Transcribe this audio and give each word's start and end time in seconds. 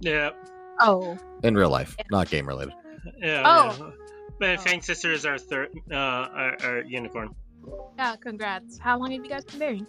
Yeah. 0.00 0.30
Oh, 0.80 1.18
In 1.42 1.54
real 1.54 1.70
life, 1.70 1.96
not 2.10 2.28
game 2.30 2.46
related. 2.48 2.74
Yeah. 3.18 3.42
Oh. 3.44 3.76
yeah. 3.78 3.90
But 4.38 4.60
Fang 4.62 4.80
Sister 4.80 5.12
is 5.12 5.26
our 5.26 5.36
third, 5.38 5.68
uh, 5.90 5.94
our, 5.94 6.56
our 6.64 6.82
unicorn. 6.82 7.34
yeah. 7.98 8.16
Congrats. 8.16 8.78
How 8.78 8.98
long 8.98 9.10
have 9.10 9.22
you 9.24 9.30
guys 9.30 9.44
been 9.44 9.58
married? 9.58 9.86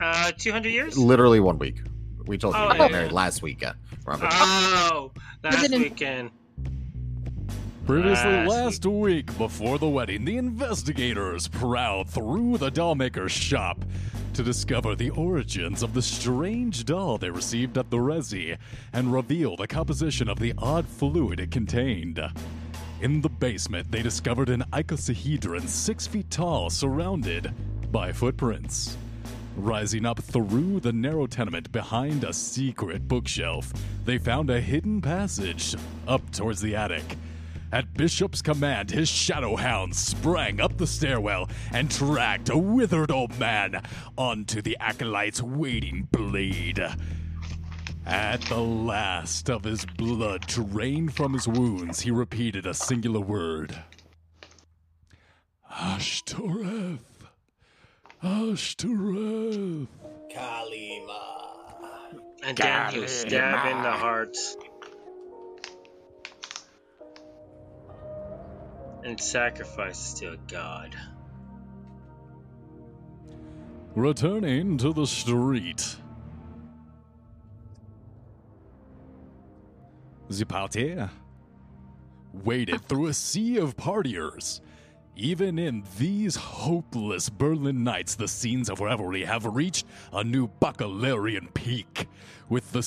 Uh, 0.00 0.32
200 0.36 0.68
years? 0.70 0.98
Literally 0.98 1.38
one 1.38 1.58
week. 1.58 1.80
We 2.26 2.36
told 2.38 2.54
you 2.56 2.60
Oh, 2.60 2.68
we 2.72 2.78
got 2.78 2.90
yeah. 2.90 2.96
married 2.96 3.12
last 3.12 3.42
weekend. 3.42 3.76
Remember? 4.04 4.26
Oh, 4.32 5.12
last 5.44 5.62
it 5.64 5.72
in- 5.72 5.82
weekend. 5.82 6.30
Previously, 7.86 8.30
Last 8.30 8.48
last 8.48 8.86
week 8.86 9.36
before 9.36 9.78
the 9.78 9.88
wedding, 9.88 10.24
the 10.24 10.38
investigators 10.38 11.48
prowled 11.48 12.08
through 12.08 12.56
the 12.56 12.70
dollmaker's 12.70 13.30
shop 13.30 13.84
to 14.34 14.42
discover 14.42 14.96
the 14.96 15.10
origins 15.10 15.82
of 15.82 15.94
the 15.94 16.02
strange 16.02 16.84
doll 16.84 17.18
they 17.18 17.30
received 17.30 17.78
at 17.78 17.88
the 17.90 17.96
Resi 17.96 18.58
and 18.92 19.12
reveal 19.12 19.56
the 19.56 19.66
composition 19.66 20.28
of 20.28 20.40
the 20.40 20.52
odd 20.58 20.86
fluid 20.86 21.38
it 21.38 21.52
contained. 21.52 22.20
In 23.00 23.20
the 23.20 23.28
basement, 23.28 23.90
they 23.92 24.02
discovered 24.02 24.48
an 24.48 24.64
icosahedron 24.72 25.68
six 25.68 26.06
feet 26.06 26.30
tall 26.30 26.68
surrounded 26.68 27.52
by 27.92 28.10
footprints. 28.10 28.96
Rising 29.56 30.04
up 30.04 30.20
through 30.20 30.80
the 30.80 30.92
narrow 30.92 31.28
tenement 31.28 31.70
behind 31.70 32.24
a 32.24 32.32
secret 32.32 33.06
bookshelf, 33.06 33.72
they 34.04 34.18
found 34.18 34.50
a 34.50 34.60
hidden 34.60 35.00
passage 35.00 35.76
up 36.08 36.28
towards 36.32 36.60
the 36.60 36.74
attic. 36.74 37.04
At 37.74 37.92
Bishop's 37.92 38.40
command, 38.40 38.92
his 38.92 39.08
shadow 39.08 39.56
hound 39.56 39.96
sprang 39.96 40.60
up 40.60 40.78
the 40.78 40.86
stairwell 40.86 41.50
and 41.72 41.88
dragged 41.88 42.48
a 42.48 42.56
withered 42.56 43.10
old 43.10 43.36
man 43.36 43.82
onto 44.16 44.62
the 44.62 44.76
acolyte's 44.78 45.42
waiting 45.42 46.06
blade. 46.12 46.78
At 48.06 48.42
the 48.42 48.60
last 48.60 49.50
of 49.50 49.64
his 49.64 49.84
blood 49.84 50.46
drained 50.46 51.16
from 51.16 51.32
his 51.32 51.48
wounds, 51.48 51.98
he 51.98 52.12
repeated 52.12 52.64
a 52.64 52.74
singular 52.74 53.18
word 53.18 53.76
Ashtoreth. 55.68 57.00
Ashtoreth. 58.22 59.88
Kalima. 60.32 61.24
And 62.44 62.56
then 62.56 62.92
he 62.92 63.00
was 63.00 63.10
stabbed 63.10 63.68
in 63.68 63.82
the 63.82 63.90
heart. 63.90 64.36
And 69.04 69.20
sacrifices 69.20 70.14
to 70.20 70.32
a 70.32 70.36
god. 70.48 70.96
Returning 73.94 74.78
to 74.78 74.92
the 74.94 75.06
street. 75.06 75.96
The 80.30 80.46
party 80.46 80.96
waded 82.32 82.88
through 82.88 83.08
a 83.08 83.14
sea 83.14 83.58
of 83.58 83.76
partiers. 83.76 84.62
Even 85.16 85.58
in 85.58 85.84
these 85.98 86.34
hopeless 86.34 87.28
Berlin 87.28 87.84
nights, 87.84 88.16
the 88.16 88.26
scenes 88.26 88.68
of 88.68 88.80
revelry 88.80 89.24
have 89.24 89.44
reached 89.44 89.86
a 90.12 90.24
new 90.24 90.48
baccalaurean 90.60 91.52
peak, 91.54 92.08
with 92.48 92.72
the 92.72 92.82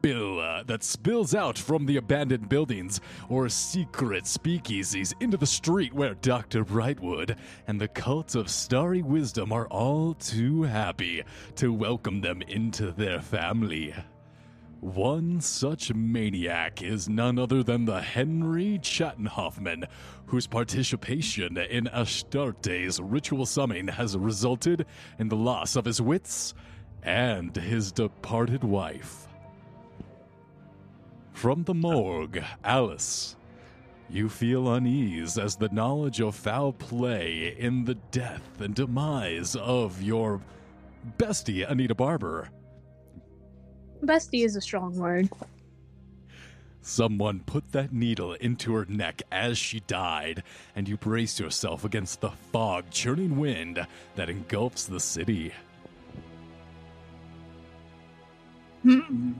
spill 0.00 0.40
uh, 0.40 0.62
that 0.62 0.82
spills 0.82 1.34
out 1.34 1.58
from 1.58 1.84
the 1.84 1.98
abandoned 1.98 2.48
buildings 2.48 3.02
or 3.28 3.50
secret 3.50 4.24
speakeasies 4.24 5.12
into 5.20 5.36
the 5.36 5.46
street 5.46 5.92
where 5.92 6.14
Dr. 6.14 6.64
Brightwood 6.64 7.36
and 7.66 7.78
the 7.78 7.88
cult 7.88 8.34
of 8.34 8.48
starry 8.48 9.02
wisdom 9.02 9.52
are 9.52 9.66
all 9.66 10.14
too 10.14 10.62
happy 10.62 11.22
to 11.56 11.70
welcome 11.70 12.22
them 12.22 12.40
into 12.48 12.92
their 12.92 13.20
family. 13.20 13.94
One 14.80 15.38
such 15.42 15.92
maniac 15.92 16.80
is 16.80 17.10
none 17.10 17.38
other 17.38 17.62
than 17.62 17.84
the 17.84 18.00
Henry 18.00 18.78
Chattenhoffman, 18.78 19.84
whose 20.24 20.46
participation 20.46 21.58
in 21.58 21.88
Astarte's 21.88 23.00
ritual 23.00 23.44
summoning 23.44 23.88
has 23.88 24.16
resulted 24.16 24.86
in 25.18 25.28
the 25.28 25.36
loss 25.36 25.76
of 25.76 25.84
his 25.84 26.00
wits 26.00 26.54
and 27.02 27.54
his 27.54 27.92
departed 27.92 28.64
wife. 28.64 29.26
From 31.40 31.62
the 31.62 31.72
morgue, 31.72 32.44
Alice, 32.62 33.34
you 34.10 34.28
feel 34.28 34.74
unease 34.74 35.38
as 35.38 35.56
the 35.56 35.70
knowledge 35.70 36.20
of 36.20 36.34
foul 36.34 36.74
play 36.74 37.56
in 37.58 37.86
the 37.86 37.94
death 37.94 38.60
and 38.60 38.74
demise 38.74 39.56
of 39.56 40.02
your 40.02 40.42
bestie, 41.16 41.66
Anita 41.66 41.94
Berber, 41.94 42.50
Bestie 44.04 44.44
is 44.44 44.54
a 44.54 44.60
strong 44.60 44.94
word. 44.96 45.30
Someone 46.82 47.40
put 47.40 47.72
that 47.72 47.90
needle 47.90 48.34
into 48.34 48.74
her 48.74 48.84
neck 48.84 49.22
as 49.32 49.56
she 49.56 49.80
died, 49.80 50.42
and 50.76 50.86
you 50.86 50.98
brace 50.98 51.40
yourself 51.40 51.86
against 51.86 52.20
the 52.20 52.32
fog 52.52 52.84
churning 52.90 53.38
wind 53.38 53.86
that 54.14 54.28
engulfs 54.28 54.84
the 54.84 55.00
city. 55.00 55.54
Hmm. 58.82 59.32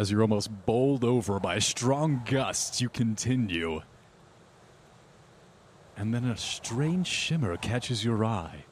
As 0.00 0.10
you're 0.10 0.22
almost 0.22 0.64
bowled 0.64 1.04
over 1.04 1.38
by 1.38 1.58
strong 1.58 2.22
gusts, 2.24 2.80
you 2.80 2.88
continue. 2.88 3.82
And 5.94 6.14
then 6.14 6.24
a 6.24 6.38
strange 6.38 7.06
shimmer 7.06 7.58
catches 7.58 8.02
your 8.02 8.24
eye. 8.24 8.64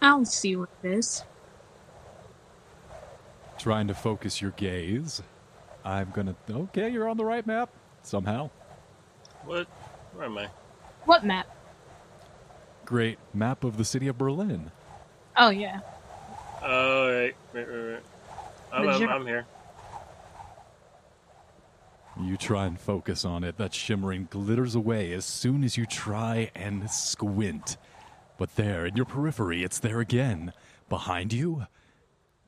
I'll 0.00 0.24
see 0.24 0.56
what 0.56 0.70
it 0.82 0.90
is. 0.90 1.22
Trying 3.58 3.88
to 3.88 3.94
focus 3.94 4.40
your 4.40 4.52
gaze. 4.52 5.22
I'm 5.84 6.12
gonna. 6.12 6.34
Okay, 6.50 6.88
you're 6.88 7.10
on 7.10 7.18
the 7.18 7.26
right 7.26 7.46
map. 7.46 7.68
Somehow. 8.02 8.48
What? 9.44 9.66
Where 10.14 10.24
am 10.24 10.38
I? 10.38 10.48
What 11.04 11.26
map? 11.26 11.54
Great 12.86 13.18
map 13.34 13.64
of 13.64 13.76
the 13.76 13.84
city 13.84 14.08
of 14.08 14.16
Berlin. 14.16 14.72
Oh 15.36 15.50
yeah. 15.50 15.80
Oh, 16.62 17.08
right, 17.08 17.34
right, 17.52 17.68
right, 17.68 17.92
right. 17.92 18.02
I'm, 18.72 18.88
I'm, 18.88 19.08
I'm 19.08 19.26
here. 19.26 19.46
You 22.20 22.36
try 22.36 22.66
and 22.66 22.78
focus 22.78 23.24
on 23.24 23.44
it. 23.44 23.56
That 23.56 23.72
shimmering 23.72 24.28
glitters 24.30 24.74
away 24.74 25.12
as 25.12 25.24
soon 25.24 25.64
as 25.64 25.76
you 25.76 25.86
try 25.86 26.50
and 26.54 26.90
squint. 26.90 27.76
But 28.36 28.56
there, 28.56 28.86
in 28.86 28.96
your 28.96 29.06
periphery, 29.06 29.62
it's 29.64 29.78
there 29.78 30.00
again. 30.00 30.52
Behind 30.88 31.32
you? 31.32 31.66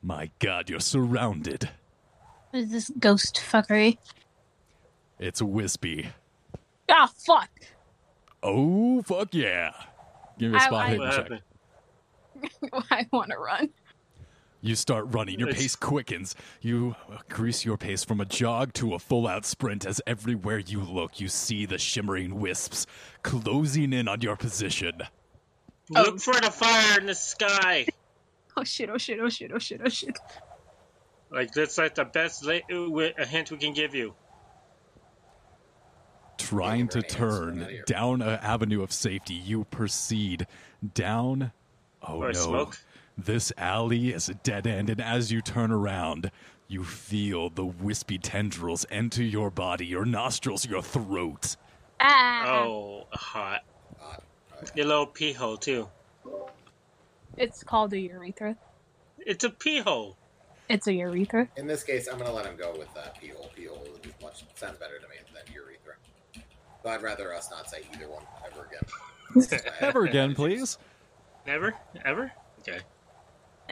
My 0.01 0.29
god, 0.39 0.69
you're 0.69 0.79
surrounded. 0.79 1.69
What 2.51 2.63
is 2.63 2.71
this 2.71 2.91
ghost 2.99 3.37
fuckery? 3.37 3.97
It's 5.19 5.41
Wispy. 5.41 6.09
Ah, 6.89 7.09
fuck. 7.15 7.49
Oh, 8.43 9.01
fuck 9.01 9.33
yeah. 9.33 9.71
Give 10.37 10.51
me 10.51 10.57
a 10.57 10.61
spot 10.61 10.73
I- 10.73 10.89
hidden 10.89 11.07
What 11.07 11.29
check. 11.29 12.83
I 12.91 13.07
want 13.11 13.31
to 13.31 13.37
run. 13.37 13.69
You 14.65 14.75
start 14.75 15.07
running. 15.09 15.39
Your 15.41 15.51
pace 15.51 15.75
quickens. 15.75 16.35
You 16.61 16.95
increase 17.11 17.65
your 17.65 17.75
pace 17.77 18.05
from 18.05 18.21
a 18.21 18.25
jog 18.25 18.71
to 18.75 18.93
a 18.93 18.99
full 18.99 19.27
out 19.27 19.45
sprint 19.45 19.85
as 19.85 19.99
everywhere 20.07 20.57
you 20.59 20.79
look, 20.79 21.19
you 21.19 21.27
see 21.27 21.65
the 21.65 21.77
shimmering 21.77 22.39
wisps 22.39 22.87
closing 23.23 23.91
in 23.91 24.07
on 24.07 24.21
your 24.21 24.37
position. 24.37 25.01
Look 25.89 26.21
for 26.21 26.35
the 26.35 26.49
fire 26.49 26.97
in 26.99 27.05
the 27.07 27.13
sky. 27.15 27.85
Oh 28.55 28.63
shit! 28.63 28.87
Oh 28.91 28.99
shit! 28.99 29.19
Oh 29.19 29.29
shit! 29.29 29.51
Oh 29.51 29.57
shit! 29.57 29.81
Oh 29.83 29.89
shit! 29.89 30.15
Like 31.31 31.51
that's 31.53 31.75
like 31.79 31.95
the 31.95 32.05
best 32.05 32.45
la- 32.45 32.59
uh, 32.71 33.09
a 33.17 33.25
hint 33.25 33.49
we 33.49 33.57
can 33.57 33.73
give 33.73 33.95
you. 33.95 34.13
trying 36.37 36.87
to 36.89 37.01
turn 37.01 37.57
out 37.61 37.63
of 37.63 37.69
here. 37.71 37.83
down 37.87 38.21
an 38.21 38.39
avenue 38.43 38.83
of 38.83 38.93
safety, 38.93 39.33
you 39.33 39.63
proceed 39.65 40.45
down. 40.93 41.51
Oh 42.07 42.21
Or 42.21 42.27
no! 42.27 42.39
smoke. 42.39 42.77
This 43.17 43.51
alley 43.57 44.11
is 44.11 44.27
a 44.27 44.33
dead 44.33 44.65
end, 44.65 44.89
and 44.89 44.99
as 44.99 45.31
you 45.31 45.41
turn 45.41 45.71
around, 45.71 46.31
you 46.67 46.83
feel 46.83 47.49
the 47.49 47.65
wispy 47.65 48.17
tendrils 48.17 48.85
enter 48.89 49.23
your 49.23 49.51
body, 49.51 49.85
your 49.85 50.05
nostrils, 50.05 50.65
your 50.65 50.81
throat. 50.81 51.55
Ah! 51.99 52.63
Oh, 52.63 53.07
hot. 53.11 53.61
Hot. 53.99 54.23
Your 54.75 54.87
little 54.87 55.05
pee 55.05 55.33
hole 55.33 55.57
too. 55.57 55.87
It's 57.37 57.63
called 57.63 57.93
a 57.93 57.99
urethra. 57.99 58.57
It's 59.19 59.43
a 59.43 59.49
pee 59.49 59.79
hole. 59.79 60.17
It's 60.69 60.87
a 60.87 60.93
urethra. 60.93 61.47
In 61.57 61.67
this 61.67 61.83
case, 61.83 62.07
I'm 62.07 62.17
going 62.17 62.29
to 62.29 62.35
let 62.35 62.45
him 62.45 62.55
go 62.55 62.73
with 62.77 62.89
uh, 62.97 63.09
pee 63.19 63.29
hole. 63.29 63.51
Pee 63.55 63.65
hole 63.65 63.83
is 63.83 64.11
much 64.21 64.43
sounds 64.55 64.77
better 64.79 64.97
to 64.97 65.07
me 65.07 65.15
than 65.33 65.53
urethra. 65.53 65.93
But 66.83 66.89
I'd 66.89 67.01
rather 67.03 67.33
us 67.33 67.51
not 67.51 67.69
say 67.69 67.81
either 67.93 68.09
one 68.09 68.23
ever 68.45 68.67
again. 68.67 69.59
Ever 69.79 70.05
again, 70.05 70.35
please. 70.35 70.77
Never, 71.47 71.73
ever. 72.05 72.31
Okay. 72.59 72.79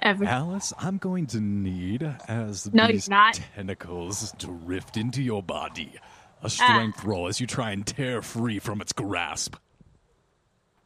Ever. 0.02 0.26
Alice, 0.26 0.74
I'm 0.80 0.98
going 0.98 1.28
to 1.28 1.40
need 1.40 2.04
as 2.28 2.74
No, 2.74 2.88
these 2.88 3.08
tentacles 3.08 4.34
drift 4.40 4.98
into 4.98 5.22
your 5.22 5.44
body. 5.44 5.94
A 6.42 6.46
ah. 6.46 6.48
strength 6.48 7.04
roll 7.04 7.28
as 7.28 7.40
you 7.40 7.46
try 7.46 7.72
and 7.72 7.86
tear 7.86 8.24
free 8.24 8.58
from 8.58 8.82
its 8.82 8.94
grasp. 8.94 9.56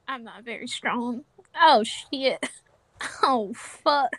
I'm 0.07 0.23
not 0.23 0.43
very 0.43 0.67
strong. 0.67 1.23
Oh 1.59 1.83
shit. 1.83 2.45
Oh 3.21 3.51
fuck. 3.53 4.09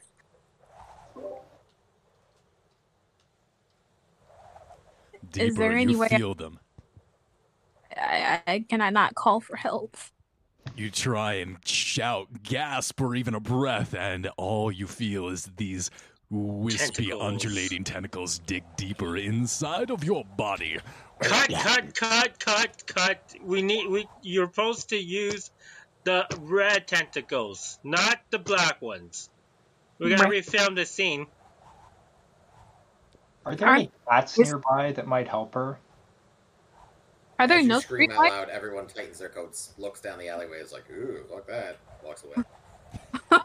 Deeper, 5.33 5.47
Is 5.47 5.57
there 5.57 5.73
any 5.73 5.93
you 5.93 5.99
way 5.99 6.09
I- 6.11 6.19
feel 6.19 6.35
them. 6.35 6.59
I, 7.97 8.43
I 8.47 8.65
can 8.69 8.83
I 8.83 8.91
not 8.91 9.15
call 9.15 9.41
for 9.41 9.57
help? 9.57 9.97
You 10.77 10.91
try 10.91 11.35
and 11.35 11.57
shout, 11.67 12.29
gasp, 12.43 13.01
or 13.01 13.15
even 13.15 13.35
a 13.35 13.41
breath, 13.41 13.95
and 13.95 14.29
all 14.37 14.71
you 14.71 14.87
feel 14.87 15.29
is 15.29 15.51
these 15.57 15.91
wispy, 16.31 17.07
Tentacles. 17.07 17.23
undulating 17.23 17.85
tentacles 17.85 18.39
dig 18.41 18.63
deeper 18.77 19.17
inside 19.17 19.91
of 19.91 20.05
your 20.05 20.25
body. 20.37 20.79
Cut, 21.23 21.49
cut, 21.51 21.95
cut, 21.95 22.39
cut, 22.39 22.87
cut. 22.87 23.35
We 23.43 23.63
need. 23.63 23.89
We. 23.89 24.07
You're 24.21 24.49
supposed 24.49 24.91
to 24.91 24.99
use 24.99 25.51
the 26.05 26.27
red 26.41 26.87
tentacles, 26.87 27.79
not 27.83 28.21
the 28.31 28.39
black 28.39 28.83
ones. 28.83 29.31
We're 29.99 30.15
gonna 30.15 30.29
Right. 30.29 30.45
refilm 30.45 30.75
the 30.77 30.85
scene. 30.85 31.27
Are 33.47 33.55
there 33.55 33.69
any 33.71 33.91
cats 34.11 34.39
is- 34.39 34.49
nearby 34.49 34.93
that 34.93 35.07
might 35.07 35.29
help 35.29 35.55
her? 35.55 35.79
Are 37.39 37.47
there 37.47 37.63
no 37.63 37.81
scream 37.81 38.11
street 38.11 38.17
out 38.17 38.23
lights? 38.23 38.35
loud, 38.35 38.49
everyone 38.49 38.87
tightens 38.87 39.19
their 39.19 39.29
coats, 39.29 39.75
looks 39.79 40.01
down 40.01 40.19
the 40.19 40.29
alleyway, 40.29 40.59
is 40.59 40.73
like, 40.73 40.89
ooh, 40.91 41.23
fuck 41.31 41.47
that. 41.49 41.79
Walks 42.05 42.25
away. 42.25 42.45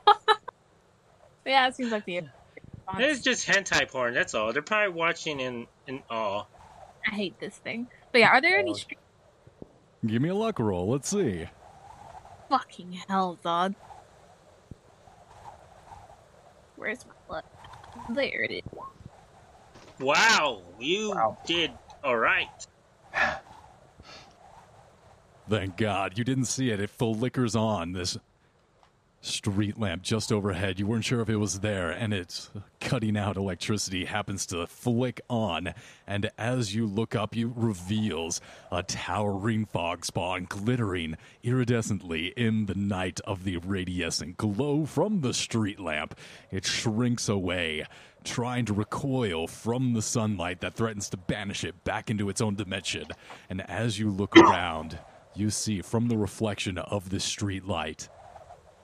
Yeah, 1.45 1.67
it 1.67 1.75
seems 1.75 1.91
like 1.91 2.05
the. 2.05 2.21
It's 2.99 3.21
just 3.21 3.47
hentai 3.47 3.89
porn. 3.89 4.13
That's 4.13 4.33
all. 4.35 4.51
They're 4.53 4.61
probably 4.61 4.93
watching 4.93 5.39
in 5.39 5.65
in 5.88 6.03
awe. 6.09 6.43
I 7.09 7.15
hate 7.15 7.39
this 7.39 7.55
thing. 7.55 7.88
But 8.11 8.19
yeah, 8.19 8.27
are 8.27 8.41
there 8.41 8.59
any 8.59 8.73
street? 8.75 8.99
Give 10.05 10.21
me 10.21 10.29
a 10.29 10.35
luck 10.35 10.59
roll. 10.59 10.89
Let's 10.89 11.09
see. 11.09 11.47
Fucking 12.49 12.91
hell, 13.07 13.39
dog. 13.44 13.73
Where's 16.75 17.05
my 17.05 17.35
luck? 17.35 17.45
There 18.13 18.44
it 18.44 18.51
is. 18.51 18.61
Wow, 19.99 20.61
you 20.79 21.11
Wow. 21.11 21.37
did 21.45 21.71
all 22.03 22.17
right. 22.17 22.47
Thank 25.51 25.75
God 25.75 26.18
you 26.18 26.24
didn't 26.24 26.45
see 26.45 26.69
it. 26.69 26.80
It 26.80 26.89
flickers 26.89 27.57
on 27.57 27.92
this 27.92 28.18
street 29.19 29.77
lamp 29.77 30.01
just 30.01 30.31
overhead. 30.31 30.80
You 30.80 30.88
weren't 30.88 31.03
sure 31.03 31.19
if 31.19 31.27
it 31.27 31.36
was 31.36 31.59
there, 31.59 31.92
and 31.92 32.13
it's 32.13 32.50
cutting 32.80 33.18
out 33.18 33.36
electricity 33.36 34.06
happens 34.06 34.45
to 34.45 34.65
flick 34.65 35.19
on. 35.30 35.74
And 36.07 36.31
as 36.38 36.74
you 36.74 36.88
look 36.88 37.15
up, 37.15 37.36
you 37.36 37.51
reveals 37.53 38.39
a 38.71 38.81
towering 38.81 39.65
fog 39.65 40.06
spawn 40.06 40.45
glittering 40.48 41.18
iridescently 41.44 42.31
in 42.38 42.68
the 42.68 42.75
night 42.75 43.19
of 43.25 43.44
the 43.44 43.57
radiescent 43.57 44.38
glow 44.38 44.86
from 44.86 45.19
the 45.19 45.33
street 45.33 45.81
lamp. 45.81 46.18
It 46.50 46.65
shrinks 46.65 47.27
away. 47.27 47.86
Trying 48.24 48.65
to 48.68 48.74
recoil 48.74 49.47
from 49.47 49.92
the 49.92 50.01
sunlight 50.01 50.62
that 50.62 50.75
threatens 50.75 51.09
to 51.09 51.18
banish 51.18 51.65
it 51.65 51.83
back 51.83 52.09
into 52.09 52.30
its 52.30 52.39
own 52.39 52.56
dimension. 52.56 53.07
And 53.50 53.69
as 53.69 54.00
you 54.00 54.09
look 54.12 54.38
around, 54.38 54.97
you 55.36 55.50
see 55.50 55.81
from 55.81 56.07
the 56.07 56.18
reflection 56.18 56.78
of 56.78 57.10
the 57.10 57.19
street 57.19 57.66
light 57.66 58.10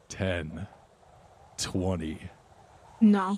10, 0.10 0.68
20. 1.58 2.30
No. 3.02 3.38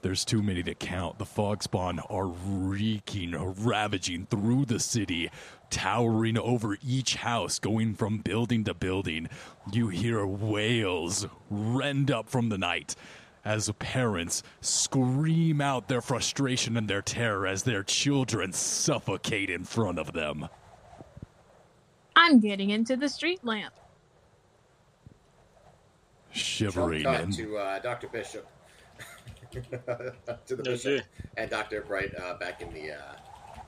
There's 0.00 0.24
too 0.24 0.42
many 0.42 0.62
to 0.62 0.74
count. 0.74 1.18
The 1.18 1.26
fog 1.26 1.62
spawn 1.62 1.98
are 1.98 2.28
reeking, 2.28 3.32
ravaging 3.32 4.26
through 4.30 4.66
the 4.66 4.78
city, 4.78 5.28
towering 5.70 6.38
over 6.38 6.78
each 6.86 7.16
house, 7.16 7.58
going 7.58 7.94
from 7.94 8.18
building 8.18 8.64
to 8.64 8.74
building. 8.74 9.28
You 9.72 9.88
hear 9.88 10.24
wails 10.24 11.26
rend 11.50 12.10
up 12.10 12.28
from 12.28 12.48
the 12.48 12.58
night 12.58 12.94
as 13.44 13.70
parents 13.78 14.42
scream 14.60 15.60
out 15.60 15.88
their 15.88 16.00
frustration 16.00 16.76
and 16.76 16.88
their 16.88 17.02
terror 17.02 17.46
as 17.46 17.64
their 17.64 17.82
children 17.82 18.52
suffocate 18.52 19.50
in 19.50 19.64
front 19.64 19.98
of 19.98 20.12
them. 20.12 20.48
I'm 22.20 22.40
getting 22.40 22.70
into 22.70 22.96
the 22.96 23.08
street 23.08 23.44
lamp. 23.44 23.72
Shivering 26.32 27.04
Jump 27.04 27.16
cut 27.16 27.24
and 27.24 27.32
to 27.34 27.56
uh, 27.56 27.78
Dr. 27.78 28.08
Bishop. 28.08 28.46
to 29.52 29.60
the 29.70 30.12
That's 30.26 30.52
bishop 30.62 30.92
it. 31.00 31.04
and 31.36 31.48
Dr. 31.48 31.82
Bright 31.82 32.12
uh, 32.20 32.34
back 32.34 32.60
in 32.60 32.72
the 32.74 32.92
uh, 32.92 33.14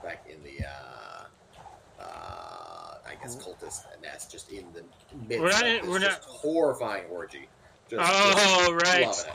back 0.03 0.27
in 0.29 0.43
the 0.43 0.67
uh, 0.67 2.03
uh, 2.03 2.95
I 3.07 3.15
guess 3.23 3.37
cultist 3.37 3.85
nest, 4.03 4.33
just 4.33 4.51
in 4.51 4.67
the 4.75 4.83
midst 5.29 5.41
We're 5.41 5.51
not 5.51 5.65
of 5.65 5.83
this 5.83 5.89
we're 5.89 5.99
just 6.01 6.25
horrifying 6.25 7.05
orgy. 7.11 7.49
Just, 7.89 8.03
Oh, 8.05 8.77
just 8.81 8.93
right. 8.93 9.07
loving 9.07 9.33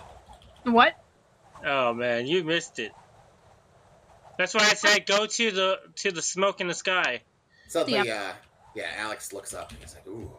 it. 0.66 0.70
What? 0.72 0.94
Oh 1.66 1.94
man, 1.94 2.28
you 2.28 2.44
missed 2.44 2.80
it. 2.80 2.92
That's 4.38 4.54
why 4.54 4.62
I 4.70 4.74
said 4.74 5.06
go 5.06 5.26
to 5.26 5.52
the 5.52 5.80
to 5.98 6.12
the 6.12 6.22
smoke 6.22 6.60
in 6.60 6.68
the 6.68 6.74
sky. 6.74 7.22
Suddenly, 7.70 8.12
uh, 8.12 8.34
yeah, 8.76 8.88
Alex 8.98 9.34
looks 9.34 9.54
up 9.54 9.72
and 9.72 9.80
he's 9.80 9.96
like, 9.96 10.08
"Ooh, 10.08 10.32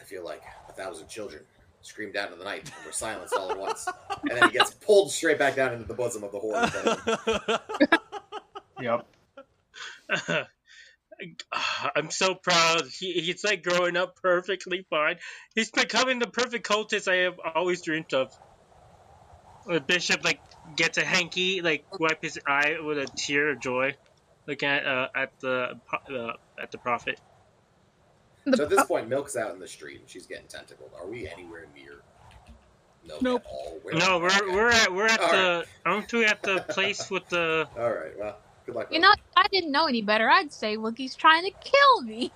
I 0.00 0.04
feel 0.04 0.24
like 0.24 0.42
a 0.68 0.72
thousand 0.72 1.08
children 1.08 1.42
screamed 1.82 2.16
out 2.16 2.26
into 2.26 2.38
the 2.38 2.44
night 2.44 2.64
and 2.64 2.86
were 2.86 2.92
silenced 2.92 3.34
all 3.34 3.50
at 3.50 3.58
once." 3.58 3.86
And 4.28 4.40
then 4.40 4.50
he 4.50 4.58
gets 4.58 4.72
pulled 4.74 5.10
straight 5.10 5.38
back 5.38 5.56
down 5.56 5.72
into 5.72 5.84
the 5.84 5.94
bosom 5.94 6.24
of 6.24 6.32
the 6.32 6.38
horror. 6.38 6.66
frame. 6.66 7.58
Yep. 8.82 9.06
I'm 11.96 12.10
so 12.10 12.34
proud. 12.34 12.82
He, 12.86 13.12
he's 13.12 13.44
like 13.44 13.62
growing 13.62 13.96
up 13.96 14.16
perfectly 14.20 14.84
fine. 14.90 15.16
He's 15.54 15.70
becoming 15.70 16.18
the 16.18 16.26
perfect 16.26 16.66
cultist 16.66 17.06
I 17.10 17.24
have 17.24 17.38
always 17.54 17.82
dreamed 17.82 18.12
of. 18.12 18.32
The 19.66 19.80
bishop 19.80 20.24
like 20.24 20.40
gets 20.76 20.98
a 20.98 21.04
hanky, 21.04 21.62
like 21.62 21.84
wipe 21.98 22.20
his 22.22 22.40
eye 22.46 22.76
with 22.82 22.98
a 22.98 23.06
tear 23.16 23.50
of 23.50 23.60
joy, 23.60 23.94
looking 24.48 24.68
at 24.68 24.84
uh, 24.84 25.06
at 25.14 25.30
the 25.40 25.78
uh, 25.92 26.32
at 26.60 26.72
the 26.72 26.78
prophet. 26.78 27.20
The 28.44 28.56
So 28.56 28.62
at 28.64 28.70
this 28.70 28.84
point, 28.84 29.08
Milk's 29.08 29.36
out 29.36 29.52
in 29.54 29.60
the 29.60 29.68
street 29.68 30.00
and 30.00 30.08
she's 30.08 30.26
getting 30.26 30.46
tentacled. 30.46 30.90
Are 31.00 31.06
we 31.06 31.28
anywhere 31.28 31.66
near 31.76 32.02
Milk 33.06 33.22
Nope. 33.22 33.42
at 33.46 33.50
all? 33.52 33.78
Where- 33.82 33.94
No, 33.94 34.18
we're 34.18 34.26
okay. 34.28 34.40
we're 34.54 34.70
at 34.70 34.92
we're 34.92 35.06
at 35.06 35.20
All 35.20 35.30
the 35.32 35.66
aren't 35.86 36.12
we 36.12 36.24
at 36.24 36.42
the 36.42 36.64
place 36.68 37.10
with 37.10 37.28
the 37.28 37.68
All 37.78 37.90
right. 37.90 38.18
Well, 38.18 38.36
good 38.66 38.74
luck. 38.74 38.88
You 38.92 39.00
know, 39.00 39.12
I 39.36 39.46
didn't 39.48 39.70
know 39.72 39.86
any 39.86 40.02
better, 40.02 40.28
I'd 40.28 40.52
say 40.52 40.76
Wookie's 40.76 41.14
trying 41.14 41.44
to 41.44 41.50
kill 41.50 42.02
me. 42.02 42.32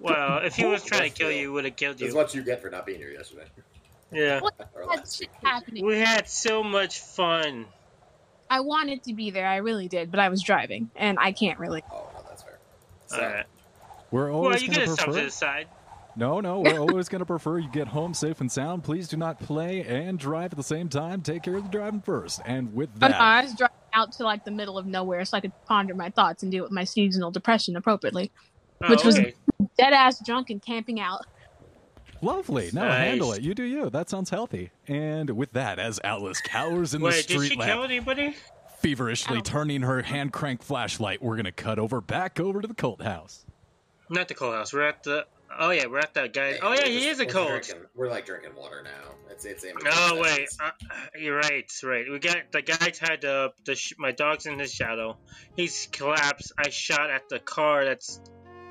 well 0.00 0.38
if 0.44 0.56
he 0.56 0.64
was 0.64 0.82
trying 0.84 1.10
to 1.10 1.16
kill 1.16 1.30
you, 1.30 1.52
would 1.52 1.64
have 1.64 1.76
killed 1.76 1.98
This 1.98 2.08
is 2.08 2.14
you. 2.14 2.18
what 2.18 2.34
you 2.34 2.42
get 2.42 2.60
for 2.62 2.70
not 2.70 2.86
being 2.86 2.98
here 2.98 3.10
yesterday 3.10 3.44
Yeah, 4.10 4.40
What 4.40 4.54
or 4.74 4.82
That 4.86 4.88
last 5.00 5.18
shit 5.18 5.28
week. 5.30 5.38
happening. 5.44 5.84
we 5.86 5.98
had 5.98 6.28
so 6.28 6.62
much 6.64 6.98
fun. 7.00 7.66
I 8.48 8.60
wanted 8.60 9.04
to 9.04 9.12
be 9.14 9.30
there, 9.30 9.46
I 9.46 9.56
really 9.58 9.86
did, 9.86 10.10
but 10.10 10.18
I 10.18 10.28
was 10.28 10.42
driving, 10.42 10.90
and 10.96 11.18
I 11.20 11.30
can't 11.32 11.58
really. 11.60 11.84
Oh 11.92 12.08
no, 12.14 12.20
that's 12.28 12.42
fair. 12.42 12.58
So, 13.06 13.16
All 13.22 13.28
right. 13.28 13.46
We're 14.10 14.26
Well, 14.30 14.36
always 14.44 14.62
you 14.62 14.68
going 14.68 14.80
to 14.80 14.86
have 14.86 14.88
stepped 14.94 15.00
to 15.08 15.12
prefer. 15.12 15.24
the 15.24 15.30
side. 15.30 15.68
No, 16.16 16.40
no, 16.40 16.60
we're 16.60 16.78
always 16.80 17.08
going 17.08 17.20
to 17.20 17.26
prefer 17.26 17.58
you 17.58 17.68
get 17.70 17.86
home 17.88 18.14
safe 18.14 18.40
and 18.40 18.50
sound. 18.50 18.82
Please 18.82 19.06
do 19.08 19.16
not 19.16 19.38
play 19.38 19.84
and 19.84 20.18
drive 20.18 20.52
at 20.52 20.56
the 20.56 20.62
same 20.64 20.88
time. 20.88 21.22
Take 21.22 21.44
care 21.44 21.54
of 21.56 21.62
the 21.62 21.68
driving 21.70 22.00
first. 22.00 22.40
And 22.44 22.74
with 22.74 22.92
that, 22.98 23.14
I 23.14 23.42
was 23.42 23.54
driving 23.54 23.76
out 23.94 24.12
to 24.12 24.24
like 24.24 24.44
the 24.44 24.50
middle 24.50 24.76
of 24.76 24.86
nowhere 24.86 25.24
so 25.24 25.36
I 25.36 25.40
could 25.40 25.52
ponder 25.66 25.94
my 25.94 26.10
thoughts 26.10 26.42
and 26.42 26.50
deal 26.50 26.64
with 26.64 26.72
my 26.72 26.82
seasonal 26.84 27.30
depression 27.30 27.76
appropriately. 27.76 28.32
Oh, 28.82 28.90
Which 28.90 29.04
was- 29.04 29.16
Dead 29.78 29.92
ass 29.92 30.20
drunk 30.24 30.50
and 30.50 30.60
camping 30.60 30.98
out. 31.00 31.24
lovely. 32.22 32.70
No, 32.72 32.82
Nice. 32.82 32.98
handle 32.98 33.32
it. 33.32 33.42
You 33.42 33.54
do 33.54 33.62
you. 33.62 33.88
That 33.88 34.10
sounds 34.10 34.30
healthy. 34.30 34.70
And 34.88 35.30
with 35.30 35.52
that, 35.52 35.78
as 35.78 35.98
Atlas 36.04 36.40
cowers 36.42 36.92
in 36.92 37.00
the 37.00 37.06
Wait, 37.06 37.26
did 37.28 37.36
street 37.36 37.52
she 37.52 37.56
lamp, 37.56 37.70
kill 37.72 37.84
anybody? 37.84 38.36
feverishly 38.78 39.40
turning 39.42 39.82
her 39.82 40.02
hand 40.02 40.32
crank 40.32 40.62
flashlight, 40.62 41.22
we're 41.22 41.36
going 41.36 41.44
to 41.44 41.52
cut 41.52 41.78
over 41.78 42.00
back 42.00 42.38
over 42.40 42.60
to 42.60 42.68
the 42.68 42.74
cult 42.74 43.00
house. 43.02 43.44
Not 44.10 44.28
the 44.28 44.34
cold 44.34 44.54
house. 44.54 44.72
We're 44.72 44.88
at 44.88 45.02
the. 45.04 45.26
Oh 45.58 45.70
yeah, 45.70 45.86
we're 45.86 45.98
at 45.98 46.14
that 46.14 46.32
guy. 46.32 46.58
Oh 46.62 46.72
yeah, 46.72 46.86
he 46.86 46.94
just- 46.94 47.06
is 47.06 47.20
a 47.20 47.24
we're 47.26 47.46
drinking- 47.60 47.86
We're 47.94 48.08
like 48.08 48.26
drinking 48.26 48.54
water 48.54 48.82
now. 48.82 49.14
It's 49.30 49.44
it's. 49.44 49.64
Oh 49.86 50.20
wait, 50.20 50.48
uh, 50.62 50.70
you're 51.18 51.36
right. 51.36 51.70
Right. 51.82 52.04
We 52.10 52.18
got 52.18 52.36
the 52.52 52.62
guy 52.62 52.90
tied 52.90 53.24
up. 53.24 53.54
The 53.64 53.74
sh- 53.74 53.94
my 53.98 54.12
dog's 54.12 54.46
in 54.46 54.58
his 54.58 54.72
shadow. 54.72 55.16
He's 55.56 55.88
collapsed. 55.92 56.52
I 56.58 56.70
shot 56.70 57.10
at 57.10 57.28
the 57.28 57.38
car 57.38 57.84
that's 57.84 58.20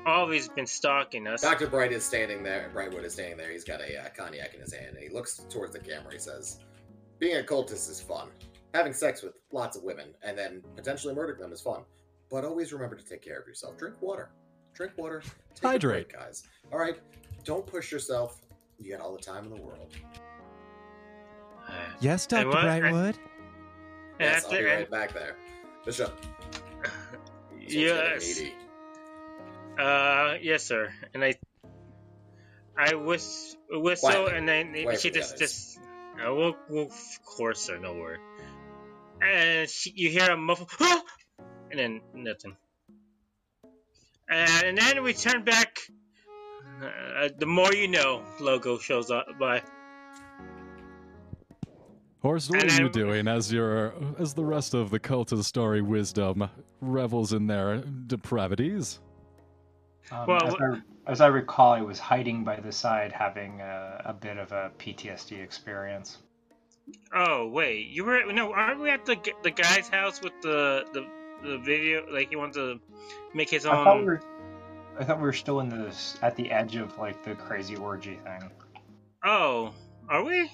always 0.06 0.48
been 0.48 0.66
stalking 0.66 1.26
us. 1.26 1.42
Dr. 1.42 1.66
Bright 1.66 1.92
is 1.92 2.04
standing 2.04 2.42
there. 2.42 2.70
Brightwood 2.74 3.04
is 3.04 3.12
standing 3.14 3.36
there. 3.36 3.50
He's 3.50 3.64
got 3.64 3.80
a 3.80 3.98
uh, 4.00 4.08
cognac 4.16 4.54
in 4.54 4.60
his 4.60 4.72
hand, 4.72 4.94
and 4.96 4.98
he 5.02 5.08
looks 5.10 5.44
towards 5.50 5.72
the 5.72 5.80
camera. 5.80 6.12
He 6.12 6.18
says, 6.18 6.60
"Being 7.18 7.38
a 7.38 7.42
cultist 7.42 7.90
is 7.90 8.00
fun. 8.00 8.28
Having 8.74 8.92
sex 8.92 9.22
with 9.22 9.34
lots 9.52 9.76
of 9.76 9.82
women 9.82 10.14
and 10.22 10.38
then 10.38 10.62
potentially 10.76 11.14
murdering 11.14 11.40
them 11.40 11.52
is 11.52 11.60
fun. 11.60 11.82
But 12.30 12.44
always 12.44 12.72
remember 12.72 12.94
to 12.94 13.04
take 13.04 13.20
care 13.22 13.40
of 13.40 13.46
yourself. 13.48 13.76
Drink 13.76 14.00
water. 14.00 14.30
Drink 14.80 14.96
water. 14.96 15.20
Take 15.54 15.62
a 15.64 15.68
Hydrate. 15.68 16.08
break, 16.08 16.18
guys. 16.18 16.42
All 16.72 16.78
right. 16.78 16.96
Don't 17.44 17.66
push 17.66 17.92
yourself. 17.92 18.40
You 18.78 18.90
got 18.96 19.02
all 19.04 19.12
the 19.12 19.20
time 19.22 19.44
in 19.44 19.50
the 19.50 19.60
world. 19.60 19.92
Yes, 22.00 22.26
Dr. 22.26 22.48
what? 22.48 22.56
Brightwood? 22.64 23.14
Yes, 24.18 24.44
I'll 24.46 24.50
be 24.52 24.56
After- 24.56 24.66
right 24.68 24.90
back 24.90 25.12
there. 25.12 25.36
Bishop. 25.84 26.18
this 27.60 27.74
Yes. 27.74 28.40
Uh, 29.78 30.36
yes, 30.40 30.64
sir. 30.64 30.90
And 31.12 31.22
I, 31.22 31.34
I 32.74 32.94
whis- 32.94 33.56
whistle, 33.70 34.08
Quietly. 34.08 34.38
and 34.38 34.48
then 34.48 34.72
Wait 34.86 34.98
she 34.98 35.10
just, 35.10 35.34
others. 35.34 35.40
just, 35.40 35.78
uh, 36.26 36.34
we'll, 36.34 36.56
we'll, 36.70 36.86
of 36.86 37.18
course, 37.26 37.60
sir, 37.60 37.76
no 37.78 37.92
worry. 37.92 38.18
And 39.22 39.68
she, 39.68 39.92
you 39.94 40.08
hear 40.08 40.30
a 40.30 40.36
muffle, 40.38 40.68
"Ah!" 40.80 41.02
and 41.70 41.78
then 41.78 42.00
nothing. 42.14 42.56
And, 44.30 44.78
then 44.78 45.02
we 45.02 45.12
turn 45.12 45.44
back. 45.44 45.78
Uh, 46.82 47.28
the 47.38 47.46
more 47.46 47.72
you 47.74 47.88
know 47.88 48.22
logo 48.40 48.78
shows 48.78 49.10
up 49.10 49.26
by. 49.38 49.62
Horst, 52.22 52.50
what 52.50 52.62
And 52.62 52.70
are 52.70 52.74
you 52.74 52.82
I'm- 52.84 52.92
doing 52.92 53.28
as 53.28 53.52
your 53.52 53.94
as 54.18 54.34
the 54.34 54.44
rest 54.44 54.74
of 54.74 54.90
the 54.90 54.98
cult 54.98 55.32
of 55.32 55.38
the 55.38 55.44
starry 55.44 55.80
wisdom 55.82 56.48
revels 56.80 57.32
in 57.32 57.46
their 57.46 57.78
depravities? 58.06 58.98
Um, 60.12 60.26
Well, 60.26 60.46
as, 60.46 60.54
I, 60.54 60.80
as 61.06 61.20
I 61.20 61.26
recall, 61.28 61.72
I 61.72 61.80
was 61.80 61.98
hiding 61.98 62.44
by 62.44 62.56
the 62.60 62.72
side, 62.72 63.12
having 63.12 63.60
a, 63.60 64.02
a 64.06 64.12
bit 64.12 64.36
of 64.36 64.52
a 64.52 64.70
PTSD 64.78 65.42
experience. 65.42 66.18
Oh 67.14 67.46
wait, 67.48 67.88
you 67.88 68.04
were 68.04 68.30
no? 68.32 68.52
Aren't 68.52 68.80
we 68.80 68.90
at 68.90 69.06
the 69.06 69.16
the 69.42 69.50
guy's 69.50 69.88
house 69.88 70.20
with 70.22 70.32
the 70.42 70.84
the 70.92 71.06
the 71.42 71.58
video? 71.58 72.04
Like 72.10 72.30
he 72.30 72.36
wants 72.36 72.56
to 72.56 72.80
make 73.34 73.50
his 73.50 73.66
I 73.66 73.70
thought 73.70 73.94
we 73.96 74.00
own. 74.00 74.06
were, 74.06 74.20
I 74.98 75.04
thought 75.04 75.18
we 75.18 75.24
were 75.24 75.32
still 75.32 75.60
in 75.60 75.68
this 75.68 76.18
at 76.22 76.36
the 76.36 76.50
edge 76.50 76.76
of 76.76 76.96
like 76.98 77.22
the 77.24 77.34
crazy 77.34 77.76
orgy 77.76 78.18
thing. 78.24 78.50
Oh, 79.24 79.72
are 80.08 80.22
we? 80.24 80.50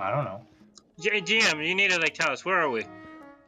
I 0.00 0.10
don't 0.10 0.24
know. 0.24 0.40
G- 1.00 1.10
GM, 1.10 1.66
you 1.66 1.74
need 1.74 1.90
to 1.90 1.98
like 1.98 2.14
tell 2.14 2.30
us 2.30 2.44
where 2.44 2.58
are 2.60 2.70
we? 2.70 2.84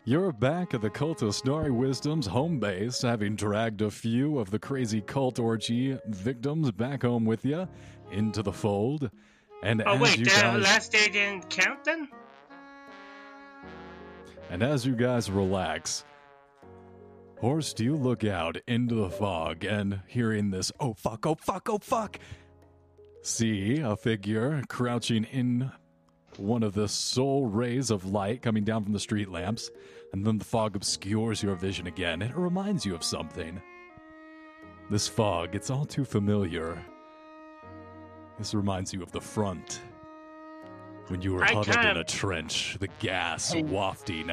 You're 0.07 0.33
back 0.33 0.75
at 0.75 0.83
the 0.83 0.91
cult 0.91 1.23
of 1.23 1.35
Starry 1.35 1.71
Wisdom's 1.71 2.27
home 2.27 2.61
base, 2.61 3.01
having 3.01 3.37
dragged 3.37 3.81
a 3.81 3.91
few 3.91 4.39
of 4.39 4.51
the 4.51 4.59
crazy 4.59 5.01
cult 5.01 5.39
orgy 5.39 5.99
victims 6.09 6.71
back 6.73 7.03
home 7.03 7.25
with 7.25 7.43
you 7.47 7.67
into 8.13 8.43
the 8.43 8.53
fold. 8.53 9.11
And 9.63 9.83
Oh 9.87 9.95
as 9.95 10.01
wait, 10.01 10.19
you 10.19 10.27
that 10.27 10.43
guys, 10.43 10.63
last 10.63 10.93
day 10.93 11.09
didn't 11.09 11.49
count 11.49 11.85
then? 11.85 12.09
and 14.51 14.63
as 14.63 14.85
you 14.85 14.95
guys 14.95 15.31
relax, 15.31 16.05
Horst, 17.41 17.81
you 17.81 17.95
look 17.97 18.25
out 18.25 18.57
into 18.67 18.95
the 18.95 19.11
fog 19.11 19.65
and 19.65 20.01
hearing 20.07 20.51
this, 20.51 20.73
oh 20.81 20.95
fuck, 20.95 21.27
oh 21.27 21.35
fuck, 21.35 21.69
oh 21.69 21.79
fuck, 21.79 22.19
see 23.23 23.81
a 23.81 23.97
figure 23.97 24.63
crouching 24.69 25.25
in 25.25 25.71
one 26.39 26.63
of 26.63 26.75
the 26.75 26.89
sole 26.89 27.47
rays 27.47 27.91
of 27.91 28.07
light 28.07 28.41
coming 28.43 28.65
down 28.65 28.83
from 28.83 28.93
the 28.93 28.99
street 29.01 29.31
lamps, 29.31 29.71
and 30.13 30.25
then 30.27 30.39
the 30.39 30.45
fog 30.45 30.75
obscures 30.75 31.43
your 31.43 31.55
vision 31.55 31.87
again, 31.87 32.23
and 32.23 32.31
it 32.31 32.37
reminds 32.37 32.87
you 32.87 32.95
of 32.95 33.05
something. 33.05 33.61
This 34.91 35.07
fog, 35.09 35.55
it's 35.55 35.71
all 35.71 35.85
too 35.85 36.05
familiar. 36.05 36.83
This 38.39 38.55
reminds 38.55 38.93
you 38.93 39.03
of 39.03 39.13
the 39.13 39.21
front. 39.21 39.81
When 41.09 41.21
you 41.21 41.35
were 41.35 41.45
I 41.45 41.53
huddled 41.53 41.85
in 41.85 41.97
a 41.99 42.05
trench, 42.05 42.79
the 42.81 42.89
gas 42.99 43.53
Hey. 43.53 43.63
wafting. 43.63 44.31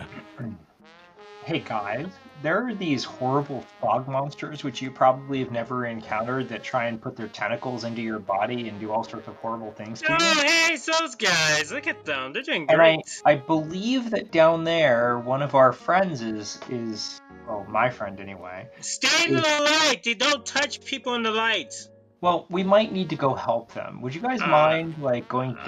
Hey 1.43 1.59
guys, 1.59 2.07
there 2.41 2.65
are 2.67 2.73
these 2.73 3.03
horrible 3.03 3.63
fog 3.79 4.07
monsters 4.07 4.63
which 4.63 4.81
you 4.81 4.89
probably 4.91 5.39
have 5.39 5.51
never 5.51 5.85
encountered 5.85 6.49
that 6.49 6.63
try 6.63 6.85
and 6.87 7.01
put 7.01 7.15
their 7.15 7.27
tentacles 7.27 7.83
into 7.83 8.01
your 8.01 8.19
body 8.19 8.67
and 8.69 8.79
do 8.79 8.91
all 8.91 9.03
sorts 9.03 9.27
of 9.27 9.35
horrible 9.37 9.71
things 9.71 10.01
to 10.01 10.11
Oh 10.11 10.17
you. 10.17 10.41
hey, 10.47 10.73
it's 10.73 10.85
those 10.85 11.15
guys! 11.15 11.71
Look 11.71 11.87
at 11.87 12.05
them, 12.05 12.33
they're 12.33 12.41
doing 12.43 12.65
And 12.69 12.81
I, 12.81 12.95
great. 12.95 13.21
I 13.25 13.35
believe 13.35 14.11
that 14.11 14.31
down 14.31 14.63
there, 14.63 15.19
one 15.19 15.41
of 15.41 15.55
our 15.55 15.71
friends 15.73 16.21
is 16.21 16.59
is 16.69 17.19
well, 17.47 17.65
my 17.69 17.89
friend 17.89 18.19
anyway. 18.19 18.67
Stay 18.81 19.27
in 19.27 19.33
the 19.35 19.41
light. 19.41 20.01
They 20.03 20.13
don't 20.13 20.45
touch 20.45 20.83
people 20.85 21.15
in 21.15 21.23
the 21.23 21.31
light. 21.31 21.73
Well, 22.21 22.45
we 22.51 22.61
might 22.63 22.91
need 22.93 23.09
to 23.09 23.15
go 23.15 23.33
help 23.33 23.73
them. 23.73 23.99
Would 24.03 24.13
you 24.13 24.21
guys 24.21 24.41
Uh, 24.41 24.47
mind 24.47 24.95
like 24.99 25.27
going 25.27 25.55
down 25.65 25.67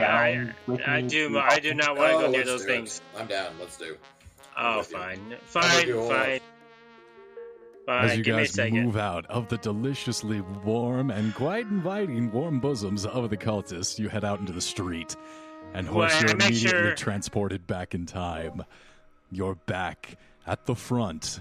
I, 0.68 0.72
with 0.72 0.82
I 0.88 1.02
me? 1.02 1.08
do. 1.08 1.38
I 1.40 1.60
do 1.60 1.74
not 1.74 1.98
want 1.98 2.12
to 2.12 2.18
Oh, 2.18 2.22
go 2.22 2.30
near 2.32 2.46
those 2.46 2.64
things. 2.64 3.02
It. 3.16 3.20
I'm 3.22 3.28
down. 3.28 3.54
Let's 3.60 3.76
do. 3.78 3.98
Oh, 4.56 4.84
fine, 4.84 5.36
fine, 5.46 5.64
fine, 5.64 5.88
you 5.88 6.40
all. 7.88 7.94
fine. 7.94 8.02
Fine. 8.02 8.10
As 8.12 8.18
you 8.18 8.24
give 8.24 8.36
me 8.36 8.42
a 8.44 8.46
guys 8.46 8.72
move 8.72 8.98
out 8.98 9.26
of 9.28 9.48
the 9.50 9.58
deliciously 9.58 10.42
warm 10.42 11.12
and 11.12 11.34
quite 11.36 11.66
inviting 11.68 12.32
warm 12.32 12.60
bosoms 12.60 13.06
of 13.06 13.30
the 13.30 13.38
cultists, 13.38 14.00
you 14.00 14.10
head 14.10 14.24
out 14.24 14.40
into 14.40 14.54
the 14.54 14.62
street. 14.62 15.16
And 15.74 15.88
Well, 15.90 16.08
Horst, 16.10 16.16
I 16.16 16.20
you're 16.22 16.32
immediately 16.32 16.70
sure- 16.70 16.96
transported 16.96 17.66
back 17.68 17.94
in 17.96 18.06
time. 18.06 18.64
You're 19.32 19.56
back 19.56 20.18
at 20.46 20.66
the 20.66 20.76
front. 20.76 21.40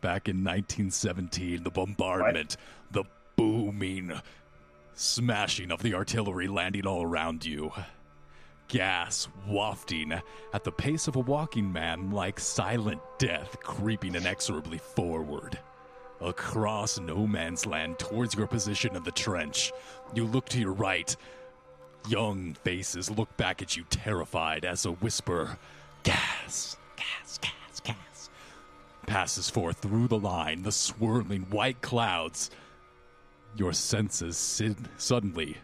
Back 0.00 0.28
in 0.28 0.36
1917, 0.44 1.62
the 1.64 1.70
bombardment, 1.70 2.56
the 2.92 3.04
booming, 3.36 4.12
smashing 4.94 5.70
of 5.72 5.82
the 5.82 5.94
artillery 5.94 6.46
landing 6.48 6.86
all 6.86 7.02
around 7.02 7.44
you. 7.44 7.72
Gas 8.68 9.28
wafting 9.46 10.12
at 10.52 10.64
the 10.64 10.72
pace 10.72 11.06
of 11.08 11.16
a 11.16 11.20
walking 11.20 11.72
man 11.72 12.10
like 12.10 12.40
silent 12.40 13.00
death 13.18 13.56
creeping 13.62 14.14
inexorably 14.14 14.78
forward. 14.78 15.58
Across 16.20 17.00
no 17.00 17.26
man's 17.26 17.66
land 17.66 17.98
towards 17.98 18.34
your 18.34 18.46
position 18.46 18.96
in 18.96 19.02
the 19.02 19.10
trench. 19.10 19.72
You 20.14 20.24
look 20.24 20.48
to 20.50 20.60
your 20.60 20.72
right. 20.72 21.14
Young 22.08 22.54
faces 22.64 23.10
look 23.10 23.36
back 23.36 23.62
at 23.62 23.76
you 23.76 23.84
terrified 23.90 24.64
as 24.64 24.86
a 24.86 24.92
whisper, 24.92 25.58
gas, 26.04 26.76
gas, 26.96 27.38
gas, 27.38 27.80
gas, 27.80 28.30
passes 29.06 29.50
forth 29.50 29.78
through 29.78 30.08
the 30.08 30.18
line, 30.18 30.62
the 30.62 30.72
swirling 30.72 31.42
white 31.50 31.82
clouds. 31.82 32.50
Your 33.56 33.72
senses 33.72 34.36
sid- 34.36 34.88
suddenly 34.98 35.56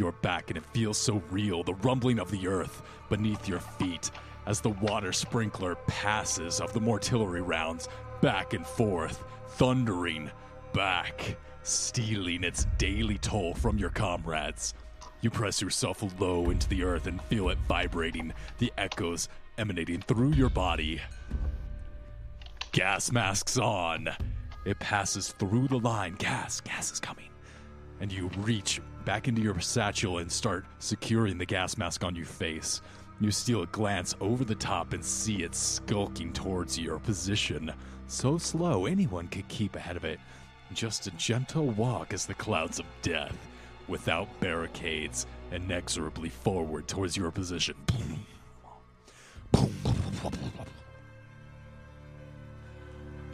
you're 0.00 0.12
back 0.12 0.48
and 0.48 0.56
it 0.56 0.64
feels 0.72 0.96
so 0.96 1.22
real, 1.30 1.62
the 1.62 1.74
rumbling 1.74 2.18
of 2.18 2.30
the 2.30 2.48
earth 2.48 2.82
beneath 3.08 3.46
your 3.46 3.60
feet 3.60 4.10
as 4.46 4.60
the 4.60 4.70
water 4.70 5.12
sprinkler 5.12 5.74
passes 5.86 6.60
of 6.60 6.72
the 6.72 6.80
mortillery 6.80 7.46
rounds 7.46 7.88
back 8.20 8.52
and 8.54 8.66
forth, 8.66 9.24
thundering 9.50 10.30
back, 10.72 11.36
stealing 11.62 12.44
its 12.44 12.66
daily 12.78 13.18
toll 13.18 13.54
from 13.54 13.78
your 13.78 13.90
comrades. 13.90 14.74
You 15.20 15.30
press 15.30 15.60
yourself 15.60 16.02
low 16.18 16.50
into 16.50 16.68
the 16.68 16.82
earth 16.82 17.06
and 17.06 17.20
feel 17.22 17.50
it 17.50 17.58
vibrating, 17.68 18.32
the 18.58 18.72
echoes 18.78 19.28
emanating 19.58 20.00
through 20.00 20.32
your 20.32 20.50
body. 20.50 21.00
Gas 22.72 23.12
masks 23.12 23.58
on. 23.58 24.08
It 24.64 24.78
passes 24.78 25.32
through 25.32 25.68
the 25.68 25.78
line. 25.78 26.14
Gas, 26.14 26.60
gas 26.60 26.92
is 26.92 27.00
coming 27.00 27.30
and 28.00 28.10
you 28.10 28.30
reach 28.38 28.80
back 29.04 29.28
into 29.28 29.42
your 29.42 29.60
satchel 29.60 30.18
and 30.18 30.30
start 30.30 30.64
securing 30.78 31.38
the 31.38 31.46
gas 31.46 31.76
mask 31.76 32.02
on 32.02 32.16
your 32.16 32.26
face. 32.26 32.80
You 33.20 33.30
steal 33.30 33.62
a 33.62 33.66
glance 33.66 34.14
over 34.20 34.44
the 34.44 34.54
top 34.54 34.94
and 34.94 35.04
see 35.04 35.42
it 35.42 35.54
skulking 35.54 36.32
towards 36.32 36.78
your 36.78 36.98
position. 36.98 37.72
So 38.10 38.38
slow, 38.38 38.86
anyone 38.86 39.28
could 39.28 39.46
keep 39.46 39.76
ahead 39.76 39.96
of 39.96 40.04
it. 40.04 40.18
Just 40.74 41.06
a 41.06 41.12
gentle 41.12 41.66
walk 41.66 42.12
as 42.12 42.26
the 42.26 42.34
clouds 42.34 42.80
of 42.80 42.86
death, 43.02 43.36
without 43.86 44.28
barricades, 44.40 45.28
inexorably 45.52 46.28
forward 46.28 46.88
towards 46.88 47.16
your 47.16 47.30
position. 47.30 47.76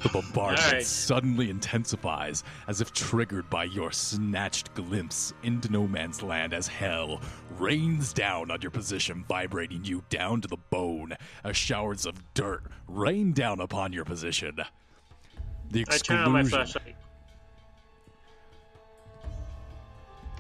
The 0.07 0.23
bombardment 0.23 0.67
Alright. 0.69 0.87
suddenly 0.87 1.51
intensifies 1.51 2.45
as 2.69 2.81
if 2.81 2.93
triggered 2.93 3.51
by 3.51 3.65
your 3.65 3.91
snatched 3.91 4.73
glimpse 4.75 5.35
into 5.43 5.69
no 5.69 5.89
man's 5.89 6.23
land 6.23 6.55
as 6.55 6.69
hell 6.69 7.21
rains 7.59 8.13
down 8.13 8.53
on 8.53 8.63
your 8.63 8.71
position, 8.71 9.25
vibrating 9.27 9.85
you 9.85 10.05
down 10.09 10.43
to 10.43 10.49
the 10.49 10.59
bone 10.71 11.15
as 11.43 11.57
showers 11.57 12.07
of 12.07 12.23
dirt 12.35 12.63
rain 12.87 13.33
down 13.33 13.59
upon 13.59 13.93
your 13.93 14.05
position. 14.05 14.57
The 15.73 15.85
I 15.91 15.99
turn 15.99 16.19
on 16.19 16.33
my 16.33 16.41
exclusion, 16.43 16.83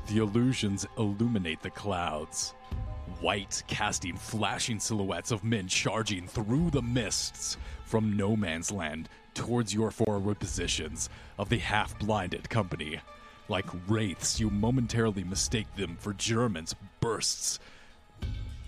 the 0.06 0.18
illusions 0.18 0.87
illuminate 0.96 1.61
the 1.62 1.70
clouds. 1.70 2.54
White 3.20 3.64
casting 3.66 4.16
flashing 4.16 4.78
silhouettes 4.78 5.32
of 5.32 5.42
men 5.42 5.66
charging 5.66 6.28
through 6.28 6.70
the 6.70 6.82
mists 6.82 7.56
from 7.85 8.16
no 8.16 8.37
man's 8.37 8.70
land 8.70 9.08
towards 9.37 9.73
your 9.73 9.90
forward 9.90 10.40
positions 10.40 11.09
of 11.38 11.49
the 11.49 11.59
half 11.59 11.97
blinded 11.99 12.49
company. 12.50 12.99
Like 13.49 13.66
wraiths, 13.87 14.40
you 14.40 14.50
momentarily 14.50 15.23
mistake 15.23 15.73
them 15.76 15.97
for 16.00 16.12
Germans. 16.14 16.75
Bursts 16.99 17.61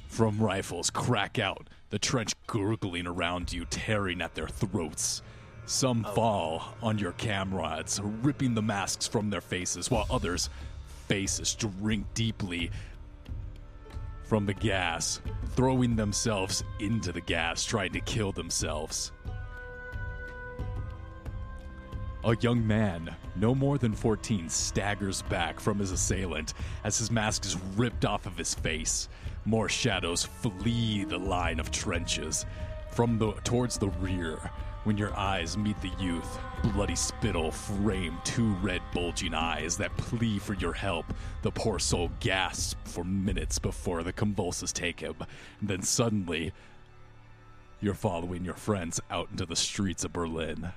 from 0.07 0.39
rifles 0.39 0.91
crack 0.91 1.39
out, 1.39 1.69
the 1.91 1.99
trench 1.99 2.35
gurgling 2.47 3.07
around 3.07 3.53
you, 3.53 3.65
tearing 3.65 4.23
at 4.23 4.35
their 4.35 4.47
throats. 4.47 5.23
Some 5.67 6.07
oh. 6.09 6.15
fall 6.15 6.63
on 6.83 6.99
your 6.99 7.13
comrades, 7.13 8.01
ripping 8.23 8.55
the 8.55 8.63
masks 8.63 9.07
from 9.07 9.31
their 9.31 9.41
faces, 9.41 9.91
while 9.91 10.07
others' 10.11 10.49
faces 11.09 11.55
drink 11.55 12.07
deeply 12.15 12.71
from 14.25 14.45
the 14.45 14.55
gas, 14.55 15.21
throwing 15.57 15.97
themselves 15.97 16.63
into 16.79 17.13
the 17.13 17.21
gas, 17.23 17.65
trying 17.65 17.93
to 17.93 18.01
kill 18.01 18.31
themselves. 18.33 19.13
A 22.25 22.37
young 22.41 22.67
man, 22.67 23.15
no 23.37 23.55
more 23.55 23.79
than 23.79 23.95
14, 23.95 24.49
staggers 24.49 25.23
back 25.23 25.61
from 25.61 25.79
his 25.79 25.93
assailant 25.93 26.53
as 26.83 26.99
his 26.99 27.13
mask 27.13 27.45
is 27.45 27.57
ripped 27.77 28.05
off 28.05 28.27
of 28.27 28.37
his 28.37 28.55
face. 28.55 29.09
More 29.45 29.69
shadows 29.69 30.25
flee 30.25 31.05
the 31.05 31.17
line 31.17 31.61
of 31.61 31.71
trenches. 31.71 32.45
From 32.91 33.19
the 33.19 33.33
towards 33.45 33.79
the 33.79 33.91
rear, 34.01 34.51
when 34.83 34.99
your 34.99 35.17
eyes 35.17 35.57
meet 35.57 35.81
the 35.81 35.93
youth, 36.01 36.39
bloody 36.65 36.97
spittle 36.97 37.53
frame 37.53 38.19
two 38.25 38.53
red 38.55 38.83
bulging 38.93 39.33
eyes 39.33 39.77
that 39.77 39.97
plea 39.97 40.41
for 40.41 40.55
your 40.55 40.73
help. 40.73 41.07
The 41.43 41.53
poor 41.53 41.79
soul 41.79 42.11
gasps 42.19 42.75
for 42.83 43.05
minutes 43.05 43.61
before 43.61 44.03
the 44.03 44.13
convulses 44.13 44.73
take 44.73 44.99
him. 44.99 45.15
then 45.63 45.83
suddenly, 45.83 46.53
you're 47.81 47.95
following 47.95 48.45
your 48.45 48.55
friends 48.55 49.01
out 49.09 49.31
into 49.31 49.47
the 49.47 49.55
streets 49.55 50.03
of 50.03 50.13
Berlin. 50.13 50.73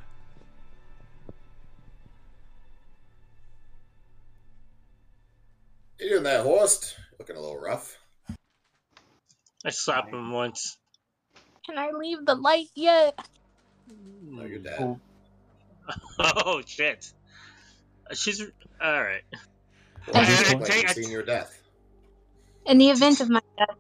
You 6.02 6.10
doing 6.10 6.24
that, 6.24 6.42
Horst? 6.44 6.96
Looking 7.20 7.36
a 7.36 7.40
little 7.40 7.60
rough. 7.60 7.98
I 9.64 9.70
slapped 9.70 10.12
him 10.12 10.32
once. 10.32 10.78
Can 11.66 11.78
I 11.78 11.92
leave 11.92 12.26
the 12.26 12.34
light 12.36 12.68
yet? 12.76 13.18
No, 14.24 14.44
you're 14.46 14.58
dead. 14.60 14.80
Oh, 14.80 15.00
Oh 16.20 16.62
shit. 16.66 17.12
She's 18.14 18.42
all 18.42 19.04
right. 19.04 19.22
Well, 20.08 20.18
I- 20.24 20.28
you 20.28 20.36
I- 20.36 20.52
look 20.54 20.62
like 20.62 20.72
I- 20.72 20.76
you've 20.82 20.90
seen 20.92 21.12
your 21.12 21.24
death. 21.24 21.58
In 22.66 22.78
the 22.80 22.90
event 22.90 23.22
of 23.22 23.30
my 23.30 23.42
death, 23.58 23.78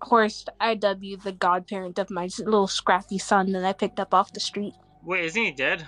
Horst, 0.00 0.48
I 0.60 0.74
dub 0.74 1.02
you 1.02 1.16
the 1.16 1.32
godparent 1.32 1.98
of 1.98 2.08
my 2.10 2.28
little 2.38 2.66
scrappy 2.68 3.18
son 3.18 3.52
that 3.52 3.64
I 3.64 3.72
picked 3.72 3.98
up 4.00 4.14
off 4.14 4.32
the 4.32 4.40
street. 4.40 4.74
Wait, 5.02 5.24
isn't 5.24 5.42
he 5.42 5.50
dead? 5.50 5.86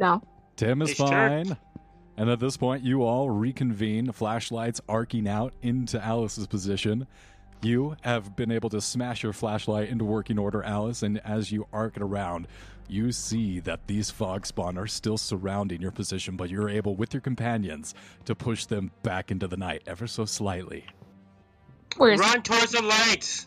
No. 0.00 0.22
Tim 0.56 0.82
is 0.82 0.94
fine. 0.94 1.46
sure. 1.46 1.56
Fine. 2.16 2.22
And 2.22 2.30
at 2.30 2.40
this 2.40 2.56
point, 2.56 2.84
you 2.84 3.02
all 3.02 3.30
reconvene, 3.30 4.12
flashlights 4.12 4.80
arcing 4.88 5.28
out 5.28 5.52
into 5.62 6.02
Alice's 6.02 6.46
position. 6.46 7.06
You 7.62 7.96
have 8.02 8.36
been 8.36 8.50
able 8.52 8.68
to 8.70 8.80
smash 8.80 9.22
your 9.22 9.32
flashlight 9.32 9.88
into 9.88 10.04
working 10.04 10.38
order, 10.38 10.62
Alice, 10.62 11.02
and 11.02 11.18
as 11.24 11.50
you 11.50 11.66
arc 11.72 11.96
it 11.96 12.02
around, 12.02 12.46
you 12.88 13.10
see 13.12 13.60
that 13.60 13.86
these 13.86 14.10
fog 14.10 14.44
spawn 14.44 14.76
are 14.76 14.86
still 14.86 15.16
surrounding 15.16 15.80
your 15.80 15.90
position, 15.90 16.36
but 16.36 16.50
you're 16.50 16.68
able, 16.68 16.94
with 16.94 17.14
your 17.14 17.22
companions, 17.22 17.94
to 18.26 18.34
push 18.34 18.66
them 18.66 18.90
back 19.02 19.30
into 19.30 19.48
the 19.48 19.56
night 19.56 19.82
ever 19.86 20.06
so 20.06 20.26
slightly. 20.26 20.84
Where 21.96 22.12
is 22.12 22.20
Run 22.20 22.42
towards 22.42 22.72
the 22.72 22.82
light. 22.82 23.46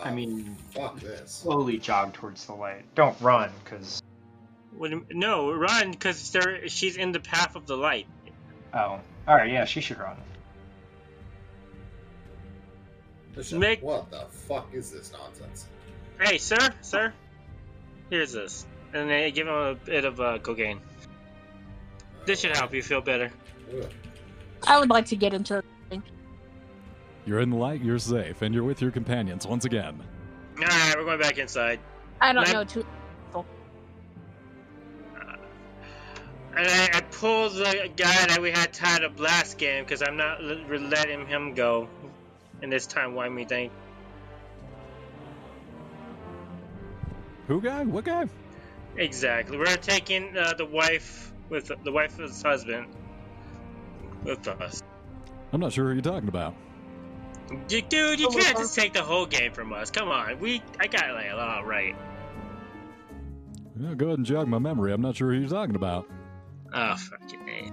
I 0.00 0.10
Oh, 0.10 0.14
mean, 0.14 0.54
fuck 0.72 1.00
this. 1.00 1.32
slowly 1.32 1.78
jog 1.78 2.12
towards 2.12 2.46
the 2.46 2.52
light. 2.54 2.84
Don't 2.94 3.20
run, 3.20 3.50
because 3.64 4.00
What 4.00 4.00
do 4.00 4.06
you- 4.06 4.13
No, 4.78 5.52
run 5.52 5.90
because 5.92 6.30
there 6.32 6.68
she's 6.68 6.96
in 6.96 7.12
the 7.12 7.20
path 7.20 7.54
of 7.56 7.66
the 7.66 7.76
light. 7.76 8.06
oh, 8.72 8.78
all 9.28 9.34
right, 9.36 9.50
yeah, 9.50 9.64
she 9.64 9.80
should 9.80 9.98
run. 9.98 10.16
Bishop, 13.34 13.58
Make- 13.58 13.82
What 13.82 14.10
the 14.10 14.26
fuck 14.30 14.68
is 14.72 14.90
this 14.90 15.12
nonsense? 15.12 15.66
Hey, 16.20 16.38
sir, 16.38 16.56
sir, 16.82 17.12
here's 18.10 18.32
this, 18.32 18.64
and 18.92 19.10
they 19.10 19.30
give 19.32 19.48
him 19.48 19.54
a 19.54 19.74
bit 19.74 20.04
of 20.04 20.20
uh, 20.20 20.38
cocaine. 20.38 20.80
This 22.26 22.40
should 22.40 22.56
help 22.56 22.72
you 22.72 22.82
feel 22.82 23.00
better. 23.00 23.30
I 24.66 24.78
would 24.78 24.88
like 24.90 25.06
to 25.06 25.16
get 25.16 25.34
into 25.34 25.62
You're 27.26 27.40
in 27.40 27.50
the 27.50 27.56
light, 27.56 27.80
you're 27.82 27.98
safe, 27.98 28.42
and 28.42 28.54
you're 28.54 28.64
with 28.64 28.80
your 28.80 28.90
companions 28.90 29.46
once 29.46 29.64
again. 29.64 30.00
All 30.58 30.64
right, 30.64 30.94
we're 30.96 31.04
going 31.04 31.20
back 31.20 31.38
inside. 31.38 31.80
I 32.20 32.32
don't 32.32 32.44
Let- 32.44 32.52
know 32.52 32.64
too 32.64 32.86
And 36.56 36.68
I, 36.68 36.98
I 36.98 37.00
pulled 37.00 37.54
the 37.54 37.90
guy 37.96 38.26
that 38.26 38.40
we 38.40 38.50
had 38.50 38.72
tied 38.72 39.02
up 39.02 39.18
last 39.18 39.58
game 39.58 39.84
because 39.84 40.02
I'm 40.02 40.16
not 40.16 40.42
letting 40.42 41.26
him 41.26 41.54
go. 41.54 41.88
And 42.62 42.72
this 42.72 42.86
time, 42.86 43.14
why 43.14 43.28
me 43.28 43.44
think? 43.44 43.72
Who 47.48 47.60
guy? 47.60 47.84
What 47.84 48.04
guy? 48.04 48.28
Exactly. 48.96 49.58
We're 49.58 49.76
taking 49.76 50.36
uh, 50.36 50.54
the 50.56 50.64
wife 50.64 51.32
with 51.48 51.70
the 51.82 51.92
wife 51.92 52.14
of 52.18 52.30
his 52.30 52.42
husband 52.42 52.86
with 54.22 54.46
us. 54.48 54.82
I'm 55.52 55.60
not 55.60 55.72
sure 55.72 55.86
who 55.88 55.92
you're 55.92 56.02
talking 56.02 56.28
about. 56.28 56.54
Dude, 57.68 57.92
you 57.92 58.28
Oh, 58.28 58.30
can't 58.30 58.56
uh, 58.56 58.60
just 58.60 58.74
take 58.74 58.94
the 58.94 59.02
whole 59.02 59.26
game 59.26 59.52
from 59.52 59.72
us. 59.72 59.90
Come 59.90 60.08
on, 60.08 60.38
we 60.38 60.62
I 60.80 60.86
got 60.86 61.12
like 61.12 61.30
a 61.30 61.36
lot 61.36 61.66
right. 61.66 61.94
Yeah, 63.78 63.94
go 63.94 64.06
ahead 64.06 64.18
and 64.18 64.26
jog 64.26 64.48
my 64.48 64.58
memory. 64.58 64.92
I'm 64.92 65.02
not 65.02 65.16
sure 65.16 65.32
who 65.32 65.40
you're 65.40 65.48
talking 65.48 65.76
about. 65.76 66.08
Oh 66.74 66.96
fucking 66.96 67.48
a. 67.48 67.72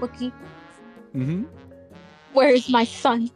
Looky, 0.00 0.32
Mm-hmm. 1.14 1.44
where 2.32 2.50
is 2.54 2.68
my 2.68 2.84
son? 2.84 3.30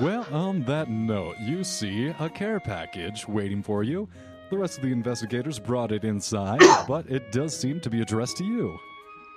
Well, 0.00 0.26
on 0.32 0.64
that 0.64 0.88
note, 0.90 1.36
you 1.40 1.62
see 1.64 2.08
a 2.18 2.28
care 2.30 2.58
package 2.60 3.28
waiting 3.28 3.62
for 3.62 3.82
you. 3.82 4.08
The 4.50 4.58
rest 4.58 4.78
of 4.78 4.84
the 4.84 4.90
investigators 4.92 5.58
brought 5.58 5.92
it 5.92 6.04
inside, 6.04 6.60
but 6.88 7.08
it 7.10 7.30
does 7.32 7.56
seem 7.56 7.80
to 7.80 7.90
be 7.90 8.00
addressed 8.00 8.36
to 8.38 8.44
you. 8.44 8.76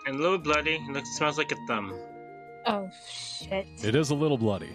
And 0.07 0.15
a 0.15 0.19
little 0.21 0.37
bloody. 0.37 0.75
It 0.75 0.91
looks 0.93 1.15
smells 1.17 1.37
like 1.37 1.51
a 1.51 1.55
thumb. 1.67 1.93
Oh 2.65 2.89
shit! 3.09 3.67
It 3.83 3.95
is 3.95 4.09
a 4.11 4.15
little 4.15 4.37
bloody. 4.37 4.69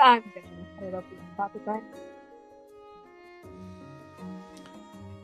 I'm 0.00 0.22
gonna 0.34 0.46
put 0.78 0.88
it 0.88 0.94
up 0.94 1.04
in 1.10 1.16
the 1.16 1.24
pocket 1.36 1.64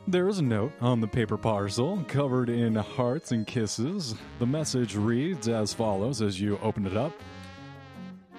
There 0.07 0.29
is 0.29 0.39
a 0.39 0.43
note 0.43 0.73
on 0.83 1.01
the 1.01 1.09
paper 1.09 1.39
parcel 1.39 2.05
covered 2.07 2.51
in 2.51 2.75
hearts 2.75 3.33
and 3.33 3.47
kisses. 3.47 4.15
The 4.39 4.45
message 4.45 4.95
reads 4.97 5.49
as 5.49 5.73
follows 5.73 6.21
as 6.21 6.39
you 6.39 6.59
open 6.63 6.87
it 6.87 6.95
up. 6.95 7.13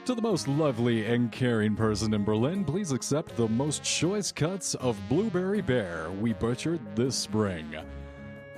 To 0.05 0.13
the 0.13 0.21
most 0.21 0.47
lovely 0.47 1.07
and 1.07 1.31
caring 1.31 1.75
person 1.75 2.13
in 2.13 2.23
Berlin, 2.23 2.65
please 2.65 2.91
accept 2.91 3.35
the 3.35 3.47
most 3.47 3.81
choice 3.81 4.31
cuts 4.31 4.75
of 4.75 4.95
Blueberry 5.09 5.61
Bear 5.61 6.11
we 6.11 6.33
butchered 6.33 6.95
this 6.95 7.15
spring. 7.15 7.75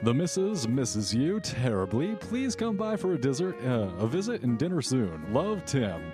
The 0.03 0.13
missus 0.13 0.67
misses 0.67 1.15
you 1.15 1.39
terribly. 1.39 2.15
Please 2.15 2.57
come 2.57 2.75
by 2.75 2.97
for 2.97 3.13
a 3.13 3.17
dessert, 3.17 3.55
uh, 3.63 3.89
a 3.99 4.07
visit 4.07 4.41
and 4.41 4.59
dinner 4.59 4.81
soon. 4.81 5.31
Love, 5.31 5.63
Tim. 5.63 6.11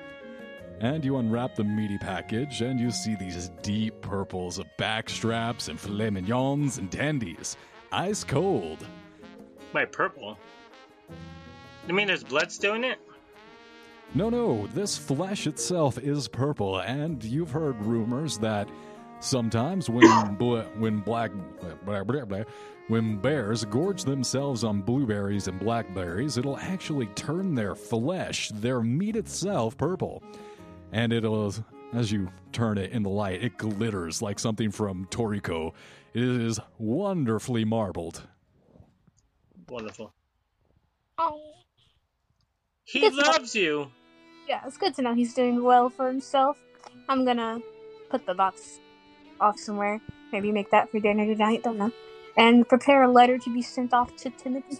And 0.83 1.05
you 1.05 1.15
unwrap 1.15 1.55
the 1.55 1.63
meaty 1.63 1.97
package, 1.97 2.59
and 2.59 2.77
you 2.77 2.91
see 2.91 3.15
these 3.15 3.49
deep 3.61 4.01
purples 4.01 4.59
of 4.59 4.65
backstraps 4.77 5.69
and 5.69 5.79
filet 5.79 6.09
mignons 6.09 6.77
and 6.77 6.89
dandies. 6.89 7.55
Ice 7.93 8.25
cold. 8.25 8.85
My 9.73 9.85
purple. 9.85 10.37
You 11.87 11.93
mean 11.93 12.07
there's 12.07 12.25
blood 12.25 12.51
still 12.51 12.73
in 12.73 12.83
it? 12.83 12.99
No, 14.13 14.29
no, 14.29 14.67
this 14.67 14.97
flesh 14.97 15.47
itself 15.47 15.97
is 15.97 16.27
purple, 16.27 16.79
and 16.79 17.23
you've 17.23 17.51
heard 17.51 17.81
rumors 17.81 18.37
that 18.39 18.67
sometimes 19.21 19.89
when 19.89 20.35
bl- 20.37 20.67
when 20.79 20.99
black 20.99 21.31
blah, 21.85 22.03
blah, 22.03 22.25
blah, 22.25 22.43
when 22.89 23.15
bears 23.19 23.63
gorge 23.63 24.03
themselves 24.03 24.65
on 24.65 24.81
blueberries 24.81 25.47
and 25.47 25.57
blackberries, 25.61 26.37
it'll 26.37 26.57
actually 26.57 27.07
turn 27.15 27.55
their 27.55 27.73
flesh, 27.73 28.49
their 28.49 28.81
meat 28.81 29.15
itself, 29.15 29.77
purple. 29.77 30.21
And 30.93 31.11
it'll, 31.11 31.53
as 31.93 32.11
you 32.11 32.29
turn 32.51 32.77
it 32.77 32.91
in 32.91 33.03
the 33.03 33.09
light, 33.09 33.43
it 33.43 33.57
glitters 33.57 34.21
like 34.21 34.39
something 34.39 34.71
from 34.71 35.05
Toriko. 35.07 35.73
It 36.13 36.23
is 36.23 36.59
wonderfully 36.77 37.65
marbled. 37.65 38.21
Wonderful. 39.67 40.13
Oh, 41.17 41.41
He 42.85 42.99
It's 43.05 43.15
not- 43.15 43.27
loves 43.39 43.55
you. 43.55 43.91
yeah, 44.47 44.61
it's 44.67 44.77
good 44.77 44.93
to 44.95 45.01
know 45.01 45.13
he's 45.15 45.33
doing 45.33 45.63
well 45.63 45.89
for 45.89 46.07
himself. 46.07 46.57
I'm 47.09 47.25
gonna 47.25 47.59
put 48.09 48.25
the 48.25 48.33
box 48.35 48.79
off 49.39 49.57
somewhere. 49.57 49.99
Maybe 50.31 50.51
make 50.51 50.69
that 50.71 50.91
for 50.91 50.99
dinner 50.99 51.25
tonight. 51.25 51.63
Don't 51.63 51.77
know. 51.77 51.91
And 52.37 52.67
prepare 52.67 53.03
a 53.03 53.07
letter 53.11 53.37
to 53.39 53.53
be 53.53 53.61
sent 53.61 53.93
off 53.93 54.15
to 54.17 54.29
Timothy. 54.31 54.77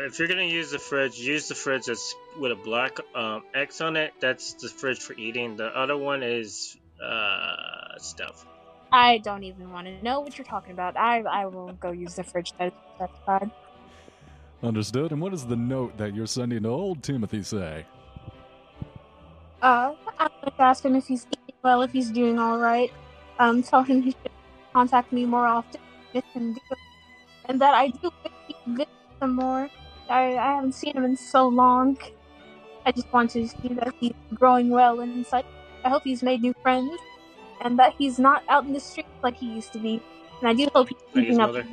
If 0.00 0.18
you're 0.18 0.28
gonna 0.28 0.44
use 0.44 0.70
the 0.70 0.78
fridge, 0.78 1.18
use 1.18 1.48
the 1.48 1.54
fridge 1.54 1.86
that's 1.86 2.14
with 2.38 2.52
a 2.52 2.56
black 2.56 2.98
um, 3.14 3.42
X 3.54 3.80
on 3.80 3.96
it. 3.96 4.12
That's 4.20 4.54
the 4.54 4.68
fridge 4.68 5.00
for 5.00 5.14
eating. 5.14 5.56
The 5.56 5.66
other 5.66 5.96
one 5.96 6.22
is 6.22 6.76
uh, 7.02 7.98
stuff. 7.98 8.46
I 8.92 9.18
don't 9.18 9.42
even 9.42 9.72
want 9.72 9.86
to 9.86 10.02
know 10.02 10.20
what 10.20 10.38
you're 10.38 10.44
talking 10.44 10.72
about. 10.72 10.96
I 10.96 11.20
I 11.22 11.46
will 11.46 11.72
go 11.72 11.90
use 11.90 12.14
the 12.14 12.24
fridge 12.24 12.52
that 12.58 12.68
is 12.68 12.72
specified. 12.96 13.50
Understood? 14.62 15.12
And 15.12 15.20
what 15.20 15.30
does 15.30 15.46
the 15.46 15.56
note 15.56 15.96
that 15.98 16.14
you're 16.14 16.26
sending 16.26 16.62
to 16.64 16.68
old 16.68 17.02
Timothy 17.02 17.42
say? 17.42 17.86
Uh, 19.62 19.94
I'm 20.18 20.30
going 20.40 20.52
to 20.56 20.62
ask 20.62 20.84
him 20.84 20.96
if 20.96 21.06
he's 21.06 21.26
eating 21.26 21.54
well, 21.62 21.82
if 21.82 21.92
he's 21.92 22.10
doing 22.10 22.38
all 22.38 22.58
right. 22.58 22.92
Um, 23.38 23.62
tell 23.62 23.82
him 23.82 24.02
he 24.02 24.10
should 24.10 24.30
contact 24.72 25.12
me 25.12 25.26
more 25.26 25.46
often, 25.46 25.80
if 26.12 26.24
and 26.34 26.54
do 26.54 26.60
and 27.44 27.60
that 27.60 27.74
I 27.74 27.88
do 27.88 28.10
wish 28.24 28.32
he 28.48 28.54
could 28.54 28.76
visit 28.76 28.88
some 29.20 29.34
more. 29.34 29.68
I 30.08 30.36
I 30.36 30.54
haven't 30.56 30.72
seen 30.72 30.96
him 30.96 31.04
in 31.04 31.16
so 31.16 31.48
long. 31.48 31.98
I 32.86 32.92
just 32.92 33.12
want 33.12 33.30
to 33.32 33.46
see 33.46 33.68
that 33.74 33.94
he's 34.00 34.12
growing 34.34 34.70
well 34.70 35.00
and 35.00 35.26
such. 35.26 35.44
I 35.84 35.88
hope 35.90 36.02
he's 36.04 36.22
made 36.22 36.40
new 36.42 36.54
friends, 36.62 36.98
and 37.62 37.78
that 37.78 37.94
he's 37.98 38.18
not 38.18 38.42
out 38.48 38.64
in 38.64 38.72
the 38.72 38.80
streets 38.80 39.08
like 39.22 39.36
he 39.36 39.46
used 39.54 39.72
to 39.74 39.78
be. 39.78 40.02
And 40.40 40.48
I 40.48 40.54
do 40.54 40.68
hope 40.74 40.88
he's 40.88 40.98
Like 41.14 41.26
his 41.26 41.36
keeping 41.36 41.40
up. 41.40 41.48
mother. 41.50 41.66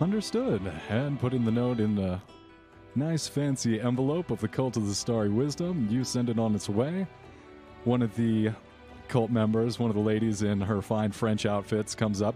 Understood. 0.00 0.62
And 0.88 1.18
putting 1.18 1.44
the 1.44 1.50
note 1.50 1.80
in 1.80 1.98
a 1.98 2.22
nice 2.94 3.26
fancy 3.26 3.80
envelope 3.80 4.30
of 4.30 4.40
the 4.40 4.48
Cult 4.48 4.76
of 4.76 4.86
the 4.86 4.94
Starry 4.94 5.28
Wisdom, 5.28 5.88
you 5.90 6.04
send 6.04 6.28
it 6.28 6.38
on 6.38 6.54
its 6.54 6.68
way. 6.68 7.06
One 7.84 8.02
of 8.02 8.14
the 8.16 8.50
cult 9.08 9.30
members, 9.30 9.78
one 9.78 9.90
of 9.90 9.96
the 9.96 10.02
ladies 10.02 10.42
in 10.42 10.60
her 10.60 10.82
fine 10.82 11.10
French 11.10 11.46
outfits, 11.46 11.94
comes 11.94 12.22
up. 12.22 12.34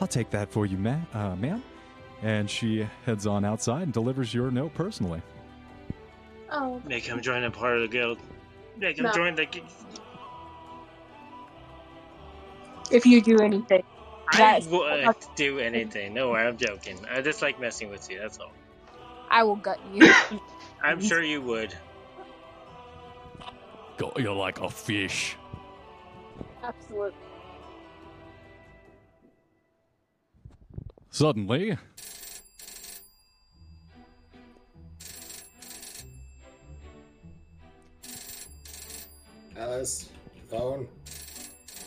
I'll 0.00 0.08
take 0.08 0.28
that 0.30 0.50
for 0.50 0.66
you, 0.66 0.76
ma- 0.76 1.00
uh, 1.14 1.36
ma'am. 1.36 1.62
And 2.24 2.48
she 2.48 2.88
heads 3.04 3.26
on 3.26 3.44
outside 3.44 3.82
and 3.82 3.92
delivers 3.92 4.32
your 4.32 4.50
note 4.50 4.72
personally. 4.74 5.20
Oh, 6.50 6.80
Make 6.86 7.04
him 7.04 7.20
join 7.20 7.44
a 7.44 7.50
part 7.50 7.76
of 7.76 7.82
the 7.82 7.88
guild. 7.88 8.18
Make 8.78 8.98
him 8.98 9.04
No. 9.04 9.12
join 9.12 9.34
the. 9.34 9.44
gu- 9.44 9.60
if 12.90 13.04
you 13.06 13.20
do 13.20 13.40
anything, 13.40 13.82
I 14.32 14.36
That's- 14.38 14.66
would 14.68 15.04
uh, 15.04 15.12
do 15.36 15.58
anything. 15.58 16.14
No, 16.14 16.34
I'm 16.34 16.56
joking. 16.56 16.98
I 17.10 17.20
just 17.20 17.42
like 17.42 17.60
messing 17.60 17.90
with 17.90 18.10
you. 18.10 18.18
That's 18.18 18.38
all. 18.38 18.52
I 19.30 19.42
will 19.42 19.56
gut 19.56 19.78
you. 19.92 20.10
I'm 20.82 21.00
sure 21.02 21.22
you 21.22 21.42
would. 21.42 21.76
Got 23.98 24.18
you 24.18 24.32
like 24.34 24.60
a 24.60 24.70
fish. 24.70 25.36
Absolutely. 26.62 27.12
Suddenly, 31.10 31.78
Alice, 39.64 40.10
phone. 40.50 40.86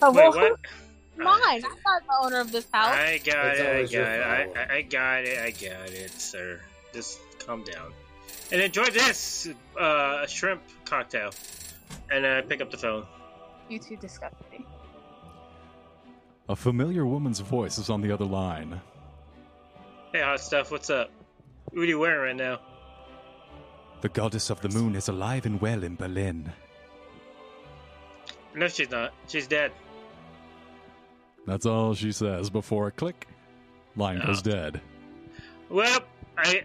Oh, 0.02 0.12
Wait, 0.12 0.30
well, 0.30 0.32
what? 0.52 0.60
Mine. 1.18 1.40
I'm 1.42 1.62
not 1.62 2.02
the 2.08 2.26
owner 2.26 2.40
of 2.40 2.52
this 2.52 2.66
house. 2.74 2.90
I 2.94 3.20
got 3.20 3.46
It's 3.58 3.60
it. 3.60 3.68
I 3.68 3.84
got 3.86 4.48
it. 4.50 4.58
I. 4.58 4.62
I, 4.62 4.76
I 4.78 4.82
got 4.82 5.24
it. 5.26 5.38
I 5.40 5.52
got 5.52 5.90
it, 5.92 6.12
sir. 6.12 6.60
Just 6.94 7.20
calm 7.46 7.64
down. 7.64 7.92
And 8.52 8.62
enjoy 8.62 8.86
this 8.86 9.48
uh, 9.80 10.26
shrimp 10.26 10.62
cocktail. 10.86 11.32
And 12.12 12.26
uh, 12.26 12.42
pick 12.44 12.62
up 12.62 12.72
the 12.72 12.78
phone. 12.78 13.06
You 13.70 13.80
two 13.80 13.96
disgust 13.98 14.36
me. 14.52 14.66
a 16.50 16.56
familiar 16.56 17.06
woman's 17.06 17.40
voice 17.42 17.78
is 17.78 17.90
on 17.90 18.02
the 18.02 18.12
other 18.12 18.26
line. 18.26 18.80
Hey, 20.14 20.22
hot 20.22 20.40
stuff. 20.40 20.72
What's 20.72 20.90
up? 20.90 21.12
What 21.74 21.82
are 21.82 21.86
you 21.86 22.00
wearing 22.00 22.38
right 22.38 22.48
now? 22.48 22.60
The 24.02 24.10
goddess 24.10 24.50
of 24.50 24.62
the 24.62 24.70
moon 24.70 24.96
is 24.96 25.10
alive 25.10 25.46
and 25.46 25.60
well 25.62 25.84
in 25.84 25.96
Berlin. 25.96 26.54
No, 28.58 28.68
she's 28.68 28.90
not. 28.90 29.14
She's 29.28 29.48
dead. 29.48 29.72
That's 31.46 31.66
all 31.66 31.94
she 31.94 32.12
says 32.12 32.50
before 32.50 32.88
a 32.88 32.92
click. 32.92 33.28
Line 33.96 34.20
goes 34.26 34.40
Oh. 34.46 34.52
dead. 34.52 34.82
Well, 35.70 36.00
I 36.38 36.64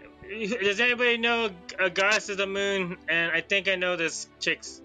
does 0.62 0.81
anybody 0.81 1.18
know 1.18 1.50
a 1.78 1.90
goddess 1.90 2.28
of 2.31 2.38
the 2.38 2.46
moon? 2.46 2.96
And 3.09 3.31
I 3.31 3.40
think 3.42 3.68
I 3.68 3.74
know 3.74 3.96
this 3.96 4.26
chick's. 4.40 4.81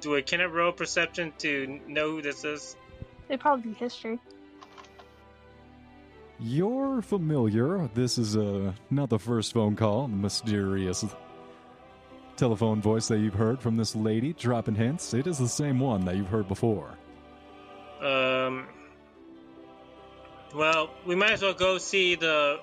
Do 0.00 0.16
I 0.16 0.22
can 0.22 0.40
I 0.40 0.44
roll 0.46 0.72
perception 0.72 1.32
to 1.38 1.80
know 1.86 2.12
who 2.12 2.22
this 2.22 2.44
is? 2.44 2.76
It'd 3.28 3.40
probably 3.40 3.70
be 3.72 3.76
history. 3.76 4.18
You're 6.38 7.02
familiar. 7.02 7.88
This 7.94 8.18
is 8.18 8.36
uh, 8.36 8.72
not 8.90 9.08
the 9.10 9.18
first 9.18 9.52
phone 9.54 9.74
call. 9.76 10.06
Mysterious 10.08 11.04
telephone 12.36 12.80
voice 12.80 13.08
that 13.08 13.18
you've 13.18 13.34
heard 13.34 13.60
from 13.60 13.76
this 13.76 13.94
lady 13.96 14.32
dropping 14.32 14.74
hints. 14.74 15.14
It 15.14 15.26
is 15.26 15.38
the 15.38 15.48
same 15.48 15.80
one 15.80 16.04
that 16.04 16.16
you've 16.16 16.28
heard 16.28 16.48
before. 16.48 16.96
Um. 18.00 18.66
Well, 20.54 20.90
we 21.06 21.14
might 21.14 21.32
as 21.32 21.42
well 21.42 21.54
go 21.54 21.78
see 21.78 22.14
the 22.14 22.60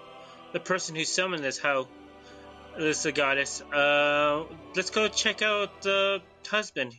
the 0.53 0.59
person 0.59 0.95
who 0.95 1.03
summoned 1.03 1.43
this 1.43 1.57
how 1.57 1.87
this 2.77 3.05
goddess. 3.13 3.61
Uh, 3.61 4.45
let's 4.75 4.89
go 4.89 5.07
check 5.07 5.41
out 5.41 5.81
the 5.81 6.21
husband. 6.47 6.93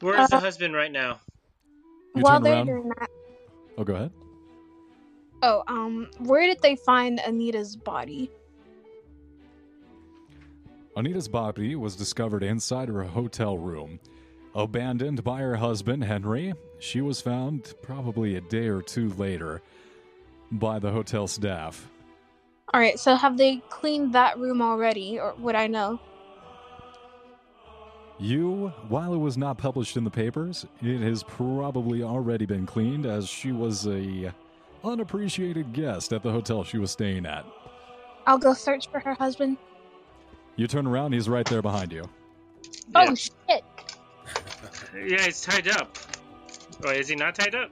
Where 0.00 0.18
is 0.20 0.28
the 0.30 0.36
Uh, 0.36 0.40
husband 0.40 0.74
right 0.74 0.90
now? 0.92 1.20
You 2.14 2.22
While 2.22 2.34
turn 2.34 2.42
they're 2.42 2.54
around. 2.54 2.66
doing 2.66 2.88
that, 2.98 3.08
Oh, 3.78 3.84
go 3.84 3.94
ahead. 3.94 4.10
oh, 5.42 5.62
um, 5.68 6.10
where 6.18 6.46
did 6.46 6.60
they 6.60 6.76
find 6.76 7.20
Anita's 7.20 7.76
body? 7.76 8.30
Anita's 10.96 11.28
body 11.28 11.76
was 11.76 11.96
discovered 11.96 12.42
inside 12.42 12.88
her 12.88 13.04
hotel 13.04 13.56
room. 13.56 14.00
Abandoned 14.54 15.22
by 15.22 15.40
her 15.40 15.56
husband, 15.56 16.02
Henry, 16.04 16.52
she 16.80 17.00
was 17.00 17.20
found 17.20 17.74
probably 17.82 18.34
a 18.34 18.40
day 18.40 18.66
or 18.66 18.82
two 18.82 19.10
later 19.10 19.62
by 20.50 20.80
the 20.80 20.90
hotel 20.90 21.28
staff. 21.28 21.88
All 22.74 22.80
right, 22.80 22.98
so 22.98 23.14
have 23.14 23.36
they 23.36 23.62
cleaned 23.68 24.12
that 24.14 24.38
room 24.38 24.60
already, 24.60 25.18
or 25.18 25.34
would 25.38 25.54
I 25.54 25.68
know? 25.68 26.00
You, 28.18 28.72
while 28.88 29.14
it 29.14 29.18
was 29.18 29.38
not 29.38 29.58
published 29.58 29.96
in 29.96 30.04
the 30.04 30.10
papers, 30.10 30.66
it 30.82 31.00
has 31.00 31.22
probably 31.22 32.02
already 32.02 32.46
been 32.46 32.66
cleaned 32.66 33.06
as 33.06 33.28
she 33.28 33.52
was 33.52 33.86
a 33.86 34.34
unappreciated 34.84 35.72
guest 35.72 36.12
at 36.12 36.22
the 36.22 36.30
hotel 36.30 36.64
she 36.64 36.78
was 36.78 36.90
staying 36.90 37.26
at. 37.26 37.46
I'll 38.26 38.38
go 38.38 38.52
search 38.52 38.90
for 38.90 39.00
her 39.00 39.14
husband. 39.14 39.56
You 40.60 40.66
turn 40.66 40.86
around, 40.86 41.14
he's 41.14 41.26
right 41.26 41.46
there 41.46 41.62
behind 41.62 41.90
you. 41.90 42.04
Oh 42.94 43.14
shit! 43.14 43.64
Yeah, 44.94 45.22
he's 45.24 45.40
tied 45.40 45.66
up. 45.68 45.96
Or 46.84 46.92
is 46.92 47.08
he 47.08 47.16
not 47.16 47.34
tied 47.34 47.54
up? 47.54 47.70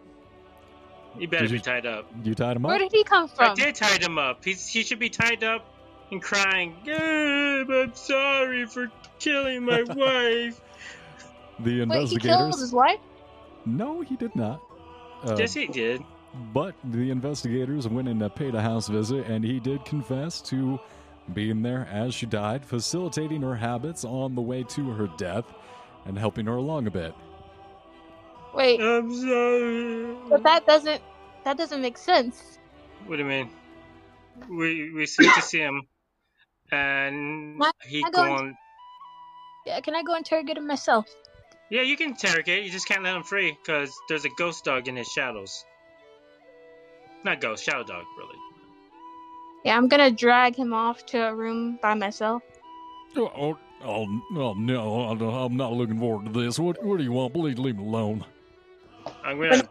He 1.19 1.27
better 1.27 1.45
you- 1.45 1.51
be 1.51 1.59
tied 1.61 1.85
up. 1.85 2.11
You 2.25 2.35
tied 2.35 2.57
him 2.57 2.65
up? 2.65 2.71
Where 2.71 2.79
did 2.79 2.91
he 2.91 3.05
come 3.05 3.29
from? 3.29 3.51
I 3.51 3.55
did 3.55 3.75
tie 3.75 3.99
him 3.99 4.17
up. 4.17 4.43
He's, 4.43 4.67
he 4.67 4.83
should 4.85 5.01
be 5.01 5.11
tied 5.11 5.45
up 5.45 5.67
and 6.11 6.23
crying. 6.23 6.77
Gabe, 6.83 7.71
I'm 7.71 7.95
sorry 7.95 8.65
for 8.65 8.91
killing 9.19 9.67
my 9.67 9.83
wife. 9.89 10.59
The 11.61 11.85
Wait, 11.85 12.09
he 12.09 12.17
killed 12.17 12.41
investigators. 12.41 12.61
his 12.61 12.73
wife? 12.73 13.01
No, 13.67 14.01
he 14.01 14.17
did 14.17 14.35
not. 14.35 14.63
Uh, 15.25 15.37
yes, 15.39 15.53
he 15.53 15.67
did. 15.67 16.03
But 16.55 16.75
the 16.85 17.11
investigators 17.11 17.87
went 17.87 18.09
and 18.09 18.23
uh, 18.23 18.31
paid 18.31 18.55
a 18.55 18.63
house 18.63 18.89
visit, 18.89 19.27
and 19.27 19.45
he 19.45 19.61
did 19.61 19.85
confess 19.85 20.41
to 20.43 20.81
being 21.35 21.63
there 21.63 21.87
as 21.91 22.15
she 22.15 22.27
died, 22.27 22.65
facilitating 22.65 23.43
her 23.43 23.55
habits 23.57 24.05
on 24.05 24.35
the 24.35 24.41
way 24.43 24.63
to 24.65 24.91
her 24.93 25.09
death, 25.17 25.45
and 26.07 26.19
helping 26.19 26.47
her 26.47 26.57
along 26.57 26.87
a 26.87 26.91
bit. 26.91 27.15
Wait, 28.55 28.81
I'm 28.81 29.15
sorry. 29.15 30.17
but 30.31 30.43
that 30.43 30.67
doesn't 30.67 31.03
that 31.45 31.57
doesn't 31.59 31.81
make 31.83 31.99
sense. 31.99 32.59
What 33.07 33.17
do 33.17 33.23
you 33.23 33.29
mean? 33.29 33.51
We 34.49 34.91
we 34.93 35.07
went 35.19 35.35
to 35.35 35.43
see 35.43 35.59
him, 35.59 35.83
and 36.73 37.61
Can 37.61 37.73
he 37.89 38.05
I 38.05 38.11
go 38.11 38.23
in- 38.25 38.29
gone. 38.29 38.57
Yeah, 39.67 39.81
can 39.81 39.95
I 39.95 40.03
go 40.03 40.15
interrogate 40.15 40.57
him 40.57 40.67
myself? 40.67 41.07
Yeah, 41.71 41.83
you 41.83 41.97
can 41.97 42.11
interrogate. 42.11 42.65
You 42.65 42.71
just 42.71 42.89
can't 42.89 43.03
let 43.03 43.15
him 43.15 43.23
free 43.23 43.53
because 43.63 43.93
there's 44.09 44.25
a 44.25 44.31
ghost 44.39 44.65
dog 44.65 44.89
in 44.89 44.97
his 44.97 45.09
shadows. 45.09 45.65
Not 47.25 47.41
ghost, 47.43 47.65
shadow 47.65 47.85
dog, 47.85 48.05
really. 48.17 48.37
Yeah, 49.65 49.77
I'm 49.77 49.89
gonna 49.89 50.11
drag 50.11 50.57
him 50.57 50.73
off 50.73 51.05
to 51.07 51.19
a 51.29 51.35
room 51.35 51.79
by 51.83 51.95
myself. 51.95 52.43
Oh, 53.17 53.31
oh, 53.37 53.59
oh, 53.85 54.07
oh 54.37 54.55
no, 54.55 55.01
I- 55.03 55.45
I'm 55.45 55.57
not 55.57 55.73
looking 55.73 55.99
forward 55.99 56.27
to 56.33 56.41
this. 56.41 56.59
What, 56.59 56.83
what 56.83 56.99
do 56.99 57.05
you 57.05 57.13
want? 57.13 57.35
Please 57.35 57.59
leave 57.59 57.77
me 57.77 57.85
alone. 57.85 58.25
I'm 59.25 59.39
gonna 59.41 59.69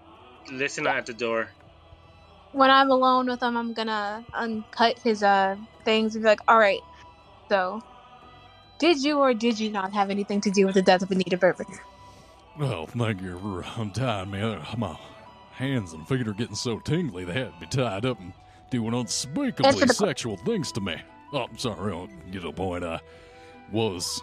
listen 0.52 0.88
at 0.88 1.06
the 1.06 1.14
door. 1.14 1.52
When 2.52 2.72
I'm 2.72 2.92
alone 2.92 3.28
with 3.28 3.42
him, 3.44 3.58
I'm 3.58 3.74
gonna 3.74 4.26
uncut 4.34 4.98
his 5.04 5.24
uh 5.24 5.58
things 5.86 6.16
and 6.16 6.24
be 6.24 6.30
like, 6.30 6.40
"All 6.48 6.60
right, 6.60 6.82
so 7.52 7.82
did 8.80 9.04
you 9.04 9.20
or 9.20 9.34
did 9.34 9.60
you 9.60 9.72
not 9.72 9.94
have 9.94 10.10
anything 10.10 10.42
to 10.42 10.52
do 10.52 10.66
with 10.66 10.76
the 10.76 10.82
death 10.84 11.04
of 11.04 11.12
Anita 11.12 11.38
Berber?" 11.38 11.66
Well, 12.58 12.88
thank 12.88 13.22
you 13.22 13.40
for 13.40 13.66
untying 13.82 14.32
me. 14.32 14.42
Uh, 14.42 14.64
My 14.78 14.98
hands 15.52 15.94
and 15.94 16.08
feet 16.08 16.28
are 16.28 16.34
getting 16.34 16.56
so 16.56 16.80
tingly 16.80 17.26
they 17.26 17.34
had 17.34 17.54
to 17.54 17.60
be 17.60 17.68
tied 17.68 18.06
up 18.06 18.20
and 18.20 18.34
doing 18.70 18.94
unspeakably 18.94 19.88
sexual 19.88 20.38
things 20.38 20.72
to 20.74 20.82
me. 20.82 20.96
Oh, 21.34 21.44
I'm 21.44 21.58
sorry, 21.58 21.94
I'll 21.94 22.10
get 22.32 22.44
the 22.44 22.52
point. 22.52 22.84
I 22.84 23.00
was 23.72 24.22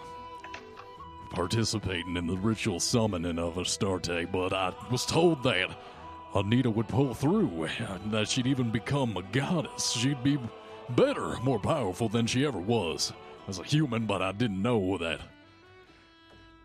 participating 1.30 2.16
in 2.16 2.26
the 2.26 2.36
ritual 2.36 2.80
summoning 2.80 3.38
of 3.38 3.58
Astarte, 3.58 4.30
but 4.30 4.52
I 4.52 4.72
was 4.90 5.04
told 5.04 5.42
that 5.42 5.68
Anita 6.34 6.70
would 6.70 6.88
pull 6.88 7.14
through, 7.14 7.64
and 7.64 8.12
that 8.12 8.28
she'd 8.28 8.46
even 8.46 8.70
become 8.70 9.16
a 9.16 9.22
goddess. 9.22 9.92
She'd 9.92 10.22
be 10.22 10.38
better, 10.90 11.36
more 11.42 11.58
powerful 11.58 12.08
than 12.08 12.26
she 12.26 12.46
ever 12.46 12.58
was 12.58 13.12
as 13.48 13.58
a 13.58 13.64
human, 13.64 14.06
but 14.06 14.22
I 14.22 14.32
didn't 14.32 14.62
know 14.62 14.98
that. 14.98 15.20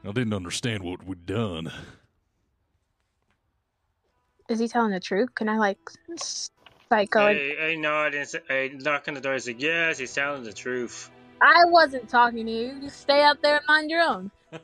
I 0.03 0.11
didn't 0.11 0.33
understand 0.33 0.83
what 0.83 1.05
we'd 1.05 1.25
done. 1.25 1.71
Is 4.47 4.59
he 4.59 4.67
telling 4.67 4.91
the 4.91 4.99
truth? 4.99 5.35
Can 5.35 5.49
I 5.49 5.57
like 5.57 5.77
psycho? 6.89 7.19
I, 7.19 7.56
I 7.62 7.75
know 7.75 7.95
I 7.95 8.10
didn't 8.10 8.28
say, 8.28 8.39
I 8.49 8.71
knock 8.73 9.08
on 9.08 9.13
the 9.13 9.21
door 9.21 9.34
and 9.34 9.41
said, 9.43 9.62
yes, 9.62 9.97
he's 9.99 10.13
telling 10.13 10.43
the 10.43 10.54
truth. 10.54 11.10
I 11.41 11.63
wasn't 11.65 12.10
talking 12.10 12.45
to 12.45 12.52
you. 12.52 12.78
You 12.82 12.89
stay 12.89 13.23
up 13.23 13.41
there 13.41 13.56
and 13.58 13.63
mind 13.67 13.89
your 13.89 14.02
own. 14.02 14.32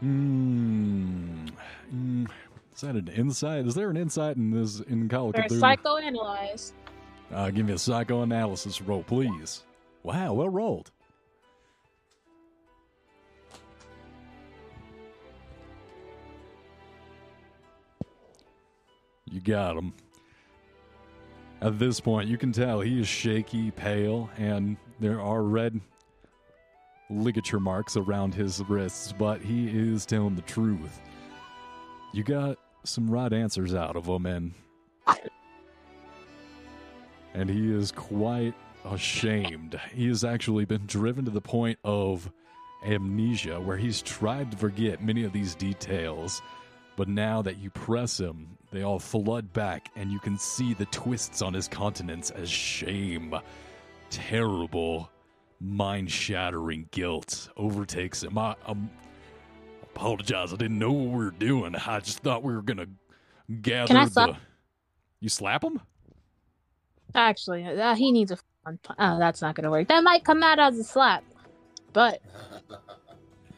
Hmm. 0.00 1.46
Mm, 1.94 2.28
Is 2.74 2.80
that 2.82 2.96
an 2.96 3.08
insight? 3.08 3.66
Is 3.66 3.74
there 3.74 3.90
an 3.90 3.96
insight 3.96 4.36
in 4.36 4.50
this 4.50 4.80
in 4.80 5.08
Call 5.08 5.30
of 5.30 5.36
Or 5.36 5.42
Cthulhu? 5.42 5.60
psychoanalyze. 5.60 6.72
Uh, 7.32 7.50
give 7.50 7.66
me 7.66 7.72
a 7.72 7.78
psychoanalysis 7.78 8.82
roll, 8.82 9.02
please. 9.02 9.62
Wow, 10.02 10.34
well 10.34 10.48
rolled. 10.48 10.90
You 19.34 19.40
got 19.40 19.76
him. 19.76 19.92
At 21.60 21.80
this 21.80 21.98
point, 21.98 22.28
you 22.28 22.38
can 22.38 22.52
tell 22.52 22.80
he 22.80 23.00
is 23.00 23.08
shaky, 23.08 23.72
pale, 23.72 24.30
and 24.38 24.76
there 25.00 25.20
are 25.20 25.42
red 25.42 25.80
ligature 27.10 27.58
marks 27.58 27.96
around 27.96 28.32
his 28.32 28.62
wrists, 28.68 29.12
but 29.12 29.40
he 29.40 29.66
is 29.66 30.06
telling 30.06 30.36
the 30.36 30.42
truth. 30.42 31.00
You 32.12 32.22
got 32.22 32.58
some 32.84 33.10
right 33.10 33.32
answers 33.32 33.74
out 33.74 33.96
of 33.96 34.06
him, 34.06 34.24
and 34.24 34.54
and 37.34 37.50
he 37.50 37.74
is 37.74 37.90
quite 37.90 38.54
ashamed. 38.84 39.80
He 39.92 40.06
has 40.06 40.22
actually 40.22 40.64
been 40.64 40.86
driven 40.86 41.24
to 41.24 41.32
the 41.32 41.40
point 41.40 41.80
of 41.82 42.30
amnesia, 42.86 43.60
where 43.60 43.78
he's 43.78 44.00
tried 44.00 44.52
to 44.52 44.56
forget 44.56 45.02
many 45.02 45.24
of 45.24 45.32
these 45.32 45.56
details, 45.56 46.40
but 46.96 47.08
now 47.08 47.42
that 47.42 47.58
you 47.58 47.70
press 47.70 48.18
him, 48.18 48.56
they 48.72 48.82
all 48.82 48.98
flood 48.98 49.52
back, 49.52 49.90
and 49.96 50.10
you 50.10 50.18
can 50.18 50.36
see 50.38 50.74
the 50.74 50.86
twists 50.86 51.42
on 51.42 51.52
his 51.54 51.68
countenance 51.68 52.30
as 52.30 52.50
shame, 52.50 53.34
terrible, 54.10 55.08
mind 55.60 56.10
shattering 56.10 56.88
guilt 56.90 57.48
overtakes 57.56 58.22
him. 58.22 58.36
I, 58.38 58.54
I'm 58.66 58.90
apologize. 59.82 60.52
I 60.52 60.56
didn't 60.56 60.78
know 60.78 60.92
what 60.92 61.10
we 61.16 61.24
were 61.24 61.30
doing. 61.30 61.74
I 61.76 62.00
just 62.00 62.18
thought 62.18 62.42
we 62.42 62.52
were 62.54 62.62
gonna 62.62 62.86
gather 63.62 63.86
Can 63.88 63.96
I 63.96 64.04
the. 64.06 64.10
slap- 64.10 64.36
You 65.20 65.28
slap 65.28 65.62
him? 65.62 65.80
Actually, 67.14 67.64
uh, 67.64 67.94
he 67.94 68.10
needs 68.10 68.32
a. 68.32 68.38
Oh, 68.98 69.18
that's 69.18 69.40
not 69.40 69.54
gonna 69.54 69.70
work. 69.70 69.86
That 69.88 70.02
might 70.02 70.24
come 70.24 70.42
out 70.42 70.58
as 70.58 70.78
a 70.78 70.84
slap, 70.84 71.22
but 71.92 72.20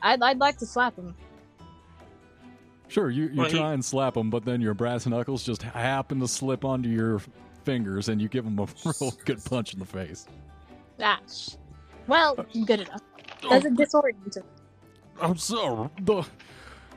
I'd, 0.02 0.22
I'd 0.22 0.38
like 0.38 0.58
to 0.58 0.66
slap 0.66 0.96
him. 0.96 1.14
Sure, 2.88 3.10
you, 3.10 3.24
you 3.24 3.36
Well, 3.36 3.46
he- 3.50 3.56
try 3.58 3.72
and 3.72 3.84
slap 3.84 4.14
them, 4.14 4.30
but 4.30 4.44
then 4.44 4.60
your 4.60 4.74
brass 4.74 5.06
knuckles 5.06 5.42
just 5.44 5.62
happen 5.62 6.20
to 6.20 6.28
slip 6.28 6.64
onto 6.64 6.88
your 6.88 7.20
fingers, 7.64 8.08
and 8.08 8.20
you 8.22 8.28
give 8.28 8.44
them 8.44 8.58
a 8.58 8.66
real 9.00 9.12
good 9.24 9.44
punch 9.44 9.72
in 9.72 9.80
the 9.80 9.84
face. 9.84 10.26
Gosh. 10.98 11.50
Well, 12.06 12.36
good 12.66 12.80
enough. 12.80 13.02
Doesn't 13.42 13.76
disorient 13.78 14.36
him. 14.36 14.44
I'm 15.20 15.36
sorry. 15.36 15.88
The 16.02 16.22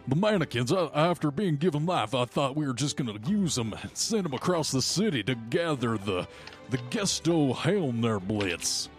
the 0.08 0.15
mannequins. 0.15 0.71
uh, 0.71 0.89
After 0.93 1.30
being 1.32 1.56
given 1.58 1.86
life, 1.86 2.13
I 2.15 2.25
thought 2.25 2.56
we 2.56 2.65
were 2.67 2.73
just 2.73 2.95
gonna 2.97 3.17
use 3.28 3.56
them 3.56 3.73
and 3.82 3.95
send 3.97 4.25
them 4.25 4.34
across 4.34 4.71
the 4.71 4.82
city 4.82 5.23
to 5.23 5.36
gather 5.36 5.97
the 5.97 6.28
the 6.69 6.78
Gestohlener 6.91 8.21
Blitz. 8.25 8.89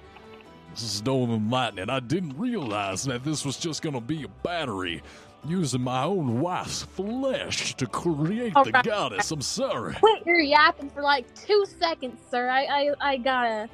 This 0.73 0.83
is 0.85 0.91
Stolen 0.91 1.51
lightning. 1.51 1.91
I 1.91 2.01
didn't 2.01 2.37
realize 2.39 3.05
that 3.05 3.25
this 3.25 3.45
was 3.45 3.57
just 3.57 3.83
gonna 3.83 4.01
be 4.01 4.25
a 4.25 4.29
battery 4.29 5.03
using 5.45 5.83
my 5.83 6.05
own 6.05 6.41
wife's 6.41 6.83
flesh 6.83 7.75
to 7.77 7.87
create 7.87 8.53
All 8.55 8.65
the 8.65 8.73
right. 8.73 8.85
goddess. 8.85 9.31
I'm 9.31 9.41
sorry. 9.41 9.95
Quit 9.95 10.27
your 10.27 10.41
yapping 10.41 10.91
for 10.91 11.03
like 11.03 11.33
two 11.35 11.65
seconds, 11.79 12.21
sir. 12.31 12.49
I, 12.49 12.65
I, 12.65 12.95
I 13.01 13.17
gotta, 13.17 13.69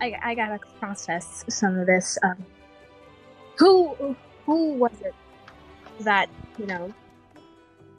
I, 0.00 0.14
I 0.22 0.34
gotta 0.34 0.58
process 0.78 1.44
some 1.48 1.78
of 1.78 1.86
this. 1.86 2.18
Um, 2.22 2.44
who, 3.58 4.16
who 4.46 4.74
was 4.74 4.92
it 5.02 5.14
that 6.00 6.30
you 6.58 6.66
know 6.66 6.94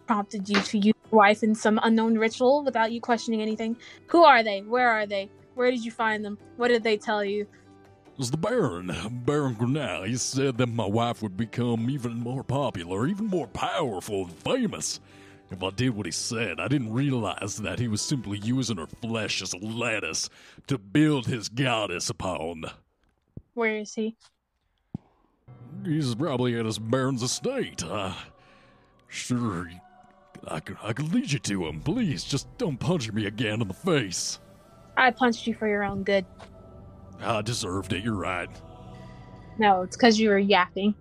prompted 0.07 0.49
you 0.49 0.59
to 0.59 0.77
use 0.77 0.85
your 1.11 1.17
wife 1.17 1.43
in 1.43 1.53
some 1.53 1.79
unknown 1.83 2.17
ritual 2.17 2.63
without 2.63 2.91
you 2.91 2.99
questioning 2.99 3.41
anything? 3.41 3.77
Who 4.07 4.23
are 4.23 4.43
they? 4.43 4.61
Where 4.61 4.89
are 4.89 5.05
they? 5.05 5.29
Where 5.55 5.69
did 5.69 5.85
you 5.85 5.91
find 5.91 6.23
them? 6.25 6.37
What 6.57 6.69
did 6.69 6.83
they 6.83 6.97
tell 6.97 7.23
you? 7.23 7.45
Was 8.21 8.29
the 8.29 8.37
Baron, 8.37 8.91
Baron 9.25 9.55
Grenell. 9.55 10.05
He 10.05 10.15
said 10.15 10.59
that 10.59 10.67
my 10.67 10.85
wife 10.85 11.23
would 11.23 11.35
become 11.35 11.89
even 11.89 12.19
more 12.19 12.43
popular, 12.43 13.07
even 13.07 13.25
more 13.25 13.47
powerful 13.47 14.25
and 14.25 14.31
famous. 14.31 14.99
If 15.49 15.63
I 15.63 15.71
did 15.71 15.95
what 15.95 16.05
he 16.05 16.11
said, 16.11 16.59
I 16.59 16.67
didn't 16.67 16.93
realize 16.93 17.57
that 17.57 17.79
he 17.79 17.87
was 17.87 17.99
simply 17.99 18.37
using 18.37 18.77
her 18.77 18.85
flesh 18.85 19.41
as 19.41 19.53
a 19.53 19.57
lattice 19.57 20.29
to 20.67 20.77
build 20.77 21.25
his 21.25 21.49
goddess 21.49 22.11
upon. 22.11 22.65
Where 23.55 23.77
is 23.77 23.95
he? 23.95 24.15
He's 25.83 26.13
probably 26.13 26.59
at 26.59 26.65
his 26.67 26.77
Baron's 26.77 27.23
estate. 27.23 27.83
Uh, 27.83 28.13
sure, 29.07 29.67
I 30.47 30.59
could, 30.59 30.77
I 30.83 30.93
could 30.93 31.11
lead 31.11 31.31
you 31.31 31.39
to 31.39 31.65
him. 31.65 31.81
Please, 31.81 32.23
just 32.23 32.55
don't 32.59 32.77
punch 32.77 33.11
me 33.11 33.25
again 33.25 33.63
in 33.63 33.67
the 33.67 33.73
face. 33.73 34.37
I 34.95 35.09
punched 35.09 35.47
you 35.47 35.55
for 35.55 35.67
your 35.67 35.83
own 35.83 36.03
good. 36.03 36.23
I 37.21 37.41
deserved 37.41 37.93
it, 37.93 38.03
you're 38.03 38.15
right. 38.15 38.49
No, 39.57 39.83
it's 39.83 39.95
because 39.95 40.19
you 40.19 40.29
were 40.29 40.39
yapping. 40.39 40.95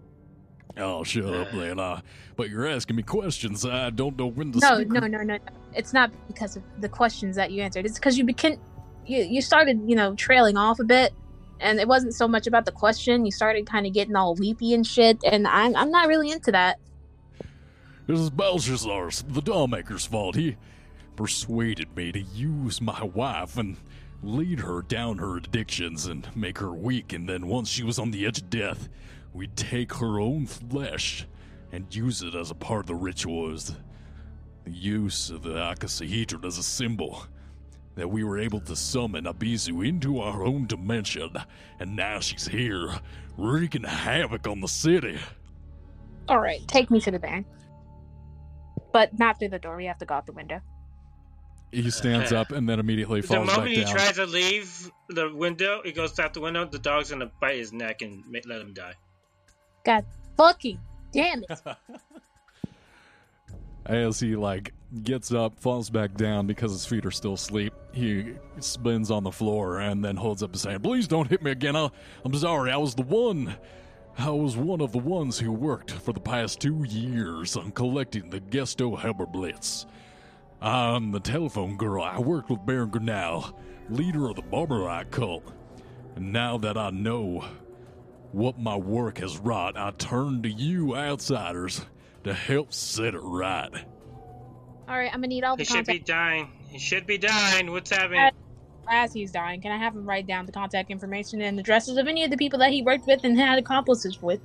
Oh, 0.76 1.02
shut 1.02 1.24
up. 1.24 1.52
Uh, 1.54 2.00
but 2.36 2.48
you're 2.50 2.66
asking 2.68 2.96
me 2.96 3.02
questions. 3.02 3.64
I 3.66 3.90
don't 3.90 4.16
know 4.18 4.26
when 4.28 4.52
to 4.52 4.58
No, 4.58 4.76
speak. 4.76 4.88
no, 4.88 5.00
no, 5.00 5.06
no, 5.06 5.22
no. 5.22 5.38
It's 5.74 5.92
not 5.92 6.10
because 6.26 6.56
of 6.56 6.62
the 6.78 6.88
questions 6.88 7.36
that 7.36 7.50
you 7.50 7.62
answered. 7.62 7.86
It's 7.86 7.98
because 7.98 8.16
you 8.18 8.24
became, 8.24 8.58
you 9.06 9.22
you 9.22 9.42
started, 9.42 9.80
you 9.86 9.96
know, 9.96 10.14
trailing 10.14 10.56
off 10.56 10.78
a 10.80 10.84
bit, 10.84 11.12
and 11.60 11.80
it 11.80 11.88
wasn't 11.88 12.14
so 12.14 12.28
much 12.28 12.46
about 12.46 12.64
the 12.66 12.72
question. 12.72 13.24
You 13.24 13.32
started 13.32 13.66
kind 13.66 13.86
of 13.86 13.92
getting 13.92 14.16
all 14.16 14.34
weepy 14.34 14.74
and 14.74 14.86
shit, 14.86 15.18
and 15.24 15.46
I'm 15.46 15.74
I'm 15.76 15.90
not 15.90 16.08
really 16.08 16.30
into 16.30 16.52
that. 16.52 16.78
This 18.06 18.18
is 18.18 18.30
Belshazzar's, 18.30 19.22
the 19.28 19.42
dollmaker's 19.42 20.06
fault. 20.06 20.34
He 20.34 20.56
persuaded 21.16 21.94
me 21.96 22.10
to 22.12 22.20
use 22.20 22.80
my 22.80 23.04
wife 23.04 23.56
and 23.56 23.76
lead 24.22 24.60
her 24.60 24.82
down 24.82 25.18
her 25.18 25.36
addictions 25.36 26.06
and 26.06 26.28
make 26.36 26.58
her 26.58 26.72
weak, 26.72 27.12
and 27.12 27.28
then 27.28 27.46
once 27.46 27.68
she 27.68 27.82
was 27.82 27.98
on 27.98 28.10
the 28.10 28.26
edge 28.26 28.38
of 28.38 28.50
death, 28.50 28.88
we'd 29.32 29.56
take 29.56 29.94
her 29.94 30.20
own 30.20 30.46
flesh 30.46 31.26
and 31.72 31.94
use 31.94 32.22
it 32.22 32.34
as 32.34 32.50
a 32.50 32.54
part 32.54 32.80
of 32.80 32.86
the 32.86 32.94
ritual 32.94 33.56
the 34.64 34.70
use 34.70 35.30
of 35.30 35.42
the 35.42 35.54
icosahedron 35.54 36.44
as 36.44 36.58
a 36.58 36.62
symbol. 36.62 37.24
That 37.96 38.08
we 38.08 38.24
were 38.24 38.38
able 38.38 38.60
to 38.60 38.76
summon 38.76 39.24
Abizu 39.24 39.86
into 39.86 40.20
our 40.20 40.44
own 40.44 40.66
dimension, 40.66 41.30
and 41.80 41.96
now 41.96 42.20
she's 42.20 42.46
here, 42.46 42.94
wreaking 43.36 43.82
havoc 43.82 44.46
on 44.46 44.60
the 44.60 44.68
city. 44.68 45.18
All 46.28 46.38
right, 46.38 46.66
take 46.68 46.90
me 46.90 47.00
to 47.00 47.10
the 47.10 47.18
van, 47.18 47.44
but 48.92 49.18
not 49.18 49.38
through 49.38 49.48
the 49.48 49.58
door. 49.58 49.76
We 49.76 49.86
have 49.86 49.98
to 49.98 50.06
go 50.06 50.14
out 50.14 50.26
the 50.26 50.32
window. 50.32 50.60
He 51.72 51.90
stands 51.90 52.32
up 52.32 52.50
and 52.50 52.68
then 52.68 52.80
immediately 52.80 53.22
falls 53.22 53.46
back 53.46 53.46
down. 53.46 53.46
The 53.46 53.52
moment 53.52 53.76
he 53.76 53.84
down. 53.84 53.94
tries 53.94 54.16
to 54.16 54.26
leave 54.26 54.90
the 55.08 55.32
window, 55.32 55.80
he 55.84 55.92
goes 55.92 56.18
out 56.18 56.34
the 56.34 56.40
window. 56.40 56.64
The 56.64 56.78
dog's 56.78 57.10
gonna 57.10 57.30
bite 57.40 57.58
his 57.58 57.72
neck 57.72 58.02
and 58.02 58.24
ma- 58.26 58.40
let 58.46 58.60
him 58.60 58.72
die. 58.74 58.94
God 59.84 60.04
fucking 60.36 60.80
damn 61.12 61.44
it! 61.48 61.60
As 63.86 64.20
he 64.20 64.36
like 64.36 64.72
gets 65.02 65.32
up, 65.32 65.58
falls 65.58 65.90
back 65.90 66.14
down 66.14 66.46
because 66.46 66.72
his 66.72 66.84
feet 66.86 67.06
are 67.06 67.10
still 67.10 67.34
asleep. 67.34 67.72
He 67.92 68.34
spins 68.58 69.10
on 69.10 69.22
the 69.22 69.32
floor 69.32 69.80
and 69.80 70.04
then 70.04 70.16
holds 70.16 70.42
up 70.42 70.52
his 70.52 70.64
hand. 70.64 70.82
Please 70.82 71.08
don't 71.08 71.28
hit 71.28 71.42
me 71.42 71.52
again. 71.52 71.76
I, 71.76 71.88
I'm 72.24 72.34
sorry. 72.34 72.72
I 72.72 72.76
was 72.76 72.94
the 72.94 73.02
one. 73.02 73.56
I 74.18 74.30
was 74.30 74.56
one 74.56 74.80
of 74.80 74.92
the 74.92 74.98
ones 74.98 75.38
who 75.38 75.52
worked 75.52 75.92
for 75.92 76.12
the 76.12 76.20
past 76.20 76.60
two 76.60 76.84
years 76.84 77.56
on 77.56 77.70
collecting 77.70 78.28
the 78.28 78.40
Gesto 78.40 79.32
Blitz. 79.32 79.86
I'm 80.60 81.10
the 81.10 81.20
telephone 81.20 81.76
girl. 81.76 82.02
I 82.02 82.18
worked 82.18 82.50
with 82.50 82.66
Baron 82.66 82.90
Gurnall, 82.90 83.54
leader 83.88 84.28
of 84.28 84.36
the 84.36 84.42
Barbarite 84.42 85.10
cult. 85.10 85.52
And 86.16 86.32
now 86.32 86.58
that 86.58 86.76
I 86.76 86.90
know 86.90 87.44
what 88.32 88.58
my 88.58 88.76
work 88.76 89.18
has 89.18 89.38
wrought, 89.38 89.76
I 89.78 89.90
turn 89.92 90.42
to 90.42 90.50
you 90.50 90.94
outsiders 90.94 91.86
to 92.24 92.34
help 92.34 92.74
set 92.74 93.14
it 93.14 93.20
right. 93.20 93.70
All 94.86 94.98
right, 94.98 95.10
I'm 95.12 95.20
gonna 95.20 95.28
need 95.28 95.44
all 95.44 95.56
the 95.56 95.62
He 95.62 95.72
should 95.72 95.86
be 95.86 95.98
dying. 95.98 96.50
He 96.68 96.78
should 96.78 97.06
be 97.06 97.16
dying. 97.16 97.70
What's 97.70 97.90
happening? 97.90 98.30
As 98.88 99.12
he's 99.12 99.30
dying, 99.30 99.62
can 99.62 99.72
I 99.72 99.78
have 99.78 99.94
him 99.94 100.04
write 100.04 100.26
down 100.26 100.46
the 100.46 100.52
contact 100.52 100.90
information 100.90 101.40
and 101.40 101.58
addresses 101.58 101.96
of 101.96 102.06
any 102.08 102.24
of 102.24 102.30
the 102.30 102.36
people 102.36 102.58
that 102.58 102.72
he 102.72 102.82
worked 102.82 103.06
with 103.06 103.24
and 103.24 103.38
had 103.38 103.58
accomplices 103.58 104.20
with? 104.20 104.40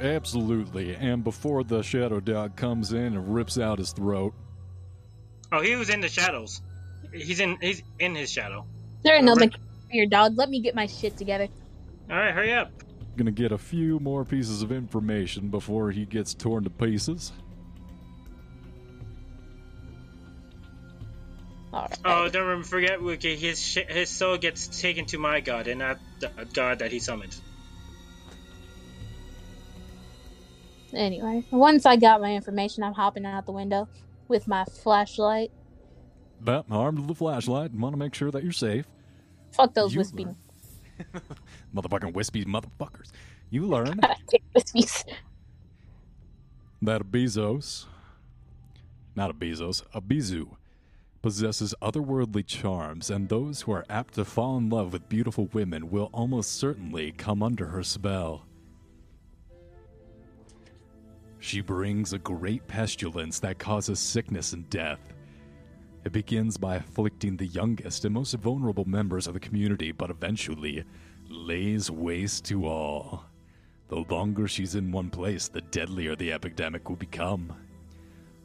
Absolutely. 0.00 0.94
And 0.94 1.22
before 1.22 1.62
the 1.62 1.82
shadow 1.82 2.20
dog 2.20 2.56
comes 2.56 2.92
in 2.92 3.14
and 3.14 3.34
rips 3.34 3.58
out 3.58 3.78
his 3.78 3.92
throat, 3.92 4.34
Oh, 5.52 5.60
he 5.60 5.74
was 5.76 5.90
in 5.90 6.00
the 6.00 6.08
shadows. 6.08 6.62
He's 7.12 7.40
in. 7.40 7.58
He's 7.60 7.82
in 7.98 8.14
his 8.14 8.30
shadow. 8.30 8.64
There 9.02 9.16
ain't 9.16 9.24
nothing 9.24 9.52
here, 9.90 10.06
dog. 10.06 10.36
Let 10.36 10.48
me 10.48 10.60
get 10.60 10.74
my 10.76 10.86
shit 10.86 11.16
together. 11.16 11.48
All 12.08 12.16
right, 12.16 12.32
hurry 12.32 12.52
up. 12.54 12.70
gonna 13.16 13.32
get 13.32 13.50
a 13.52 13.58
few 13.58 13.98
more 13.98 14.24
pieces 14.24 14.62
of 14.62 14.70
information 14.70 15.48
before 15.48 15.90
he 15.90 16.06
gets 16.06 16.34
torn 16.34 16.64
to 16.64 16.70
pieces. 16.70 17.32
Alright. 21.72 21.98
Oh, 22.04 22.28
don't 22.28 22.64
forget, 22.64 22.98
Wookie, 23.00 23.36
his 23.36 23.60
sh- 23.62 23.78
his 23.88 24.08
soul 24.10 24.38
gets 24.38 24.80
taken 24.80 25.06
to 25.06 25.18
my 25.18 25.40
god 25.40 25.68
and 25.68 25.78
not 25.80 25.98
the 26.20 26.30
god 26.52 26.80
that 26.80 26.90
he 26.90 26.98
summoned. 26.98 27.36
Anyway, 30.94 31.44
once 31.50 31.86
I 31.86 31.96
got 31.96 32.20
my 32.20 32.34
information, 32.34 32.82
I'm 32.82 32.94
hopping 32.94 33.26
out 33.26 33.46
the 33.46 33.52
window 33.52 33.88
with 34.28 34.48
my 34.48 34.64
flashlight. 34.64 35.50
But 36.40 36.66
armed 36.70 36.98
with 36.98 37.08
the 37.08 37.14
flashlight 37.14 37.72
want 37.72 37.92
to 37.92 37.98
make 37.98 38.14
sure 38.14 38.30
that 38.30 38.42
you're 38.42 38.52
safe. 38.52 38.86
Fuck 39.52 39.74
those 39.74 39.94
You 39.94 39.98
wispy. 39.98 40.26
Motherfucking 41.74 42.12
wispy 42.14 42.44
motherfuckers. 42.44 43.10
You 43.50 43.66
learn 43.66 44.00
wispies. 44.56 45.04
that 46.82 47.00
a 47.00 47.04
Bezos, 47.04 47.86
not 49.14 49.30
a 49.30 49.34
Bezos, 49.34 49.82
a 49.92 50.00
Bizu, 50.00 50.56
possesses 51.22 51.74
otherworldly 51.82 52.46
charms, 52.46 53.10
and 53.10 53.28
those 53.28 53.62
who 53.62 53.72
are 53.72 53.84
apt 53.90 54.14
to 54.14 54.24
fall 54.24 54.56
in 54.56 54.70
love 54.70 54.92
with 54.92 55.08
beautiful 55.08 55.48
women 55.52 55.90
will 55.90 56.10
almost 56.12 56.52
certainly 56.52 57.12
come 57.12 57.42
under 57.42 57.66
her 57.66 57.82
spell. 57.82 58.46
She 61.40 61.62
brings 61.62 62.12
a 62.12 62.18
great 62.18 62.66
pestilence 62.68 63.40
that 63.40 63.58
causes 63.58 63.98
sickness 63.98 64.52
and 64.52 64.68
death. 64.70 65.00
It 66.04 66.12
begins 66.12 66.56
by 66.56 66.76
afflicting 66.76 67.36
the 67.36 67.46
youngest 67.46 68.04
and 68.04 68.14
most 68.14 68.34
vulnerable 68.34 68.84
members 68.84 69.26
of 69.26 69.34
the 69.34 69.40
community, 69.40 69.90
but 69.90 70.10
eventually 70.10 70.84
lays 71.28 71.90
waste 71.90 72.44
to 72.46 72.66
all. 72.66 73.24
The 73.88 74.04
longer 74.08 74.46
she's 74.46 74.76
in 74.76 74.92
one 74.92 75.10
place, 75.10 75.48
the 75.48 75.62
deadlier 75.62 76.14
the 76.14 76.32
epidemic 76.32 76.88
will 76.88 76.96
become. 76.96 77.52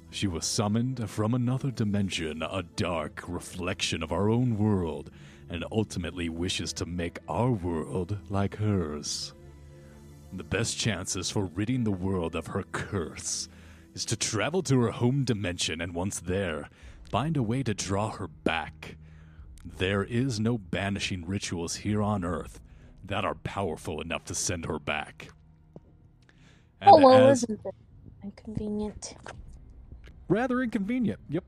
She 0.09 0.27
was 0.27 0.45
summoned 0.45 1.07
from 1.09 1.33
another 1.33 1.71
dimension, 1.71 2.41
a 2.41 2.63
dark 2.75 3.23
reflection 3.27 4.01
of 4.01 4.11
our 4.11 4.29
own 4.29 4.57
world, 4.57 5.11
and 5.49 5.63
ultimately 5.71 6.29
wishes 6.29 6.73
to 6.73 6.85
make 6.85 7.19
our 7.27 7.51
world 7.51 8.17
like 8.29 8.55
hers. 8.55 9.34
The 10.37 10.43
best 10.43 10.77
chances 10.77 11.31
for 11.31 11.45
ridding 11.45 11.85
the 11.85 11.91
world 11.91 12.35
of 12.35 12.47
her 12.47 12.63
curse 12.63 13.47
is 13.93 14.03
to 14.05 14.17
travel 14.17 14.61
to 14.63 14.81
her 14.81 14.91
home 14.91 15.23
dimension 15.23 15.79
and 15.79 15.93
once 15.95 16.19
there, 16.19 16.69
find 17.09 17.37
a 17.37 17.43
way 17.43 17.63
to 17.63 17.73
draw 17.73 18.09
her 18.11 18.27
back. 18.27 18.97
There 19.63 20.03
is 20.03 20.39
no 20.39 20.57
banishing 20.57 21.25
rituals 21.25 21.77
here 21.77 22.01
on 22.01 22.25
Earth 22.25 22.59
that 23.05 23.23
are 23.23 23.35
powerful 23.35 24.01
enough 24.01 24.25
to 24.25 24.35
send 24.35 24.65
her 24.65 24.79
back. 24.79 25.29
And 26.81 26.91
oh 26.93 26.99
well, 26.99 27.29
as- 27.29 27.43
isn't 27.43 27.61
it 27.65 27.75
inconvenient? 28.23 29.15
rather 30.27 30.61
inconvenient. 30.61 31.19
Yep. 31.29 31.43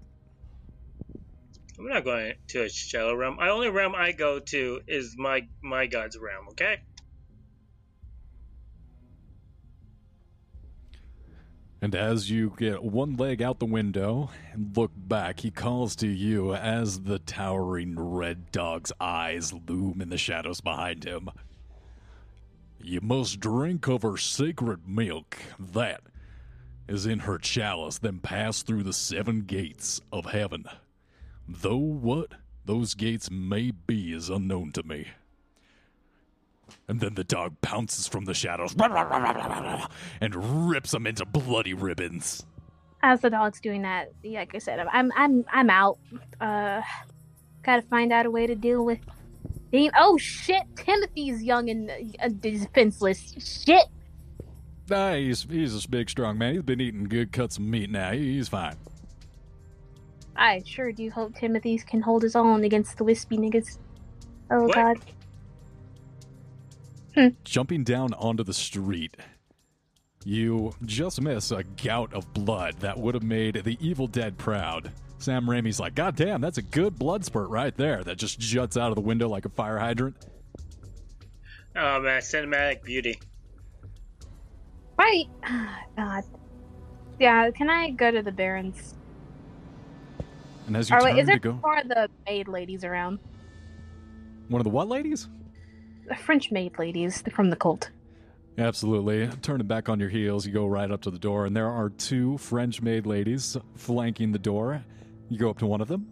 I'm 1.77 1.87
not 1.87 2.03
going 2.05 2.33
to 2.47 2.63
a 2.63 2.69
shallow 2.69 3.15
realm. 3.15 3.37
The 3.37 3.49
only 3.49 3.69
realm 3.69 3.93
I 3.95 4.11
go 4.13 4.39
to 4.39 4.81
is 4.87 5.15
my 5.17 5.47
my 5.61 5.85
god's 5.85 6.17
realm. 6.17 6.47
Okay. 6.49 6.81
And 11.79 11.93
as 11.93 12.31
you 12.31 12.53
get 12.57 12.83
one 12.83 13.15
leg 13.17 13.41
out 13.41 13.59
the 13.59 13.65
window 13.65 14.31
and 14.51 14.75
look 14.75 14.91
back, 14.95 15.41
he 15.41 15.51
calls 15.51 15.95
to 15.97 16.07
you 16.07 16.55
as 16.55 17.01
the 17.01 17.19
towering 17.19 17.99
red 17.99 18.51
dog's 18.51 18.91
eyes 18.99 19.53
loom 19.53 20.01
in 20.01 20.09
the 20.09 20.17
shadows 20.17 20.59
behind 20.59 21.03
him. 21.03 21.29
You 22.81 23.01
must 23.01 23.39
drink 23.39 23.87
of 23.87 24.01
her 24.01 24.17
sacred 24.17 24.87
milk. 24.87 25.37
That 25.59 26.01
is 26.87 27.05
in 27.05 27.19
her 27.19 27.37
chalice, 27.37 27.99
then 27.99 28.19
pass 28.19 28.63
through 28.63 28.83
the 28.83 28.93
seven 28.93 29.41
gates 29.41 30.01
of 30.11 30.25
heaven. 30.25 30.65
Though 31.47 31.77
what 31.77 32.31
those 32.65 32.95
gates 32.95 33.29
may 33.29 33.71
be 33.71 34.13
is 34.13 34.29
unknown 34.29 34.71
to 34.73 34.83
me. 34.83 35.07
And 36.87 36.99
then 36.99 37.15
the 37.15 37.23
dog 37.23 37.55
pounces 37.61 38.07
from 38.07 38.25
the 38.25 38.33
shadows 38.33 38.75
and 40.21 40.69
rips 40.69 40.93
him 40.93 41.07
into 41.07 41.25
bloody 41.25 41.73
ribbons. 41.73 42.45
As 43.03 43.21
the 43.21 43.29
dog's 43.29 43.59
doing 43.61 43.83
that, 43.83 44.11
like 44.23 44.55
I 44.55 44.57
said, 44.57 44.79
I'm 44.91 45.11
I'm 45.15 45.45
I'm 45.51 45.69
out. 45.69 45.99
Uh, 46.41 46.81
gotta 47.63 47.83
find 47.83 48.11
out 48.11 48.25
a 48.25 48.31
way 48.31 48.47
to 48.47 48.55
deal 48.55 48.83
with. 48.83 48.99
The, 49.71 49.91
oh 49.97 50.17
shit! 50.17 50.63
Timothy's 50.75 51.43
young 51.43 51.69
and 51.69 51.91
uh, 52.21 52.29
defenseless. 52.39 53.35
Shit. 53.65 53.85
Nah, 54.89 55.15
he's 55.15 55.43
he's 55.43 55.85
a 55.85 55.89
big, 55.89 56.09
strong 56.09 56.37
man. 56.37 56.53
He's 56.53 56.63
been 56.63 56.81
eating 56.81 57.03
good 57.03 57.31
cuts 57.31 57.57
of 57.57 57.63
meat 57.63 57.89
now. 57.89 58.13
He's 58.13 58.47
fine. 58.47 58.77
I 60.35 60.63
sure 60.65 60.91
do 60.91 61.09
hope 61.11 61.35
Timothy's 61.35 61.83
can 61.83 62.01
hold 62.01 62.23
his 62.23 62.35
own 62.35 62.63
against 62.63 62.97
the 62.97 63.03
wispy 63.03 63.37
niggas. 63.37 63.77
Oh 64.49 64.63
What? 64.63 64.75
god. 64.75 64.97
Jumping 67.43 67.83
down 67.83 68.13
onto 68.13 68.43
the 68.43 68.53
street, 68.53 69.17
you 70.23 70.73
just 70.85 71.21
miss 71.21 71.51
a 71.51 71.63
gout 71.63 72.13
of 72.13 72.31
blood 72.33 72.75
that 72.79 72.97
would 72.97 73.15
have 73.15 73.23
made 73.23 73.55
the 73.63 73.77
Evil 73.79 74.07
Dead 74.07 74.37
proud. 74.37 74.91
Sam 75.19 75.45
Raimi's 75.45 75.79
like, 75.79 75.95
God 75.95 76.15
damn, 76.15 76.41
that's 76.41 76.59
a 76.59 76.61
good 76.61 76.97
blood 76.99 77.25
spurt 77.25 77.49
right 77.49 77.75
there 77.75 78.03
that 78.03 78.17
just 78.17 78.39
juts 78.39 78.77
out 78.77 78.89
of 78.89 78.95
the 78.95 79.01
window 79.01 79.27
like 79.27 79.45
a 79.45 79.49
fire 79.49 79.79
hydrant. 79.79 80.15
Oh 81.75 81.99
man, 82.01 82.21
cinematic 82.21 82.83
beauty. 82.83 83.19
Right. 84.97 85.25
God. 85.97 86.23
Yeah. 87.19 87.49
Can 87.51 87.69
I 87.69 87.91
go 87.91 88.11
to 88.11 88.21
the 88.21 88.31
Barons? 88.31 88.95
And 90.67 90.75
as 90.77 90.89
you 90.89 90.97
Or 90.97 90.99
turn 90.99 91.15
wait, 91.15 91.19
is 91.19 91.27
to 91.27 91.31
there 91.31 91.39
go, 91.39 91.59
more 91.63 91.77
of 91.79 91.87
the 91.87 92.09
maid 92.27 92.47
ladies 92.47 92.83
around? 92.83 93.19
one 94.49 94.59
of 94.59 94.63
the 94.63 94.69
what 94.69 94.87
ladies? 94.87 95.27
The 96.07 96.15
French 96.15 96.51
maid 96.51 96.79
ladies 96.79 97.23
from 97.33 97.49
the 97.49 97.55
cult. 97.55 97.89
Absolutely. 98.57 99.27
Turn 99.41 99.61
it 99.61 99.67
back 99.67 99.87
on 99.87 99.99
your 99.99 100.09
heels, 100.09 100.47
you 100.47 100.51
go 100.51 100.65
right 100.65 100.89
up 100.89 101.01
to 101.01 101.11
the 101.11 101.19
door, 101.19 101.45
and 101.45 101.55
there 101.55 101.69
are 101.69 101.89
two 101.89 102.37
French 102.37 102.81
maid 102.81 103.05
ladies 103.05 103.55
flanking 103.75 104.31
the 104.31 104.39
door. 104.39 104.83
You 105.29 105.37
go 105.37 105.49
up 105.49 105.59
to 105.59 105.67
one 105.67 105.81
of 105.81 105.87
them. 105.87 106.07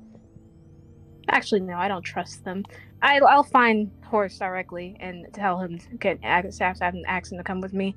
Actually, 1.28 1.62
no, 1.62 1.74
I 1.74 1.88
don't 1.88 2.04
trust 2.04 2.44
them. 2.44 2.64
I, 3.02 3.20
I'll 3.20 3.44
find 3.44 3.90
Horst 4.04 4.38
directly 4.38 4.96
and 5.00 5.26
tell 5.34 5.60
him 5.60 5.80
to 5.80 5.90
get 5.98 6.20
ask, 6.24 6.62
ask, 6.62 6.82
ask 6.82 7.32
him 7.32 7.38
to 7.38 7.44
come 7.44 7.62
with 7.62 7.74
me. 7.74 7.96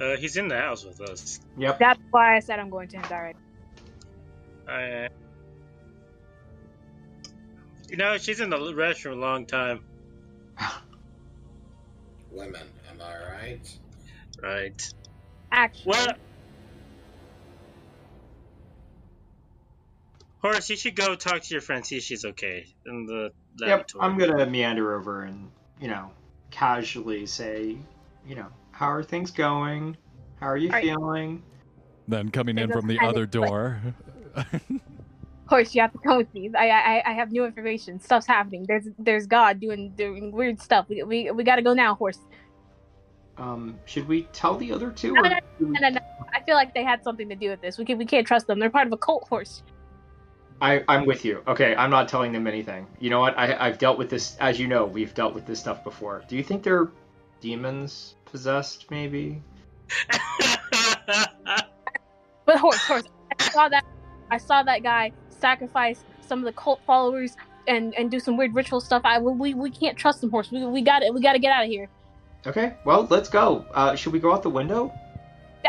Uh, 0.00 0.16
he's 0.16 0.36
in 0.36 0.48
the 0.48 0.56
house 0.56 0.84
with 0.84 1.00
us. 1.02 1.40
Yep. 1.58 1.78
That's 1.78 2.00
why 2.10 2.36
I 2.36 2.40
said 2.40 2.58
I'm 2.58 2.70
going 2.70 2.88
to 2.88 2.96
him 2.96 3.04
directly. 3.08 3.42
Uh, 4.66 5.08
you 7.90 7.96
know, 7.96 8.16
she's 8.18 8.40
in 8.40 8.50
the 8.50 8.56
restroom 8.56 9.12
a 9.12 9.16
long 9.16 9.46
time. 9.46 9.80
Women, 12.30 12.62
am 12.88 13.00
I 13.02 13.32
right? 13.32 13.78
Right. 14.40 14.94
Actually, 15.52 15.84
Well, 15.90 16.06
Horst, 20.42 20.70
you 20.70 20.76
should 20.76 20.94
go 20.96 21.14
talk 21.16 21.42
to 21.42 21.48
your 21.54 21.60
friend, 21.60 21.84
see 21.84 21.96
if 21.96 22.04
she's 22.04 22.24
okay 22.24 22.66
in 22.86 23.04
the 23.06 23.32
Yep. 23.58 23.90
I'm 24.00 24.16
gonna 24.16 24.46
meander 24.46 24.94
over 24.94 25.24
and 25.24 25.50
you 25.80 25.88
know 25.88 26.12
casually 26.50 27.26
say, 27.26 27.76
you 28.26 28.34
know, 28.36 28.46
how 28.70 28.90
are 28.90 29.02
things 29.02 29.32
going? 29.32 29.96
How 30.38 30.46
are 30.46 30.56
you 30.56 30.68
Alright. 30.68 30.84
feeling? 30.84 31.42
Then 32.08 32.30
coming 32.30 32.56
in 32.58 32.70
from 32.70 32.86
the 32.86 32.96
kind 32.96 33.08
of 33.08 33.14
other 33.16 33.22
like- 33.22 33.30
door. 33.30 33.80
Horace, 35.50 35.74
you 35.74 35.80
have 35.80 35.92
to 35.92 35.98
come 35.98 36.16
with 36.16 36.32
me. 36.32 36.48
I, 36.56 36.70
I, 36.70 37.02
I 37.10 37.12
have 37.12 37.32
new 37.32 37.44
information. 37.44 37.98
Stuff's 37.98 38.26
happening. 38.26 38.64
There's, 38.68 38.86
there's 39.00 39.26
God 39.26 39.58
doing, 39.58 39.90
doing 39.96 40.30
weird 40.30 40.62
stuff. 40.62 40.86
We, 40.88 41.02
we, 41.02 41.30
we 41.32 41.42
gotta 41.42 41.60
go 41.60 41.74
now, 41.74 41.96
Horst. 41.96 42.20
Um, 43.36 43.76
should 43.84 44.06
we 44.06 44.28
tell 44.32 44.56
the 44.56 44.70
other 44.70 44.92
two? 44.92 45.12
No, 45.12 45.22
no, 45.22 45.38
No, 45.58 45.80
no, 45.80 45.88
no. 45.88 46.00
I 46.32 46.40
feel 46.44 46.54
like 46.54 46.72
they 46.72 46.84
had 46.84 47.02
something 47.02 47.28
to 47.28 47.34
do 47.34 47.50
with 47.50 47.60
this. 47.60 47.78
We 47.78 47.84
can, 47.84 47.98
we 47.98 48.06
can't 48.06 48.24
trust 48.24 48.46
them. 48.46 48.60
They're 48.60 48.70
part 48.70 48.86
of 48.86 48.92
a 48.92 48.96
cult, 48.96 49.26
Horst. 49.28 49.64
I, 50.62 50.84
I'm 50.86 51.04
with 51.04 51.24
you. 51.24 51.42
Okay, 51.48 51.74
I'm 51.74 51.90
not 51.90 52.06
telling 52.06 52.30
them 52.30 52.46
anything. 52.46 52.86
You 53.00 53.10
know 53.10 53.18
what? 53.18 53.36
I, 53.36 53.56
I've 53.58 53.78
dealt 53.78 53.98
with 53.98 54.08
this, 54.08 54.36
as 54.38 54.60
you 54.60 54.68
know, 54.68 54.84
we've 54.84 55.14
dealt 55.14 55.34
with 55.34 55.46
this 55.46 55.58
stuff 55.58 55.82
before. 55.82 56.22
Do 56.28 56.36
you 56.36 56.44
think 56.44 56.62
they're 56.62 56.90
demons 57.40 58.14
possessed? 58.24 58.88
Maybe. 58.90 59.42
But 62.46 62.58
Horst, 62.58 62.80
Horst, 62.80 63.08
I 63.38 63.50
saw 63.50 63.68
that. 63.68 63.84
I 64.28 64.38
saw 64.38 64.64
that 64.64 64.82
guy 64.82 65.12
sacrifice 65.40 66.04
some 66.20 66.38
of 66.40 66.44
the 66.44 66.52
cult 66.52 66.80
followers 66.86 67.36
and 67.66 67.94
and 67.94 68.10
do 68.10 68.20
some 68.20 68.36
weird 68.36 68.54
ritual 68.54 68.80
stuff. 68.80 69.02
I 69.04 69.18
we 69.18 69.54
we 69.54 69.70
can't 69.70 69.96
trust 69.96 70.20
them, 70.20 70.30
Horst. 70.30 70.52
We 70.52 70.64
we 70.66 70.82
got 70.82 71.02
it. 71.02 71.12
We 71.12 71.20
got 71.20 71.32
to 71.32 71.38
get 71.38 71.52
out 71.52 71.64
of 71.64 71.70
here. 71.70 71.88
Okay. 72.46 72.74
Well, 72.84 73.06
let's 73.10 73.28
go. 73.28 73.64
Uh, 73.74 73.94
should 73.94 74.12
we 74.12 74.18
go 74.18 74.32
out 74.32 74.42
the 74.42 74.50
window? 74.50 74.92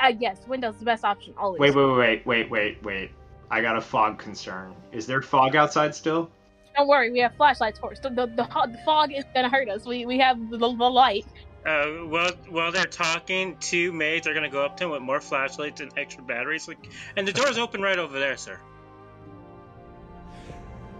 Uh, 0.01 0.13
yes, 0.19 0.37
window's 0.47 0.77
the 0.77 0.85
best 0.85 1.03
option 1.03 1.33
always. 1.37 1.59
Wait, 1.59 1.75
wait, 1.75 1.85
wait, 1.85 2.25
wait, 2.25 2.49
wait, 2.49 2.83
wait. 2.83 3.11
I 3.49 3.61
got 3.61 3.75
a 3.75 3.81
fog 3.81 4.17
concern. 4.17 4.73
Is 4.93 5.05
there 5.05 5.21
fog 5.21 5.55
outside 5.57 5.93
still? 5.93 6.29
Don't 6.77 6.87
worry, 6.87 7.11
we 7.11 7.19
have 7.19 7.35
flashlights, 7.35 7.77
Horst. 7.79 8.03
The 8.03 8.09
the, 8.09 8.27
the, 8.27 8.43
the 8.71 8.79
fog 8.85 9.11
is 9.11 9.25
gonna 9.35 9.49
hurt 9.49 9.67
us. 9.67 9.85
We 9.85 10.05
we 10.05 10.17
have 10.19 10.49
the, 10.49 10.57
the 10.57 10.67
light. 10.67 11.25
uh, 11.65 11.85
while 12.07 12.31
while 12.49 12.71
they're 12.71 12.85
talking, 12.85 13.57
two 13.59 13.91
maids 13.91 14.25
are 14.25 14.33
gonna 14.33 14.49
go 14.49 14.63
up 14.63 14.77
to 14.77 14.85
him 14.85 14.91
with 14.91 15.01
more 15.01 15.19
flashlights 15.19 15.81
and 15.81 15.91
extra 15.97 16.23
batteries. 16.23 16.69
Like, 16.69 16.79
and 17.17 17.27
the 17.27 17.33
door's 17.33 17.57
open 17.57 17.81
right 17.81 17.99
over 17.99 18.17
there, 18.17 18.37
sir. 18.37 18.57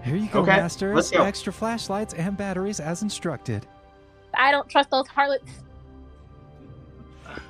Here 0.04 0.16
you 0.16 0.28
go, 0.30 0.40
Okay, 0.42 0.58
masters. 0.58 0.96
let's 0.96 1.12
go. 1.12 1.24
Extra 1.24 1.54
flashlights 1.54 2.14
and 2.14 2.36
batteries 2.36 2.80
as 2.80 3.02
instructed. 3.04 3.66
I 4.34 4.52
don't 4.52 4.68
trust 4.70 4.90
those 4.90 5.08
harlots. 5.08 5.52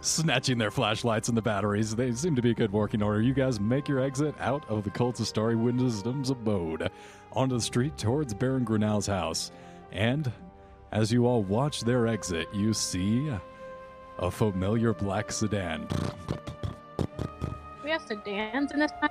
Snatching 0.02 0.58
their 0.58 0.70
flashlights 0.72 1.28
and 1.28 1.38
the 1.38 1.42
batteries, 1.42 1.96
they 1.96 2.12
seem 2.12 2.36
to 2.36 2.42
be 2.42 2.52
a 2.52 2.54
good 2.54 2.72
working 2.72 3.02
order. 3.02 3.22
You 3.22 3.34
guys 3.34 3.60
make 3.60 3.88
your 3.88 4.00
exit 4.00 4.36
out 4.40 4.68
of 4.70 4.84
the 4.84 4.90
Cult 4.90 5.20
of 5.20 5.28
Starry 5.28 5.56
Wisdom's 5.56 6.30
abode 6.30 6.92
onto 7.32 7.56
the 7.56 7.62
street 7.62 7.98
towards 7.98 8.34
Baron 8.34 8.64
Grinnell's 8.64 9.08
house. 9.08 9.52
And 9.92 10.32
as 10.92 11.12
you 11.12 11.26
all 11.26 11.44
watch 11.44 11.82
their 11.82 12.06
exit, 12.08 12.48
you 12.54 12.74
see 12.74 13.32
a 14.20 14.30
familiar 14.30 14.94
black 14.94 15.32
sedan. 15.32 15.88
We 17.84 17.90
have 17.92 18.02
sedans 18.08 18.72
in 18.72 18.80
this 18.80 18.92
time. 19.00 19.10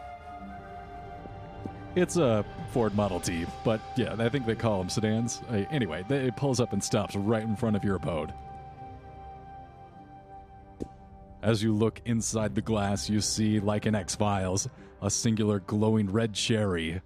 It's 1.96 2.16
a 2.16 2.44
Ford 2.72 2.94
Model 2.94 3.18
T, 3.20 3.46
but 3.64 3.80
yeah, 3.96 4.14
I 4.18 4.28
think 4.28 4.46
they 4.46 4.54
call 4.54 4.78
them 4.78 4.88
sedans. 4.88 5.42
Anyway, 5.50 6.04
they- 6.08 6.26
it 6.28 6.36
pulls 6.36 6.60
up 6.60 6.72
and 6.72 6.82
stops 6.82 7.16
right 7.16 7.42
in 7.42 7.56
front 7.56 7.74
of 7.76 7.84
your 7.84 7.96
abode. 7.96 8.32
As 11.42 11.62
you 11.62 11.74
look 11.74 12.00
inside 12.04 12.54
the 12.54 12.60
glass, 12.60 13.08
you 13.08 13.20
see, 13.20 13.60
like 13.60 13.86
in 13.86 13.94
X 13.94 14.14
Files, 14.14 14.68
a 15.02 15.10
singular 15.10 15.60
glowing 15.60 16.10
red 16.12 16.34
cherry. 16.34 17.00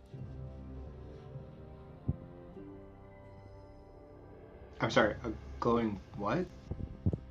I'm 4.80 4.90
sorry, 4.90 5.14
a 5.24 5.30
glowing 5.60 6.00
what? 6.16 6.44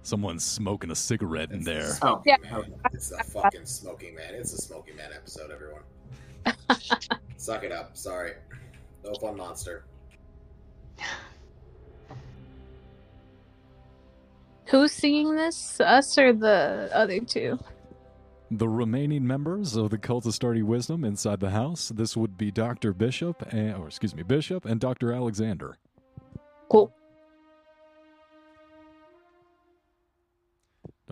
Someone's 0.02 0.44
smoking 0.44 0.92
a 0.92 0.96
cigarette 0.96 1.52
in 1.52 1.64
there. 1.64 1.92
Oh, 2.02 2.22
Yeah. 2.26 2.38
It's 2.94 3.12
a 3.12 3.24
fucking 3.24 3.66
Smoking 3.66 4.16
Man. 4.16 4.34
It's 4.34 4.54
a 4.54 4.58
Smoking 4.62 4.96
Man 4.96 5.12
episode, 5.14 5.52
everyone. 5.52 5.84
Suck 7.44 7.66
it 7.66 7.74
up. 7.74 7.98
Sorry. 7.98 8.32
No 9.04 9.14
fun 9.16 9.36
monster. 9.36 9.84
Who's 14.68 14.94
seeing 14.94 15.36
this? 15.36 15.82
Us 15.82 16.18
or 16.18 16.32
the 16.32 16.90
other 16.94 17.20
two? 17.20 17.60
The 18.50 18.70
remaining 18.70 19.28
members 19.28 19.76
of 19.76 19.90
the 19.90 19.98
Cult 19.98 20.26
of 20.26 20.34
Starry 20.34 20.64
Wisdom 20.64 21.04
inside 21.04 21.42
the 21.42 21.50
house, 21.50 21.90
this 21.90 22.16
would 22.16 22.38
be 22.38 22.50
Dr. 22.50 22.94
Bishop, 22.94 23.42
and, 23.52 23.76
or 23.76 23.88
excuse 23.88 24.16
me, 24.16 24.24
Bishop 24.24 24.64
and 24.64 24.80
Dr. 24.80 25.12
Alexander. 25.12 25.76
Cool. 26.72 26.96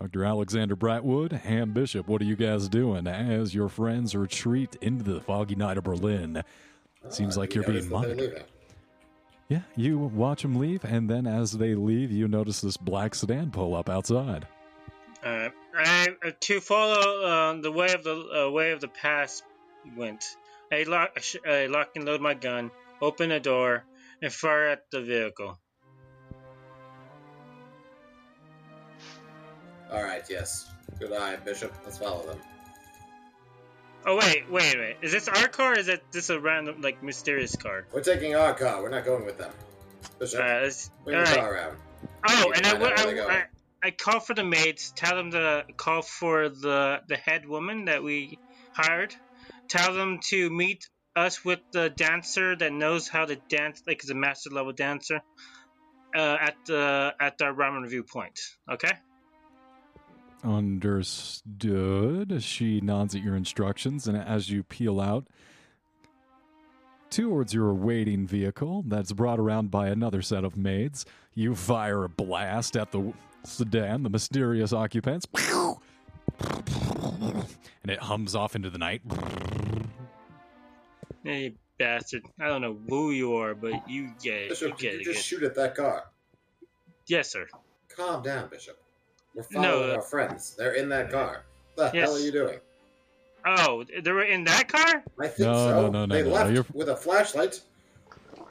Dr. 0.01 0.25
Alexander 0.25 0.75
Brightwood 0.75 1.45
and 1.45 1.75
Bishop, 1.75 2.07
what 2.07 2.23
are 2.23 2.25
you 2.25 2.35
guys 2.35 2.67
doing 2.67 3.05
as 3.05 3.53
your 3.53 3.69
friends 3.69 4.15
retreat 4.15 4.75
into 4.81 5.03
the 5.03 5.21
foggy 5.21 5.53
night 5.53 5.77
of 5.77 5.83
Berlin? 5.83 6.41
Seems 7.09 7.37
Ah, 7.37 7.41
like 7.41 7.53
you 7.53 7.61
you're 7.61 7.71
being 7.71 7.87
monitored. 7.87 8.43
Yeah, 9.47 9.61
you 9.75 9.99
watch 9.99 10.41
them 10.41 10.55
leave, 10.55 10.83
and 10.85 11.07
then 11.07 11.27
as 11.27 11.51
they 11.51 11.75
leave, 11.75 12.09
you 12.09 12.27
notice 12.27 12.61
this 12.61 12.77
black 12.77 13.13
sedan 13.13 13.51
pull 13.51 13.75
up 13.75 13.89
outside. 13.89 14.47
Uh, 15.23 15.49
I, 15.75 16.07
uh, 16.25 16.31
to 16.39 16.59
follow 16.61 17.21
uh, 17.21 17.61
the 17.61 17.71
way 17.71 17.93
of 17.93 18.03
the 18.03 18.47
uh, 18.47 18.49
way 18.49 18.71
of 18.71 18.81
the 18.81 18.87
past 18.87 19.43
went. 19.95 20.35
I 20.71 20.81
lock, 20.83 21.21
I 21.45 21.67
lock 21.67 21.89
and 21.95 22.05
load 22.05 22.21
my 22.21 22.33
gun, 22.33 22.71
open 23.01 23.29
the 23.29 23.39
door, 23.39 23.83
and 24.19 24.33
fire 24.33 24.69
at 24.69 24.89
the 24.89 25.01
vehicle. 25.01 25.59
All 29.91 30.03
right. 30.03 30.23
Yes. 30.29 30.69
Good 30.99 31.13
eye, 31.13 31.35
Bishop. 31.37 31.73
Let's 31.83 31.97
follow 31.97 32.25
them. 32.25 32.37
Oh 34.05 34.17
wait, 34.17 34.49
wait, 34.49 34.77
wait! 34.79 34.97
Is 35.03 35.11
this 35.11 35.27
our 35.27 35.47
car? 35.47 35.73
Or 35.73 35.77
is 35.79 35.87
it 35.87 36.03
this 36.11 36.29
a 36.31 36.39
random, 36.39 36.81
like, 36.81 37.03
mysterious 37.03 37.55
car? 37.55 37.85
We're 37.93 38.01
taking 38.01 38.35
our 38.35 38.53
car. 38.55 38.81
We're 38.81 38.89
not 38.89 39.05
going 39.05 39.25
with 39.25 39.37
them. 39.37 39.51
Bishop, 40.17 40.39
Uh, 40.39 40.61
let's- 40.63 40.89
bring 41.03 41.17
your 41.17 41.25
alright. 41.27 41.39
car 41.39 41.53
around. 41.53 41.77
Oh, 42.27 42.51
and 42.55 42.65
I, 42.65 42.71
find 42.71 42.83
out 42.83 43.07
where 43.15 43.29
I. 43.29 43.35
I, 43.35 43.43
I 43.83 43.91
call 43.91 44.19
for 44.19 44.33
the 44.33 44.43
maids. 44.43 44.91
Tell 44.95 45.15
them 45.15 45.31
to 45.31 45.65
call 45.77 46.01
for 46.01 46.49
the 46.49 47.01
the 47.07 47.15
head 47.17 47.47
woman 47.47 47.85
that 47.85 48.01
we 48.03 48.39
hired. 48.73 49.13
Tell 49.67 49.93
them 49.93 50.19
to 50.29 50.49
meet 50.49 50.89
us 51.15 51.45
with 51.45 51.59
the 51.71 51.89
dancer 51.91 52.55
that 52.55 52.71
knows 52.73 53.07
how 53.07 53.25
to 53.25 53.35
dance, 53.35 53.83
like 53.85 54.03
is 54.03 54.09
a 54.09 54.15
master 54.15 54.49
level 54.49 54.71
dancer, 54.73 55.21
uh, 56.15 56.37
at 56.41 56.55
the 56.65 57.13
at 57.19 57.37
the 57.37 57.45
ramen 57.45 57.83
review 57.83 58.03
point. 58.03 58.39
Okay. 58.69 58.91
Understood. 60.43 62.41
She 62.41 62.81
nods 62.81 63.15
at 63.15 63.21
your 63.21 63.35
instructions, 63.35 64.07
and 64.07 64.17
as 64.17 64.49
you 64.49 64.63
peel 64.63 64.99
out 64.99 65.27
towards 67.11 67.53
your 67.53 67.73
waiting 67.73 68.25
vehicle 68.25 68.83
that's 68.87 69.11
brought 69.11 69.37
around 69.39 69.69
by 69.69 69.89
another 69.89 70.21
set 70.21 70.43
of 70.43 70.57
maids, 70.57 71.05
you 71.35 71.53
fire 71.55 72.03
a 72.03 72.09
blast 72.09 72.75
at 72.75 72.91
the 72.91 73.13
sedan, 73.43 74.03
the 74.03 74.09
mysterious 74.09 74.73
occupants, 74.73 75.27
and 77.83 77.91
it 77.91 77.99
hums 77.99 78.33
off 78.35 78.55
into 78.55 78.69
the 78.69 78.77
night. 78.79 79.01
Hey, 81.23 81.53
bastard! 81.77 82.23
I 82.39 82.47
don't 82.47 82.61
know 82.61 82.79
who 82.89 83.11
you 83.11 83.35
are, 83.35 83.53
but 83.53 83.87
you 83.87 84.11
get 84.23 84.33
it. 84.51 84.61
You 84.61 84.69
get 84.69 84.79
did 84.79 84.93
you 84.93 84.99
it. 84.99 85.03
just 85.03 85.17
good. 85.17 85.23
shoot 85.23 85.43
at 85.43 85.53
that 85.55 85.75
car? 85.75 86.05
Yes, 87.05 87.31
sir. 87.31 87.47
Calm 87.95 88.23
down, 88.23 88.49
Bishop. 88.49 88.80
We're 89.33 89.43
No, 89.51 89.61
following 89.61 89.91
uh, 89.91 89.95
our 89.95 90.01
friends. 90.01 90.55
They're 90.57 90.73
in 90.73 90.89
that 90.89 91.11
car. 91.11 91.43
What 91.75 91.91
the 91.93 91.97
Yes. 91.99 92.07
hell 92.09 92.17
are 92.17 92.19
you 92.19 92.31
doing? 92.31 92.59
Oh, 93.45 93.83
they 94.03 94.11
were 94.11 94.23
in 94.23 94.43
that 94.43 94.67
car. 94.67 95.03
I 95.19 95.27
think 95.27 95.39
No, 95.39 95.53
so. 95.53 95.81
no, 95.81 95.89
no, 95.89 96.05
no, 96.05 96.15
they 96.15 96.23
no, 96.23 96.29
left 96.29 96.51
you're- 96.51 96.65
with 96.73 96.89
a 96.89 96.95
flashlight. 96.95 97.61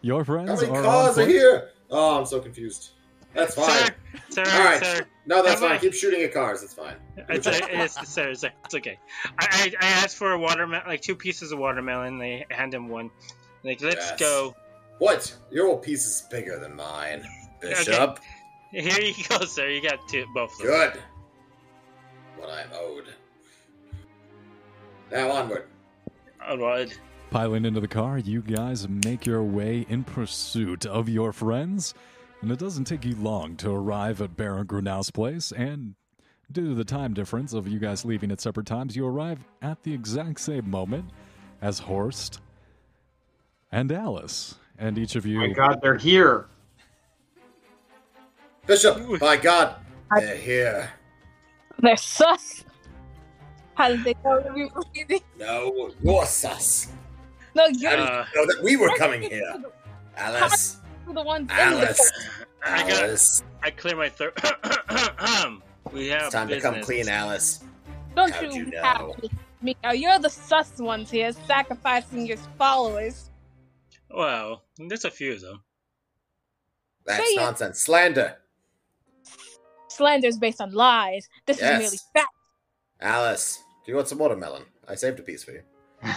Your 0.02 0.20
How 0.20 0.24
friends 0.24 0.62
many 0.62 0.72
are 0.76 0.82
cars 0.82 1.18
are 1.18 1.26
here? 1.26 1.70
Oh, 1.90 2.18
I'm 2.18 2.26
so 2.26 2.40
confused. 2.40 2.90
That's 3.34 3.54
fine. 3.54 3.90
Sir, 4.30 4.44
sir, 4.44 4.52
All 4.52 4.64
right. 4.64 4.82
sir. 4.82 5.06
No, 5.26 5.42
that's 5.42 5.60
Come 5.60 5.68
fine. 5.68 5.76
on. 5.76 5.80
Keep 5.80 5.94
shooting 5.94 6.22
at 6.22 6.32
cars. 6.32 6.62
It's 6.64 6.74
fine. 6.74 6.96
It's, 7.28 7.46
it's, 7.46 8.08
sir, 8.12 8.34
sir, 8.34 8.50
it's 8.64 8.74
okay. 8.74 8.98
I, 9.38 9.72
I, 9.80 9.86
I 9.86 9.88
asked 9.90 10.16
for 10.16 10.32
a 10.32 10.38
watermelon, 10.38 10.84
like 10.88 11.00
two 11.02 11.14
pieces 11.14 11.52
of 11.52 11.60
watermelon. 11.60 12.18
They 12.18 12.44
hand 12.50 12.74
him 12.74 12.88
one. 12.88 13.10
Like, 13.62 13.82
let's 13.82 13.96
Yes. 14.10 14.18
go. 14.18 14.56
What? 14.98 15.32
Your 15.52 15.68
old 15.68 15.82
piece 15.82 16.04
is 16.06 16.22
bigger 16.30 16.58
than 16.58 16.74
mine, 16.74 17.24
Bishop. 17.60 18.18
Here 18.70 19.00
you 19.00 19.24
go, 19.28 19.44
sir. 19.44 19.68
You 19.68 19.82
got 19.82 20.06
two, 20.08 20.26
both 20.34 20.52
of 20.52 20.58
them. 20.58 20.66
Good. 20.66 21.02
What 22.36 22.50
I'm 22.50 22.68
owed. 22.72 23.04
Now 25.10 25.30
onward. 25.30 25.66
Onward. 26.46 26.92
Piling 27.30 27.64
into 27.64 27.80
the 27.80 27.88
car, 27.88 28.18
you 28.18 28.42
guys 28.42 28.88
make 28.88 29.26
your 29.26 29.42
way 29.42 29.86
in 29.88 30.04
pursuit 30.04 30.86
of 30.86 31.08
your 31.08 31.32
friends, 31.32 31.94
and 32.40 32.50
it 32.50 32.58
doesn't 32.58 32.84
take 32.84 33.04
you 33.04 33.14
long 33.16 33.56
to 33.56 33.70
arrive 33.70 34.20
at 34.20 34.36
Baron 34.36 34.66
Grunau's 34.66 35.10
place. 35.10 35.52
And 35.52 35.94
due 36.50 36.70
to 36.70 36.74
the 36.74 36.84
time 36.84 37.14
difference 37.14 37.52
of 37.52 37.68
you 37.68 37.78
guys 37.78 38.04
leaving 38.04 38.30
at 38.32 38.40
separate 38.40 38.66
times, 38.66 38.96
you 38.96 39.06
arrive 39.06 39.38
at 39.62 39.82
the 39.82 39.92
exact 39.92 40.40
same 40.40 40.68
moment 40.70 41.10
as 41.60 41.80
Horst 41.80 42.40
and 43.70 43.92
Alice. 43.92 44.56
And 44.78 44.96
each 44.96 45.14
of 45.14 45.24
Oh 45.26 45.28
you, 45.28 45.38
my 45.38 45.48
god, 45.48 45.80
they're 45.82 45.98
here. 45.98 46.46
Bishop, 48.70 49.18
by 49.18 49.36
God, 49.36 49.74
they're 50.16 50.36
here. 50.36 50.90
They're 51.80 51.96
sus. 51.96 52.64
How 53.74 53.88
did 53.88 54.04
they 54.04 54.14
know 54.24 54.48
we 54.54 54.66
were 54.66 54.82
leaving? 54.94 55.22
No, 55.40 55.90
you're 56.04 56.24
sus. 56.24 56.86
No, 57.56 57.66
you're 57.66 57.90
did 57.90 57.98
Uh, 57.98 58.24
you 58.32 58.40
know 58.40 58.46
that 58.46 58.62
we 58.62 58.76
were 58.76 58.94
coming 58.96 59.22
here? 59.22 59.54
Alice, 60.16 60.76
the 61.12 61.20
ones 61.20 61.50
Alice, 61.50 62.12
I 62.64 62.88
got- 62.88 63.02
Alice. 63.02 63.42
I 63.60 63.72
clear 63.72 63.96
my 63.96 64.08
throat. 64.08 64.38
we 65.92 66.06
have 66.10 66.22
It's 66.26 66.32
time 66.32 66.46
to 66.46 66.60
come 66.60 66.80
clean, 66.80 67.08
Alice. 67.08 67.64
Don't 68.14 68.30
How'd 68.32 68.54
you, 68.54 68.66
you 68.66 68.66
know? 68.66 68.82
have 68.82 69.16
to 69.20 69.30
me 69.62 69.76
now? 69.82 69.90
You're 69.90 70.20
the 70.20 70.30
sus 70.30 70.78
ones 70.78 71.10
here, 71.10 71.32
sacrificing 71.32 72.24
your 72.24 72.36
followers. 72.56 73.30
Well, 74.14 74.62
there's 74.78 75.04
a 75.04 75.10
few 75.10 75.32
of 75.32 75.40
them. 75.40 75.64
That's 77.04 77.18
Say 77.26 77.34
it. 77.34 77.36
nonsense. 77.36 77.88
Slander. 80.00 80.20
Slander's 80.22 80.38
based 80.38 80.60
on 80.60 80.72
lies. 80.72 81.28
This 81.46 81.58
Yes. 81.60 81.72
is 81.74 81.78
merely 81.80 81.98
fact. 82.14 82.34
Alice, 83.00 83.62
do 83.84 83.92
you 83.92 83.96
want 83.96 84.08
some 84.08 84.18
watermelon? 84.18 84.64
I 84.88 84.94
saved 84.94 85.18
a 85.20 85.22
piece 85.22 85.44
for 85.44 85.52
you. 85.52 85.62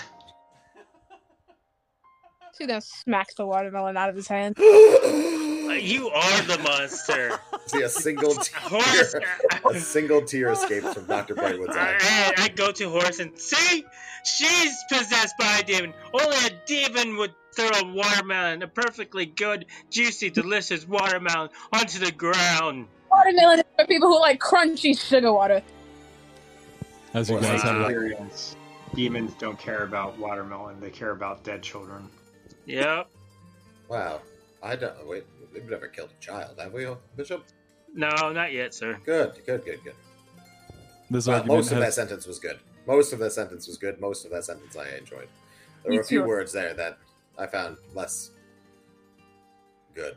She 2.57 2.67
then 2.67 2.81
smacks 2.81 3.33
the 3.33 3.47
watermelon 3.47 3.97
out 3.97 4.09
of 4.09 4.15
his 4.15 4.27
hand. 4.27 4.57
You 5.73 6.07
are 6.09 6.41
the 6.43 6.59
monster. 6.59 7.31
See 7.65 7.81
a 7.81 7.89
single 7.89 8.35
tear. 8.35 9.21
A 9.67 9.79
single 9.79 10.21
tear 10.21 10.51
escapes 10.51 10.93
from 10.93 11.07
Dr. 11.07 11.33
Brightwood's 11.33 11.75
eye. 11.75 11.97
I, 11.99 12.33
I 12.37 12.47
go 12.49 12.71
to 12.71 12.89
Horst 12.91 13.19
and 13.19 13.35
see, 13.39 13.83
she's 14.23 14.77
possessed 14.87 15.33
by 15.39 15.61
a 15.61 15.63
demon. 15.63 15.93
Only 16.13 16.37
a 16.45 16.51
demon 16.67 17.17
would 17.17 17.33
throw 17.55 17.69
a 17.73 17.91
watermelon, 17.91 18.61
a 18.61 18.67
perfectly 18.67 19.25
good, 19.25 19.65
juicy, 19.89 20.29
delicious 20.29 20.87
watermelon, 20.87 21.49
onto 21.73 21.97
the 21.97 22.11
ground. 22.11 22.87
Watermelon 23.13 23.59
is 23.59 23.65
for 23.77 23.85
people 23.85 24.09
who 24.09 24.19
like 24.19 24.39
crunchy 24.39 24.99
sugar 24.99 25.31
water. 25.31 25.61
as 27.13 27.29
you 27.29 27.39
guys 27.39 27.61
have 27.61 27.81
Experience. 27.81 28.55
Demons 28.95 29.33
don't 29.39 29.57
care 29.59 29.83
about 29.83 30.17
watermelon; 30.19 30.79
they 30.79 30.89
care 30.89 31.11
about 31.11 31.43
dead 31.43 31.61
children. 31.63 32.09
Yep. 32.65 33.07
Wow. 33.87 34.21
I 34.61 34.75
don't. 34.75 35.07
Wait, 35.07 35.25
we've 35.53 35.69
never 35.69 35.87
killed 35.87 36.09
a 36.17 36.23
child, 36.23 36.59
have 36.59 36.73
we, 36.73 36.87
Bishop? 37.17 37.43
No, 37.93 38.09
not 38.31 38.53
yet, 38.53 38.73
sir. 38.73 38.97
Good, 39.05 39.33
good, 39.45 39.65
good, 39.65 39.83
good. 39.83 39.93
This 41.09 41.27
Well, 41.27 41.37
argument 41.37 41.57
most 41.59 41.71
of 41.71 41.79
that 41.79 41.93
sentence 41.93 42.25
was 42.25 42.39
good. 42.39 42.59
Most 42.87 43.13
of 43.13 43.19
that 43.19 43.31
sentence 43.33 43.67
was 43.67 43.77
good. 43.77 43.99
Most 43.99 44.25
of 44.25 44.31
that 44.31 44.45
sentence 44.45 44.75
I 44.75 44.89
enjoyed. 44.97 45.27
There 45.83 45.91
Me 45.91 45.97
were 45.97 46.03
a 46.03 46.05
few 46.05 46.21
too. 46.21 46.27
words 46.27 46.51
there 46.53 46.73
that 46.75 46.97
I 47.37 47.45
found 47.47 47.77
less 47.93 48.31
good. 49.93 50.15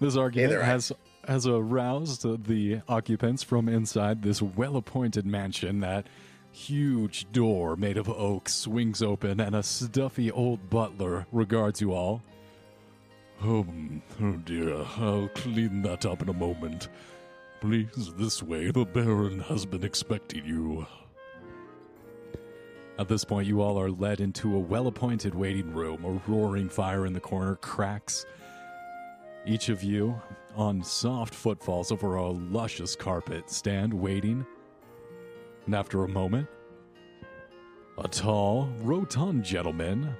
this 0.00 0.16
argument 0.16 0.52
Either 0.52 0.60
way. 0.60 0.66
has 0.66 0.92
has 1.30 1.46
aroused 1.46 2.24
the 2.48 2.80
occupants 2.88 3.44
from 3.44 3.68
inside 3.68 4.20
this 4.20 4.42
well-appointed 4.42 5.24
mansion. 5.24 5.78
That 5.78 6.08
huge 6.50 7.30
door 7.30 7.76
made 7.76 7.96
of 7.96 8.08
oak 8.08 8.48
swings 8.48 9.00
open, 9.00 9.38
and 9.38 9.54
a 9.54 9.62
stuffy 9.62 10.32
old 10.32 10.68
butler 10.68 11.28
regards 11.30 11.80
you 11.80 11.92
all. 11.92 12.20
Oh, 13.44 13.64
oh 14.20 14.32
dear, 14.44 14.84
I'll 14.96 15.30
clean 15.36 15.82
that 15.82 16.04
up 16.04 16.20
in 16.20 16.28
a 16.28 16.32
moment. 16.32 16.88
Please, 17.60 18.10
this 18.16 18.42
way. 18.42 18.72
The 18.72 18.84
Baron 18.84 19.38
has 19.38 19.64
been 19.64 19.84
expecting 19.84 20.44
you. 20.44 20.84
At 22.98 23.06
this 23.06 23.24
point, 23.24 23.46
you 23.46 23.60
all 23.60 23.78
are 23.78 23.92
led 23.92 24.20
into 24.20 24.56
a 24.56 24.58
well 24.58 24.88
appointed 24.88 25.36
waiting 25.36 25.72
room. 25.72 26.04
A 26.04 26.28
roaring 26.28 26.68
fire 26.68 27.06
in 27.06 27.12
the 27.12 27.20
corner 27.20 27.54
cracks. 27.54 28.26
Each 29.46 29.68
of 29.68 29.84
you, 29.84 30.20
on 30.56 30.82
soft 30.82 31.34
footfalls 31.34 31.92
over 31.92 32.16
a 32.16 32.28
luscious 32.28 32.96
carpet, 32.96 33.50
stand 33.50 33.92
waiting. 33.92 34.46
And 35.66 35.74
after 35.74 36.04
a 36.04 36.08
moment, 36.08 36.48
a 37.98 38.08
tall, 38.08 38.68
rotund 38.80 39.44
gentleman 39.44 40.14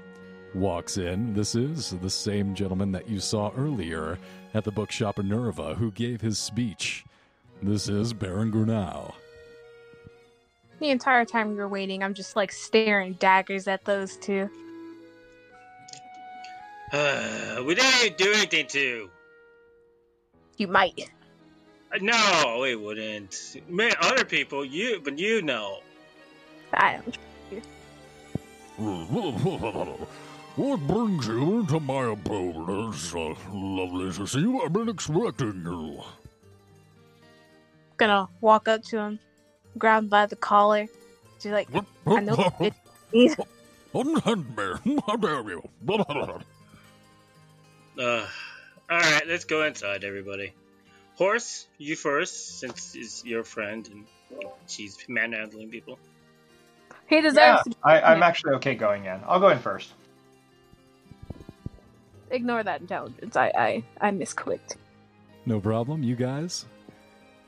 walks 0.55 0.99
in. 0.99 1.35
This 1.35 1.55
is 1.55 1.91
the 1.91 2.11
same 2.11 2.55
gentleman 2.55 2.93
that 2.93 3.09
you 3.09 3.21
saw 3.21 3.53
earlier 3.57 4.19
at 4.55 4.65
the 4.65 4.73
bookshop 4.73 5.19
in 5.19 5.29
Nerva 5.29 5.75
who 5.75 5.91
gave 5.91 6.21
his 6.21 6.39
speech. 6.39 7.05
This 7.63 7.89
is 7.89 8.13
Baron 8.13 8.51
Grunau. 8.51 9.13
The 10.81 10.91
entire 10.91 11.25
time 11.25 11.51
we 11.51 11.57
were 11.57 11.69
waiting, 11.69 12.03
I'm 12.03 12.15
just 12.15 12.37
like 12.37 12.53
staring 12.53 13.13
daggers 13.15 13.69
at 13.69 13.85
those 13.85 14.17
two. 14.17 14.49
Uh, 16.93 17.63
we 17.67 17.75
didn't 17.75 18.19
do 18.19 18.33
anything 18.33 18.67
to. 18.69 19.11
You 20.61 20.69
might. 20.69 21.11
Uh, 21.95 21.99
No, 22.03 22.59
we 22.61 22.77
wouldn't. 22.77 23.57
Man, 23.69 23.93
other 24.03 24.27
people, 24.27 24.63
you, 24.63 25.01
but 25.03 25.19
you 25.19 25.41
know. 25.43 25.81
I 26.75 26.99
don't. 26.99 27.19
What 30.57 30.81
brings 30.87 31.29
you 31.29 31.61
into 31.61 31.81
my 31.81 32.13
abode? 32.13 32.93
It's 32.95 33.15
uh, 33.15 33.35
lovely 33.53 34.13
to 34.13 34.27
see 34.27 34.41
you. 34.41 34.61
I've 34.63 34.73
been 34.75 34.91
expecting 34.91 35.63
you. 35.65 36.03
Gonna 37.97 38.29
walk 38.43 38.69
up 38.69 38.83
to 38.85 38.99
him, 38.99 39.21
grab 39.79 40.05
him 40.05 40.09
by 40.11 40.27
the 40.27 40.37
collar. 40.37 40.89
She's 41.41 41.53
like, 41.53 41.71
I 42.15 42.21
know 42.21 42.39
it. 42.61 42.75
Unhand 43.95 44.57
me. 44.57 44.99
How 45.07 45.17
dare 45.17 45.43
you? 45.51 45.63
Uh, 47.99 48.27
alright, 48.91 49.27
let's 49.27 49.45
go 49.45 49.63
inside, 49.65 50.05
everybody. 50.05 50.53
Horst, 51.17 51.69
you 51.79 51.97
first, 51.97 52.59
since 52.61 52.95
it's 52.95 53.25
your 53.25 53.45
friend 53.45 53.89
and 53.93 54.07
she's 54.67 54.99
manhandling 55.09 55.71
people. 55.71 55.99
he 57.09 57.21
deserves 57.21 57.37
Yeah, 57.39 57.63
to 57.65 57.71
I, 57.83 58.01
I'm 58.13 58.19
Yeah. 58.19 58.27
actually 58.27 58.55
okay 58.55 58.75
going 58.75 59.05
in. 59.05 59.21
I'll 59.27 59.41
go 59.41 59.49
in 59.49 59.59
first. 59.59 59.93
ignore 62.31 62.63
that 62.63 62.81
intelligence. 62.81 63.37
I 63.37 63.53
I 63.57 63.85
I 64.01 64.11
misclicked. 64.13 64.77
No 65.47 65.61
problem. 65.61 66.03
You 66.03 66.17
guys 66.17 66.67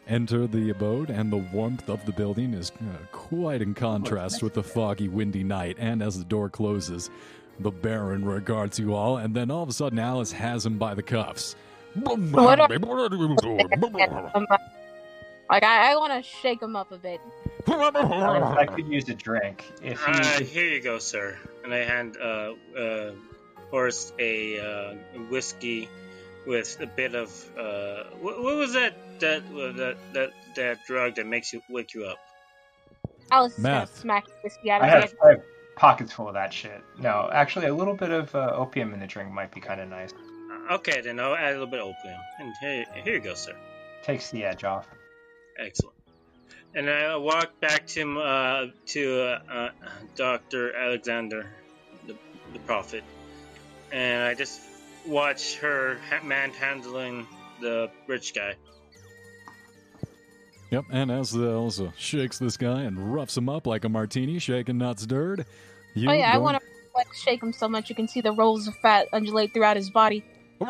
enter 0.09 0.47
the 0.49 0.71
abode, 0.71 1.11
and 1.11 1.33
the 1.33 1.37
warmth 1.37 1.89
of 1.89 2.05
the 2.05 2.13
building 2.13 2.55
is 2.55 2.73
uh, 2.81 3.07
quite 3.13 3.63
in 3.63 3.75
contrast 3.75 4.43
with 4.43 4.55
the 4.55 4.63
foggy, 4.63 5.09
windy 5.09 5.45
night. 5.45 5.77
And 5.79 6.03
as 6.03 6.19
the 6.19 6.25
door 6.25 6.51
closes, 6.51 7.11
the 7.61 7.71
Baron 7.71 8.25
regards 8.25 8.79
you 8.79 8.95
all, 8.95 9.17
and 9.17 9.35
then 9.35 9.51
all 9.51 9.63
of 9.63 9.69
a 9.69 9.73
sudden, 9.73 9.99
Alice 9.99 10.33
has 10.33 10.65
him 10.67 10.79
by 10.79 10.95
the 10.95 11.03
cuffs. 11.03 11.55
What 11.95 12.59
are- 12.61 12.69
like 15.51 15.65
I, 15.65 15.93
I 15.93 15.97
want 15.97 16.13
to 16.13 16.23
shake 16.41 16.63
him 16.63 16.77
up 16.77 16.91
a 16.93 16.97
bit. 16.97 17.21
I 17.69 18.67
could 18.67 18.87
use 18.89 19.09
a 19.09 19.15
drink 19.15 19.71
if 19.83 20.03
he. 20.05 20.13
Uh, 20.13 20.41
here 20.41 20.65
you 20.67 20.81
go, 20.83 20.99
sir. 20.99 21.37
And 21.65 21.75
I 21.75 21.79
hand 21.85 22.17
uh, 22.17 22.55
uh, 22.79 23.13
Horst 23.71 24.15
a 24.19 24.59
uh, 24.59 24.95
whiskey 25.31 25.89
with 26.47 26.77
a 26.81 26.87
bit 26.87 27.15
of 27.15 27.29
uh, 27.59 28.05
what, 28.21 28.43
what 28.43 28.57
was 28.57 28.73
that 28.73 28.95
that 29.21 29.43
uh, 29.55 29.73
that 29.73 29.97
that 30.15 30.31
that 30.57 30.79
drug 30.87 31.15
that 31.17 31.27
makes 31.27 31.53
you 31.53 31.61
wake 31.69 31.95
you 31.95 32.05
up? 32.07 32.19
Alice 33.31 33.57
is 33.59 33.63
gonna 33.63 33.81
Meth. 33.81 33.99
smack 33.99 34.25
whiskey 34.43 34.71
out 34.71 34.83
of 34.83 35.03
his 35.03 35.11
have. 35.13 35.15
I 35.25 35.29
have 35.31 35.43
pockets 35.77 36.13
full 36.13 36.29
of 36.29 36.35
that 36.35 36.53
shit. 36.53 36.83
No, 36.99 37.29
actually, 37.33 37.67
a 37.67 37.75
little 37.75 37.95
bit 37.95 38.11
of 38.11 38.35
uh, 38.35 38.53
opium 38.55 38.93
in 38.95 39.01
the 39.01 39.07
drink 39.07 39.31
might 39.33 39.53
be 39.53 39.61
kind 39.61 39.81
of 39.81 39.89
nice. 39.89 40.13
Okay, 40.71 41.01
then 41.01 41.19
I'll 41.19 41.35
add 41.35 41.51
a 41.51 41.53
little 41.53 41.67
bit 41.67 41.81
of 41.81 41.89
opium. 41.89 42.21
And 42.39 42.55
here, 42.61 42.85
here 43.05 43.15
you 43.15 43.21
go, 43.21 43.35
sir. 43.35 43.55
Takes 44.03 44.31
the 44.31 44.45
edge 44.45 44.65
off. 44.65 44.89
Excellent. 45.59 45.97
And 46.75 46.89
I 46.89 47.17
walk 47.17 47.61
back 47.61 47.87
to 47.89 48.21
uh, 48.21 48.67
to 48.87 49.21
uh, 49.21 49.41
uh, 49.53 49.71
Doctor 50.17 50.75
Alexander, 50.75 51.47
the, 52.07 52.17
the 52.53 52.59
prophet, 52.61 53.05
and 53.93 54.23
I 54.23 54.35
just 54.35 54.61
watch 55.07 55.59
her 55.59 55.99
ha- 56.09 56.25
manhandling 56.25 57.27
the 57.61 57.91
rich 58.07 58.35
guy. 58.35 58.55
Yep, 60.73 60.87
and 60.91 61.11
as 61.11 61.31
the 61.31 61.51
Elsa 61.51 61.89
uh, 61.89 61.91
shakes 61.99 62.39
this 62.39 62.57
guy 62.57 62.85
and 62.85 63.13
roughs 63.13 63.37
him 63.37 63.51
up 63.51 63.67
like 63.67 63.85
a 63.85 63.91
martini, 63.91 64.39
shaken 64.39 64.79
not 64.79 64.99
stirred. 64.99 65.45
You 65.95 66.09
Oh 66.09 66.15
yeah, 66.15 66.33
I 66.33 66.39
want 66.39 66.57
to 66.57 66.63
like 66.95 67.13
shake 67.13 67.43
him 67.43 67.53
so 67.53 67.69
much 67.69 67.91
you 67.91 67.95
can 67.95 68.09
see 68.09 68.23
the 68.23 68.33
rolls 68.33 68.67
of 68.67 68.75
fat 68.77 69.07
undulate 69.13 69.53
throughout 69.53 69.77
his 69.77 69.91
body. 69.91 70.25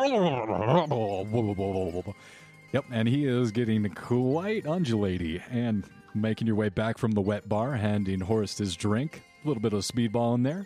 Yep, 2.73 2.85
and 2.91 3.07
he 3.07 3.27
is 3.27 3.51
getting 3.51 3.87
quite 3.93 4.65
undulaty 4.65 5.41
and 5.49 5.85
making 6.13 6.47
your 6.47 6.57
way 6.57 6.67
back 6.67 6.97
from 6.97 7.11
the 7.11 7.21
wet 7.21 7.47
bar, 7.47 7.75
handing 7.75 8.19
Horst 8.19 8.57
his 8.57 8.75
drink. 8.75 9.21
A 9.45 9.47
little 9.47 9.61
bit 9.61 9.71
of 9.71 9.83
speedball 9.83 10.35
in 10.35 10.43
there. 10.43 10.65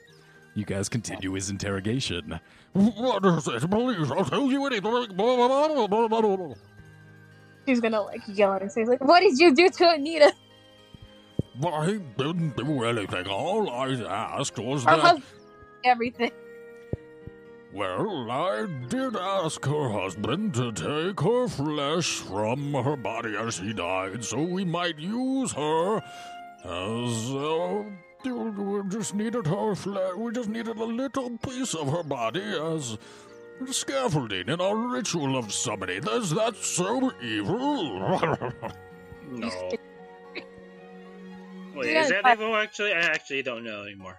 You 0.56 0.66
guys 0.66 0.90
continue 0.90 1.34
his 1.34 1.52
interrogation. 1.52 2.40
What 2.74 3.26
is 3.26 3.48
it? 3.48 3.70
Please, 3.70 4.12
I'll 4.12 4.26
tell 4.26 4.52
you 4.52 4.66
anything. 4.66 5.18
He's 7.68 7.82
gonna 7.82 8.02
like 8.02 8.24
yell 8.28 8.54
at 8.56 8.64
his 8.64 8.76
face 8.76 8.90
like, 8.90 9.04
"What 9.04 9.22
did 9.22 9.40
you 9.40 9.56
do 9.56 9.70
to 9.70 9.92
Anita?" 9.92 10.34
I 11.66 12.00
didn't 12.18 12.58
do 12.58 12.84
anything. 12.86 13.28
All 13.28 13.70
I 13.70 13.92
asked 14.40 14.60
was 14.60 14.86
Her 14.86 14.98
that. 14.98 15.02
husband, 15.02 15.26
everything. 15.86 16.32
Well, 17.74 18.32
I 18.32 18.68
did 18.90 19.16
ask 19.16 19.66
her 19.66 19.90
husband 19.90 20.56
to 20.56 20.72
take 20.74 21.22
her 21.22 21.48
flesh 21.48 22.18
from 22.22 22.74
her 22.74 22.98
body 22.98 23.36
as 23.38 23.60
he 23.60 23.74
died, 23.74 24.26
so 24.26 24.42
we 24.42 24.66
might 24.66 25.00
use 25.00 25.54
her 25.54 25.98
as. 26.66 27.32
Uh, 27.32 27.84
we 28.26 28.82
just 28.90 29.16
needed 29.16 29.48
her 29.48 29.76
flesh. 29.76 30.16
We 30.18 30.32
just 30.34 30.50
needed 30.50 30.78
a 30.78 30.86
little 30.86 31.38
piece 31.40 31.76
of 31.76 31.92
her 31.92 32.04
body 32.04 32.42
as 32.44 32.98
scaffolding 33.66 34.48
in 34.50 34.62
our 34.62 34.76
ritual 34.76 35.38
of 35.38 35.52
summoning. 35.54 36.04
Is 36.12 36.32
that 36.32 36.56
so 36.56 37.12
evil? 37.22 38.00
No. 39.30 39.50
Wait, 41.76 41.96
is 41.96 42.10
that 42.10 42.24
but- 42.24 42.40
evil? 42.40 42.56
Actually, 42.56 42.94
I 42.94 43.00
actually 43.00 43.44
don't 43.44 43.64
know 43.64 43.84
anymore. 43.84 44.18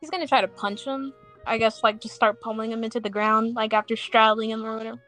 He's 0.00 0.10
gonna 0.10 0.26
try 0.26 0.40
to 0.40 0.48
punch 0.48 0.84
him. 0.84 1.12
I 1.46 1.56
guess 1.58 1.82
like 1.82 2.00
just 2.00 2.14
start 2.14 2.40
pummeling 2.40 2.72
him 2.72 2.84
into 2.84 3.00
the 3.00 3.10
ground, 3.10 3.54
like 3.54 3.72
after 3.72 3.96
straddling 3.96 4.50
him 4.50 4.64
or 4.64 4.76
whatever. 4.76 4.98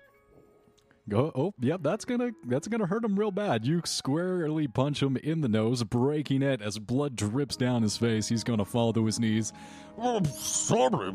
Go. 1.08 1.32
Oh, 1.34 1.52
yep. 1.60 1.80
That's 1.82 2.04
gonna 2.04 2.30
that's 2.46 2.68
gonna 2.68 2.86
hurt 2.86 3.04
him 3.04 3.18
real 3.18 3.32
bad. 3.32 3.66
You 3.66 3.82
squarely 3.84 4.68
punch 4.68 5.02
him 5.02 5.16
in 5.16 5.40
the 5.40 5.48
nose, 5.48 5.82
breaking 5.82 6.42
it 6.42 6.62
as 6.62 6.78
blood 6.78 7.16
drips 7.16 7.56
down 7.56 7.82
his 7.82 7.96
face. 7.96 8.28
He's 8.28 8.44
gonna 8.44 8.64
fall 8.64 8.92
to 8.92 9.04
his 9.04 9.18
knees. 9.18 9.52
Oh, 9.98 10.22
sorry. 10.22 11.12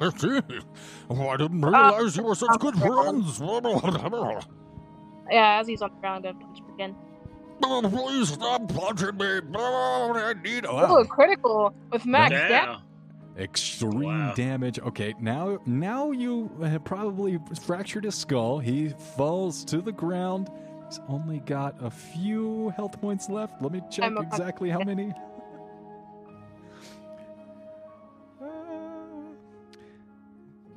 I 0.00 1.36
didn't 1.36 1.60
realize 1.60 2.16
you 2.16 2.22
were 2.22 2.34
such 2.34 2.58
good 2.58 2.76
friends. 2.76 3.38
Yeah, 5.30 5.60
as 5.60 5.66
he's 5.66 5.82
on 5.82 5.90
the 5.94 6.00
ground, 6.00 6.24
I'm 6.26 6.32
gonna 6.32 6.44
punch 6.46 6.60
him 6.60 6.74
again. 6.74 6.96
Please 7.60 8.32
stop 8.32 8.66
punching 8.72 9.16
me. 9.18 9.40
I 9.54 10.34
need. 10.42 10.64
Oh, 10.66 11.04
critical 11.04 11.74
with 11.92 12.06
max 12.06 12.32
yeah. 12.32 12.48
damage. 12.48 12.78
Extreme 13.38 14.02
Wow. 14.02 14.34
damage. 14.34 14.78
Okay, 14.80 15.14
now 15.20 15.58
now 15.64 16.10
you 16.10 16.50
have 16.60 16.82
probably 16.84 17.38
fractured 17.62 18.04
his 18.04 18.16
skull. 18.16 18.58
He 18.58 18.88
falls 19.16 19.64
to 19.66 19.80
the 19.80 19.92
ground. 19.92 20.50
He's 20.88 20.98
only 21.08 21.38
got 21.40 21.76
a 21.82 21.90
few 21.90 22.70
health 22.70 23.00
points 23.00 23.28
left. 23.28 23.62
Let 23.62 23.72
me 23.72 23.82
check 23.90 24.06
I'm 24.06 24.16
a- 24.16 24.22
exactly 24.22 24.70
how 24.70 24.80
many. 24.80 25.12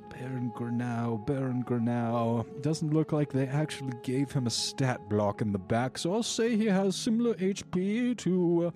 Baron 0.09 0.51
Grunau, 0.55 1.26
Baron 1.26 1.64
Grunau. 1.64 2.45
Doesn't 2.62 2.93
look 2.93 3.12
like 3.12 3.32
they 3.32 3.47
actually 3.47 3.93
gave 4.03 4.32
him 4.32 4.45
a 4.47 4.49
stat 4.49 5.09
block 5.09 5.41
in 5.41 5.51
the 5.51 5.57
back, 5.59 5.97
so 5.97 6.14
I'll 6.14 6.24
say 6.24 6.55
he 6.55 6.66
has 6.68 6.95
similar 6.95 7.34
HP 7.36 8.18
to 8.20 8.68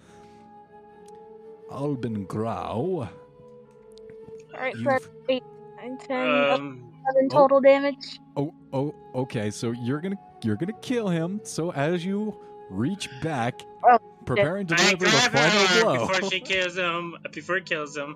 uh, 1.72 1.74
Albin 1.74 2.26
Grau. 2.26 3.10
Alright, 4.56 4.76
You've- 4.76 5.08
8, 5.30 5.44
9, 5.78 5.98
10, 5.98 6.18
Um, 6.52 6.94
11 7.14 7.30
total 7.30 7.62
damage. 7.62 8.20
Oh, 8.36 8.54
oh, 8.74 8.96
okay. 9.14 9.50
So 9.52 9.72
you're 9.72 10.02
gonna 10.02 10.18
you're 10.44 10.56
gonna 10.56 10.74
kill 10.82 11.08
him. 11.08 11.42
So 11.44 11.72
as 11.72 12.04
you 12.06 12.38
reach 12.70 13.10
back, 13.22 13.62
Oh, 13.84 14.00
preparing 14.26 14.68
to 14.68 14.76
deliver 14.76 15.06
the 15.06 15.12
grab 15.12 15.32
final 15.32 15.68
her 15.68 15.82
blow. 15.84 16.08
before 16.08 16.30
she 16.32 16.40
kills 16.40 16.76
him. 16.76 17.16
Before 17.32 17.58
it 17.58 17.66
kills 17.66 17.96
him. 17.96 18.16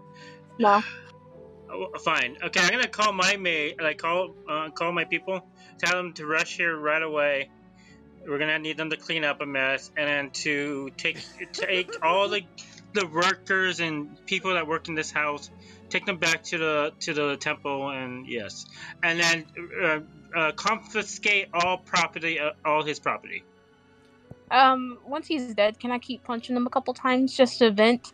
No. 0.57 0.81
Oh, 1.71 1.91
fine. 1.99 2.37
Okay, 2.43 2.59
I'm 2.61 2.69
gonna 2.71 2.87
call 2.87 3.13
my 3.13 3.37
mate. 3.37 3.79
Like 3.81 3.99
call 3.99 4.35
uh, 4.47 4.69
call 4.71 4.91
my 4.91 5.05
people. 5.05 5.45
Tell 5.77 5.95
them 5.95 6.13
to 6.13 6.25
rush 6.25 6.57
here 6.57 6.75
right 6.75 7.01
away. 7.01 7.51
We're 8.27 8.39
gonna 8.39 8.59
need 8.59 8.75
them 8.77 8.89
to 8.89 8.97
clean 8.97 9.23
up 9.23 9.39
a 9.41 9.45
mess, 9.45 9.91
and 9.95 10.07
then 10.07 10.29
to 10.43 10.89
take 10.97 11.17
take 11.53 12.03
all 12.03 12.27
the 12.27 12.41
the 12.93 13.05
workers 13.05 13.79
and 13.79 14.23
people 14.25 14.55
that 14.55 14.65
work 14.67 14.87
in 14.89 14.95
this 14.95 15.11
house, 15.11 15.51
take 15.89 16.05
them 16.05 16.17
back 16.17 16.43
to 16.45 16.57
the 16.57 16.93
to 17.01 17.13
the 17.13 17.37
temple, 17.37 17.89
and 17.89 18.27
yes, 18.27 18.65
and 19.03 19.19
then 19.19 19.45
uh, 19.83 19.99
uh, 20.37 20.51
confiscate 20.53 21.49
all 21.53 21.77
property, 21.77 22.39
uh, 22.39 22.51
all 22.65 22.83
his 22.83 22.99
property. 22.99 23.43
Um, 24.51 24.97
once 25.05 25.27
he's 25.27 25.53
dead, 25.53 25.79
can 25.79 25.91
I 25.91 25.99
keep 25.99 26.23
punching 26.23 26.55
him 26.55 26.65
a 26.65 26.69
couple 26.69 26.93
times 26.93 27.35
just 27.35 27.59
to 27.59 27.71
vent? 27.71 28.13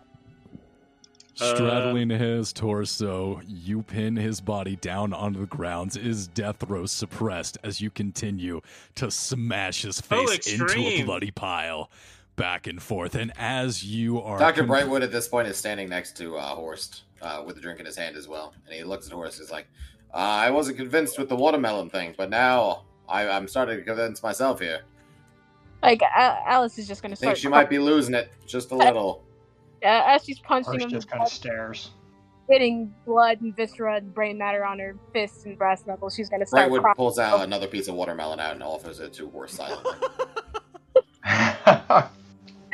Straddling 1.36 2.10
his 2.12 2.54
torso, 2.54 3.42
you 3.46 3.82
pin 3.82 4.16
his 4.16 4.40
body 4.40 4.78
down 4.78 5.12
onto 5.14 5.42
the 5.42 5.46
ground. 5.46 5.98
Is 5.98 6.28
death 6.28 6.58
throw 6.60 6.86
suppressed 6.86 7.58
as 7.62 7.82
you 7.82 7.90
continue 7.90 8.62
to 8.96 9.12
smash 9.12 9.82
his 9.82 10.02
Oh, 10.12 10.26
face 10.28 10.48
into 10.48 10.80
a 10.80 11.04
bloody 11.04 11.32
pile, 11.32 11.90
back 12.38 12.68
and 12.68 12.82
forth. 12.82 13.16
And 13.16 13.34
as 13.38 13.84
you 13.84 14.22
are, 14.22 14.40
Dr. 14.40 14.62
com- 14.62 14.70
Brightwood 14.70 15.04
at 15.04 15.12
this 15.12 15.28
point 15.28 15.50
is 15.50 15.58
standing 15.58 15.90
next 15.90 16.16
to 16.18 16.38
uh, 16.38 16.56
Horst 16.56 17.04
uh, 17.22 17.44
with 17.46 17.58
a 17.58 17.62
drink 17.62 17.80
in 17.80 17.86
his 17.86 17.96
hand 17.98 18.16
as 18.16 18.28
well. 18.28 18.54
And 18.66 18.74
he 18.76 18.84
looks 18.84 19.08
at 19.08 19.14
Horst. 19.14 19.40
and 19.40 19.46
is 19.46 19.52
like, 19.52 19.68
uh, 20.14 20.18
I 20.18 20.50
wasn't 20.52 20.78
convinced 20.78 21.18
with 21.18 21.30
the 21.30 21.36
watermelon 21.36 21.90
thing, 21.90 22.14
but 22.18 22.30
now 22.30 22.86
I, 23.10 23.28
I'm 23.28 23.48
starting 23.48 23.78
to 23.78 23.84
convince 23.84 24.22
myself 24.24 24.60
here. 24.60 24.82
Like, 25.84 26.02
Alice 26.16 26.78
is 26.80 26.88
just 26.88 27.02
gonna 27.04 27.14
I 27.14 27.16
think 27.18 27.38
she 27.38 27.48
might 27.48 27.70
be 27.70 27.78
losing 27.80 28.16
it 28.16 28.32
just 28.48 28.72
a 28.72 28.76
little. 28.76 29.24
Uh, 29.84 30.04
as 30.08 30.24
she's 30.24 30.40
punching 30.40 30.72
Horst 30.72 30.86
him, 30.86 30.90
just 30.90 31.08
kind 31.10 31.22
of 31.22 31.28
stares. 31.30 31.92
getting 32.50 32.92
blood 33.06 33.42
and 33.42 33.56
viscera 33.56 33.98
and 33.98 34.12
brain 34.12 34.36
matter 34.38 34.66
on 34.66 34.80
her 34.80 34.96
fists 35.14 35.46
and 35.46 35.58
brass 35.58 35.86
knuckles, 35.86 36.16
she's 36.16 36.28
gonna 36.30 36.46
start 36.46 36.72
Brightwood 36.72 36.82
crying. 36.82 36.96
pulls 36.96 37.20
out 37.20 37.42
another 37.42 37.68
piece 37.68 37.88
of 37.88 37.94
watermelon 37.94 38.40
out 38.40 38.54
and 38.54 38.64
offers 38.64 39.00
it 39.00 39.14
to 39.14 39.30
Horst 39.30 39.56
silently. 39.58 39.92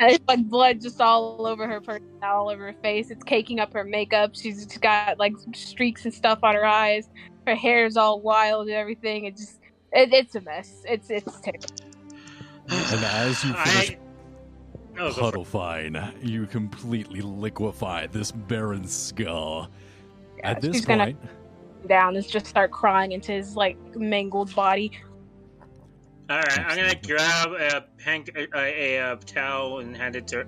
And 0.02 0.10
it's 0.10 0.24
like 0.26 0.48
blood 0.48 0.80
just 0.80 1.00
all 1.00 1.46
over 1.46 1.64
her 1.68 1.80
person, 1.80 2.08
all 2.24 2.50
over 2.50 2.66
her 2.66 2.76
face. 2.82 3.12
It's 3.12 3.22
caking 3.22 3.60
up 3.60 3.72
her 3.72 3.84
makeup. 3.84 4.32
She's 4.34 4.66
got 4.78 5.20
like 5.20 5.32
streaks 5.54 6.04
and 6.04 6.12
stuff 6.12 6.40
on 6.42 6.56
her 6.56 6.64
eyes. 6.64 7.08
Her 7.46 7.54
hair's 7.54 7.96
all 7.96 8.20
wild 8.20 8.66
and 8.66 8.74
everything. 8.74 9.26
It 9.26 9.36
just, 9.36 9.60
it, 9.92 10.12
it's 10.12 10.34
a 10.34 10.40
mess. 10.40 10.82
It's 10.88 11.08
it's 11.08 11.38
terrible. 11.40 11.68
And 12.68 13.04
as 13.04 13.44
you 13.44 13.54
finish 13.54 13.96
go 14.96 15.12
for 15.12 15.20
it. 15.20 15.22
Puddle 15.22 15.44
fine, 15.44 16.14
you 16.20 16.46
completely 16.46 17.20
liquefy 17.20 18.08
this 18.08 18.32
barren 18.32 18.88
skull. 18.88 19.68
Yeah, 20.38 20.50
At 20.50 20.62
this 20.62 20.84
gonna 20.84 21.04
point, 21.04 21.18
down 21.86 22.16
and 22.16 22.26
just 22.26 22.46
start 22.46 22.72
crying 22.72 23.12
into 23.12 23.30
his 23.30 23.54
like 23.54 23.76
mangled 23.94 24.52
body. 24.52 24.90
All 26.30 26.38
right, 26.38 26.58
I'm 26.58 26.76
gonna 26.76 26.94
grab 26.94 27.48
a, 27.52 27.84
hank, 28.02 28.30
a, 28.34 28.46
a, 28.56 29.12
a 29.12 29.16
towel 29.16 29.80
and 29.80 29.96
hand 29.96 30.16
it 30.16 30.26
to 30.28 30.46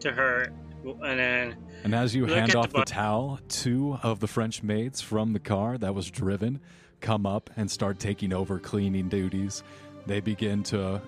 to 0.00 0.12
her, 0.12 0.52
and 0.84 1.18
then 1.18 1.56
And 1.84 1.94
as 1.94 2.14
you 2.14 2.26
hand 2.26 2.54
off 2.54 2.70
the 2.72 2.78
the, 2.80 2.84
towel, 2.84 3.38
two 3.48 3.98
of 4.02 4.20
the 4.20 4.26
French 4.26 4.62
maids 4.62 5.00
from 5.00 5.32
the 5.32 5.40
car 5.40 5.76
that 5.78 5.94
was 5.94 6.10
driven 6.10 6.60
come 7.00 7.26
up 7.26 7.50
and 7.56 7.70
start 7.70 7.98
taking 7.98 8.32
over 8.32 8.58
cleaning 8.58 9.08
duties. 9.08 9.62
They 10.06 10.20
begin 10.20 10.62
to 10.64 11.02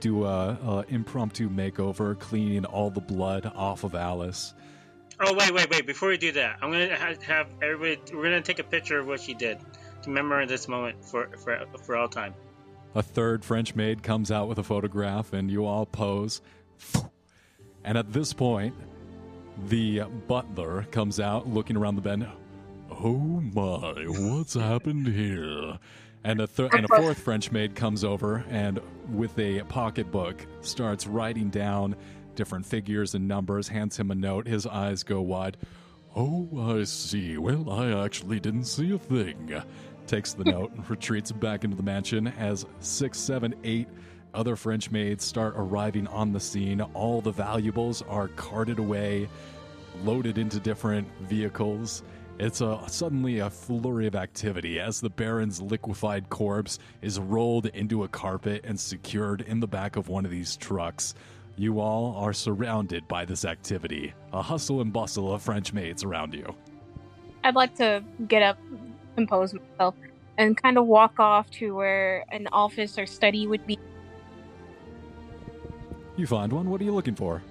do 0.00 0.24
a, 0.24 0.50
a 0.50 0.84
impromptu 0.88 1.48
makeover, 1.50 2.18
cleaning 2.18 2.64
all 2.64 2.90
the 2.90 3.00
blood 3.00 3.50
off 3.54 3.84
of 3.84 3.94
Alice. 3.94 4.54
oh 5.20 5.34
wait, 5.34 5.52
wait, 5.52 5.70
wait! 5.70 5.86
Before 5.86 6.08
we 6.08 6.18
do 6.18 6.32
that, 6.32 6.58
I'm 6.62 6.70
gonna 6.70 6.96
ha- 6.96 7.14
have 7.22 7.48
everybody. 7.62 8.00
We're 8.14 8.24
gonna 8.24 8.40
take 8.42 8.58
a 8.58 8.64
picture 8.64 9.00
of 9.00 9.06
what 9.06 9.20
she 9.20 9.34
did 9.34 9.58
to 10.02 10.08
remember 10.08 10.46
this 10.46 10.68
moment 10.68 11.04
for 11.04 11.28
for 11.44 11.64
for 11.84 11.96
all 11.96 12.08
time. 12.08 12.34
A 12.94 13.02
third 13.02 13.44
French 13.44 13.74
maid 13.74 14.02
comes 14.02 14.30
out 14.30 14.48
with 14.48 14.58
a 14.58 14.62
photograph, 14.62 15.32
and 15.32 15.50
you 15.50 15.66
all 15.66 15.86
pose. 15.86 16.40
And 17.84 17.96
at 17.96 18.12
this 18.12 18.32
point, 18.32 18.74
the 19.66 20.02
butler 20.26 20.86
comes 20.90 21.20
out 21.20 21.48
looking 21.48 21.76
around 21.76 21.96
the 21.96 22.02
bend. 22.02 22.26
Oh 22.90 23.42
my, 23.54 24.04
what's 24.06 24.54
happened 24.54 25.06
here? 25.06 25.78
And 26.24 26.40
a, 26.40 26.46
thir- 26.46 26.70
and 26.72 26.84
a 26.84 26.88
fourth 26.88 27.18
French 27.20 27.52
maid 27.52 27.76
comes 27.76 28.02
over 28.02 28.44
and, 28.48 28.80
with 29.12 29.38
a 29.38 29.62
pocketbook, 29.64 30.44
starts 30.62 31.06
writing 31.06 31.48
down 31.48 31.94
different 32.34 32.66
figures 32.66 33.14
and 33.14 33.28
numbers, 33.28 33.68
hands 33.68 33.96
him 33.96 34.10
a 34.10 34.14
note. 34.14 34.46
His 34.46 34.66
eyes 34.66 35.02
go 35.04 35.20
wide. 35.20 35.56
Oh, 36.16 36.48
I 36.58 36.84
see. 36.84 37.38
Well, 37.38 37.70
I 37.70 38.04
actually 38.04 38.40
didn't 38.40 38.64
see 38.64 38.92
a 38.92 38.98
thing. 38.98 39.62
Takes 40.08 40.32
the 40.32 40.44
note 40.44 40.72
and 40.72 40.90
retreats 40.90 41.30
back 41.30 41.64
into 41.64 41.76
the 41.76 41.82
mansion 41.82 42.28
as 42.28 42.64
six, 42.80 43.18
seven, 43.18 43.54
eight 43.62 43.86
other 44.32 44.56
French 44.56 44.90
maids 44.90 45.22
start 45.22 45.52
arriving 45.56 46.06
on 46.06 46.32
the 46.32 46.40
scene. 46.40 46.80
All 46.80 47.20
the 47.20 47.30
valuables 47.30 48.02
are 48.08 48.28
carted 48.28 48.78
away, 48.78 49.28
loaded 50.04 50.38
into 50.38 50.60
different 50.60 51.06
vehicles. 51.20 52.02
It's 52.38 52.62
a 52.62 52.80
suddenly 52.86 53.40
a 53.40 53.50
flurry 53.50 54.06
of 54.06 54.14
activity 54.14 54.80
as 54.80 55.00
the 55.00 55.10
Baron's 55.10 55.60
liquefied 55.60 56.30
corpse 56.30 56.78
is 57.02 57.18
rolled 57.18 57.66
into 57.66 58.04
a 58.04 58.08
carpet 58.08 58.64
and 58.64 58.80
secured 58.80 59.42
in 59.42 59.60
the 59.60 59.66
back 59.68 59.96
of 59.96 60.08
one 60.08 60.24
of 60.24 60.30
these 60.30 60.56
trucks. 60.56 61.14
You 61.56 61.80
all 61.80 62.16
are 62.16 62.32
surrounded 62.32 63.06
by 63.08 63.26
this 63.26 63.44
activity. 63.44 64.14
A 64.32 64.40
hustle 64.40 64.80
and 64.80 64.90
bustle 64.90 65.34
of 65.34 65.42
French 65.42 65.74
maids 65.74 66.02
around 66.02 66.32
you. 66.32 66.54
I'd 67.42 67.56
like 67.56 67.74
to 67.76 68.02
get 68.26 68.42
up, 68.42 68.58
compose 69.18 69.52
myself, 69.54 69.94
and 70.38 70.56
kind 70.56 70.78
of 70.78 70.86
walk 70.86 71.18
off 71.18 71.50
to 71.50 71.74
where 71.74 72.24
an 72.30 72.46
office 72.52 72.98
or 72.98 73.06
study 73.06 73.46
would 73.46 73.66
be. 73.66 73.78
You 76.16 76.26
find 76.26 76.52
one. 76.52 76.70
What 76.70 76.80
are 76.80 76.84
you 76.84 76.92
looking 76.94 77.14
for? 77.16 77.42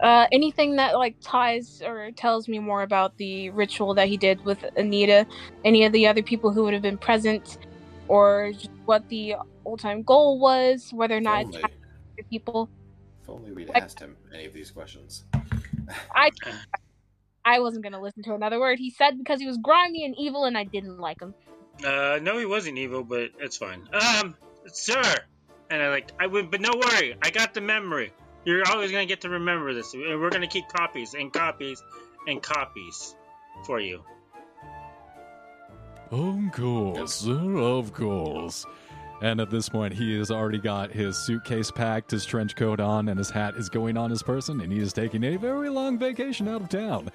Uh, 0.00 0.26
anything 0.30 0.76
that 0.76 0.96
like 0.96 1.16
ties 1.20 1.82
or 1.84 2.10
tells 2.12 2.46
me 2.48 2.58
more 2.60 2.82
about 2.82 3.16
the 3.18 3.50
ritual 3.50 3.94
that 3.94 4.06
he 4.06 4.16
did 4.16 4.44
with 4.44 4.64
Anita, 4.76 5.26
any 5.64 5.84
of 5.84 5.92
the 5.92 6.06
other 6.06 6.22
people 6.22 6.52
who 6.52 6.62
would 6.64 6.72
have 6.72 6.82
been 6.82 6.98
present, 6.98 7.58
or 8.06 8.52
what 8.84 9.08
the 9.08 9.34
old 9.64 9.80
time 9.80 10.02
goal 10.02 10.38
was, 10.38 10.90
whether 10.92 11.14
or 11.14 11.18
If 11.18 11.24
not 11.24 11.44
only, 11.46 11.56
it's 11.56 11.64
other 11.64 12.26
people. 12.30 12.68
if 13.22 13.28
only 13.28 13.52
we'd 13.52 13.68
Like- 13.68 13.82
asked 13.82 13.98
him 13.98 14.16
any 14.32 14.44
of 14.46 14.52
these 14.52 14.70
questions. 14.70 15.24
I 16.14 16.30
I 17.44 17.60
wasn't 17.60 17.84
gonna 17.84 18.00
listen 18.00 18.22
to 18.24 18.34
another 18.34 18.60
word 18.60 18.78
he 18.78 18.90
said 18.90 19.18
because 19.18 19.40
he 19.40 19.46
was 19.46 19.58
grimy 19.58 20.04
and 20.04 20.14
evil, 20.18 20.44
and 20.44 20.56
I 20.56 20.64
didn't 20.64 20.98
like 20.98 21.20
him. 21.20 21.34
Uh, 21.84 22.18
no, 22.22 22.38
he 22.38 22.44
wasn't 22.44 22.78
evil, 22.78 23.04
but 23.04 23.30
it's 23.38 23.56
fine. 23.56 23.88
Um, 23.92 24.34
sir, 24.66 25.02
and 25.70 25.82
I 25.82 25.88
like 25.90 26.10
I 26.18 26.26
would, 26.26 26.50
but 26.50 26.60
no 26.60 26.70
worry, 26.74 27.16
I 27.22 27.30
got 27.30 27.54
the 27.54 27.60
memory. 27.60 28.12
You're 28.44 28.62
always 28.68 28.90
gonna 28.90 29.06
get 29.06 29.22
to 29.22 29.28
remember 29.28 29.74
this, 29.74 29.94
and 29.94 30.20
we're 30.20 30.30
gonna 30.30 30.46
keep 30.46 30.68
copies 30.68 31.14
and 31.14 31.32
copies 31.32 31.82
and 32.26 32.42
copies 32.42 33.14
for 33.64 33.80
you. 33.80 34.02
Of 36.10 36.52
course, 36.52 37.14
sir, 37.14 37.58
of 37.58 37.92
course. 37.92 38.64
And 39.20 39.40
at 39.40 39.50
this 39.50 39.68
point, 39.68 39.94
he 39.94 40.16
has 40.18 40.30
already 40.30 40.58
got 40.58 40.92
his 40.92 41.16
suitcase 41.16 41.70
packed, 41.70 42.12
his 42.12 42.24
trench 42.24 42.54
coat 42.54 42.78
on, 42.78 43.08
and 43.08 43.18
his 43.18 43.30
hat 43.30 43.56
is 43.56 43.68
going 43.68 43.96
on 43.96 44.10
his 44.10 44.22
person, 44.22 44.60
and 44.60 44.72
he 44.72 44.78
is 44.78 44.92
taking 44.92 45.24
a 45.24 45.36
very 45.36 45.68
long 45.68 45.98
vacation 45.98 46.46
out 46.46 46.60
of 46.60 46.68
town. 46.68 47.10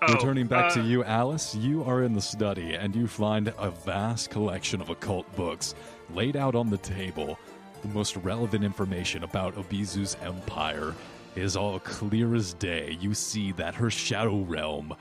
Oh, 0.00 0.12
Returning 0.12 0.46
back 0.46 0.72
to 0.74 0.80
uh, 0.80 0.84
you, 0.84 1.04
Alice, 1.04 1.56
you 1.56 1.82
are 1.82 2.04
in 2.04 2.12
the 2.14 2.20
study 2.20 2.74
and 2.74 2.94
you 2.94 3.08
find 3.08 3.52
a 3.58 3.70
vast 3.70 4.30
collection 4.30 4.80
of 4.80 4.90
occult 4.90 5.34
books 5.34 5.74
laid 6.14 6.36
out 6.36 6.54
on 6.54 6.70
the 6.70 6.78
table. 6.78 7.36
The 7.82 7.88
most 7.88 8.16
relevant 8.18 8.62
information 8.62 9.24
about 9.24 9.56
Obizu's 9.56 10.16
empire 10.22 10.94
is 11.34 11.56
all 11.56 11.80
clear 11.80 12.36
as 12.36 12.54
day. 12.54 12.96
You 13.00 13.12
see 13.12 13.50
that 13.52 13.74
her 13.74 13.90
shadow 13.90 14.38
realm, 14.42 14.94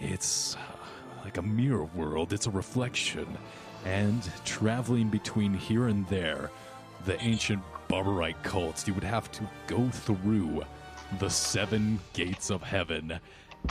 it's 0.00 0.56
uh, 0.56 0.58
like 1.24 1.38
a 1.38 1.42
mirror 1.42 1.88
world, 1.94 2.34
it's 2.34 2.46
a 2.46 2.50
reflection. 2.50 3.26
And 3.86 4.28
traveling 4.44 5.08
between 5.08 5.54
here 5.54 5.86
and 5.88 6.06
there, 6.08 6.50
the 7.06 7.18
ancient 7.22 7.62
Barbarite 7.88 8.42
cults, 8.42 8.86
you 8.86 8.92
would 8.94 9.04
have 9.04 9.30
to 9.32 9.48
go 9.68 9.88
through 9.88 10.64
the 11.20 11.30
seven 11.30 12.00
gates 12.12 12.50
of 12.50 12.62
heaven 12.62 13.20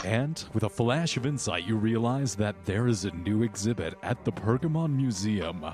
And 0.04 0.44
with 0.52 0.64
a 0.64 0.68
flash 0.68 1.16
of 1.16 1.26
insight, 1.26 1.66
you 1.66 1.76
realize 1.76 2.34
that 2.36 2.64
there 2.64 2.86
is 2.86 3.04
a 3.04 3.10
new 3.12 3.42
exhibit 3.42 3.94
at 4.02 4.24
the 4.24 4.32
Pergamon 4.32 4.94
Museum 4.94 5.64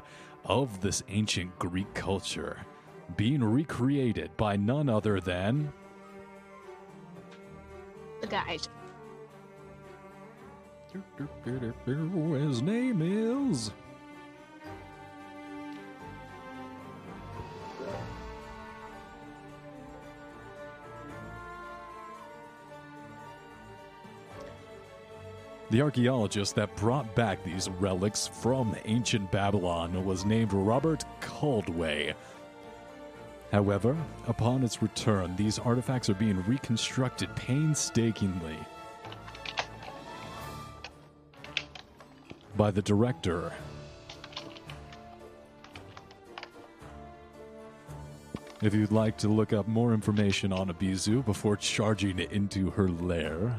of 0.45 0.81
this 0.81 1.03
ancient 1.09 1.59
Greek 1.59 1.93
culture 1.95 2.59
being 3.17 3.43
recreated 3.43 4.37
by 4.37 4.57
none 4.57 4.89
other 4.89 5.21
than. 5.21 5.73
The 8.21 8.27
guys. 8.27 8.69
His 11.45 12.63
name 12.63 13.03
is. 13.03 13.73
The 25.73 25.81
archaeologist 25.81 26.55
that 26.57 26.77
brought 26.77 27.15
back 27.15 27.43
these 27.43 27.71
relics 27.71 28.27
from 28.27 28.77
ancient 28.85 29.33
Babylon 29.33 30.05
was 30.05 30.27
named 30.27 30.53
Robert 30.53 31.03
Caldway. 31.23 32.13
However, 33.51 33.97
upon 34.29 34.65
its 34.65 34.83
return, 34.83 35.35
these 35.35 35.59
artifacts 35.59 36.11
are 36.11 36.15
being 36.15 36.43
reconstructed 36.43 37.35
painstakingly 37.37 38.59
by 42.55 42.71
the 42.71 42.83
director. 42.83 43.51
If 48.61 48.75
you'd 48.75 48.93
like 48.93 49.17
to 49.17 49.29
look 49.29 49.55
up 49.55 49.67
more 49.67 49.95
information 49.95 50.53
on 50.53 50.69
Abizu 50.69 51.25
before 51.25 51.57
charging 51.57 52.19
it 52.19 52.31
into 52.31 52.69
her 52.69 52.91
lair, 52.91 53.59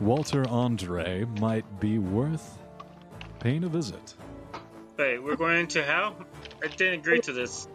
Walter 0.00 0.42
Andrae 0.44 1.26
might 1.40 1.64
be 1.80 1.98
worth 1.98 2.58
paying 3.40 3.64
a 3.64 3.68
visit. 3.68 4.14
Wait, 4.98 5.18
we're 5.22 5.36
going 5.36 5.66
to 5.68 5.82
hell? 5.82 6.16
I 6.62 6.68
didn't 6.68 7.00
agree 7.00 7.20
to 7.20 7.32
this. 7.32 7.68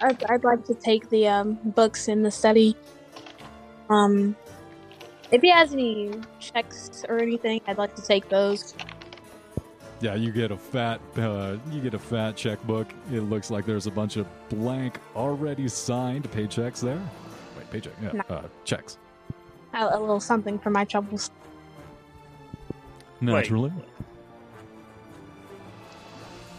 I'd, 0.00 0.22
I'd 0.24 0.44
like 0.44 0.64
to 0.66 0.74
take 0.74 1.08
the 1.10 1.26
um, 1.26 1.54
books 1.64 2.08
in 2.08 2.22
the 2.22 2.30
study. 2.30 2.76
Um, 3.90 4.36
if 5.30 5.42
he 5.42 5.50
has 5.50 5.72
any 5.72 6.12
checks 6.38 7.04
or 7.08 7.18
anything, 7.18 7.60
I'd 7.66 7.78
like 7.78 7.94
to 7.96 8.02
take 8.02 8.28
those. 8.28 8.74
Yeah, 10.00 10.14
you 10.14 10.30
get 10.30 10.52
a 10.52 10.56
fat, 10.56 11.00
uh, 11.16 11.56
you 11.72 11.80
get 11.80 11.94
a 11.94 11.98
fat 11.98 12.36
checkbook. 12.36 12.86
It 13.12 13.22
looks 13.22 13.50
like 13.50 13.66
there's 13.66 13.88
a 13.88 13.90
bunch 13.90 14.16
of 14.16 14.26
blank, 14.48 14.98
already 15.16 15.66
signed 15.68 16.30
paychecks 16.30 16.80
there. 16.80 17.00
Wait, 17.56 17.68
paycheck? 17.70 17.94
Yeah, 18.00 18.12
No. 18.12 18.22
uh, 18.36 18.42
checks. 18.64 18.98
A, 19.74 19.96
a 19.96 20.00
little 20.00 20.20
something 20.20 20.58
for 20.58 20.70
my 20.70 20.84
troubles. 20.84 21.30
Naturally. 23.20 23.72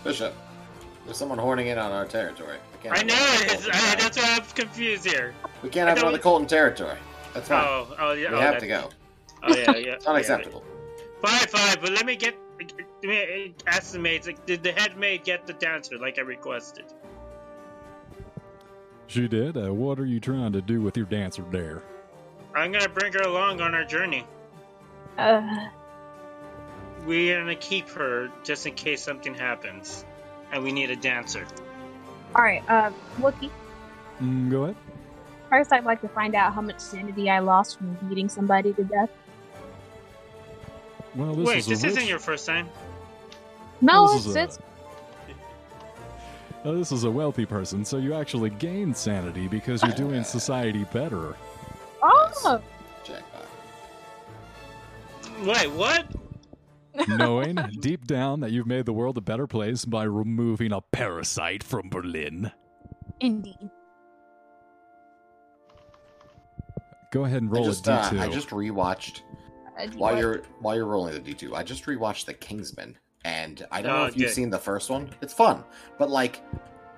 Bishop, 0.03 0.33
there's 1.05 1.17
someone 1.17 1.37
horning 1.37 1.67
in 1.67 1.77
on 1.77 1.91
our 1.91 2.05
territory. 2.05 2.57
We 2.73 2.79
can't 2.83 2.95
I 2.95 2.99
have 2.99 3.07
know 3.07 3.15
another 3.15 3.45
it 3.45 3.51
is. 3.51 3.65
Colton 3.65 3.71
I, 3.73 3.77
attack. 3.77 3.99
that's 3.99 4.17
why 4.17 4.35
I'm 4.35 4.43
confused 4.55 5.05
here. 5.05 5.33
We 5.61 5.69
can't 5.69 5.87
I 5.87 5.89
have 5.91 5.99
don't- 5.99 6.07
another 6.09 6.21
Colton 6.23 6.47
territory. 6.47 6.97
That's 7.33 7.47
fine. 7.47 7.63
Oh, 7.65 7.95
oh 7.99 8.11
yeah. 8.13 8.31
we 8.31 8.37
oh, 8.37 8.39
have 8.39 8.53
that- 8.55 8.59
to 8.61 8.67
go. 8.67 8.89
Oh 9.43 9.55
yeah, 9.55 9.75
yeah. 9.75 9.93
It's 9.95 10.05
unacceptable. 10.05 10.63
Fine, 11.21 11.47
fine, 11.47 11.77
but 11.81 11.91
let 11.91 12.05
me 12.05 12.15
get. 12.15 12.35
Let 12.59 13.03
me 13.03 13.55
ask 13.67 13.93
the 13.93 13.99
maids. 13.99 14.27
Like, 14.27 14.45
did 14.45 14.63
the 14.63 14.71
head 14.73 14.97
maid 14.97 15.23
get 15.23 15.47
the 15.47 15.53
dancer 15.53 15.97
like 15.97 16.17
I 16.17 16.21
requested? 16.21 16.85
She 19.07 19.27
did. 19.27 19.55
Uh, 19.57 19.73
what 19.73 19.99
are 19.99 20.05
you 20.05 20.19
trying 20.19 20.51
to 20.53 20.61
do 20.61 20.81
with 20.81 20.97
your 20.97 21.05
dancer 21.05 21.43
there? 21.51 21.81
I'm 22.55 22.71
gonna 22.71 22.89
bring 22.89 23.13
her 23.13 23.21
along 23.21 23.61
on 23.61 23.75
our 23.75 23.83
journey. 23.85 24.25
Uh, 25.17 25.67
We're 27.05 27.39
gonna 27.39 27.55
keep 27.55 27.89
her 27.89 28.29
just 28.43 28.65
in 28.65 28.73
case 28.73 29.01
something 29.03 29.33
happens, 29.33 30.05
and 30.51 30.63
we 30.63 30.71
need 30.71 30.89
a 30.89 30.95
dancer. 30.95 31.45
all 32.35 32.43
right, 32.43 32.63
uh, 32.69 32.91
Wookie. 33.19 33.49
Mm, 34.21 34.49
go 34.51 34.63
ahead. 34.65 34.75
First, 35.49 35.71
I'd 35.73 35.85
like 35.85 36.01
to 36.01 36.07
find 36.09 36.35
out 36.35 36.53
how 36.53 36.61
much 36.61 36.79
sanity 36.79 37.29
I 37.29 37.39
lost 37.39 37.77
from 37.77 37.97
beating 38.07 38.29
somebody 38.29 38.73
to 38.73 38.83
death. 38.83 39.09
Well, 41.15 41.33
this 41.35 41.47
Wait, 41.47 41.57
is 41.59 41.67
this 41.67 41.83
rich, 41.83 41.91
isn't 41.93 42.07
your 42.07 42.19
first 42.19 42.45
time. 42.45 42.69
No, 43.81 44.07
this 44.07 44.17
it's, 44.17 44.25
is 44.27 44.35
a- 44.35 44.43
it's 44.43 44.59
this 46.63 46.91
is 46.91 47.03
a 47.05 47.09
wealthy 47.11 47.45
person, 47.45 47.83
so 47.85 47.97
you 47.97 48.13
actually 48.13 48.49
gain 48.51 48.93
sanity 48.93 49.47
because 49.47 49.81
you're 49.81 49.93
doing 49.93 50.23
society 50.23 50.85
better. 50.93 51.35
Oh, 52.45 52.61
Jackpot. 53.03 53.45
Wait, 55.43 55.71
what? 55.71 56.05
Knowing 57.07 57.55
deep 57.79 58.05
down 58.07 58.39
that 58.41 58.51
you've 58.51 58.67
made 58.67 58.85
the 58.85 58.93
world 58.93 59.17
a 59.17 59.21
better 59.21 59.47
place 59.47 59.85
by 59.85 60.03
removing 60.03 60.71
a 60.73 60.81
parasite 60.81 61.63
from 61.63 61.89
Berlin. 61.89 62.51
indeed. 63.19 63.69
Go 67.11 67.25
ahead 67.25 67.41
and 67.41 67.49
I 67.49 67.53
roll 67.53 67.65
just, 67.65 67.87
a 67.87 67.93
uh, 67.93 68.09
d2. 68.11 68.19
I 68.19 68.27
just 68.29 68.49
rewatched 68.49 69.21
Uh, 69.79 69.85
do 69.87 69.93
you 69.93 69.99
while 69.99 70.17
you're 70.17 70.43
while 70.59 70.75
you're 70.75 70.85
rolling 70.85 71.13
the 71.13 71.19
D 71.19 71.33
two. 71.33 71.55
I 71.55 71.63
just 71.63 71.85
rewatched 71.85 72.25
The 72.25 72.33
Kingsman, 72.35 72.97
and 73.25 73.65
I 73.71 73.81
don't 73.81 73.95
know 73.95 74.03
Oh, 74.03 74.05
if 74.05 74.15
you've 74.17 74.27
good. 74.27 74.35
seen 74.35 74.49
the 74.49 74.59
first 74.59 74.89
one. 74.91 75.09
It's 75.21 75.33
fun, 75.33 75.63
but 75.97 76.09
like 76.09 76.43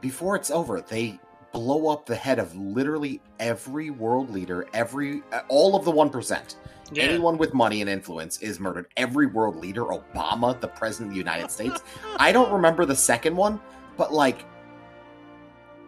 before 0.01 0.35
it's 0.35 0.51
over, 0.51 0.81
they 0.81 1.19
blow 1.51 1.87
up 1.87 2.05
the 2.05 2.15
head 2.15 2.39
of 2.39 2.55
literally 2.55 3.21
every 3.39 3.89
world 3.89 4.29
leader, 4.29 4.67
every 4.73 5.23
uh, 5.31 5.41
all 5.47 5.75
of 5.75 5.85
the 5.85 5.91
one 5.91 6.09
percent. 6.09 6.55
Yeah. 6.93 7.03
Anyone 7.03 7.37
with 7.37 7.53
money 7.53 7.81
and 7.81 7.89
influence 7.89 8.37
is 8.41 8.59
murdered. 8.59 8.87
Every 8.97 9.25
world 9.25 9.55
leader, 9.55 9.83
Obama, 9.83 10.59
the 10.59 10.67
president 10.67 11.09
of 11.09 11.13
the 11.13 11.19
United 11.19 11.49
States. 11.57 11.81
I 12.17 12.31
don't 12.31 12.51
remember 12.51 12.85
the 12.85 12.95
second 12.95 13.35
one, 13.35 13.61
but 13.95 14.13
like, 14.13 14.45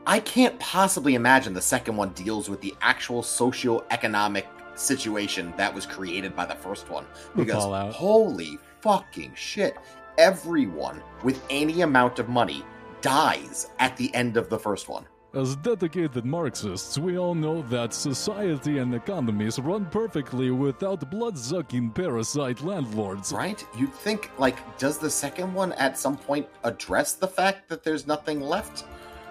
I 0.06 0.20
can't 0.20 0.58
possibly 0.60 1.16
imagine 1.16 1.54
the 1.54 1.62
second 1.62 1.96
one 1.96 2.10
deals 2.14 2.50
with 2.50 2.62
the 2.62 2.74
actual 2.82 3.22
socio-economic 3.22 4.48
situation 4.76 5.54
that 5.58 5.74
was 5.74 5.86
created 5.86 6.36
by 6.36 6.46
the 6.46 6.56
first 6.56 6.90
one. 6.90 7.06
Because 7.36 7.94
holy 7.94 8.58
fucking 8.82 9.34
shit, 9.36 9.76
everyone 10.18 11.02
with 11.24 11.44
any 11.50 11.82
amount 11.82 12.20
of 12.20 12.30
money 12.30 12.64
dies 13.02 13.70
at 13.80 13.96
the 13.98 14.14
end 14.16 14.38
of 14.38 14.50
the 14.50 14.60
first 14.60 14.90
one. 14.90 15.06
As 15.36 15.56
dedicated 15.56 16.26
Marxists, 16.26 17.00
we 17.00 17.18
all 17.18 17.34
know 17.34 17.64
that 17.64 17.92
society 17.92 18.78
and 18.78 18.94
economies 18.94 19.58
run 19.58 19.88
perfectly 19.88 20.52
without 20.52 21.10
blood-sucking 21.10 21.90
parasite 21.90 22.62
landlords. 22.62 23.34
Right? 23.34 23.66
You'd 23.76 23.96
think, 23.96 24.30
like, 24.38 24.78
does 24.78 25.00
the 25.00 25.10
second 25.10 25.52
one 25.52 25.74
at 25.74 25.98
some 25.98 26.18
point 26.18 26.48
address 26.64 27.14
the 27.14 27.28
fact 27.28 27.68
that 27.70 27.84
there's 27.84 28.06
nothing 28.06 28.42
left 28.42 28.86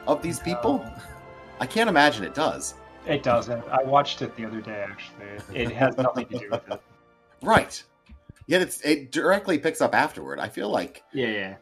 of 0.09 0.23
these 0.23 0.41
people? 0.41 0.85
I 1.61 1.67
can't 1.67 1.89
imagine 1.89 2.25
it 2.25 2.35
does. 2.35 2.75
It 3.07 3.23
doesn't. 3.23 3.63
I 3.69 3.85
watched 3.85 4.23
it 4.23 4.35
the 4.35 4.45
other 4.45 4.61
day. 4.61 4.85
Actually, 4.91 5.61
it 5.61 5.71
has 5.71 5.97
nothing 5.97 6.27
to 6.27 6.39
do 6.41 6.49
with 6.51 6.69
it. 6.69 6.83
Right. 7.43 7.81
Yet 8.49 8.61
it's 8.61 8.81
it 8.81 9.13
directly 9.13 9.57
picks 9.57 9.81
up 9.81 9.95
afterward. 9.95 10.41
I 10.41 10.49
feel 10.49 10.69
like 10.69 11.05
Yeah, 11.13 11.29
yeah. 11.29 11.55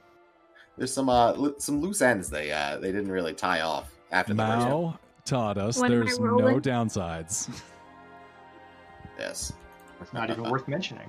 there's 0.78 0.92
some 0.92 1.10
uh 1.10 1.34
some 1.58 1.80
loose 1.80 2.00
ends 2.00 2.30
they 2.30 2.52
uh 2.52 2.78
they 2.78 2.90
didn't 2.90 3.10
really 3.10 3.34
tie 3.34 3.60
off 3.60 3.90
after 4.12 4.34
the 4.34 4.42
first. 4.46 4.66
Mao 4.66 4.98
taught 5.24 5.58
us 5.58 5.78
When 5.78 5.90
there's 5.90 6.18
no 6.18 6.26
rolling? 6.26 6.60
downsides. 6.60 7.48
Yes. 9.18 9.52
It's 10.00 10.12
not 10.12 10.30
even 10.30 10.48
worth 10.50 10.66
mentioning. 10.66 11.08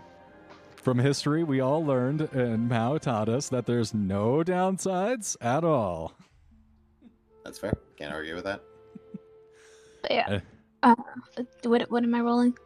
From 0.75 0.97
history, 0.97 1.43
we 1.43 1.61
all 1.61 1.85
learned, 1.85 2.21
and 2.33 2.67
Mao 2.67 2.97
taught 2.97 3.29
us 3.29 3.49
that 3.49 3.65
there's 3.65 3.93
no 3.93 4.43
downsides 4.43 5.37
at 5.39 5.63
all. 5.63 6.13
That's 7.45 7.57
fair. 7.59 7.73
Can't 7.97 8.13
argue 8.13 8.35
with 8.35 8.43
that. 8.45 8.61
But 10.01 10.11
yeah. 10.11 10.29
Eh. 10.29 10.39
Uh, 10.83 10.95
what 11.63 11.89
what 11.91 12.03
am 12.03 12.15
I 12.15 12.21
rolling? 12.21 12.57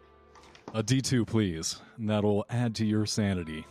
A 0.73 0.81
D2, 0.81 1.27
please. 1.27 1.79
And 1.97 2.09
that'll 2.09 2.45
add 2.49 2.75
to 2.75 2.86
your 2.86 3.05
sanity. 3.05 3.65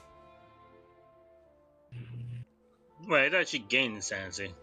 Wait, 3.06 3.26
I 3.26 3.30
thought 3.30 3.48
she 3.48 3.58
gained 3.58 3.96
insanity. 3.96 4.54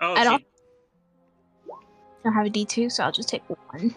Oh, 0.00 0.14
I 0.14 0.36
she, 0.38 0.46
don't- 2.28 2.36
have 2.36 2.46
a 2.46 2.50
D 2.50 2.64
two, 2.64 2.90
so 2.90 3.04
I'll 3.04 3.12
just 3.12 3.28
take 3.28 3.42
one. 3.70 3.94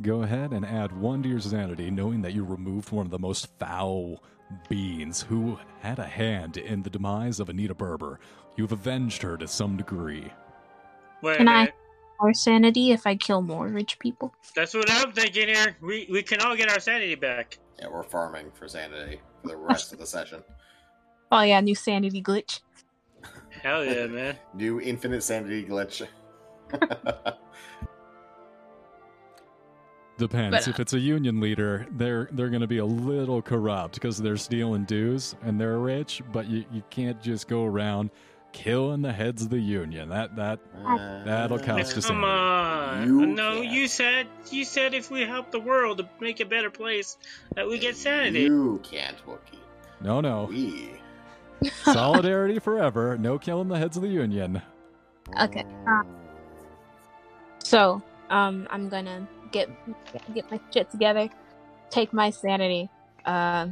Go 0.00 0.22
ahead 0.22 0.52
and 0.52 0.64
add 0.64 0.92
one 0.98 1.22
to 1.22 1.28
your 1.28 1.40
sanity, 1.40 1.90
knowing 1.90 2.22
that 2.22 2.32
you 2.32 2.44
removed 2.44 2.90
one 2.92 3.04
of 3.06 3.10
the 3.10 3.18
most 3.18 3.48
foul 3.58 4.22
beings 4.68 5.22
who 5.22 5.58
had 5.80 5.98
a 5.98 6.06
hand 6.06 6.56
in 6.56 6.82
the 6.82 6.90
demise 6.90 7.40
of 7.40 7.48
Anita 7.48 7.74
Berber. 7.74 8.18
You've 8.56 8.72
avenged 8.72 9.22
her 9.22 9.36
to 9.36 9.46
some 9.48 9.76
degree. 9.76 10.30
wait, 11.22 11.36
Can 11.38 11.48
I- 11.48 11.64
wait. 11.64 11.72
More 12.20 12.34
sanity 12.34 12.92
if 12.92 13.04
I 13.06 13.16
kill 13.16 13.42
more 13.42 13.66
rich 13.66 13.98
people. 13.98 14.32
That's 14.54 14.74
what 14.74 14.88
I'm 14.88 15.10
thinking 15.12 15.48
here. 15.48 15.76
We 15.80 16.06
we 16.08 16.22
can 16.22 16.40
all 16.40 16.54
get 16.54 16.70
our 16.70 16.78
sanity 16.78 17.16
back. 17.16 17.58
Yeah, 17.80 17.88
we're 17.88 18.04
farming 18.04 18.52
for 18.54 18.68
sanity 18.68 19.20
for 19.42 19.48
the 19.48 19.56
rest 19.56 19.92
of 19.92 19.98
the 19.98 20.06
session. 20.06 20.42
Oh 21.32 21.40
yeah, 21.40 21.60
new 21.60 21.74
sanity 21.74 22.22
glitch. 22.22 22.60
Hell 23.62 23.84
yeah, 23.84 24.06
man. 24.06 24.36
New 24.54 24.80
infinite 24.82 25.22
sanity 25.22 25.64
glitch. 25.64 26.06
Depends. 30.18 30.56
But, 30.56 30.68
if 30.68 30.78
it's 30.78 30.92
a 30.92 30.98
union 30.98 31.40
leader, 31.40 31.86
they're 31.92 32.28
they're 32.32 32.50
going 32.50 32.60
to 32.60 32.66
be 32.68 32.78
a 32.78 32.84
little 32.84 33.42
corrupt 33.42 33.94
because 33.94 34.18
they're 34.18 34.36
stealing 34.36 34.84
dues 34.84 35.34
and 35.42 35.60
they're 35.60 35.78
rich. 35.78 36.22
But 36.32 36.46
you, 36.48 36.64
you 36.70 36.82
can't 36.90 37.20
just 37.20 37.48
go 37.48 37.64
around 37.64 38.10
killing 38.52 39.00
the 39.02 39.12
heads 39.12 39.42
of 39.42 39.50
the 39.50 39.58
union. 39.58 40.10
That 40.10 40.36
that 40.36 40.60
That'll 41.24 41.58
cost 41.58 41.70
us. 41.70 41.80
It's 41.80 41.94
just 41.94 42.08
come 42.08 42.24
on. 42.24 43.06
You 43.06 43.26
no, 43.26 43.62
can't. 43.62 43.72
you 43.72 43.88
said 43.88 44.26
you 44.50 44.64
said 44.64 44.94
if 44.94 45.10
we 45.10 45.22
help 45.22 45.50
the 45.50 45.60
world 45.60 45.98
to 45.98 46.08
make 46.20 46.40
a 46.40 46.44
better 46.46 46.70
place, 46.70 47.16
that 47.56 47.66
we 47.66 47.78
get 47.78 47.96
sanity. 47.96 48.42
You 48.42 48.80
can't, 48.84 49.16
Wookie. 49.26 49.58
no 50.02 50.20
no 50.20 50.44
We. 50.44 50.90
solidarity 51.84 52.58
forever. 52.58 53.16
No 53.18 53.38
killing 53.38 53.68
the 53.68 53.78
heads 53.78 53.96
of 53.96 54.02
the 54.02 54.08
union. 54.08 54.62
Okay, 55.40 55.64
uh, 55.88 56.02
So, 57.64 58.02
um, 58.30 58.66
I'm 58.70 58.88
gonna 58.88 59.28
get 59.52 59.68
get 60.34 60.50
my 60.50 60.60
shit 60.72 60.90
together, 60.90 61.28
take 61.90 62.12
my 62.12 62.30
sanity, 62.30 62.90
uh, 63.24 63.68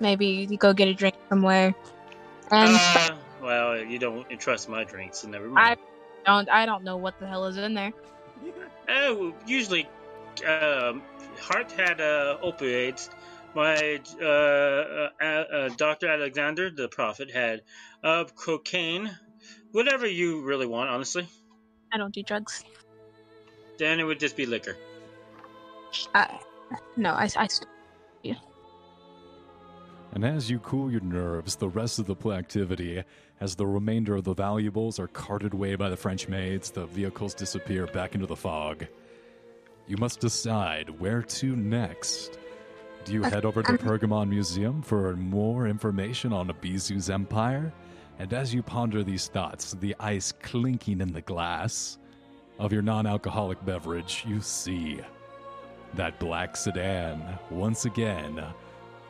maybe 0.00 0.46
go 0.58 0.72
get 0.72 0.88
a 0.88 0.94
drink 0.94 1.16
somewhere, 1.28 1.74
and 2.50 2.76
Uh, 2.76 3.16
well, 3.42 3.76
you 3.76 3.98
don't 3.98 4.28
trust 4.40 4.68
my 4.68 4.84
drinks, 4.84 5.20
so 5.20 5.28
never 5.28 5.48
mind. 5.48 5.76
I 6.26 6.30
don't 6.30 6.48
I 6.50 6.66
don't 6.66 6.84
know 6.84 6.96
what 6.96 7.18
the 7.18 7.26
hell 7.26 7.46
is 7.46 7.56
in 7.56 7.74
there. 7.74 7.92
Oh, 8.88 9.34
usually, 9.46 9.88
um, 10.46 11.02
Hart 11.40 11.72
had 11.72 12.00
uh, 12.00 12.38
opioids. 12.42 13.08
My 13.54 14.00
uh, 14.20 14.24
uh, 14.24 15.24
uh, 15.24 15.68
Doctor 15.76 16.08
Alexander, 16.08 16.70
the 16.70 16.88
prophet, 16.88 17.30
had 17.30 17.62
uh, 18.02 18.24
cocaine. 18.34 19.10
Whatever 19.72 20.06
you 20.06 20.42
really 20.42 20.66
want, 20.66 20.90
honestly. 20.90 21.26
I 21.92 21.98
don't 21.98 22.14
do 22.14 22.22
drugs. 22.22 22.64
Then 23.78 24.00
it 24.00 24.04
would 24.04 24.20
just 24.20 24.36
be 24.36 24.46
liquor. 24.46 24.76
I, 26.14 26.38
no, 26.96 27.10
I, 27.10 27.24
I 27.36 27.46
st- 27.46 27.68
And 30.14 30.26
as 30.26 30.50
you 30.50 30.58
cool 30.58 30.90
your 30.90 31.00
nerves, 31.00 31.56
the 31.56 31.70
rest 31.70 31.98
of 31.98 32.04
the 32.04 32.14
play 32.14 32.36
activity, 32.36 33.02
as 33.40 33.54
the 33.54 33.66
remainder 33.66 34.14
of 34.14 34.24
the 34.24 34.34
valuables 34.34 34.98
are 34.98 35.06
carted 35.08 35.54
away 35.54 35.74
by 35.74 35.88
the 35.88 35.96
French 35.96 36.28
maids, 36.28 36.70
the 36.70 36.84
vehicles 36.84 37.32
disappear 37.32 37.86
back 37.86 38.14
into 38.14 38.26
the 38.26 38.36
fog. 38.36 38.86
You 39.86 39.96
must 39.96 40.20
decide 40.20 40.90
where 41.00 41.22
to 41.22 41.56
next. 41.56 42.38
Do 43.06 43.14
you 43.14 43.24
Uh, 43.24 43.30
head 43.30 43.46
over 43.46 43.62
to 43.62 43.70
um- 43.70 43.78
Pergamon 43.78 44.28
Museum 44.28 44.82
for 44.82 45.16
more 45.16 45.66
information 45.66 46.30
on 46.32 46.48
Abizu's 46.48 47.08
empire? 47.08 47.72
And 48.18 48.34
as 48.34 48.52
you 48.52 48.62
ponder 48.62 49.02
these 49.02 49.28
thoughts, 49.28 49.72
the 49.72 49.96
ice 49.98 50.30
clinking 50.42 51.00
in 51.00 51.14
the 51.14 51.22
glass 51.22 51.98
of 52.58 52.72
your 52.72 52.82
non 52.82 53.06
alcoholic 53.06 53.64
beverage, 53.64 54.24
you 54.26 54.40
see 54.40 55.00
that 55.94 56.18
black 56.18 56.56
sedan 56.56 57.38
once 57.50 57.84
again. 57.84 58.42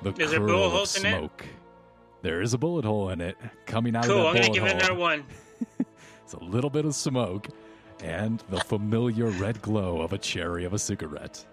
The 0.03 0.13
Is 0.21 0.31
there 0.31 0.41
curl 0.41 0.49
bullet 0.49 0.67
of 0.67 0.73
holes 0.73 0.97
in 0.97 1.07
it? 1.07 1.17
smoke. 1.17 1.47
There 2.23 2.41
is 2.41 2.55
a 2.55 2.59
bullet 2.59 2.85
hole 2.85 3.11
in 3.11 3.21
it 3.21 3.37
coming 3.67 3.97
out 3.97 4.05
Cool, 4.05 4.21
of 4.21 4.27
I'm 4.29 4.35
that 4.35 4.43
gonna 4.43 4.55
give 4.55 4.65
it 4.65 4.77
another 4.77 4.95
one. 4.95 5.25
It's 6.25 6.35
a 6.35 6.45
little 6.45 6.71
bit 6.71 6.85
of 6.87 6.95
smoke 6.95 7.49
and 8.03 8.43
the 8.49 8.59
familiar 8.61 9.27
red 9.27 9.61
glow 9.61 10.01
of 10.01 10.13
a 10.15 10.19
cherry 10.19 10.65
of 10.65 10.73
a 10.73 10.79
cigarette. 10.79 11.45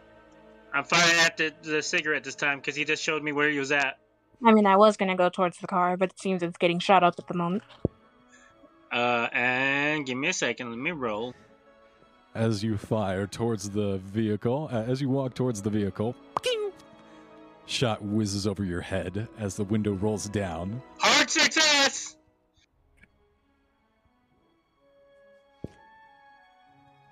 I'm 0.74 0.84
firing 0.86 1.20
at 1.20 1.36
the, 1.36 1.54
the 1.64 1.82
cigarette 1.82 2.24
this 2.24 2.36
time 2.36 2.60
because 2.60 2.76
he 2.76 2.86
just 2.86 3.04
showed 3.04 3.22
me 3.22 3.32
where 3.34 3.50
he 3.50 3.60
was 3.60 3.72
at. 3.74 3.98
I 4.46 4.54
mean, 4.54 4.66
I 4.66 4.78
was 4.78 4.96
gonna 4.96 5.18
go 5.18 5.28
towards 5.30 5.58
the 5.58 5.68
car, 5.68 5.98
but 5.98 6.12
it 6.12 6.20
seems 6.20 6.42
it's 6.44 6.58
getting 6.58 6.80
shot 6.80 7.04
up 7.04 7.16
at 7.20 7.28
the 7.28 7.34
moment. 7.34 7.64
Uh, 8.92 9.28
and 9.34 10.06
give 10.06 10.18
me 10.18 10.30
a 10.30 10.34
second. 10.34 10.70
Let 10.70 10.80
me 10.80 10.92
roll. 10.92 11.34
As 12.36 12.64
you 12.64 12.78
fire 12.78 13.26
towards 13.26 13.72
the 13.72 13.98
vehicle, 13.98 14.70
uh, 14.72 14.84
as 14.84 15.02
you 15.02 15.10
walk 15.10 15.34
towards 15.34 15.62
the 15.62 15.70
vehicle, 15.70 16.16
ping! 16.42 16.72
shot 17.66 18.02
whizzes 18.02 18.48
over 18.48 18.64
your 18.64 18.82
head 18.82 19.28
as 19.38 19.56
the 19.56 19.64
window 19.64 19.94
rolls 19.94 20.28
down. 20.30 20.82
Hard 21.00 21.30
success! 21.30 22.16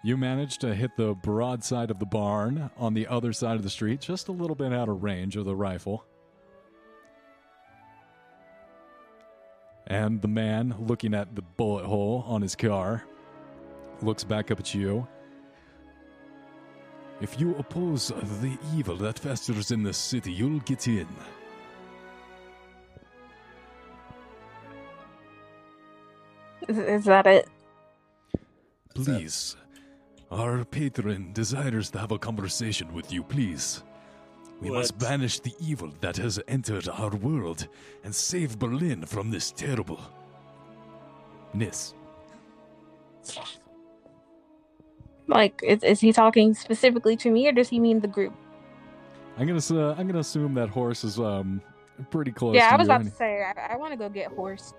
You 0.03 0.17
manage 0.17 0.59
to 0.59 0.73
hit 0.73 0.91
the 0.97 1.15
broad 1.15 1.63
side 1.63 1.91
of 1.91 1.99
the 1.99 2.05
barn 2.05 2.69
on 2.77 2.93
the 2.93 3.07
other 3.07 3.33
side 3.33 3.55
of 3.55 3.63
the 3.63 3.69
street, 3.69 3.99
just 3.99 4.27
a 4.27 4.31
little 4.31 4.55
bit 4.55 4.71
out 4.71 4.87
of 4.87 5.03
range 5.03 5.35
of 5.35 5.45
the 5.45 5.55
rifle. 5.55 6.05
And 9.85 10.21
the 10.21 10.27
man, 10.27 10.75
looking 10.79 11.13
at 11.13 11.35
the 11.35 11.41
bullet 11.41 11.85
hole 11.85 12.23
on 12.27 12.41
his 12.41 12.55
car, 12.55 13.03
looks 14.03 14.23
back 14.23 14.51
up 14.51 14.59
at 14.59 14.73
you. 14.73 15.07
If 17.19 17.39
you 17.39 17.55
oppose 17.55 18.09
the 18.41 18.57
evil 18.75 18.95
that 18.97 19.17
festers 19.17 19.71
in 19.71 19.81
this 19.81 19.97
city, 19.97 20.31
you'll 20.31 20.59
get 20.59 20.87
in. 20.87 21.07
Is, 26.67 26.77
is 26.77 27.05
that 27.05 27.25
it? 27.25 27.47
Please. 28.93 29.55
Our 30.29 30.65
patron 30.65 31.31
desires 31.33 31.89
to 31.91 31.99
have 31.99 32.11
a 32.11 32.19
conversation 32.19 32.93
with 32.93 33.11
you, 33.13 33.23
please. 33.23 33.83
We 34.59 34.71
must 34.71 34.97
banish 34.97 35.39
the 35.39 35.53
evil 35.59 35.93
that 36.01 36.17
has 36.17 36.39
entered 36.47 36.89
our 36.89 37.15
world 37.15 37.67
and 38.03 38.13
save 38.13 38.59
Berlin 38.59 39.05
from 39.05 39.29
this 39.29 39.51
terrible. 39.51 40.01
Ness. 41.53 41.93
Like, 45.27 45.59
is, 45.63 45.83
is 45.83 45.99
he 45.99 46.13
talking 46.13 46.53
specifically 46.53 47.15
to 47.17 47.29
me, 47.29 47.47
or 47.47 47.51
does 47.51 47.69
he 47.69 47.79
mean 47.79 47.99
the 47.99 48.07
group? 48.07 48.33
I'm 49.37 49.45
gonna 49.47 49.59
uh, 49.59 49.95
I'm 49.97 50.07
gonna 50.07 50.19
assume 50.19 50.53
that 50.55 50.69
Horst 50.69 51.03
is 51.03 51.19
um 51.19 51.61
pretty 52.09 52.31
close. 52.31 52.55
yeah, 52.55 52.69
to 52.69 52.73
I 52.73 52.77
was 52.77 52.87
you 52.87 52.91
about 52.93 53.01
any- 53.01 53.09
to 53.11 53.15
say 53.15 53.43
I, 53.43 53.73
I 53.73 53.77
want 53.77 53.91
to 53.91 53.97
go 53.97 54.09
get 54.09 54.31
Horst. 54.31 54.73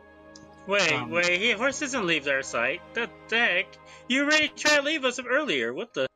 Wait, 0.66 0.92
Um, 0.92 1.10
wait, 1.10 1.40
he, 1.40 1.52
Horst 1.52 1.80
doesn't 1.80 2.06
leave 2.06 2.26
our 2.28 2.42
sight. 2.42 2.82
The, 2.92 3.08
the 3.28 3.38
heck? 3.38 3.66
You 4.08 4.24
already 4.24 4.48
tried 4.48 4.76
to 4.76 4.82
leave 4.82 5.04
us 5.04 5.18
earlier. 5.18 5.72
What 5.72 5.94
the? 5.94 6.06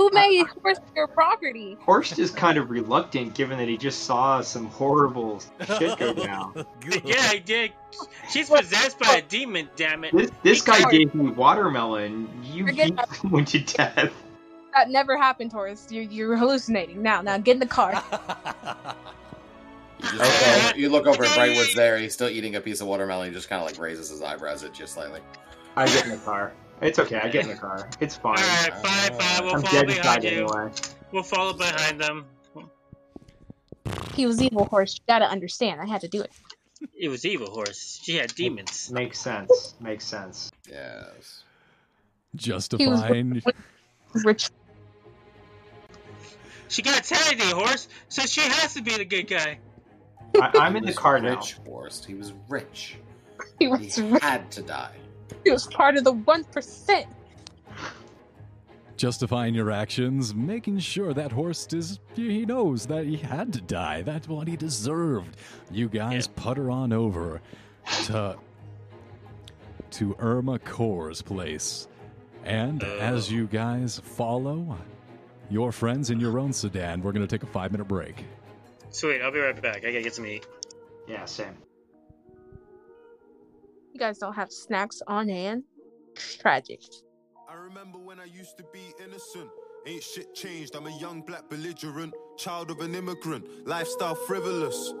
Who 0.00 0.06
uh, 0.06 0.14
made 0.14 0.46
Horst 0.62 0.80
your 0.96 1.08
property? 1.08 1.76
Horst 1.82 2.18
is 2.18 2.30
kind 2.30 2.56
of 2.56 2.70
reluctant 2.70 3.34
given 3.34 3.58
that 3.58 3.68
he 3.68 3.76
just 3.76 4.04
saw 4.04 4.40
some 4.40 4.64
horrible 4.64 5.42
shit 5.66 5.98
go 5.98 6.14
down. 6.14 6.54
Yeah, 7.04 7.16
I 7.18 7.36
did. 7.36 7.72
She's 8.30 8.48
possessed 8.48 8.98
by 8.98 9.16
a 9.16 9.22
demon, 9.22 9.68
damn 9.76 10.04
it. 10.04 10.16
This, 10.16 10.30
this 10.42 10.62
guy 10.62 10.80
Sorry. 10.80 11.04
gave 11.04 11.14
me 11.14 11.30
watermelon. 11.32 12.30
You 12.42 12.66
Forget 12.68 12.96
beat 12.96 13.14
someone 13.14 13.44
to 13.46 13.58
death. 13.58 14.10
That 14.74 14.88
never 14.88 15.18
happened, 15.18 15.52
Horst. 15.52 15.92
You're, 15.92 16.04
you're 16.04 16.34
hallucinating. 16.34 17.02
Now, 17.02 17.20
now, 17.20 17.36
get 17.36 17.56
in 17.56 17.60
the 17.60 17.66
car. 17.66 18.02
You, 20.02 20.08
just 20.08 20.14
look 20.14 20.64
over, 20.64 20.78
you 20.78 20.88
look 20.88 21.06
over 21.08 21.24
at 21.24 21.30
Brightwood's 21.32 21.74
there. 21.74 21.98
He's 21.98 22.14
still 22.14 22.30
eating 22.30 22.54
a 22.54 22.60
piece 22.62 22.80
of 22.80 22.86
watermelon. 22.86 23.28
He 23.28 23.34
just 23.34 23.50
kind 23.50 23.60
of 23.60 23.68
like 23.68 23.78
raises 23.78 24.08
his 24.08 24.22
eyebrows 24.22 24.64
at 24.64 24.78
you 24.78 24.86
slightly. 24.86 25.20
I 25.76 25.84
get 25.84 26.06
in 26.06 26.12
the 26.12 26.16
car. 26.16 26.54
It's 26.82 26.98
okay. 26.98 27.20
I 27.22 27.28
get 27.28 27.44
in 27.44 27.50
the 27.50 27.56
car. 27.56 27.88
It's 28.00 28.16
fine. 28.16 28.38
Alright, 28.38 28.74
fine, 28.78 29.12
fine. 29.18 29.44
We'll 29.44 29.54
I'm 29.56 29.62
follow 29.62 29.82
dead 29.82 29.86
behind 29.86 30.24
inside 30.24 30.24
you. 30.24 30.30
anyway. 30.46 30.72
We'll 31.12 31.22
follow 31.22 31.52
behind 31.52 32.00
them. 32.00 32.24
He 34.14 34.26
was 34.26 34.40
evil, 34.42 34.64
Horst. 34.66 34.98
You 34.98 35.04
gotta 35.12 35.26
understand. 35.26 35.80
I 35.80 35.86
had 35.86 36.00
to 36.02 36.08
do 36.08 36.20
it. 36.22 36.30
It 36.98 37.08
was 37.08 37.24
evil 37.26 37.50
Horst. 37.50 38.04
She 38.04 38.16
had 38.16 38.34
demons. 38.34 38.90
Makes 38.90 39.18
sense. 39.20 39.74
Makes 39.80 40.04
sense. 40.06 40.50
Yes. 40.68 41.44
justifying. 42.34 43.42
Rich. 44.24 44.50
She 46.68 46.82
got 46.82 47.04
sanity, 47.04 47.44
Horst, 47.50 47.90
so 48.08 48.22
she 48.22 48.40
has 48.42 48.74
to 48.74 48.82
be 48.82 48.96
the 48.96 49.04
good 49.04 49.26
guy. 49.26 49.58
I, 50.40 50.50
I'm 50.54 50.76
in 50.76 50.82
He 50.84 50.86
the 50.86 50.86
was 50.92 50.98
car 50.98 51.18
now. 51.20 51.36
Rich 51.36 51.56
Horst. 51.66 52.04
He 52.04 52.14
was 52.14 52.32
rich. 52.48 52.96
He 53.58 53.64
He 53.64 53.68
was, 53.68 54.00
rich. 54.00 54.22
had 54.22 54.50
to 54.52 54.62
die. 54.62 54.94
He 55.44 55.50
was 55.50 55.66
part 55.66 55.96
of 55.96 56.04
the 56.04 56.12
one 56.12 56.44
percent. 56.44 57.06
justifying 58.96 59.54
your 59.54 59.70
actions, 59.70 60.34
making 60.34 60.78
sure 60.78 61.14
that 61.14 61.32
Horst 61.32 61.72
is 61.72 61.98
he 62.14 62.44
knows 62.44 62.86
that 62.86 63.06
he 63.06 63.16
had 63.16 63.52
to 63.54 63.60
die. 63.62 64.02
That's 64.02 64.28
what 64.28 64.46
he 64.46 64.56
deserved. 64.56 65.36
You 65.70 65.88
guys 65.88 66.26
putter 66.26 66.70
on 66.70 66.92
over 66.92 67.40
to 68.04 68.36
to 69.92 70.16
Irma 70.18 70.58
Core's 70.58 71.22
place. 71.22 71.88
And 72.44 72.82
oh. 72.84 72.98
as 72.98 73.30
you 73.30 73.46
guys 73.46 74.00
follow 74.04 74.76
your 75.50 75.72
friends 75.72 76.10
in 76.10 76.20
your 76.20 76.38
own 76.38 76.52
sedan, 76.52 77.02
we're 77.02 77.12
gonna 77.12 77.26
take 77.26 77.42
a 77.42 77.46
five 77.46 77.72
minute 77.72 77.88
break. 77.88 78.24
Sweet, 78.90 79.22
I'll 79.22 79.32
be 79.32 79.38
right 79.38 79.60
back. 79.60 79.78
I 79.78 79.92
gotta 79.92 80.02
get 80.02 80.14
some 80.14 80.26
eat. 80.26 80.46
Yeah, 81.08 81.24
same. 81.24 81.56
You 83.92 83.98
guys 83.98 84.18
don't 84.18 84.34
have 84.34 84.52
snacks 84.52 85.02
on 85.06 85.28
hand. 85.28 85.64
Tragic. 86.14 86.80
I 87.48 87.54
remember 87.54 87.98
when 87.98 88.20
I 88.20 88.24
used 88.24 88.56
to 88.58 88.64
be 88.72 88.92
innocent. 89.02 89.50
Ain't 89.86 90.02
shit 90.02 90.34
changed. 90.34 90.76
I'm 90.76 90.86
a 90.86 90.96
young 90.98 91.22
black 91.22 91.48
belligerent, 91.48 92.14
child 92.36 92.70
of 92.70 92.80
an 92.80 92.94
immigrant, 92.94 93.66
lifestyle 93.66 94.14
frivolous. 94.14 94.92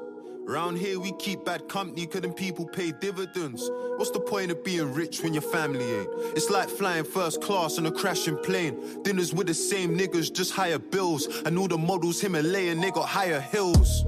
Round 0.46 0.78
here 0.78 0.98
we 0.98 1.12
keep 1.12 1.44
bad 1.44 1.68
company, 1.68 2.06
couldn't 2.06 2.34
people 2.34 2.66
pay 2.66 2.92
dividends? 2.92 3.70
What's 3.96 4.10
the 4.10 4.18
point 4.18 4.50
of 4.50 4.64
being 4.64 4.92
rich 4.92 5.22
when 5.22 5.34
your 5.34 5.42
family 5.42 5.84
ain't? 5.84 6.08
It's 6.34 6.50
like 6.50 6.68
flying 6.68 7.04
first 7.04 7.40
class 7.40 7.78
on 7.78 7.86
a 7.86 7.92
crashing 7.92 8.38
plane. 8.38 9.02
Dinners 9.02 9.32
with 9.32 9.46
the 9.46 9.54
same 9.54 9.96
niggas, 9.96 10.32
just 10.32 10.52
higher 10.52 10.78
bills. 10.78 11.26
And 11.44 11.56
all 11.58 11.68
the 11.68 11.78
models 11.78 12.20
Himalayan, 12.20 12.80
they 12.80 12.90
got 12.90 13.06
higher 13.06 13.40
hills. 13.40 14.04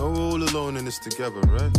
Know 0.00 0.12
we're 0.12 0.18
all 0.18 0.42
alone 0.42 0.78
in 0.78 0.86
this 0.86 0.98
together, 0.98 1.40
right? 1.40 1.76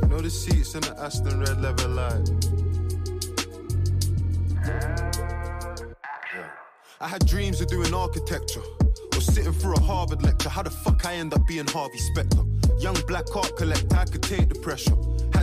You 0.00 0.06
know 0.06 0.20
the 0.20 0.30
seats 0.30 0.76
in 0.76 0.82
the 0.82 0.94
Aston 1.00 1.40
Red 1.40 1.60
leather 1.60 1.88
light. 1.88 2.30
I 7.00 7.08
had 7.08 7.26
dreams 7.26 7.60
of 7.60 7.66
doing 7.66 7.92
architecture 7.92 8.62
or 9.14 9.20
sitting 9.20 9.52
through 9.52 9.74
a 9.74 9.80
Harvard 9.80 10.22
lecture. 10.22 10.48
How 10.48 10.62
the 10.62 10.70
fuck 10.70 11.04
I 11.04 11.14
end 11.14 11.34
up 11.34 11.44
being 11.48 11.66
Harvey 11.66 11.98
Specter? 11.98 12.44
Young 12.78 12.94
black 13.08 13.34
art 13.34 13.56
collector, 13.56 13.96
I 13.96 14.04
could 14.04 14.22
take 14.22 14.48
the 14.48 14.60
pressure. 14.60 14.94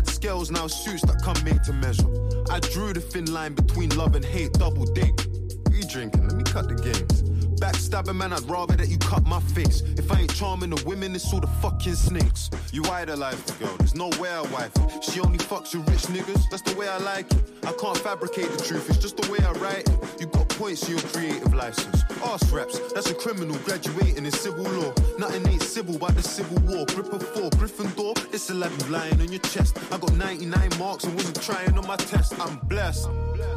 Had 0.01 0.09
scales, 0.09 0.49
now 0.49 0.65
suits 0.65 1.03
that 1.03 1.21
come 1.21 1.37
made 1.43 1.61
to 1.65 1.73
measure. 1.73 2.07
I 2.49 2.59
drew 2.59 2.91
the 2.91 2.99
thin 2.99 3.31
line 3.31 3.53
between 3.53 3.95
love 3.95 4.15
and 4.15 4.25
hate, 4.25 4.51
double 4.53 4.85
date. 4.85 5.27
What 5.67 5.75
you 5.75 5.83
drinking? 5.83 6.27
Let 6.27 6.37
me 6.37 6.43
cut 6.43 6.67
the 6.67 6.73
games. 6.73 7.30
Backstabbing, 7.61 8.15
man, 8.15 8.33
I'd 8.33 8.41
rather 8.49 8.75
that 8.75 8.89
you 8.89 8.97
cut 8.97 9.23
my 9.27 9.39
face. 9.39 9.81
If 9.95 10.11
I 10.11 10.21
ain't 10.21 10.33
charming 10.33 10.71
the 10.71 10.83
women, 10.83 11.13
it's 11.13 11.31
all 11.31 11.39
the 11.39 11.53
fucking 11.61 11.93
snakes. 11.93 12.49
You 12.73 12.83
idolize 12.85 13.39
the 13.43 13.53
girl, 13.63 13.75
there's 13.77 13.93
no 13.93 14.09
way 14.19 14.31
I 14.31 14.41
wife 14.41 14.71
it. 14.77 15.03
She 15.03 15.19
only 15.19 15.37
fucks 15.37 15.75
with 15.75 15.87
rich 15.87 16.07
niggas, 16.07 16.49
that's 16.49 16.63
the 16.63 16.75
way 16.75 16.87
I 16.87 16.97
like 16.97 17.31
it. 17.31 17.43
I 17.63 17.71
can't 17.73 17.97
fabricate 17.99 18.49
the 18.49 18.63
truth, 18.63 18.89
it's 18.89 18.97
just 18.97 19.17
the 19.17 19.31
way 19.31 19.37
I 19.45 19.51
write 19.63 19.87
it. 19.87 20.19
You 20.19 20.25
got 20.25 20.49
points 20.49 20.89
in 20.89 20.97
your 20.97 21.05
creative 21.13 21.53
license. 21.53 22.01
Arse 22.23 22.51
reps, 22.51 22.79
that's 22.93 23.11
a 23.11 23.13
criminal 23.13 23.55
graduating 23.63 24.25
in 24.25 24.31
civil 24.31 24.63
law. 24.63 24.91
Nothing 25.19 25.47
ain't 25.47 25.61
civil 25.61 25.99
by 25.99 26.09
the 26.09 26.23
civil 26.23 26.57
war. 26.63 26.87
Grip 26.87 27.13
of 27.13 27.21
four, 27.27 27.51
Gryffindor, 27.51 28.17
it's 28.33 28.49
a 28.49 28.55
lab 28.55 28.71
lying 28.89 29.21
on 29.21 29.31
your 29.31 29.41
chest. 29.41 29.77
I 29.91 29.99
got 29.99 30.13
99 30.15 30.69
marks 30.79 31.03
and 31.03 31.13
wasn't 31.13 31.39
trying 31.43 31.77
on 31.77 31.85
my 31.85 31.97
test. 31.97 32.33
I'm 32.39 32.57
blessed. 32.67 33.07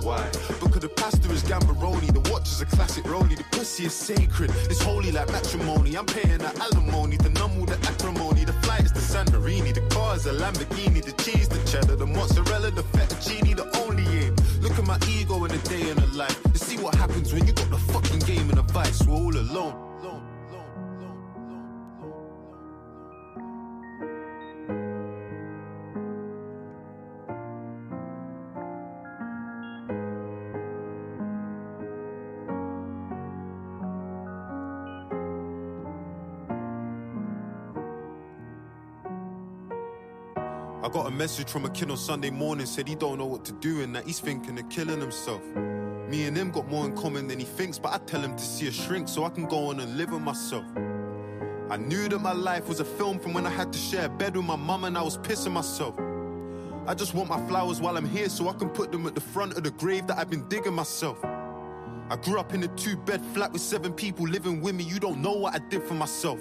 Why? 0.02 0.28
Because 0.60 0.80
the 0.80 0.88
pastor 0.88 1.32
is 1.32 1.42
Gambaroni, 1.42 2.12
the 2.12 2.30
watch 2.30 2.48
is 2.48 2.60
a 2.60 2.66
classic 2.66 3.04
rollie, 3.04 3.36
the 3.36 3.44
pussy 3.56 3.86
is 3.86 3.94
sacred. 3.94 4.50
It's 4.70 4.82
holy 4.82 5.12
like 5.12 5.30
matrimony. 5.30 5.96
I'm 5.96 6.06
paying 6.06 6.38
the 6.38 6.52
alimony, 6.60 7.16
the 7.16 7.30
numb 7.30 7.54
the 7.66 7.78
acrimony, 7.88 8.44
the 8.44 8.52
flight 8.64 8.82
is 8.82 8.92
the 8.92 9.00
Santorini, 9.00 9.72
the 9.74 9.80
car 9.94 10.16
is 10.16 10.26
a 10.26 10.32
Lamborghini, 10.32 11.02
the 11.02 11.12
cheese, 11.22 11.48
the 11.48 11.58
cheddar, 11.70 11.96
the 11.96 12.06
mozzarella, 12.06 12.70
the 12.70 12.82
fettuccine, 12.82 13.56
the 13.56 13.66
only 13.80 14.04
aim. 14.18 14.36
Look 14.60 14.78
at 14.78 14.86
my 14.86 14.98
ego 15.08 15.44
in 15.44 15.50
a 15.50 15.58
day 15.58 15.90
in 15.90 15.98
a 15.98 16.06
life. 16.06 16.42
To 16.52 16.58
see 16.58 16.76
what 16.78 16.94
happens 16.94 17.32
when 17.32 17.46
you 17.46 17.52
got 17.52 17.70
the 17.70 17.78
fucking 17.78 18.20
game 18.20 18.50
and 18.50 18.58
a 18.58 18.62
vice. 18.62 19.02
We're 19.06 19.14
all 19.14 19.36
alone. 19.36 19.93
Got 40.94 41.08
a 41.08 41.10
message 41.10 41.48
from 41.48 41.64
a 41.64 41.70
kid 41.70 41.90
on 41.90 41.96
Sunday 41.96 42.30
morning, 42.30 42.64
said 42.64 42.86
he 42.86 42.94
don't 42.94 43.18
know 43.18 43.26
what 43.26 43.44
to 43.44 43.50
do 43.54 43.82
and 43.82 43.96
that 43.96 44.04
he's 44.04 44.20
thinking 44.20 44.56
of 44.56 44.68
killing 44.68 45.00
himself. 45.00 45.42
Me 46.08 46.26
and 46.26 46.36
him 46.36 46.52
got 46.52 46.68
more 46.68 46.86
in 46.86 46.96
common 46.96 47.26
than 47.26 47.40
he 47.40 47.44
thinks, 47.44 47.80
but 47.80 47.92
I 47.92 47.98
tell 48.06 48.20
him 48.20 48.36
to 48.36 48.44
see 48.44 48.68
a 48.68 48.70
shrink 48.70 49.08
so 49.08 49.24
I 49.24 49.30
can 49.30 49.46
go 49.46 49.70
on 49.70 49.80
and 49.80 49.96
live 49.96 50.12
with 50.12 50.22
myself. 50.22 50.64
I 51.68 51.78
knew 51.78 52.08
that 52.08 52.20
my 52.20 52.32
life 52.32 52.68
was 52.68 52.78
a 52.78 52.84
film 52.84 53.18
from 53.18 53.34
when 53.34 53.44
I 53.44 53.50
had 53.50 53.72
to 53.72 53.78
share 53.78 54.06
a 54.06 54.08
bed 54.08 54.36
with 54.36 54.44
my 54.44 54.54
mum 54.54 54.84
and 54.84 54.96
I 54.96 55.02
was 55.02 55.18
pissing 55.18 55.50
myself. 55.50 55.98
I 56.86 56.94
just 56.94 57.12
want 57.12 57.28
my 57.28 57.44
flowers 57.48 57.80
while 57.80 57.96
I'm 57.96 58.08
here 58.08 58.28
so 58.28 58.48
I 58.48 58.52
can 58.52 58.68
put 58.68 58.92
them 58.92 59.04
at 59.08 59.16
the 59.16 59.20
front 59.20 59.56
of 59.56 59.64
the 59.64 59.72
grave 59.72 60.06
that 60.06 60.18
I've 60.18 60.30
been 60.30 60.48
digging 60.48 60.74
myself. 60.74 61.18
I 61.24 62.16
grew 62.22 62.38
up 62.38 62.54
in 62.54 62.62
a 62.62 62.68
two 62.68 62.96
bed 62.96 63.20
flat 63.34 63.52
with 63.52 63.62
seven 63.62 63.92
people 63.94 64.28
living 64.28 64.60
with 64.60 64.76
me. 64.76 64.84
You 64.84 65.00
don't 65.00 65.20
know 65.20 65.32
what 65.32 65.56
I 65.56 65.58
did 65.58 65.82
for 65.82 65.94
myself. 65.94 66.40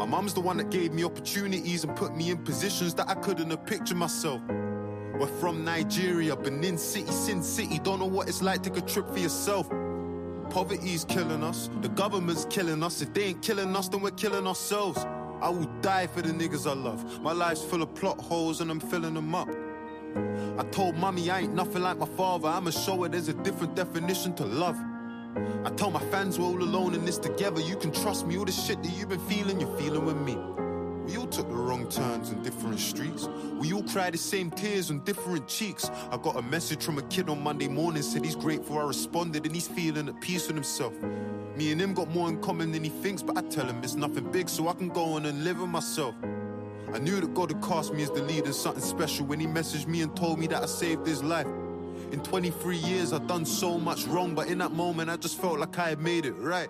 My 0.00 0.06
mum's 0.06 0.32
the 0.32 0.40
one 0.40 0.56
that 0.56 0.70
gave 0.70 0.94
me 0.94 1.04
opportunities 1.04 1.84
and 1.84 1.94
put 1.94 2.16
me 2.16 2.30
in 2.30 2.38
positions 2.38 2.94
that 2.94 3.10
I 3.10 3.14
couldn't 3.16 3.50
have 3.50 3.66
pictured 3.66 3.98
myself. 3.98 4.40
We're 4.48 5.26
from 5.26 5.62
Nigeria, 5.62 6.34
Benin 6.34 6.78
City, 6.78 7.12
Sin 7.12 7.42
City. 7.42 7.78
Don't 7.80 7.98
know 7.98 8.06
what 8.06 8.26
it's 8.26 8.40
like. 8.40 8.62
Take 8.62 8.78
a 8.78 8.80
trip 8.80 9.10
for 9.10 9.18
yourself. 9.18 9.68
Poverty's 10.48 11.04
killing 11.04 11.44
us. 11.44 11.68
The 11.82 11.90
government's 11.90 12.46
killing 12.46 12.82
us. 12.82 13.02
If 13.02 13.12
they 13.12 13.24
ain't 13.24 13.42
killing 13.42 13.76
us, 13.76 13.90
then 13.90 14.00
we're 14.00 14.12
killing 14.12 14.46
ourselves. 14.46 15.04
I 15.42 15.50
will 15.50 15.70
die 15.82 16.06
for 16.06 16.22
the 16.22 16.32
niggas 16.32 16.66
I 16.66 16.72
love. 16.72 17.20
My 17.20 17.32
life's 17.32 17.62
full 17.62 17.82
of 17.82 17.94
plot 17.94 18.18
holes 18.18 18.62
and 18.62 18.70
I'm 18.70 18.80
filling 18.80 19.12
them 19.12 19.34
up. 19.34 19.50
I 20.56 20.62
told 20.70 20.96
mommy 20.96 21.28
I 21.28 21.40
ain't 21.40 21.54
nothing 21.54 21.82
like 21.82 21.98
my 21.98 22.08
father. 22.16 22.48
I'ma 22.48 22.70
show 22.70 23.02
her 23.02 23.10
there's 23.10 23.28
a 23.28 23.34
different 23.34 23.76
definition 23.76 24.34
to 24.36 24.46
love. 24.46 24.78
I 25.64 25.70
tell 25.70 25.90
my 25.90 26.00
fans 26.00 26.38
we're 26.38 26.46
all 26.46 26.62
alone 26.62 26.94
in 26.94 27.04
this 27.04 27.18
together. 27.18 27.60
You 27.60 27.76
can 27.76 27.92
trust 27.92 28.26
me, 28.26 28.36
all 28.38 28.44
the 28.44 28.52
shit 28.52 28.82
that 28.82 28.92
you've 28.92 29.10
been 29.10 29.20
feeling, 29.20 29.60
you're 29.60 29.76
feeling 29.76 30.04
with 30.04 30.16
me. 30.16 30.36
We 31.06 31.16
all 31.16 31.26
took 31.26 31.48
the 31.48 31.54
wrong 31.54 31.88
turns 31.88 32.30
in 32.30 32.42
different 32.42 32.78
streets. 32.78 33.28
We 33.58 33.72
all 33.72 33.82
cried 33.82 34.14
the 34.14 34.18
same 34.18 34.50
tears 34.50 34.90
on 34.90 35.00
different 35.00 35.48
cheeks. 35.48 35.90
I 36.10 36.16
got 36.16 36.36
a 36.36 36.42
message 36.42 36.84
from 36.84 36.98
a 36.98 37.02
kid 37.02 37.28
on 37.28 37.42
Monday 37.42 37.68
morning, 37.68 38.02
said 38.02 38.24
he's 38.24 38.36
grateful 38.36 38.78
I 38.78 38.84
responded 38.84 39.44
and 39.44 39.54
he's 39.54 39.66
feeling 39.66 40.08
at 40.08 40.20
peace 40.20 40.46
with 40.46 40.56
himself. 40.56 40.94
Me 41.56 41.72
and 41.72 41.80
him 41.80 41.94
got 41.94 42.08
more 42.10 42.28
in 42.28 42.40
common 42.40 42.70
than 42.70 42.84
he 42.84 42.90
thinks, 42.90 43.22
but 43.22 43.36
I 43.36 43.42
tell 43.42 43.66
him 43.66 43.80
it's 43.82 43.96
nothing 43.96 44.30
big 44.30 44.48
so 44.48 44.68
I 44.68 44.72
can 44.74 44.88
go 44.88 45.14
on 45.14 45.26
and 45.26 45.42
live 45.42 45.60
with 45.60 45.70
myself. 45.70 46.14
I 46.92 46.98
knew 46.98 47.20
that 47.20 47.34
God 47.34 47.52
had 47.52 47.62
cast 47.62 47.92
me 47.92 48.02
as 48.02 48.10
the 48.10 48.22
lead 48.22 48.46
in 48.46 48.52
something 48.52 48.82
special 48.82 49.26
when 49.26 49.40
he 49.40 49.46
messaged 49.46 49.86
me 49.86 50.02
and 50.02 50.14
told 50.16 50.38
me 50.38 50.46
that 50.48 50.62
I 50.62 50.66
saved 50.66 51.06
his 51.06 51.22
life. 51.22 51.46
In 52.12 52.20
23 52.22 52.76
years, 52.76 53.12
I've 53.12 53.28
done 53.28 53.46
so 53.46 53.78
much 53.78 54.04
wrong, 54.06 54.34
but 54.34 54.48
in 54.48 54.58
that 54.58 54.72
moment, 54.72 55.10
I 55.10 55.16
just 55.16 55.40
felt 55.40 55.60
like 55.60 55.78
I 55.78 55.90
had 55.90 56.00
made 56.00 56.26
it 56.26 56.32
right. 56.32 56.68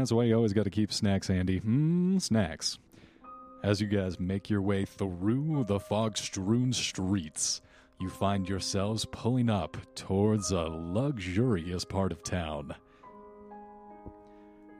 That's 0.00 0.12
why 0.12 0.24
you 0.24 0.34
always 0.34 0.52
got 0.52 0.64
to 0.64 0.70
keep 0.70 0.92
snacks 0.92 1.28
handy. 1.28 1.60
Mmm, 1.60 2.20
snacks. 2.20 2.78
As 3.62 3.80
you 3.80 3.86
guys 3.86 4.18
make 4.18 4.48
your 4.48 4.62
way 4.62 4.86
through 4.86 5.64
the 5.68 5.78
fog 5.78 6.16
strewn 6.16 6.72
streets, 6.72 7.60
you 8.00 8.08
find 8.08 8.48
yourselves 8.48 9.04
pulling 9.12 9.50
up 9.50 9.76
towards 9.94 10.52
a 10.52 10.62
luxurious 10.62 11.84
part 11.84 12.12
of 12.12 12.22
town. 12.22 12.74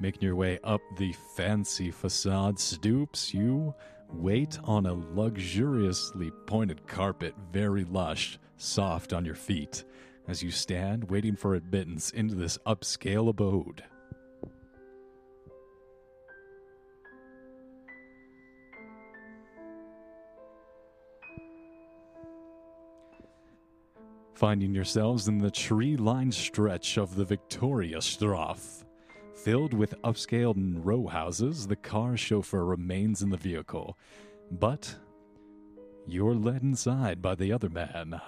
Making 0.00 0.22
your 0.22 0.36
way 0.36 0.58
up 0.64 0.80
the 0.96 1.14
fancy 1.36 1.90
facade 1.90 2.58
stoops, 2.58 3.34
you 3.34 3.74
wait 4.10 4.58
on 4.64 4.86
a 4.86 4.94
luxuriously 4.94 6.30
pointed 6.46 6.86
carpet, 6.86 7.34
very 7.52 7.84
lush, 7.84 8.38
soft 8.56 9.12
on 9.12 9.26
your 9.26 9.34
feet, 9.34 9.84
as 10.26 10.42
you 10.42 10.50
stand 10.50 11.10
waiting 11.10 11.36
for 11.36 11.54
admittance 11.54 12.10
into 12.10 12.34
this 12.34 12.56
upscale 12.66 13.28
abode. 13.28 13.84
Finding 24.40 24.74
yourselves 24.74 25.28
in 25.28 25.36
the 25.36 25.50
tree 25.50 25.98
lined 25.98 26.32
stretch 26.32 26.96
of 26.96 27.14
the 27.14 27.26
Victoria 27.26 27.98
Straff. 27.98 28.86
Filled 29.34 29.74
with 29.74 30.00
upscale 30.00 30.54
row 30.82 31.06
houses, 31.06 31.66
the 31.66 31.76
car 31.76 32.16
chauffeur 32.16 32.64
remains 32.64 33.20
in 33.20 33.28
the 33.28 33.36
vehicle. 33.36 33.98
But 34.50 34.96
you're 36.06 36.34
led 36.34 36.62
inside 36.62 37.20
by 37.20 37.34
the 37.34 37.52
other 37.52 37.68
man. 37.68 38.18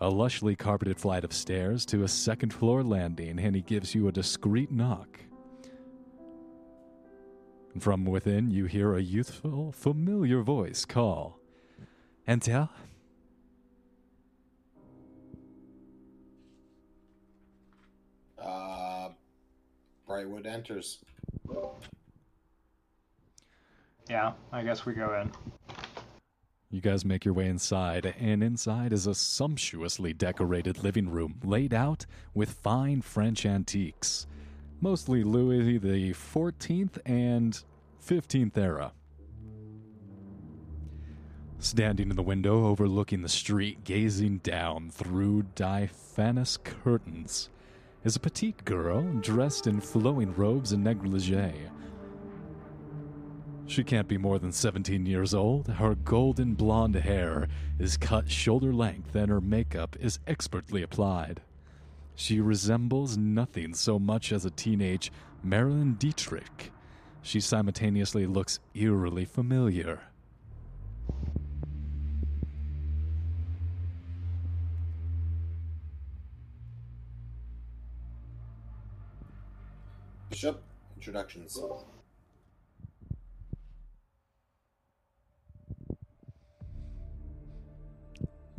A 0.00 0.10
lushly 0.10 0.56
carpeted 0.56 0.98
flight 0.98 1.22
of 1.22 1.34
stairs 1.34 1.84
to 1.84 2.02
a 2.02 2.08
second 2.08 2.54
floor 2.54 2.82
landing, 2.82 3.38
and 3.38 3.54
he 3.54 3.60
gives 3.60 3.94
you 3.94 4.08
a 4.08 4.12
discreet 4.12 4.72
knock. 4.72 5.20
From 7.78 8.06
within, 8.06 8.50
you 8.50 8.64
hear 8.64 8.94
a 8.94 9.02
youthful, 9.02 9.70
familiar 9.70 10.40
voice 10.40 10.86
call 10.86 11.38
Enter. 12.26 12.70
Brightwood 20.12 20.46
enters. 20.46 20.98
Yeah, 24.10 24.32
I 24.52 24.62
guess 24.62 24.84
we 24.84 24.92
go 24.92 25.18
in. 25.18 25.32
You 26.70 26.82
guys 26.82 27.04
make 27.06 27.24
your 27.24 27.32
way 27.32 27.46
inside, 27.46 28.14
and 28.18 28.42
inside 28.42 28.92
is 28.92 29.06
a 29.06 29.14
sumptuously 29.14 30.12
decorated 30.12 30.82
living 30.82 31.08
room 31.08 31.40
laid 31.42 31.72
out 31.72 32.04
with 32.34 32.50
fine 32.50 33.00
French 33.00 33.46
antiques, 33.46 34.26
mostly 34.82 35.24
Louis 35.24 35.78
the 35.78 36.12
Fourteenth 36.12 36.98
and 37.06 37.62
Fifteenth 37.98 38.58
era. 38.58 38.92
Standing 41.58 42.10
in 42.10 42.16
the 42.16 42.22
window 42.22 42.66
overlooking 42.66 43.22
the 43.22 43.28
street, 43.30 43.84
gazing 43.84 44.38
down 44.38 44.90
through 44.90 45.44
diaphanous 45.54 46.58
curtains, 46.58 47.48
is 48.04 48.16
a 48.16 48.20
petite 48.20 48.64
girl 48.64 49.02
dressed 49.20 49.66
in 49.66 49.80
flowing 49.80 50.34
robes 50.34 50.72
and 50.72 50.82
negligee. 50.82 51.68
She 53.66 53.84
can't 53.84 54.08
be 54.08 54.18
more 54.18 54.38
than 54.38 54.52
17 54.52 55.06
years 55.06 55.32
old. 55.32 55.68
Her 55.68 55.94
golden 55.94 56.54
blonde 56.54 56.96
hair 56.96 57.48
is 57.78 57.96
cut 57.96 58.30
shoulder 58.30 58.72
length 58.72 59.14
and 59.14 59.30
her 59.30 59.40
makeup 59.40 59.96
is 60.00 60.18
expertly 60.26 60.82
applied. 60.82 61.40
She 62.14 62.40
resembles 62.40 63.16
nothing 63.16 63.72
so 63.74 63.98
much 63.98 64.32
as 64.32 64.44
a 64.44 64.50
teenage 64.50 65.10
Marlene 65.44 65.98
Dietrich. 65.98 66.70
She 67.22 67.40
simultaneously 67.40 68.26
looks 68.26 68.58
eerily 68.74 69.24
familiar. 69.24 70.00
Bishop, 80.32 80.62
introductions. 80.96 81.60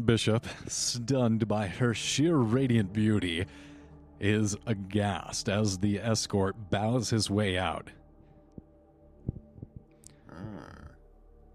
Bishop, 0.06 0.46
stunned 0.68 1.48
by 1.48 1.66
her 1.66 1.96
sheer 1.96 2.36
radiant 2.38 2.94
beauty, 2.94 3.48
is 4.20 4.56
aghast 4.68 5.50
as 5.50 5.80
the 5.80 5.98
escort 5.98 6.70
bows 6.70 7.10
his 7.10 7.32
way 7.32 7.58
out. 7.58 7.90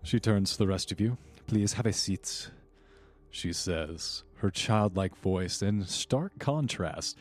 She 0.02 0.18
turns 0.18 0.50
to 0.50 0.58
the 0.58 0.66
rest 0.66 0.90
of 0.90 1.00
you. 1.00 1.16
Please 1.46 1.74
have 1.74 1.86
a 1.86 1.92
seat, 1.92 2.50
she 3.30 3.52
says, 3.52 4.24
her 4.38 4.50
childlike 4.50 5.16
voice 5.16 5.62
in 5.62 5.84
stark 5.84 6.40
contrast 6.40 7.16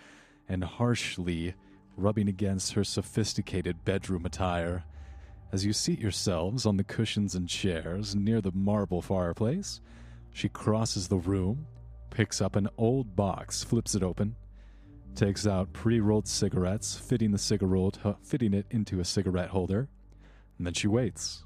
and 0.49 0.63
harshly 0.63 1.53
rubbing 1.97 2.29
against 2.29 2.73
her 2.73 2.83
sophisticated 2.83 3.83
bedroom 3.83 4.25
attire. 4.25 4.85
As 5.51 5.65
you 5.65 5.73
seat 5.73 5.99
yourselves 5.99 6.65
on 6.65 6.77
the 6.77 6.83
cushions 6.83 7.35
and 7.35 7.49
chairs 7.49 8.15
near 8.15 8.39
the 8.39 8.51
marble 8.51 9.01
fireplace, 9.01 9.81
she 10.31 10.47
crosses 10.47 11.07
the 11.07 11.17
room, 11.17 11.65
picks 12.11 12.39
up 12.41 12.55
an 12.55 12.69
old 12.77 13.15
box, 13.15 13.63
flips 13.63 13.95
it 13.95 14.03
open, 14.03 14.35
takes 15.15 15.47
out 15.47 15.73
pre-rolled 15.73 16.27
cigarettes, 16.27 16.95
fitting 16.95 17.31
the 17.31 17.37
cigarette, 17.39 17.97
fitting 18.21 18.53
it 18.53 18.67
into 18.69 18.99
a 18.99 19.05
cigarette 19.05 19.49
holder, 19.49 19.89
and 20.57 20.67
then 20.67 20.73
she 20.75 20.87
waits. 20.87 21.43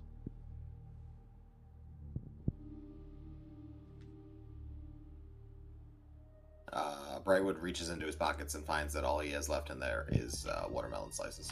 Brightwood 7.24 7.62
reaches 7.62 7.90
into 7.90 8.06
his 8.06 8.16
pockets 8.16 8.56
and 8.56 8.66
finds 8.66 8.94
that 8.94 9.04
all 9.04 9.20
he 9.20 9.32
has 9.32 9.50
left 9.50 9.70
in 9.70 9.80
there 9.80 10.08
is 10.12 10.46
uh, 10.48 10.66
watermelon 10.70 11.12
slices. 11.12 11.50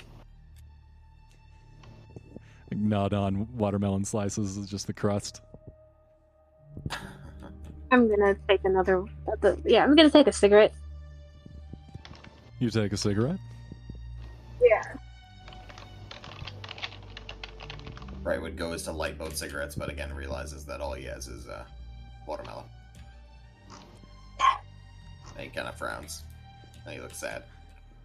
Not 2.72 3.14
on 3.14 3.48
watermelon 3.56 4.06
slices, 4.06 4.58
is 4.58 4.70
just 4.70 4.88
the 4.88 4.94
crust. 4.94 5.42
I'm 7.92 8.08
gonna 8.08 8.36
take 8.48 8.62
another. 8.64 9.04
Yeah, 9.66 9.84
I'm 9.84 9.96
gonna 9.96 10.12
take 10.12 10.28
a 10.28 10.32
cigarette. 10.32 10.74
You 12.60 12.70
take 12.70 12.94
a 12.94 12.98
cigarette? 12.98 13.40
Yeah. 14.62 14.84
Brightwood 18.22 18.56
goes 18.56 18.84
to 18.84 18.92
light 18.92 19.18
both 19.18 19.36
cigarettes, 19.36 19.76
but 19.76 19.90
again 19.90 20.14
realizes 20.14 20.66
that 20.66 20.82
all 20.82 20.94
he 20.94 21.06
has 21.06 21.28
is 21.28 21.48
uh, 21.48 21.64
watermelon. 22.28 22.66
And 25.40 25.50
he 25.50 25.56
kind 25.56 25.70
of 25.70 25.78
frowns. 25.78 26.24
And 26.84 26.94
he 26.94 27.00
looks 27.00 27.18
sad. 27.18 27.44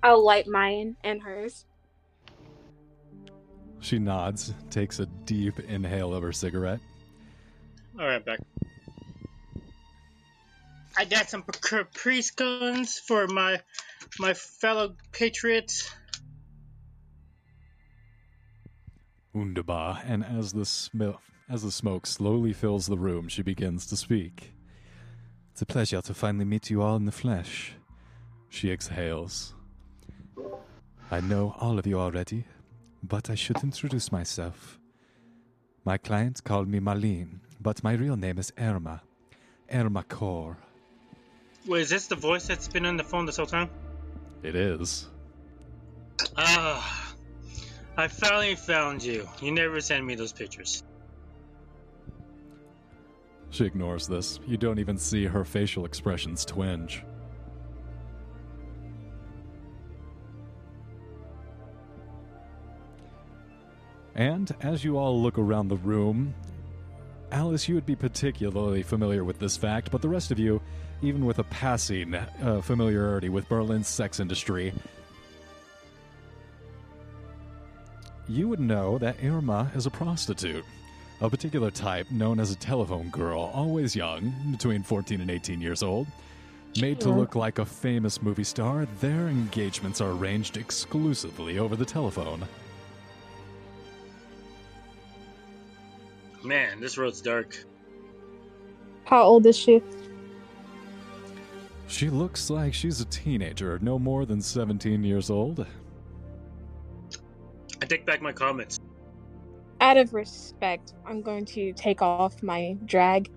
I'll 0.04 0.24
light 0.24 0.46
mine 0.46 0.96
and 1.02 1.20
hers. 1.20 1.64
She 3.80 3.98
nods, 3.98 4.54
takes 4.70 5.00
a 5.00 5.06
deep 5.06 5.58
inhale 5.58 6.14
of 6.14 6.22
her 6.22 6.32
cigarette. 6.32 6.78
All 7.98 8.06
right, 8.06 8.24
back. 8.24 8.38
I 10.96 11.04
got 11.06 11.28
some 11.28 11.42
Caprice 11.42 12.30
guns 12.30 13.00
for 13.00 13.26
my 13.26 13.60
my 14.20 14.32
fellow 14.34 14.94
patriots. 15.10 15.92
Wunderbar. 19.32 20.02
And 20.06 20.24
as 20.24 20.52
the 20.52 20.64
sm- 20.64 21.18
as 21.48 21.62
the 21.62 21.72
smoke 21.72 22.06
slowly 22.06 22.52
fills 22.52 22.86
the 22.86 22.96
room, 22.96 23.26
she 23.26 23.42
begins 23.42 23.86
to 23.88 23.96
speak. 23.96 24.53
It's 25.54 25.62
a 25.62 25.66
pleasure 25.66 26.02
to 26.02 26.14
finally 26.14 26.44
meet 26.44 26.68
you 26.68 26.82
all 26.82 26.96
in 26.96 27.04
the 27.04 27.12
flesh. 27.12 27.74
She 28.48 28.72
exhales. 28.72 29.54
I 31.12 31.20
know 31.20 31.54
all 31.60 31.78
of 31.78 31.86
you 31.86 31.96
already, 31.96 32.44
but 33.04 33.30
I 33.30 33.36
should 33.36 33.62
introduce 33.62 34.10
myself. 34.10 34.80
My 35.84 35.96
clients 35.96 36.40
call 36.40 36.64
me 36.64 36.80
Marlene, 36.80 37.38
but 37.60 37.84
my 37.84 37.92
real 37.92 38.16
name 38.16 38.38
is 38.38 38.52
Irma. 38.58 39.02
Irma 39.72 40.02
Kaur. 40.02 40.56
Wait, 41.68 41.82
is 41.82 41.90
this 41.90 42.08
the 42.08 42.16
voice 42.16 42.48
that's 42.48 42.66
been 42.66 42.84
on 42.84 42.96
the 42.96 43.04
phone 43.04 43.24
this 43.24 43.36
whole 43.36 43.46
time? 43.46 43.70
It 44.42 44.56
is. 44.56 45.06
Ah, 46.36 47.14
I 47.96 48.08
finally 48.08 48.56
found 48.56 49.04
you. 49.04 49.28
You 49.40 49.52
never 49.52 49.80
sent 49.80 50.04
me 50.04 50.16
those 50.16 50.32
pictures. 50.32 50.82
She 53.54 53.64
ignores 53.64 54.08
this. 54.08 54.40
You 54.48 54.56
don't 54.56 54.80
even 54.80 54.98
see 54.98 55.26
her 55.26 55.44
facial 55.44 55.84
expressions 55.84 56.44
twinge. 56.44 57.04
And 64.16 64.52
as 64.60 64.82
you 64.82 64.98
all 64.98 65.22
look 65.22 65.38
around 65.38 65.68
the 65.68 65.76
room, 65.76 66.34
Alice, 67.30 67.68
you 67.68 67.76
would 67.76 67.86
be 67.86 67.94
particularly 67.94 68.82
familiar 68.82 69.22
with 69.22 69.38
this 69.38 69.56
fact, 69.56 69.92
but 69.92 70.02
the 70.02 70.08
rest 70.08 70.32
of 70.32 70.38
you, 70.40 70.60
even 71.00 71.24
with 71.24 71.38
a 71.38 71.44
passing 71.44 72.16
uh, 72.16 72.60
familiarity 72.60 73.28
with 73.28 73.48
Berlin's 73.48 73.86
sex 73.86 74.18
industry, 74.18 74.72
you 78.28 78.48
would 78.48 78.58
know 78.58 78.98
that 78.98 79.22
Irma 79.22 79.70
is 79.76 79.86
a 79.86 79.90
prostitute 79.90 80.64
a 81.24 81.30
particular 81.30 81.70
type 81.70 82.10
known 82.10 82.38
as 82.38 82.50
a 82.50 82.56
telephone 82.56 83.08
girl, 83.08 83.50
always 83.54 83.96
young, 83.96 84.34
between 84.50 84.82
14 84.82 85.22
and 85.22 85.30
18 85.30 85.58
years 85.58 85.82
old. 85.82 86.06
Made 86.80 87.00
to 87.00 87.08
look 87.08 87.34
like 87.34 87.58
a 87.58 87.64
famous 87.64 88.20
movie 88.20 88.44
star, 88.44 88.86
their 89.00 89.28
engagements 89.28 90.02
are 90.02 90.10
arranged 90.10 90.58
exclusively 90.58 91.58
over 91.58 91.76
the 91.76 91.84
telephone. 91.84 92.46
Man, 96.42 96.78
this 96.78 96.98
road's 96.98 97.22
dark. 97.22 97.64
How 99.04 99.22
old 99.22 99.46
is 99.46 99.56
she? 99.56 99.82
She 101.86 102.10
looks 102.10 102.50
like 102.50 102.74
she's 102.74 103.00
a 103.00 103.06
teenager, 103.06 103.78
no 103.80 103.98
more 103.98 104.26
than 104.26 104.42
17 104.42 105.02
years 105.02 105.30
old. 105.30 105.66
I 107.80 107.86
take 107.86 108.04
back 108.04 108.20
my 108.20 108.32
comments. 108.32 108.78
Out 109.80 109.96
of 109.96 110.14
respect, 110.14 110.94
I'm 111.06 111.20
going 111.22 111.44
to 111.46 111.72
take 111.74 112.00
off 112.00 112.42
my 112.42 112.76
drag. 112.84 113.30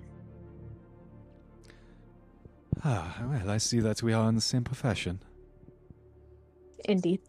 Ah, 2.83 3.17
well, 3.27 3.49
I 3.49 3.57
see 3.57 3.79
that 3.79 4.01
we 4.03 4.13
are 4.13 4.29
in 4.29 4.35
the 4.35 4.41
same 4.41 4.63
profession. 4.63 5.19
Indeed. 6.85 7.19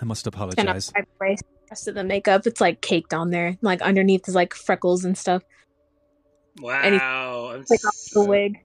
I 0.00 0.04
must 0.04 0.26
And 0.26 0.34
I'm 0.36 0.42
apologize. 0.42 0.90
by 0.90 1.00
the 1.00 1.06
way, 1.20 1.34
the 1.36 1.42
rest 1.70 1.88
of 1.88 1.94
the 1.94 2.04
makeup, 2.04 2.46
it's 2.46 2.60
like 2.60 2.80
caked 2.82 3.12
on 3.14 3.30
there. 3.30 3.56
Like 3.62 3.82
underneath 3.82 4.28
is 4.28 4.34
like 4.34 4.54
freckles 4.54 5.04
and 5.04 5.16
stuff. 5.18 5.42
Wow, 6.60 6.80
And 6.82 6.94
he- 6.94 7.00
I'm 7.00 7.64
Take 7.64 7.84
off 7.84 7.94
the 8.12 8.24
wig. 8.24 8.58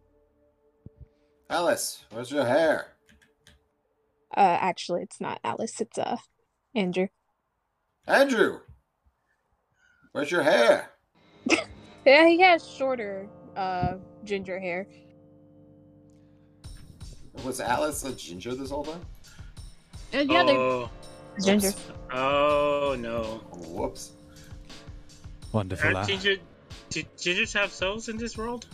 Alice, 1.50 2.06
where's 2.12 2.32
your 2.32 2.46
hair? 2.46 2.88
Uh, 4.36 4.58
actually, 4.60 5.02
it's 5.04 5.22
not 5.22 5.40
Alice. 5.44 5.80
It's 5.80 5.98
uh, 5.98 6.18
Andrew. 6.76 7.08
Andrew, 8.08 8.60
where's 10.14 10.32
your 10.32 10.44
hair? 10.44 10.90
Yeah, 12.06 12.28
he 12.28 12.42
has 12.42 12.68
shorter, 12.68 13.30
uh, 13.56 13.94
ginger 14.26 14.60
hair. 14.60 14.86
Was 17.46 17.62
Alice 17.62 18.04
a 18.04 18.12
ginger 18.12 18.54
this 18.56 18.72
whole 18.72 18.84
time? 18.84 19.00
Uh, 20.14 20.18
yeah, 20.20 20.44
they're 20.44 20.58
Oh, 20.58 20.90
ginger. 21.42 21.72
oh 22.12 22.98
no. 23.00 23.40
Whoops. 23.54 24.12
Wonderful. 25.54 25.96
Are 25.96 26.02
uh, 26.02 26.06
ginger, 26.06 26.36
do 26.90 27.04
gingers 27.18 27.54
have 27.54 27.72
souls 27.72 28.10
in 28.10 28.18
this 28.18 28.38
world? 28.38 28.68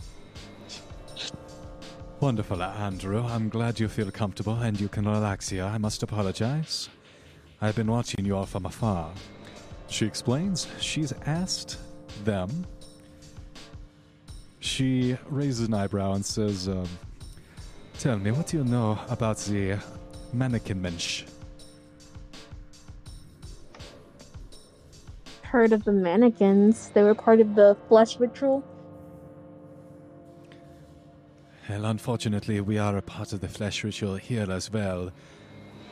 Wonderful, 2.18 2.60
Andrew. 2.64 3.24
I'm 3.24 3.48
glad 3.48 3.78
you 3.78 3.86
feel 3.86 4.10
comfortable 4.10 4.54
and 4.54 4.78
you 4.80 4.88
can 4.88 5.06
relax 5.06 5.48
here. 5.50 5.64
I 5.64 5.78
must 5.78 6.02
apologize. 6.02 6.88
I've 7.60 7.76
been 7.76 7.86
watching 7.90 8.24
you 8.26 8.36
all 8.36 8.46
from 8.46 8.66
afar. 8.66 9.14
She 9.90 10.06
explains 10.06 10.68
she's 10.80 11.12
asked 11.26 11.76
them. 12.24 12.64
She 14.60 15.16
raises 15.28 15.66
an 15.66 15.74
eyebrow 15.74 16.12
and 16.12 16.24
says, 16.24 16.68
um, 16.68 16.88
Tell 17.98 18.16
me, 18.16 18.30
what 18.30 18.46
do 18.46 18.58
you 18.58 18.64
know 18.64 18.98
about 19.10 19.38
the 19.38 19.78
mannequin 20.32 20.80
mensch? 20.80 21.24
Heard 25.42 25.72
of 25.72 25.84
the 25.84 25.92
mannequins? 25.92 26.90
They 26.90 27.02
were 27.02 27.14
part 27.14 27.40
of 27.40 27.56
the 27.56 27.76
flesh 27.88 28.18
ritual. 28.20 28.64
Well, 31.68 31.84
unfortunately, 31.86 32.60
we 32.60 32.78
are 32.78 32.96
a 32.96 33.02
part 33.02 33.32
of 33.32 33.40
the 33.40 33.48
flesh 33.48 33.82
ritual 33.82 34.14
here 34.16 34.50
as 34.50 34.72
well, 34.72 35.10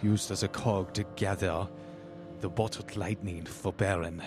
used 0.02 0.30
as 0.30 0.44
a 0.44 0.48
cog 0.48 0.94
to 0.94 1.04
gather 1.16 1.68
the 2.40 2.48
bottled 2.48 2.96
lightning 2.96 3.44
for 3.44 3.72
Baron. 3.72 4.22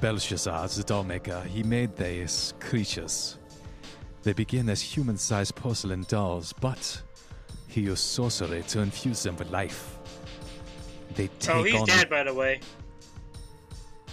Belshazzar, 0.00 0.68
the 0.68 0.82
dollmaker, 0.84 1.44
he 1.46 1.62
made 1.62 1.96
these 1.96 2.54
creatures. 2.60 3.38
They 4.22 4.32
begin 4.32 4.68
as 4.68 4.80
human 4.82 5.16
sized 5.16 5.54
porcelain 5.54 6.04
dolls, 6.08 6.52
but 6.52 7.02
he 7.68 7.82
used 7.82 8.04
sorcery 8.04 8.62
to 8.64 8.80
infuse 8.80 9.22
them 9.22 9.36
with 9.36 9.50
life. 9.50 9.98
They 11.14 11.28
take 11.38 11.56
Oh, 11.56 11.62
he's 11.62 11.80
on 11.80 11.86
dead, 11.86 12.10
by 12.10 12.24
the 12.24 12.34
way. 12.34 12.60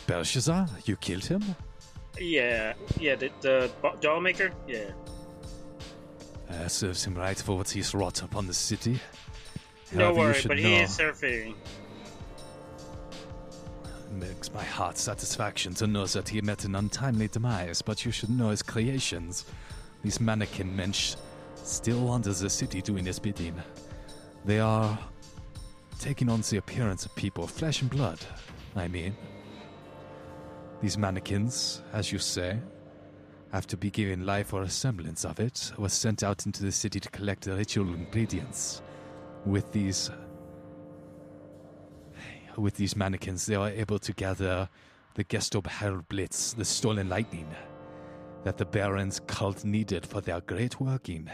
Belshazzar? 0.07 0.67
You 0.85 0.95
killed 0.97 1.25
him? 1.25 1.43
Yeah, 2.19 2.73
yeah, 2.99 3.15
the, 3.15 3.31
the 3.41 3.71
bo- 3.81 3.95
doll 3.99 4.21
maker? 4.21 4.51
Yeah. 4.67 4.91
Uh, 6.49 6.67
serves 6.67 7.03
him 7.03 7.15
right 7.15 7.37
for 7.37 7.57
what 7.57 7.69
he's 7.69 7.93
wrought 7.95 8.21
upon 8.21 8.47
the 8.47 8.53
city. 8.53 8.99
No 9.95 10.05
However, 10.05 10.13
you 10.13 10.25
worry, 10.25 10.33
should 10.33 10.47
but 10.49 10.57
know, 10.57 10.63
he 10.63 10.75
is 10.75 10.97
surfing. 10.97 11.55
It 14.09 14.13
makes 14.13 14.51
my 14.53 14.63
heart 14.63 14.97
satisfaction 14.97 15.73
to 15.75 15.87
know 15.87 16.05
that 16.07 16.29
he 16.29 16.41
met 16.41 16.65
an 16.65 16.75
untimely 16.75 17.27
demise, 17.27 17.81
but 17.81 18.05
you 18.05 18.11
should 18.11 18.29
know 18.29 18.49
his 18.49 18.61
creations. 18.61 19.45
These 20.03 20.19
mannequin 20.19 20.75
mensch 20.75 21.15
still 21.55 22.01
wander 22.05 22.33
the 22.33 22.49
city 22.49 22.81
doing 22.81 23.05
his 23.05 23.19
bidding. 23.19 23.61
They 24.45 24.59
are 24.59 24.97
taking 25.99 26.29
on 26.29 26.41
the 26.41 26.57
appearance 26.57 27.05
of 27.05 27.15
people, 27.15 27.47
flesh 27.47 27.81
and 27.81 27.89
blood, 27.89 28.19
I 28.75 28.87
mean. 28.87 29.15
These 30.81 30.97
mannequins, 30.97 31.81
as 31.93 32.11
you 32.11 32.19
say, 32.19 32.59
after 33.53 33.77
be 33.77 33.89
given 33.89 34.25
life 34.25 34.53
or 34.53 34.63
a 34.63 34.69
semblance 34.69 35.23
of 35.23 35.39
it, 35.39 35.71
were 35.77 35.87
sent 35.87 36.23
out 36.23 36.45
into 36.45 36.63
the 36.63 36.71
city 36.71 36.99
to 36.99 37.09
collect 37.09 37.43
the 37.43 37.55
ritual 37.55 37.87
ingredients. 37.93 38.81
With 39.45 39.71
these 39.71 40.09
with 42.57 42.75
these 42.75 42.95
mannequins, 42.95 43.45
they 43.45 43.55
are 43.55 43.69
able 43.69 43.99
to 43.99 44.13
gather 44.13 44.69
the 45.15 45.23
Gestohlener 45.23 46.07
Blitz, 46.07 46.53
the 46.53 46.65
stolen 46.65 47.09
lightning, 47.09 47.47
that 48.43 48.57
the 48.57 48.65
Baron's 48.65 49.19
cult 49.27 49.65
needed 49.65 50.05
for 50.05 50.21
their 50.21 50.41
great 50.41 50.79
working. 50.79 51.29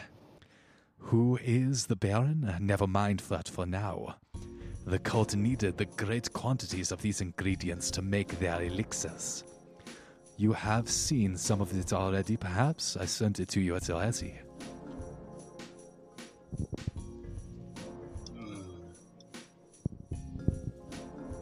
Who 0.98 1.38
is 1.41 1.88
the 1.88 1.95
Baron? 1.95 2.56
Never 2.60 2.88
mind 2.88 3.19
that 3.30 3.48
for 3.48 3.65
now. 3.65 4.15
The 4.86 4.99
cult 4.99 5.36
needed 5.36 5.77
the 5.77 5.86
great 5.86 6.31
quantities 6.34 6.91
of 6.91 7.02
these 7.02 7.22
ingredients 7.22 7.91
to 7.91 8.02
make 8.02 8.40
their 8.40 8.61
elixirs. 8.61 9.44
You 10.38 10.53
have 10.53 10.90
seen 10.90 11.36
some 11.36 11.61
of 11.61 11.77
it 11.77 11.94
already, 11.94 12.38
perhaps? 12.38 12.95
I 12.98 13.06
sent 13.06 13.40
it 13.40 13.49
to 13.49 13.61
you 13.61 13.76
at 13.76 13.84
Orezi. 13.84 14.40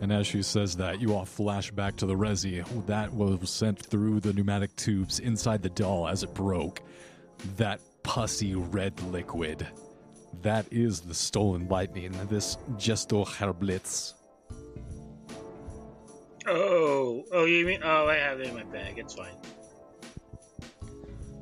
And 0.01 0.13
as 0.13 0.27
she 0.27 0.43
says 0.43 0.75
that, 0.77 1.01
you 1.01 1.15
all 1.15 1.25
flash 1.25 1.71
back 1.71 1.95
to 1.97 2.05
the 2.05 2.13
Resi 2.13 2.63
that 2.85 3.13
was 3.13 3.49
sent 3.49 3.83
through 3.83 4.19
the 4.19 4.33
pneumatic 4.33 4.75
tubes 4.75 5.19
inside 5.19 5.61
the 5.63 5.69
doll 5.69 6.07
as 6.07 6.23
it 6.23 6.33
broke. 6.33 6.81
That 7.55 7.79
pussy 8.03 8.55
red 8.55 9.01
liquid. 9.03 9.67
That 10.41 10.65
is 10.71 11.01
the 11.01 11.13
stolen 11.13 11.67
lightning, 11.67 12.13
this 12.29 12.57
Gestohlener 12.77 13.57
Blitz. 13.57 14.13
Oh, 16.45 17.25
oh, 17.33 17.45
you 17.45 17.65
mean? 17.65 17.81
Oh, 17.83 18.07
I 18.07 18.15
have 18.15 18.39
it 18.39 18.47
in 18.47 18.53
my 18.55 18.63
bag. 18.63 18.99
It's 18.99 19.15
fine. 19.15 19.35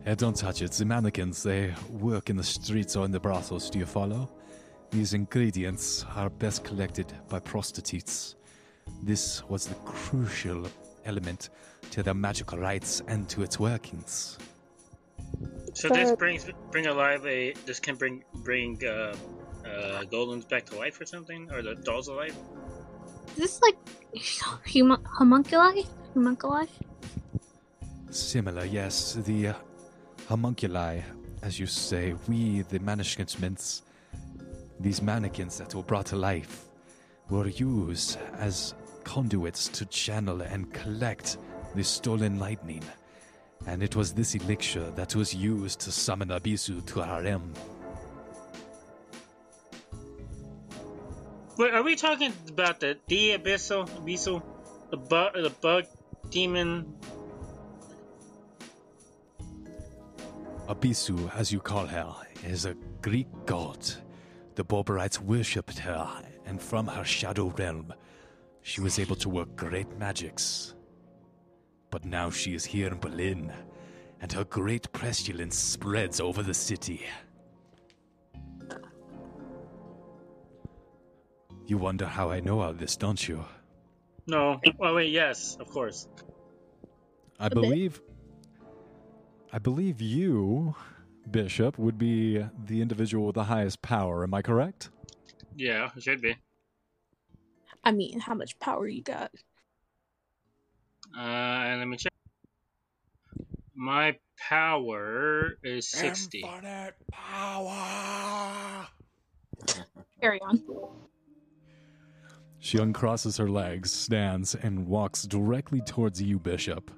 Hey, 0.06 0.16
don't 0.16 0.36
touch 0.36 0.62
it. 0.62 0.72
The 0.72 0.86
mannequins, 0.86 1.44
they 1.44 1.74
work 1.90 2.30
in 2.30 2.38
the 2.38 2.44
streets 2.44 2.96
or 2.96 3.06
in 3.06 3.12
the 3.12 3.20
brothels, 3.20 3.70
do 3.70 3.80
you 3.80 3.86
follow? 3.86 4.32
These 4.92 5.14
ingredients 5.14 6.06
are 6.16 6.30
best 6.30 6.64
collected 6.64 7.12
by 7.28 7.40
prostitutes. 7.40 8.36
This 9.04 9.44
was 9.50 9.68
the 9.68 9.76
crucial 9.86 10.68
element 11.06 11.50
to 11.92 12.02
their 12.04 12.14
magical 12.14 12.58
rites 12.58 13.02
and 13.08 13.30
to 13.30 13.44
its 13.44 13.60
workings. 13.60 14.38
So 15.74 15.90
this 15.90 16.10
But- 16.12 16.20
brings 16.20 16.46
bring 16.72 16.88
alive 16.88 17.26
a. 17.26 17.54
This 17.66 17.80
can 17.80 17.96
bring 17.96 18.24
bring 18.44 18.80
uh, 18.86 18.90
uh, 18.90 20.04
golems 20.12 20.48
back 20.48 20.66
to 20.68 20.78
life 20.78 21.00
or 21.02 21.06
something, 21.06 21.52
or 21.52 21.62
the 21.62 21.76
dolls 21.76 22.08
alive. 22.08 22.36
Is 23.36 23.38
this 23.38 23.62
like 23.62 23.78
hum- 24.74 25.04
homunculi? 25.18 25.86
Homunculi? 26.16 26.68
Similar, 28.10 28.66
yes. 28.66 29.16
The 29.26 29.50
uh, 29.50 29.54
homunculi, 30.30 31.04
as 31.42 31.60
you 31.60 31.68
say, 31.68 32.16
we, 32.30 32.62
the 32.62 32.80
managements, 32.80 33.82
these 34.80 35.02
mannequins 35.02 35.58
that 35.58 35.76
were 35.76 35.84
brought 35.84 36.06
to 36.08 36.16
life, 36.16 36.64
were 37.30 37.48
used 37.48 38.18
as 38.38 38.76
conduits 39.04 39.68
to 39.70 39.86
channel 39.86 40.42
and 40.42 40.72
collect 40.74 41.38
the 41.76 41.84
stolen 41.84 42.40
lightning. 42.40 42.84
And 43.68 43.82
it 43.82 43.96
was 43.96 44.14
this 44.14 44.36
elixir 44.36 44.92
that 44.92 45.16
was 45.16 45.34
used 45.34 45.80
to 45.82 45.92
summon 45.92 46.30
Abisu 46.30 46.86
to 46.86 47.02
Harem. 47.02 47.54
Wait, 51.58 51.74
are 51.74 51.84
we 51.84 51.96
talking 51.96 52.34
about 52.50 52.82
the 52.82 52.98
the 53.08 53.38
abyssal 53.38 53.88
abyssal, 53.90 54.44
the 54.90 54.98
bug 54.98 55.34
the 55.36 55.50
bug 55.50 55.86
demon? 56.30 56.94
Abisu, 60.68 61.34
as 61.36 61.52
you 61.52 61.60
call 61.60 61.86
her, 61.86 62.14
is 62.44 62.66
a 62.66 62.76
Greek 63.02 63.28
god. 63.46 63.80
The 64.56 64.66
Boberites 64.66 65.20
worshipped 65.20 65.80
her, 65.80 66.10
and 66.46 66.62
from 66.62 66.88
her 66.88 67.04
shadow 67.04 67.54
realm, 67.58 67.94
she 68.62 68.82
was 68.82 69.00
able 69.00 69.16
to 69.18 69.30
work 69.30 69.56
great 69.56 69.98
magics. 69.98 70.76
But 71.92 72.06
now 72.06 72.30
she 72.30 72.54
is 72.54 72.66
here 72.66 72.88
in 72.88 73.00
Berlin, 73.00 73.54
and 74.22 74.32
her 74.34 74.44
great 74.44 74.92
pestilence 74.92 75.58
spreads 75.58 76.20
over 76.20 76.44
the 76.44 76.54
city. 76.54 77.06
You 81.68 81.78
wonder 81.78 82.06
how 82.06 82.30
I 82.30 82.40
know 82.42 82.60
all 82.60 82.74
this, 82.74 82.96
don't 82.96 83.28
you? 83.28 83.44
No. 84.28 84.60
Oh 84.80 84.96
wait, 84.96 85.12
yes, 85.12 85.58
of 85.60 85.68
course. 85.70 86.08
I 87.40 87.50
believe. 87.50 88.02
I 89.52 89.60
believe 89.60 90.02
you, 90.02 90.76
Bishop, 91.32 91.80
would 91.80 91.98
be 91.98 92.46
the 92.66 92.82
individual 92.82 93.28
with 93.28 93.36
the 93.36 93.46
highest 93.46 93.82
power. 93.82 94.24
Am 94.24 94.34
I 94.34 94.42
correct? 94.42 94.90
Yeah, 95.56 95.90
it 95.96 96.04
should 96.04 96.22
be. 96.22 96.36
I 97.84 97.92
mean, 97.92 98.20
how 98.20 98.34
much 98.34 98.60
power 98.60 98.88
you 98.88 99.02
got? 99.02 99.32
Uh, 101.16 101.22
and 101.22 101.80
let 101.80 101.88
me 101.88 101.98
check. 101.98 102.12
My 103.74 104.18
power 104.38 105.58
is 105.64 105.88
sixty. 105.88 106.42
Infinite 106.42 106.96
power. 107.12 108.88
Carry 110.22 110.40
on. 110.42 110.62
She 112.60 112.78
uncrosses 112.80 113.38
her 113.38 113.50
legs, 113.50 113.92
stands, 113.92 114.56
and 114.56 114.88
walks 114.88 115.24
directly 115.24 115.82
towards 115.82 116.22
you, 116.22 116.40
Bishop. 116.40 116.90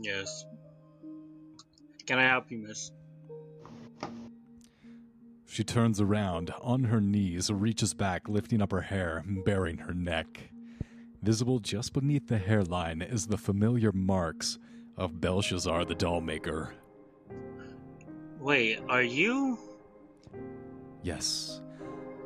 Yes. 0.00 0.46
Can 2.06 2.18
I 2.18 2.26
help 2.26 2.50
you, 2.50 2.58
miss? 2.58 2.90
She 5.50 5.64
turns 5.64 5.98
around, 5.98 6.52
on 6.60 6.84
her 6.84 7.00
knees, 7.00 7.50
reaches 7.50 7.94
back, 7.94 8.28
lifting 8.28 8.60
up 8.60 8.70
her 8.70 8.82
hair, 8.82 9.24
baring 9.46 9.78
her 9.78 9.94
neck. 9.94 10.50
Visible 11.22 11.58
just 11.58 11.94
beneath 11.94 12.28
the 12.28 12.36
hairline 12.36 13.00
is 13.00 13.26
the 13.26 13.38
familiar 13.38 13.90
marks 13.92 14.58
of 14.98 15.22
Belshazzar 15.22 15.86
the 15.86 15.94
Dollmaker. 15.94 16.72
Wait, 18.38 18.80
are 18.90 19.02
you? 19.02 19.58
Yes, 21.02 21.62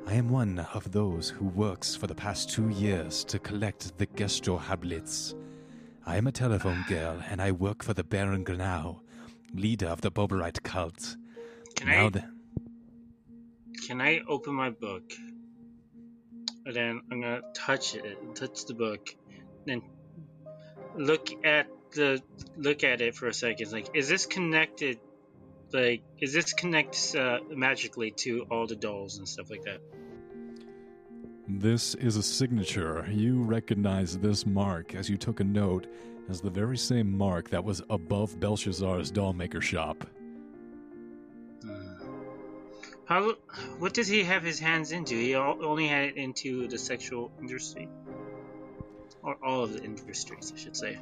I 0.07 0.15
am 0.15 0.29
one 0.29 0.59
of 0.75 0.91
those 0.91 1.29
who 1.31 1.47
works 1.47 1.95
for 1.95 2.09
the 2.09 2.15
past 2.17 2.51
two 2.51 2.71
years 2.71 3.23
to 3.27 3.39
collect 3.39 3.97
the 3.99 4.07
Gestohlener 4.09 4.81
Blitz. 4.81 5.37
I 6.05 6.17
am 6.17 6.27
a 6.27 6.33
telephone 6.33 6.85
girl, 6.89 7.23
and 7.31 7.41
I 7.41 7.53
work 7.53 7.85
for 7.85 7.95
the 7.95 8.03
Baron 8.03 8.45
Grunau, 8.45 8.99
leader 9.55 9.87
of 9.87 10.01
the 10.01 10.11
Boberite 10.11 10.63
cult. 10.65 11.17
Can 11.77 11.87
now 11.87 12.07
I? 12.07 12.11
the- 12.11 12.42
Can 13.87 14.01
I 14.01 14.21
open 14.29 14.55
my 14.55 14.71
book? 14.71 15.13
And 16.65 16.77
then 16.77 17.01
I'm 17.11 17.21
gonna 17.21 17.43
touch 17.55 17.95
it, 17.95 18.17
touch 18.35 18.67
the 18.67 18.75
book, 18.75 19.15
then 19.67 19.83
look 20.97 21.29
at 21.45 21.67
the 21.93 22.23
look 22.57 22.85
at 22.85 23.01
it 23.01 23.15
for 23.15 23.27
a 23.27 23.35
second. 23.35 23.73
Like, 23.73 23.89
is 23.95 24.09
this 24.09 24.27
connected? 24.27 24.99
Like, 25.73 26.03
is 26.21 26.33
this 26.33 26.53
connect 26.53 27.17
uh, 27.17 27.39
magically 27.51 28.11
to 28.19 28.47
all 28.51 28.67
the 28.67 28.77
dolls 28.77 29.19
and 29.19 29.29
stuff 29.29 29.51
like 29.51 29.63
that? 29.65 29.81
This 31.49 31.95
is 31.97 32.17
a 32.17 32.23
signature. 32.23 33.07
You 33.11 33.43
recognize 33.43 34.19
this 34.19 34.47
mark 34.47 34.95
as 34.95 35.09
you 35.09 35.17
took 35.17 35.41
a 35.41 35.45
note 35.45 35.87
as 36.29 36.41
the 36.41 36.51
very 36.51 36.79
same 36.79 37.17
mark 37.17 37.51
that 37.51 37.65
was 37.65 37.83
above 37.91 38.39
Belshazzar's 38.39 39.11
dollmaker 39.11 39.61
shop. 39.61 40.07
How? 43.13 43.35
What 43.79 43.93
does 43.93 44.09
he 44.09 44.25
have 44.25 44.43
his 44.43 44.59
hands 44.59 44.91
into? 44.91 45.15
He 45.15 45.35
only 45.35 45.87
had 45.87 46.05
it 46.05 46.17
into 46.17 46.67
the 46.67 46.79
sexual 46.79 47.31
industry, 47.39 47.87
or 49.23 49.37
all 49.45 49.65
of 49.65 49.75
the 49.75 49.85
industries, 49.85 50.51
I 50.51 50.59
should 50.59 50.75
say. 50.75 50.99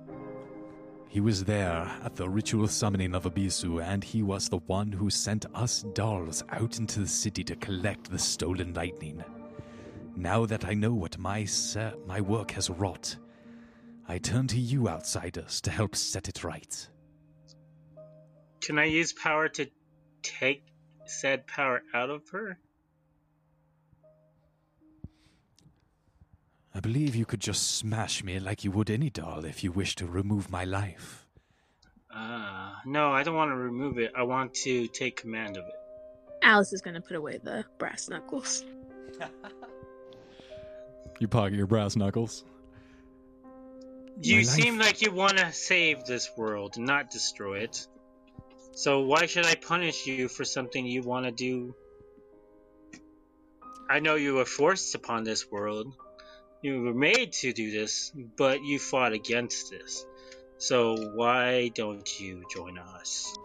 He 1.07 1.20
was 1.20 1.45
there 1.45 1.89
at 2.03 2.16
the 2.16 2.28
ritual 2.28 2.66
summoning 2.66 3.15
of 3.15 3.27
Abisu, 3.27 3.81
and 3.81 4.03
he 4.03 4.24
was 4.24 4.49
the 4.49 4.57
one 4.57 4.91
who 4.91 5.09
sent 5.09 5.47
us 5.55 5.85
dolls 5.95 6.43
out 6.49 6.81
into 6.81 6.99
the 6.99 7.07
city 7.07 7.45
to 7.45 7.55
collect 7.55 8.11
the 8.11 8.19
stolen 8.19 8.74
lightning. 8.74 9.23
Now 10.16 10.47
that 10.47 10.65
I 10.65 10.74
know 10.74 10.93
what 10.93 11.16
my 11.16 11.45
ser- 11.45 11.95
my 12.09 12.20
work 12.20 12.51
has 12.51 12.70
wrought, 12.70 13.16
I 14.09 14.19
turn 14.19 14.49
to 14.49 14.59
you 14.59 14.89
outsiders 14.89 15.61
to 15.61 15.70
help 15.70 15.95
set 15.95 16.28
it 16.28 16.43
right. 16.43 16.89
Can 18.61 18.81
I 18.81 18.87
use 18.87 19.12
power 19.12 19.49
to 19.51 19.70
take 20.23 20.69
said 21.11 21.47
power 21.47 21.82
out 21.93 22.11
of 22.11 22.28
her? 22.31 22.59
I 26.74 26.81
believe 26.81 27.16
you 27.16 27.27
could 27.27 27.41
just 27.41 27.77
smash 27.77 28.23
me 28.23 28.39
like 28.39 28.65
you 28.65 28.70
would 28.70 28.91
any 28.91 29.11
doll 29.11 29.45
if 29.45 29.65
you 29.65 29.73
wish 29.73 29.97
to 29.97 30.07
remove 30.07 30.51
my 30.51 30.65
life. 30.65 31.27
Uh, 32.15 32.73
no, 32.87 33.11
I 33.12 33.23
don't 33.23 33.35
want 33.35 33.51
to 33.51 33.57
remove 33.57 33.99
it. 33.99 34.12
I 34.16 34.23
want 34.23 34.55
to 34.55 34.87
take 34.89 35.16
command 35.16 35.57
of 35.57 35.65
it. 35.65 35.74
Alice 36.43 36.73
is 36.73 36.81
gonna 36.81 37.01
put 37.01 37.16
away 37.16 37.39
the 37.43 37.65
brass 37.78 38.09
knuckles. 38.09 38.65
You 41.20 41.28
pocket 41.28 41.55
your 41.55 41.66
brass 41.66 41.97
knuckles. 41.97 42.45
You 44.23 44.43
seem 44.43 44.78
like 44.78 45.03
you 45.03 45.12
want 45.12 45.37
to 45.37 45.53
save 45.53 46.05
this 46.05 46.31
world, 46.37 46.78
not 46.78 47.11
destroy 47.11 47.59
it. 47.59 47.87
So 48.81 49.01
why 49.01 49.27
should 49.27 49.44
I 49.44 49.57
punish 49.57 50.07
you 50.07 50.27
for 50.27 50.43
something 50.43 50.86
you 50.86 51.02
want 51.02 51.27
to 51.27 51.31
do? 51.31 51.74
I 53.90 54.01
know 54.01 54.15
you 54.15 54.36
were 54.36 54.47
forced 54.47 54.94
upon 54.94 55.23
this 55.23 55.51
world. 55.51 55.93
You 56.62 56.81
were 56.81 56.94
made 56.94 57.35
to 57.44 57.52
do 57.52 57.70
this, 57.70 58.11
but 58.39 58.65
you 58.65 58.78
fought 58.78 59.12
against 59.12 59.70
this. 59.70 60.07
So 60.57 60.97
why 61.15 61.69
don't 61.74 62.09
you 62.19 62.44
join 62.51 62.78
us 62.78 63.36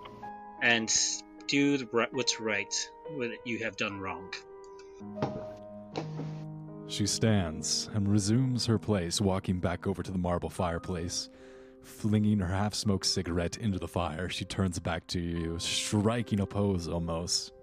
and 0.61 0.89
do 1.47 1.79
the, 1.79 2.07
what's 2.13 2.39
right, 2.39 2.73
what 3.15 3.31
you 3.43 3.57
have 3.65 3.75
done 3.75 3.99
wrong? 3.99 4.33
She 6.87 7.05
stands 7.05 7.89
and 7.93 8.07
resumes 8.07 8.67
her 8.67 8.79
place, 8.79 9.19
walking 9.19 9.59
back 9.59 9.85
over 9.85 10.01
to 10.01 10.11
the 10.13 10.17
marble 10.17 10.49
fireplace. 10.49 11.29
Flinging 11.85 12.39
her 12.39 12.47
half 12.47 12.73
smoked 12.73 13.05
cigarette 13.05 13.57
into 13.57 13.77
the 13.77 13.87
fire, 13.87 14.27
she 14.27 14.43
turns 14.43 14.79
back 14.79 15.05
to 15.05 15.19
you, 15.19 15.59
striking 15.59 16.39
a 16.39 16.45
pose 16.45 16.87
almost. 16.87 17.53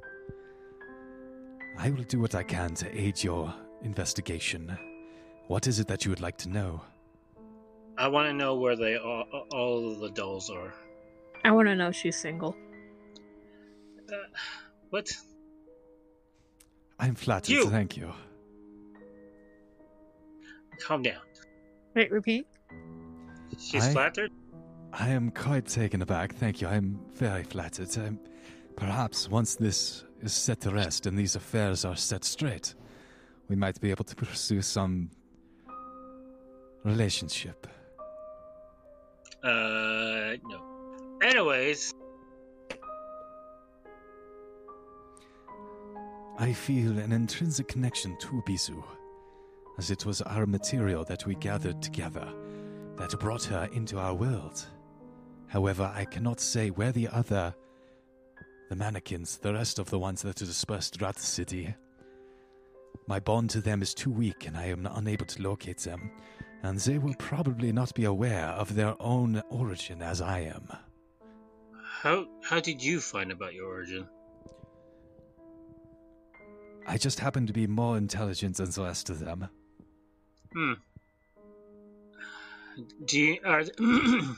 I 1.77 1.90
will 1.90 2.05
do 2.05 2.20
what 2.20 2.36
I 2.36 2.44
can 2.44 2.73
to 2.77 2.99
aid 2.99 3.23
your 3.24 3.53
investigation. 3.82 4.78
What 5.49 5.66
is 5.66 5.81
it 5.81 5.89
that 5.89 6.05
you 6.05 6.11
would 6.12 6.20
like 6.20 6.36
to 6.39 6.49
know? 6.49 6.81
I 7.99 8.07
want 8.07 8.28
to 8.28 8.32
know 8.32 8.55
where 8.55 8.77
they 8.77 8.97
all, 8.97 9.24
all 9.53 9.90
of 9.90 9.99
the 9.99 10.11
dolls 10.11 10.49
are. 10.51 10.73
I 11.44 11.51
want 11.51 11.66
to 11.66 11.74
know 11.74 11.89
if 11.89 11.97
she's 11.97 12.16
single. 12.16 12.57
Uh, 14.09 14.15
what? 14.90 15.11
I'm 17.01 17.16
flattered, 17.16 17.51
You! 17.51 17.69
thank 17.70 17.97
you. 17.97 18.12
Calm 20.78 21.03
down. 21.03 21.20
Wait, 21.97 22.12
repeat. 22.12 22.47
She's 23.59 23.85
I- 23.85 23.93
flattered. 23.93 24.31
I 24.93 25.09
am 25.09 25.31
quite 25.31 25.66
taken 25.66 26.03
aback, 26.03 26.35
thank 26.35 26.61
you. 26.61 26.69
I 26.69 26.74
am 26.74 27.01
very 27.15 27.45
flattered. 27.45 27.97
Um, 27.97 28.20
perhaps 28.77 29.27
once 29.29 29.55
this 29.55 30.05
is 30.20 30.35
set 30.35 30.61
to 30.61 30.70
rest 30.70 31.07
and 31.07 31.16
these 31.16 31.35
affairs 31.35 31.87
are 31.87 31.97
set 31.97 32.24
straight, 32.24 32.74
we 33.49 33.57
might 33.57 33.81
be 33.81 33.91
able 33.91 34.05
to 34.05 34.15
pursue 34.15 34.61
some 34.61 35.11
relationship. 36.85 37.66
Uh, 39.43 40.37
no. 40.45 41.19
Anyways, 41.23 41.95
I 46.39 46.53
feel 46.53 46.99
an 46.99 47.12
intrinsic 47.12 47.69
connection 47.69 48.16
to 48.19 48.43
Bizu, 48.47 48.83
as 49.79 49.91
it 49.91 50.05
was 50.05 50.20
our 50.20 50.45
material 50.45 51.03
that 51.05 51.27
we 51.27 51.35
gathered 51.37 51.81
together 51.81 52.31
that 52.97 53.19
brought 53.19 53.44
her 53.44 53.69
into 53.73 53.98
our 53.98 54.14
world. 54.14 54.64
However, 55.48 55.93
I 55.94 56.05
cannot 56.05 56.40
say 56.40 56.70
where 56.70 56.93
the 56.93 57.09
other. 57.09 57.55
the 58.70 58.77
mannequins, 58.77 59.36
the 59.39 59.52
rest 59.52 59.78
of 59.78 59.90
the 59.90 59.98
ones 59.98 60.23
that 60.23 60.40
are 60.40 60.47
dispersed 60.47 60.94
throughout 60.94 61.16
the 61.16 61.23
city. 61.23 61.74
My 63.06 63.20
bond 63.20 63.51
to 63.51 63.60
them 63.60 63.82
is 63.82 63.93
too 63.94 64.10
weak, 64.10 64.47
and 64.47 64.56
I 64.56 64.66
am 64.66 64.86
unable 64.86 65.27
to 65.27 65.43
locate 65.43 65.78
them, 65.78 66.10
and 66.62 66.78
they 66.78 66.98
will 66.98 67.14
probably 67.19 67.73
not 67.73 67.93
be 67.94 68.05
aware 68.05 68.47
of 68.47 68.74
their 68.74 68.94
own 69.01 69.43
origin 69.51 70.01
as 70.01 70.20
I 70.23 70.40
am. 70.40 70.69
how 72.02 72.27
how 72.43 72.60
did 72.60 72.82
you 72.82 73.01
find 73.01 73.31
about 73.31 73.52
your 73.55 73.66
origin? 73.69 74.09
I 76.86 76.97
just 76.98 77.20
happen 77.20 77.47
to 77.47 77.52
be 77.52 77.66
more 77.66 77.97
intelligent 77.97 78.56
than 78.56 78.70
the 78.70 78.82
rest 78.82 79.10
of 79.10 79.19
them. 79.20 79.48
Hmm. 80.52 80.73
Do 83.05 83.20
you 83.20 83.39
are 83.44 83.65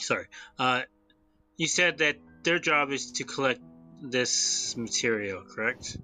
sorry. 0.00 0.26
Uh, 0.58 0.82
you 1.56 1.66
said 1.66 1.98
that 1.98 2.16
their 2.44 2.58
job 2.58 2.92
is 2.92 3.12
to 3.12 3.24
collect 3.24 3.60
this 4.02 4.76
material, 4.76 5.42
correct? 5.42 5.98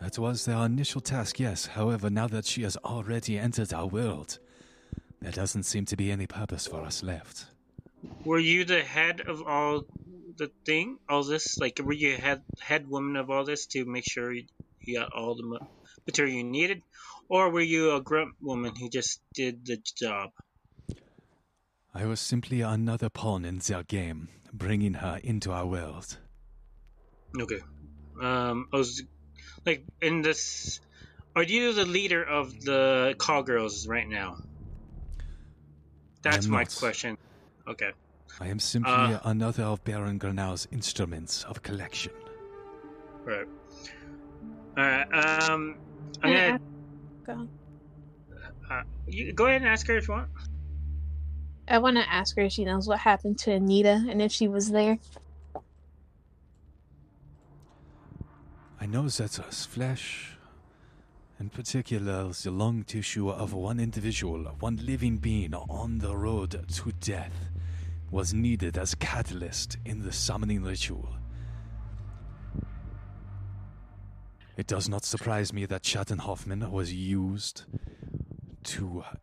That 0.00 0.18
was 0.18 0.46
their 0.46 0.64
initial 0.64 1.02
task, 1.02 1.38
yes. 1.38 1.66
However, 1.66 2.08
now 2.08 2.26
that 2.28 2.46
she 2.46 2.62
has 2.62 2.76
already 2.78 3.38
entered 3.38 3.74
our 3.74 3.86
world, 3.86 4.38
there 5.20 5.32
doesn't 5.32 5.64
seem 5.64 5.84
to 5.86 5.96
be 5.96 6.10
any 6.10 6.26
purpose 6.26 6.66
for 6.66 6.82
us 6.82 7.02
left. 7.02 7.44
Were 8.24 8.38
you 8.38 8.64
the 8.64 8.82
head 8.82 9.20
of 9.20 9.42
all 9.46 9.84
the 10.38 10.50
thing, 10.64 10.98
all 11.08 11.22
this? 11.22 11.58
Like, 11.58 11.78
were 11.82 11.92
you 11.92 12.16
head 12.16 12.42
head 12.60 12.88
woman 12.88 13.16
of 13.16 13.28
all 13.28 13.44
this 13.44 13.66
to 13.66 13.84
make 13.84 14.04
sure 14.04 14.32
you, 14.32 14.44
you 14.80 14.98
got 14.98 15.12
all 15.12 15.34
the 15.34 15.60
material 16.06 16.34
you 16.36 16.44
needed, 16.44 16.82
or 17.28 17.50
were 17.50 17.60
you 17.60 17.94
a 17.94 18.00
grunt 18.00 18.34
woman 18.40 18.74
who 18.76 18.88
just 18.88 19.20
did 19.34 19.66
the 19.66 19.78
job? 19.96 20.30
I 21.94 22.06
was 22.06 22.20
simply 22.20 22.60
another 22.60 23.08
pawn 23.08 23.44
in 23.44 23.58
their 23.58 23.82
game, 23.82 24.28
bringing 24.52 24.94
her 24.94 25.20
into 25.22 25.50
our 25.52 25.66
world. 25.66 26.18
Okay. 27.38 27.60
Um, 28.20 28.68
I 28.72 28.76
was 28.76 29.02
like 29.66 29.84
in 30.00 30.22
this. 30.22 30.80
Are 31.36 31.42
you 31.42 31.72
the 31.72 31.84
leader 31.86 32.24
of 32.24 32.60
the 32.60 33.14
call 33.18 33.42
girls 33.42 33.86
right 33.86 34.08
now? 34.08 34.38
That's 36.22 36.46
my 36.46 36.62
not. 36.62 36.74
question. 36.76 37.16
Okay. 37.66 37.92
I 38.40 38.46
am 38.48 38.58
simply 38.58 38.92
Uh. 38.92 39.20
another 39.24 39.64
of 39.64 39.82
Baron 39.84 40.18
Grunau's 40.18 40.68
instruments 40.70 41.44
of 41.44 41.62
collection. 41.62 42.12
Right. 43.24 43.46
All 44.76 44.84
right. 44.84 45.48
Um, 45.48 45.76
I'm 46.22 46.32
Can 46.32 46.32
gonna. 46.32 46.60
go 47.26 47.32
on. 47.32 47.50
Uh, 48.70 48.82
you 49.06 49.32
go 49.32 49.46
ahead 49.46 49.62
and 49.62 49.70
ask 49.70 49.86
her 49.88 49.96
if 49.96 50.08
you 50.08 50.14
want. 50.14 50.28
I 51.68 51.78
want 51.78 51.96
to 51.96 52.12
ask 52.12 52.36
her 52.36 52.42
if 52.42 52.52
she 52.52 52.64
knows 52.64 52.88
what 52.88 52.98
happened 53.00 53.38
to 53.40 53.52
Anita 53.52 54.06
and 54.08 54.20
if 54.20 54.32
she 54.32 54.48
was 54.48 54.70
there. 54.70 54.98
I 58.80 58.86
know 58.86 59.08
that 59.08 59.38
us 59.38 59.66
flesh, 59.66 60.38
in 61.38 61.50
particular 61.50 62.28
the 62.32 62.50
lung 62.50 62.84
tissue 62.84 63.30
of 63.30 63.52
one 63.52 63.78
individual, 63.78 64.44
one 64.60 64.76
living 64.84 65.18
being 65.18 65.54
on 65.54 65.98
the 65.98 66.16
road 66.16 66.66
to 66.76 66.92
death, 66.92 67.50
was 68.10 68.34
needed 68.34 68.78
as 68.78 68.94
catalyst 68.94 69.76
in 69.84 70.00
the 70.02 70.12
summoning 70.12 70.62
ritual. 70.64 71.19
It 74.60 74.66
does 74.66 74.90
not 74.90 75.06
surprise 75.06 75.54
me 75.54 75.64
that 75.64 75.84
Schattenhoffman 75.84 76.70
was 76.70 76.92
used 76.92 77.64
to 78.64 79.02
uh, 79.06 79.16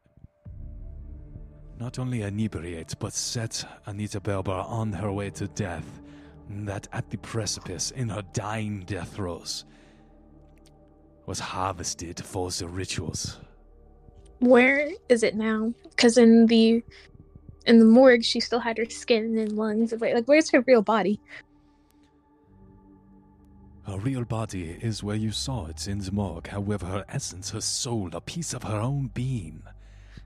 not 1.80 2.00
only 2.00 2.24
inebriate 2.24 2.96
but 2.98 3.14
set 3.14 3.64
Anita 3.86 4.20
Berber 4.20 4.66
on 4.68 4.92
her 4.94 5.12
way 5.12 5.30
to 5.30 5.48
death 5.50 6.02
that 6.50 6.88
at 6.92 7.12
the 7.12 7.20
precipice 7.20 7.92
in 7.92 8.10
her 8.10 8.24
dying 8.34 8.80
death 8.88 9.14
throes 9.14 9.66
was 11.28 11.38
harvested 11.38 12.20
for 12.20 12.50
the 12.50 12.68
rituals. 12.68 13.40
Where 14.40 14.90
is 15.08 15.22
it 15.22 15.36
now? 15.36 15.72
Because 15.92 16.18
in 16.18 16.48
the 16.48 16.84
in 17.68 17.78
the 17.78 17.86
morgue, 17.86 18.24
she 18.24 18.40
still 18.40 18.60
had 18.60 18.80
her 18.80 18.90
skin 18.90 19.38
and 19.38 19.52
lungs. 19.52 19.94
Like, 20.00 20.26
where's 20.26 20.50
her 20.50 20.64
real 20.66 20.82
body? 20.82 21.20
Her 23.88 23.98
real 23.98 24.26
body 24.26 24.78
is 24.82 25.02
where 25.02 25.16
you 25.16 25.32
saw 25.32 25.68
it 25.68 25.88
in 25.88 26.00
the 26.00 26.12
morgue. 26.12 26.48
However, 26.48 26.86
her 26.88 27.06
essence, 27.08 27.52
her 27.52 27.62
soul, 27.62 28.10
a 28.12 28.20
piece 28.20 28.54
of 28.54 28.64
her 28.64 28.82
own 28.82 29.12
being, 29.14 29.64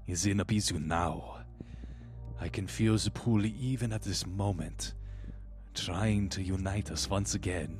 is 0.07 0.25
in 0.25 0.39
Abizu 0.39 0.83
now. 0.83 1.43
I 2.39 2.49
can 2.49 2.65
feel 2.65 2.97
the 2.97 3.11
pull 3.11 3.45
even 3.45 3.93
at 3.93 4.01
this 4.01 4.25
moment, 4.25 4.95
trying 5.75 6.27
to 6.29 6.41
unite 6.41 6.89
us 6.89 7.07
once 7.07 7.35
again. 7.35 7.77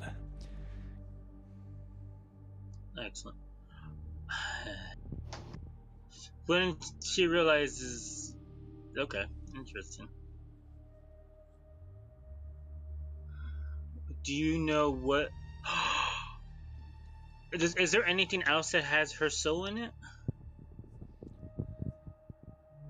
Excellent. 3.03 3.37
When 6.45 6.77
she 7.03 7.25
realizes, 7.25 8.35
okay, 8.95 9.25
interesting. 9.55 10.07
Do 14.23 14.35
you 14.35 14.59
know 14.59 14.91
what? 14.91 15.29
Is, 17.51 17.75
is 17.75 17.91
there 17.91 18.05
anything 18.05 18.43
else 18.43 18.71
that 18.71 18.83
has 18.85 19.11
her 19.13 19.29
soul 19.29 19.65
in 19.65 19.77
it? 19.77 19.91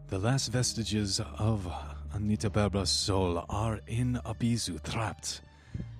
The 0.09 0.19
last 0.19 0.49
vestiges 0.49 1.19
of 1.39 1.71
Anita 2.13 2.49
Berber's 2.49 2.89
soul 2.89 3.45
are 3.49 3.79
in 3.87 4.19
Abizu, 4.25 4.83
trapped, 4.83 5.41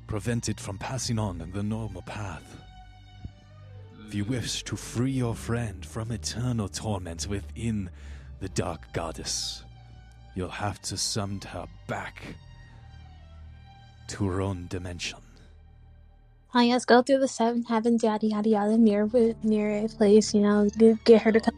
prevented 0.06 0.60
from 0.60 0.78
passing 0.78 1.18
on 1.18 1.50
the 1.54 1.64
normal 1.64 2.02
path. 2.04 2.58
If 4.06 4.14
you 4.14 4.26
wish 4.26 4.64
to 4.64 4.76
free 4.76 5.12
your 5.12 5.34
friend 5.34 5.86
from 5.86 6.12
eternal 6.12 6.68
torment 6.68 7.28
within 7.28 7.90
the 8.42 8.50
Dark 8.50 8.92
Goddess, 8.92 9.64
you'll 10.36 10.50
have 10.50 10.82
to 10.82 10.98
send 10.98 11.46
her 11.46 11.66
back 11.88 12.22
to 14.10 14.28
her 14.28 14.42
own 14.42 14.68
dimension. 14.68 15.20
Oh 16.54 16.60
yes, 16.60 16.84
go 16.86 17.02
through 17.02 17.20
the 17.20 17.28
seven 17.28 17.64
heavens, 17.64 18.04
yada 18.04 18.28
yada 18.28 18.50
yada, 18.50 18.78
near 18.78 19.10
near 19.44 19.86
a 19.86 19.88
place, 19.88 20.34
you 20.34 20.42
know, 20.42 20.70
get, 20.78 21.04
get 21.06 21.22
her 21.22 21.32
to 21.32 21.40
come. 21.40 21.56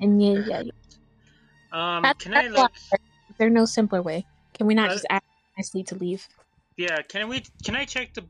And 0.00 0.22
yeah, 0.22 0.32
yeah, 0.46 0.62
yeah. 0.62 0.72
Um, 1.72 2.02
That's- 2.02 2.22
can 2.22 2.32
that's 2.32 2.54
why- 2.54 2.62
look? 2.62 2.72
There's 3.38 3.52
no 3.52 3.64
simpler 3.64 4.02
way. 4.02 4.26
Can 4.52 4.66
we 4.66 4.74
not 4.74 4.90
Uh, 4.90 4.94
just 4.94 5.06
ask 5.08 5.24
nicely 5.56 5.82
to 5.84 5.94
leave? 5.94 6.28
Yeah, 6.76 7.00
can 7.02 7.28
we? 7.28 7.42
Can 7.64 7.74
I 7.74 7.84
check 7.86 8.12
the 8.14 8.24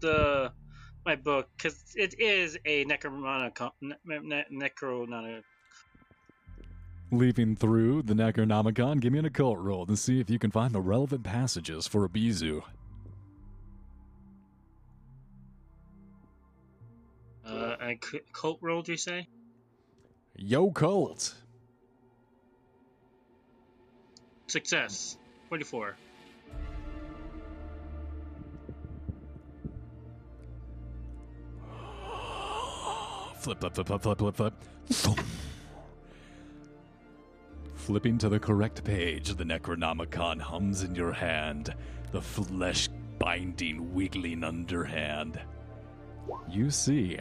the 0.00 0.52
my 1.04 1.16
book 1.16 1.48
because 1.56 1.82
it 1.96 2.14
is 2.20 2.56
a 2.64 2.84
necromonicon, 2.84 3.72
ne, 3.82 3.94
ne, 4.04 4.44
necronomic. 4.52 5.42
Leaving 7.10 7.54
through 7.54 8.02
the 8.02 8.14
Necronomicon, 8.14 8.98
give 9.00 9.12
me 9.12 9.18
an 9.18 9.24
occult 9.26 9.58
roll 9.58 9.86
to 9.86 9.96
see 9.96 10.18
if 10.20 10.30
you 10.30 10.38
can 10.38 10.50
find 10.50 10.72
the 10.72 10.80
relevant 10.80 11.22
passages 11.22 11.86
for 11.86 12.08
Abizu. 12.08 12.62
Uh, 17.54 17.76
a 17.80 17.98
c- 18.02 18.20
cult 18.32 18.58
roll, 18.60 18.82
do 18.82 18.90
you 18.92 18.98
say? 18.98 19.28
Yo, 20.36 20.70
cult! 20.70 21.34
Success, 24.48 25.16
24. 25.48 25.96
Flip, 33.38 33.60
flip, 33.60 33.74
flip, 33.74 33.86
flip, 33.86 34.02
flip, 34.02 34.18
flip, 34.18 34.36
flip. 34.36 34.54
Flipping 37.74 38.18
to 38.18 38.28
the 38.30 38.40
correct 38.40 38.82
page, 38.82 39.34
the 39.34 39.44
Necronomicon 39.44 40.40
hums 40.40 40.82
in 40.82 40.94
your 40.94 41.12
hand, 41.12 41.74
the 42.12 42.22
flesh 42.22 42.88
binding, 43.18 43.94
wiggling 43.94 44.42
underhand. 44.42 45.38
You 46.48 46.70
see. 46.70 47.18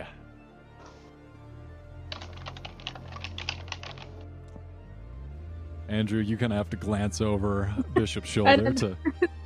Andrew, 5.90 6.22
you 6.22 6.38
kind 6.38 6.54
of 6.54 6.58
have 6.58 6.70
to 6.72 6.78
glance 6.78 7.22
over 7.22 7.74
Bishop's 7.94 8.30
shoulder 8.30 8.74
to 8.74 8.98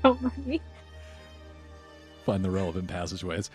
find 2.25 2.43
the 2.43 2.51
relevant 2.51 2.87
passageways. 2.87 3.49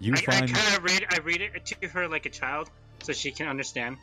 You 0.00 0.14
I, 0.14 0.18
I 0.18 0.22
find. 0.22 0.54
kind 0.54 0.76
of 0.76 0.84
read. 0.84 1.06
I 1.10 1.18
read 1.18 1.40
it 1.40 1.66
to 1.66 1.88
her 1.88 2.08
like 2.08 2.26
a 2.26 2.30
child, 2.30 2.70
so 3.02 3.12
she 3.12 3.30
can 3.30 3.48
understand. 3.48 3.96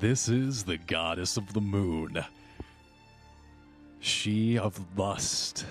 This 0.00 0.28
is 0.28 0.64
the 0.64 0.76
goddess 0.76 1.36
of 1.36 1.52
the 1.52 1.60
moon. 1.60 2.24
She 4.00 4.58
of 4.58 4.78
lust. 4.98 5.64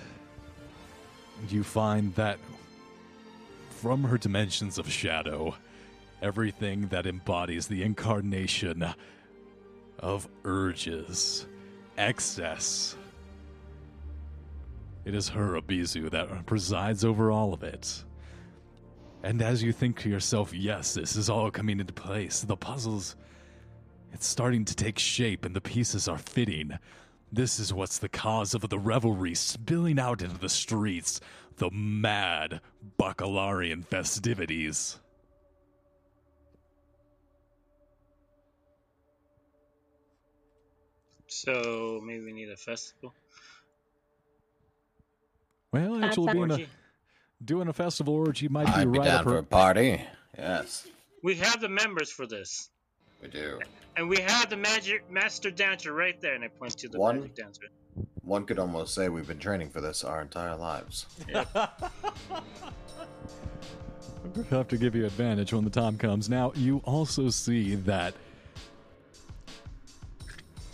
You 1.49 1.64
find 1.64 2.14
that 2.15 2.39
from 3.69 4.03
her 4.03 4.18
dimensions 4.18 4.77
of 4.77 4.91
shadow, 4.91 5.55
everything 6.22 6.88
that 6.88 7.05
embodies 7.05 7.68
the 7.68 7.84
incarnation 7.84 8.93
of 9.99 10.28
urges, 10.45 11.48
excess. 11.98 12.95
It 15.06 15.15
is 15.15 15.30
her, 15.30 15.60
Abizu, 15.60 16.10
that 16.11 16.45
presides 16.45 17.06
over 17.06 17.32
all 17.32 17.53
of 17.53 17.64
it. 17.64 18.03
And 19.24 19.41
as 19.41 19.64
you 19.64 19.72
think 19.72 19.99
to 19.99 20.10
yourself, 20.10 20.53
yes, 20.53 20.94
this 20.94 21.15
is 21.15 21.30
all 21.30 21.49
coming 21.49 21.80
into 21.80 21.94
place, 21.94 22.41
the 22.41 22.57
puzzles 22.57 23.15
it's 24.14 24.26
starting 24.26 24.65
to 24.65 24.76
take 24.76 24.98
shape 24.98 25.45
and 25.45 25.56
the 25.56 25.61
pieces 25.61 26.07
are 26.07 26.18
fitting. 26.18 26.78
This 27.32 27.60
is 27.60 27.74
what's 27.74 27.99
the 27.99 28.10
cause 28.10 28.53
of 28.53 28.68
the 28.69 28.80
revelry 28.80 29.36
spilling 29.36 29.99
out 29.99 30.22
into 30.22 30.38
the 30.38 30.49
streets, 30.49 31.19
the 31.57 31.69
mad 31.72 32.61
bacchanalian 32.98 33.84
festivities. 33.84 34.99
So 41.28 42.02
maybe 42.06 42.24
we 42.26 42.34
need 42.34 42.49
a 42.49 42.58
festival. 42.58 43.14
Well, 45.72 46.04
actually, 46.04 46.34
being 46.34 46.52
a, 46.52 46.68
doing 47.44 47.68
a 47.68 47.74
festival 47.74 48.16
orgy 48.16 48.48
might 48.48 48.66
be 48.68 48.72
I'd 48.72 48.91
be 48.91 48.99
right 48.99 49.06
down 49.06 49.18
up 49.18 49.24
for 49.24 49.32
her. 49.32 49.38
a 49.40 49.44
party. 49.44 50.02
Yes, 50.38 50.88
We 51.24 51.36
have 51.36 51.60
the 51.62 51.70
members 51.70 52.12
for 52.12 52.26
this, 52.28 52.70
we 53.22 53.28
do. 53.28 53.60
and 53.95 54.08
we 54.08 54.18
have 54.22 54.49
the 54.49 54.56
magic 54.58 55.10
master 55.12 55.49
dancer 55.52 55.91
right 55.94 56.20
there. 56.22 56.36
And 56.36 56.44
I 56.44 56.48
point 56.48 56.78
to 56.78 56.88
the 56.90 56.99
One. 56.99 57.20
magic 57.22 57.36
dancer. 57.36 57.64
One 58.22 58.45
could 58.45 58.60
almost 58.60 58.94
say 58.94 59.10
we've 59.10 59.28
been 59.28 59.40
training 59.40 59.70
for 59.72 59.82
this 59.82 60.04
our 60.04 60.22
entire 60.22 60.56
lives. 60.56 61.06
We'll 64.36 64.44
have 64.45 64.68
to 64.70 64.78
give 64.78 64.94
you 64.94 65.06
advantage 65.06 65.54
when 65.54 65.64
the 65.64 65.70
time 65.70 65.98
comes. 65.98 66.30
Now, 66.30 66.52
you 66.54 66.82
also 66.84 67.30
see 67.30 67.76
that 67.76 68.14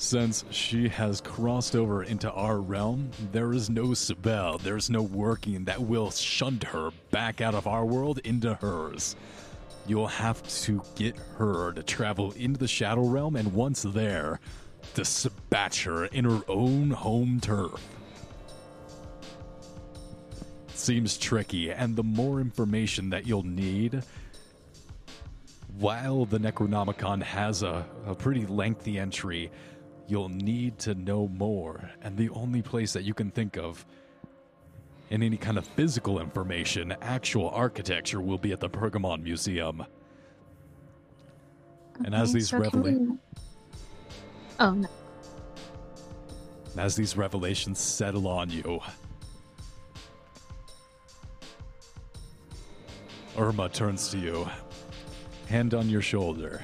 since 0.04 0.44
she 0.50 0.90
has 0.90 1.22
crossed 1.22 1.76
over 1.76 2.04
into 2.04 2.30
our 2.34 2.60
realm, 2.60 3.10
there 3.32 3.54
is 3.54 3.70
no 3.70 3.94
spell, 3.94 4.58
there's 4.58 4.90
no 4.90 5.02
working 5.02 5.64
that 5.64 5.82
will 5.82 6.12
shunt 6.12 6.66
her 6.66 6.92
back 7.10 7.40
out 7.40 7.56
of 7.56 7.68
our 7.68 7.86
world 7.86 8.20
into 8.26 8.54
hers. 8.56 9.16
You'll 9.88 10.08
have 10.08 10.44
to 10.64 10.84
get 10.96 11.16
her 11.38 11.72
to 11.72 11.82
travel 11.84 12.34
into 12.34 12.60
the 12.60 12.68
Shadow 12.68 13.08
Realm, 13.08 13.38
and 13.38 13.54
once 13.54 13.84
there, 13.84 14.42
dispatch 14.94 15.86
her 15.86 16.06
in 16.06 16.26
her 16.26 16.42
own 16.50 16.92
home 16.92 17.40
turf. 17.40 17.82
Seems 20.68 21.18
tricky, 21.18 21.72
and 21.72 21.96
the 21.96 22.04
more 22.04 22.42
information 22.42 23.10
that 23.12 23.26
you'll 23.26 23.44
need, 23.44 24.04
while 25.78 26.26
the 26.26 26.40
Necronomicon 26.40 27.24
has 27.24 27.64
a, 27.64 27.86
a 28.06 28.14
pretty 28.14 28.46
lengthy 28.46 29.00
entry, 29.00 29.50
you'll 30.08 30.30
need 30.30 30.78
to 30.80 30.94
know 30.96 31.28
more. 31.28 31.90
And 32.02 32.18
the 32.18 32.30
only 32.32 32.62
place 32.62 32.94
that 32.94 33.04
you 33.04 33.14
can 33.14 33.32
think 33.32 33.58
of 33.58 33.86
in 35.10 35.22
any 35.22 35.38
kind 35.38 35.58
of 35.58 35.66
physical 35.68 36.20
information, 36.20 36.96
actual 37.02 37.50
architecture, 37.50 38.20
will 38.22 38.38
be 38.38 38.52
at 38.52 38.60
the 38.60 38.70
Pergamon 38.70 39.24
Museum. 39.24 39.86
And 42.04 42.16
as 42.16 42.34
these 42.34 42.50
so 42.50 42.60
can 42.62 42.84
revela- 42.84 43.10
we- 43.12 43.18
Oh 44.60 44.72
no. 44.72 44.88
as 46.78 46.96
these 46.96 47.16
revelations 47.16 47.80
settle 47.80 48.28
on 48.28 48.50
you, 48.50 48.80
Irma 53.38 53.70
turns 53.70 54.10
to 54.10 54.18
you, 54.20 54.48
hand 55.48 55.74
on 55.74 55.90
your 55.90 56.02
shoulder. 56.02 56.64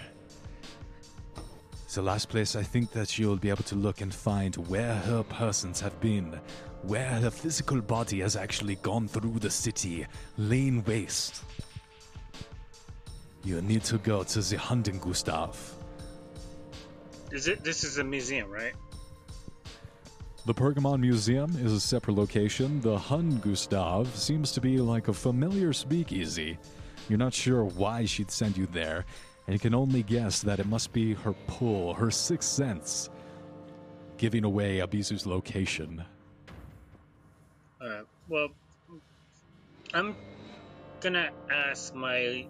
It's 1.89 1.95
the 1.95 2.03
last 2.03 2.29
place 2.29 2.55
I 2.55 2.61
think 2.61 2.91
that 2.91 3.17
you'll 3.17 3.35
be 3.35 3.49
able 3.49 3.63
to 3.63 3.73
look 3.73 4.01
and 4.01 4.13
find 4.13 4.55
where 4.69 4.93
her 4.93 5.23
persons 5.23 5.81
have 5.81 5.99
been, 5.99 6.39
where 6.83 7.09
her 7.09 7.31
physical 7.31 7.81
body 7.81 8.19
has 8.19 8.35
actually 8.35 8.75
gone 8.75 9.07
through 9.07 9.39
the 9.39 9.49
city, 9.49 10.05
lain 10.37 10.83
waste. 10.83 11.43
You 13.43 13.59
need 13.63 13.83
to 13.85 13.97
go 13.97 14.21
to 14.21 14.39
the 14.39 14.55
hunting 14.55 14.99
Gustav. 14.99 15.57
Is 17.31 17.47
it? 17.47 17.63
This 17.63 17.83
is 17.83 17.97
a 17.97 18.03
museum, 18.03 18.51
right? 18.51 18.73
The 20.45 20.53
Pergamon 20.53 20.99
Museum 20.99 21.49
is 21.55 21.73
a 21.73 21.79
separate 21.79 22.17
location. 22.17 22.81
The 22.81 22.99
Hun 22.99 23.39
Gustav 23.39 24.15
seems 24.15 24.51
to 24.51 24.61
be 24.61 24.77
like 24.77 25.07
a 25.07 25.13
familiar 25.13 25.73
speakeasy. 25.73 26.59
You're 27.07 27.17
not 27.17 27.33
sure 27.33 27.63
why 27.63 28.05
she'd 28.05 28.29
send 28.29 28.57
you 28.57 28.67
there, 28.67 29.05
and 29.49 29.59
can 29.59 29.73
only 29.73 30.03
guess 30.03 30.41
that 30.41 30.59
it 30.59 30.67
must 30.67 30.93
be 30.93 31.15
her 31.15 31.33
pull, 31.47 31.95
her 31.95 32.11
sixth 32.11 32.49
sense, 32.49 33.09
giving 34.17 34.43
away 34.43 34.77
Abisu's 34.77 35.25
location. 35.25 36.05
Well, 38.29 38.49
I'm 39.91 40.15
gonna 41.01 41.31
ask 41.51 41.95
my 41.95 42.45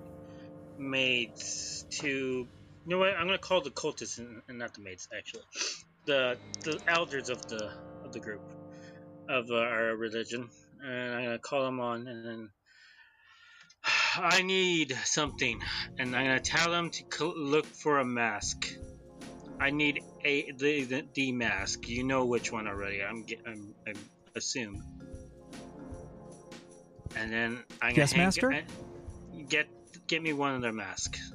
maids 0.77 1.85
to. 2.01 2.07
You 2.07 2.47
know 2.85 2.97
what? 2.97 3.15
I'm 3.15 3.27
gonna 3.27 3.37
call 3.37 3.61
the 3.61 3.69
cultists 3.69 4.17
and, 4.17 4.41
and 4.49 4.59
not 4.59 4.73
the 4.73 4.81
maids, 4.81 5.07
actually. 5.17 5.43
The 6.05 6.37
the 6.63 6.81
elders 6.85 7.29
of 7.29 7.47
the 7.47 7.71
of 8.03 8.11
the 8.11 8.19
group 8.19 8.41
of 9.29 9.49
uh, 9.49 9.55
our 9.55 9.95
religion, 9.95 10.49
and 10.83 11.13
I'm 11.13 11.23
gonna 11.23 11.39
call 11.39 11.63
them 11.63 11.79
on, 11.79 12.09
and 12.09 12.25
then 12.25 12.49
I 14.23 14.41
need 14.41 14.95
something, 15.05 15.59
and 15.97 16.15
I'm 16.15 16.25
gonna 16.25 16.39
tell 16.39 16.69
them 16.71 16.89
to 16.89 17.03
cl- 17.11 17.37
look 17.37 17.65
for 17.65 17.99
a 17.99 18.05
mask. 18.05 18.67
I 19.59 19.69
need 19.71 20.01
a 20.25 20.51
the, 20.57 20.83
the 20.85 21.05
the 21.13 21.31
mask. 21.31 21.87
You 21.89 22.03
know 22.03 22.25
which 22.25 22.51
one 22.51 22.67
already. 22.67 23.01
I'm 23.03 23.25
ge- 23.25 23.41
I'm, 23.45 23.73
I'm 23.87 23.95
assume. 24.35 24.83
And 27.15 27.31
then 27.31 27.63
I'm 27.81 27.95
Yes, 27.95 28.11
gonna 28.11 28.17
hang- 28.23 28.27
master? 28.27 28.53
I- 28.53 28.63
get 29.47 29.67
get 30.07 30.21
me 30.21 30.33
one 30.33 30.55
of 30.55 30.61
their 30.61 30.73
masks. 30.73 31.33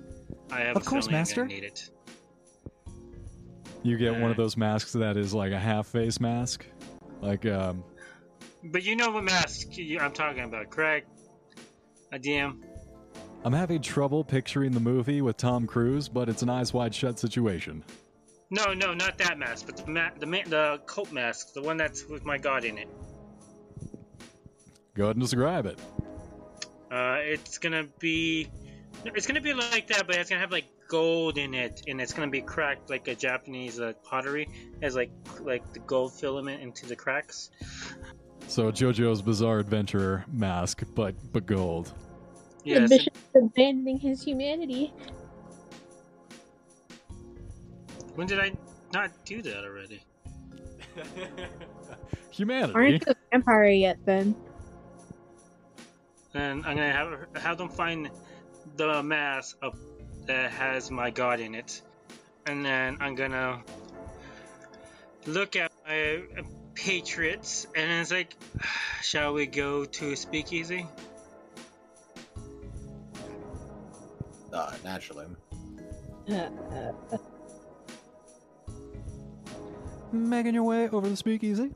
I 0.51 0.61
have 0.61 0.77
Of 0.77 0.83
a 0.83 0.85
course, 0.85 1.07
feeling 1.07 1.17
I'm 1.17 1.21
master. 1.21 1.47
need 1.47 1.65
it. 1.65 1.91
You 3.83 3.99
get 3.99 4.19
one 4.19 4.31
of 4.31 4.37
those 4.37 4.57
masks 4.57 4.93
that 4.95 5.17
is 5.17 5.35
like 5.35 5.53
a 5.53 5.59
half 5.59 5.87
face 5.89 6.19
mask. 6.21 6.65
Like, 7.21 7.45
um, 7.47 7.85
But 8.63 8.83
you 8.85 8.97
know 8.97 9.11
what 9.11 9.25
mask 9.25 9.69
I'm 10.01 10.13
talking 10.13 10.45
about, 10.45 10.71
correct? 10.71 11.09
A 12.13 12.19
DM. 12.19 12.61
I'm 13.45 13.53
having 13.53 13.83
trouble 13.83 14.25
picturing 14.25 14.73
the 14.73 14.81
movie 14.81 15.21
with 15.21 15.37
Tom 15.37 15.67
Cruise, 15.67 16.09
but 16.09 16.31
it's 16.31 16.41
an 16.41 16.49
eyes 16.49 16.73
wide 16.73 16.95
shut 16.95 17.19
situation. 17.19 17.85
No, 18.49 18.73
no, 18.73 18.95
not 18.95 19.19
that 19.19 19.39
mask, 19.39 19.67
but 19.67 19.77
the 19.77 19.91
ma- 19.91 20.11
the 20.19 20.25
ma- 20.25 20.45
the 20.47 20.81
coat 20.87 21.13
mask, 21.13 21.53
the 21.53 21.61
one 21.61 21.77
that's 21.77 22.07
with 22.07 22.25
my 22.25 22.39
god 22.39 22.65
in 22.65 22.79
it. 22.79 22.89
Go 24.95 25.05
ahead 25.05 25.17
and 25.17 25.23
describe 25.23 25.67
it. 25.67 25.79
Uh, 26.91 27.19
it's 27.21 27.59
gonna 27.59 27.85
be, 27.99 28.49
it's 29.05 29.27
gonna 29.27 29.43
be 29.43 29.53
like 29.53 29.89
that, 29.89 30.07
but 30.07 30.17
it's 30.17 30.31
gonna 30.31 30.41
have 30.41 30.53
like 30.53 30.67
gold 30.89 31.37
in 31.37 31.53
it, 31.53 31.83
and 31.87 32.01
it's 32.01 32.15
gonna 32.15 32.31
be 32.31 32.41
cracked 32.41 32.89
like 32.89 33.09
a 33.09 33.15
Japanese 33.15 33.79
uh, 33.79 33.93
pottery 34.05 34.49
has 34.81 34.95
like 34.95 35.11
like 35.41 35.71
the 35.75 35.81
gold 35.81 36.15
filament 36.15 36.63
into 36.63 36.87
the 36.87 36.97
cracks. 36.97 37.51
So 38.47 38.73
JoJo's 38.73 39.21
Bizarre 39.21 39.59
Adventure 39.59 40.25
mask, 40.33 40.83
but 40.95 41.15
but 41.33 41.45
gold. 41.45 41.93
Yes. 42.65 42.89
The 42.89 42.97
bishop 42.97 43.15
is 43.15 43.43
abandoning 43.43 43.99
his 43.99 44.23
humanity. 44.23 44.93
When 48.15 48.27
did 48.27 48.41
I 48.41 48.53
not 48.93 49.11
do 49.25 49.43
that 49.43 49.65
already? 49.65 50.01
Humanity. 52.31 52.75
Aren't 52.75 53.07
you 53.07 53.13
a 53.13 53.15
vampire 53.31 53.65
yet, 53.67 53.99
then? 54.05 54.35
And 56.33 56.65
I'm 56.67 56.77
gonna 56.77 56.93
have 56.93 57.27
have 57.37 57.59
them 57.59 57.69
find 57.69 58.11
the 58.77 59.03
mask 59.03 59.57
of, 59.63 59.77
that 60.27 60.51
has 60.51 60.91
my 60.91 61.11
god 61.11 61.39
in 61.41 61.55
it, 61.55 61.83
and 62.47 62.65
then 62.65 62.97
I'm 63.01 63.15
gonna 63.15 63.63
look 65.27 65.55
at 65.55 65.71
my 65.87 66.17
uh, 66.17 66.43
patriots, 66.75 67.67
and 67.77 68.01
it's 68.01 68.11
like, 68.11 68.37
shall 69.03 69.35
we 69.35 69.47
go 69.47 69.85
to 69.85 70.17
Speakeasy? 70.17 70.87
Uh, 74.55 74.73
naturally. 74.85 75.27
Making 80.13 80.55
your 80.55 80.63
way 80.63 80.89
over 80.89 81.09
the 81.09 81.17
speakeasy. 81.17 81.73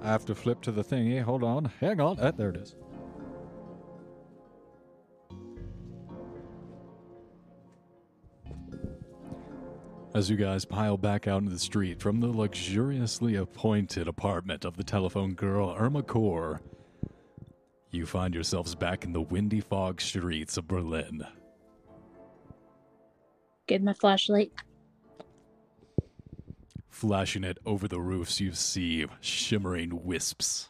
I 0.00 0.06
have 0.06 0.24
to 0.26 0.34
flip 0.36 0.60
to 0.62 0.70
the 0.70 0.84
thingy. 0.84 1.20
Hold 1.22 1.42
on. 1.42 1.64
Hang 1.80 2.00
on. 2.00 2.18
Ah, 2.20 2.30
there 2.30 2.50
it 2.50 2.56
is. 2.56 2.76
As 10.14 10.28
you 10.28 10.36
guys 10.36 10.66
pile 10.66 10.98
back 10.98 11.26
out 11.26 11.38
into 11.38 11.52
the 11.52 11.58
street 11.58 11.98
from 11.98 12.20
the 12.20 12.26
luxuriously 12.26 13.36
appointed 13.36 14.08
apartment 14.08 14.66
of 14.66 14.76
the 14.76 14.84
telephone 14.84 15.32
girl 15.32 15.74
Irma 15.78 16.02
Kor, 16.02 16.60
you 17.90 18.04
find 18.04 18.34
yourselves 18.34 18.74
back 18.74 19.04
in 19.04 19.14
the 19.14 19.22
windy 19.22 19.60
fog 19.60 20.02
streets 20.02 20.58
of 20.58 20.68
Berlin. 20.68 21.24
Get 23.66 23.82
my 23.82 23.94
flashlight. 23.94 24.52
Flashing 26.90 27.42
it 27.42 27.56
over 27.64 27.88
the 27.88 28.00
roofs, 28.00 28.38
you 28.38 28.52
see 28.52 29.06
shimmering 29.22 30.04
wisps. 30.04 30.68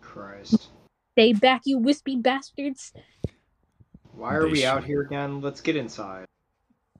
Christ. 0.00 0.70
Stay 1.12 1.34
back, 1.34 1.62
you 1.64 1.78
wispy 1.78 2.16
bastards. 2.16 2.92
Why 4.12 4.34
are 4.34 4.46
They 4.46 4.50
we 4.50 4.66
out 4.66 4.82
here 4.82 5.02
again? 5.02 5.40
Let's 5.40 5.60
get 5.60 5.76
inside. 5.76 6.26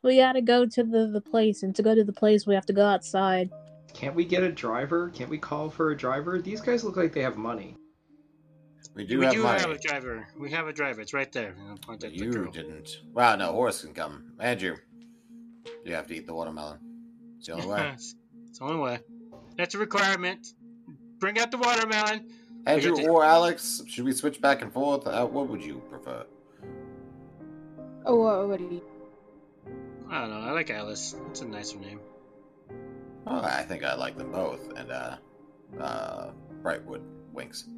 We 0.06 0.18
gotta 0.18 0.40
go 0.40 0.64
to 0.64 0.84
the, 0.84 1.08
the 1.08 1.20
place, 1.20 1.64
and 1.64 1.74
to 1.74 1.82
go 1.82 1.92
to 1.92 2.04
the 2.04 2.12
place, 2.12 2.46
we 2.46 2.54
have 2.54 2.64
to 2.66 2.72
go 2.72 2.86
outside. 2.86 3.50
Can't 3.92 4.14
we 4.14 4.24
get 4.24 4.44
a 4.44 4.52
driver? 4.52 5.10
Can't 5.10 5.28
we 5.28 5.36
call 5.36 5.68
for 5.68 5.90
a 5.90 5.96
driver? 5.96 6.40
These 6.40 6.60
guys 6.60 6.84
look 6.84 6.96
like 6.96 7.12
they 7.12 7.22
have 7.22 7.36
money. 7.36 7.76
We 8.94 9.04
do 9.04 9.18
we 9.18 9.24
have 9.24 9.34
do 9.34 9.42
money. 9.42 9.60
have 9.60 9.70
a 9.70 9.78
driver. 9.78 10.28
We 10.38 10.48
have 10.52 10.68
a 10.68 10.72
driver. 10.72 11.00
It's 11.00 11.12
right 11.12 11.32
there. 11.32 11.56
I'll 11.68 11.76
point 11.78 12.04
at 12.04 12.12
the 12.12 12.16
you 12.18 12.30
girl. 12.30 12.52
didn't. 12.52 12.88
Well, 13.12 13.36
no, 13.36 13.50
Horst 13.50 13.82
can 13.82 13.94
come. 13.94 14.30
Andrew, 14.38 14.76
you 15.84 15.92
have 15.92 16.06
to 16.06 16.14
eat 16.14 16.28
the 16.28 16.34
watermelon. 16.34 16.78
It's 17.38 17.48
the 17.48 17.54
only 17.54 17.66
way. 17.66 17.90
it's 17.94 18.14
the 18.60 18.64
only 18.64 18.80
way. 18.80 19.00
That's 19.56 19.74
a 19.74 19.78
requirement. 19.78 20.54
Bring 21.18 21.40
out 21.40 21.50
the 21.50 21.58
watermelon. 21.58 22.30
Andrew 22.64 22.94
to- 22.94 23.08
or 23.08 23.24
Alex, 23.24 23.82
should 23.88 24.04
we 24.04 24.12
switch 24.12 24.40
back 24.40 24.62
and 24.62 24.72
forth? 24.72 25.04
Uh, 25.04 25.26
what 25.26 25.48
would 25.48 25.64
you 25.64 25.82
prefer? 25.90 26.24
Oh, 28.04 28.14
what, 28.14 28.48
what 28.48 28.60
you? 28.60 28.82
I 30.10 30.20
don't 30.20 30.30
know. 30.30 30.40
I 30.40 30.52
like 30.52 30.70
Alice. 30.70 31.16
It's 31.30 31.40
a 31.40 31.46
nicer 31.46 31.78
name. 31.78 32.00
Oh, 33.26 33.40
I 33.42 33.62
think 33.62 33.84
I 33.84 33.94
like 33.94 34.16
them 34.16 34.30
both. 34.30 34.72
And 34.76 34.90
uh, 34.90 35.16
uh, 35.80 36.30
Brightwood 36.62 37.02
winks. 37.32 37.68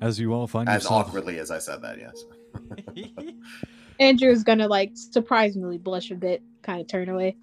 As 0.00 0.20
you 0.20 0.34
all 0.34 0.46
find 0.46 0.68
As 0.68 0.84
yourself 0.84 1.08
awkwardly 1.08 1.38
as 1.38 1.50
I 1.50 1.58
said 1.58 1.80
that, 1.82 1.98
yes. 1.98 2.24
Andrew's 4.00 4.42
gonna 4.42 4.68
like 4.68 4.90
surprisingly 4.94 5.78
blush 5.78 6.10
a 6.10 6.14
bit, 6.14 6.42
kind 6.62 6.80
of 6.80 6.86
turn 6.88 7.08
away. 7.08 7.36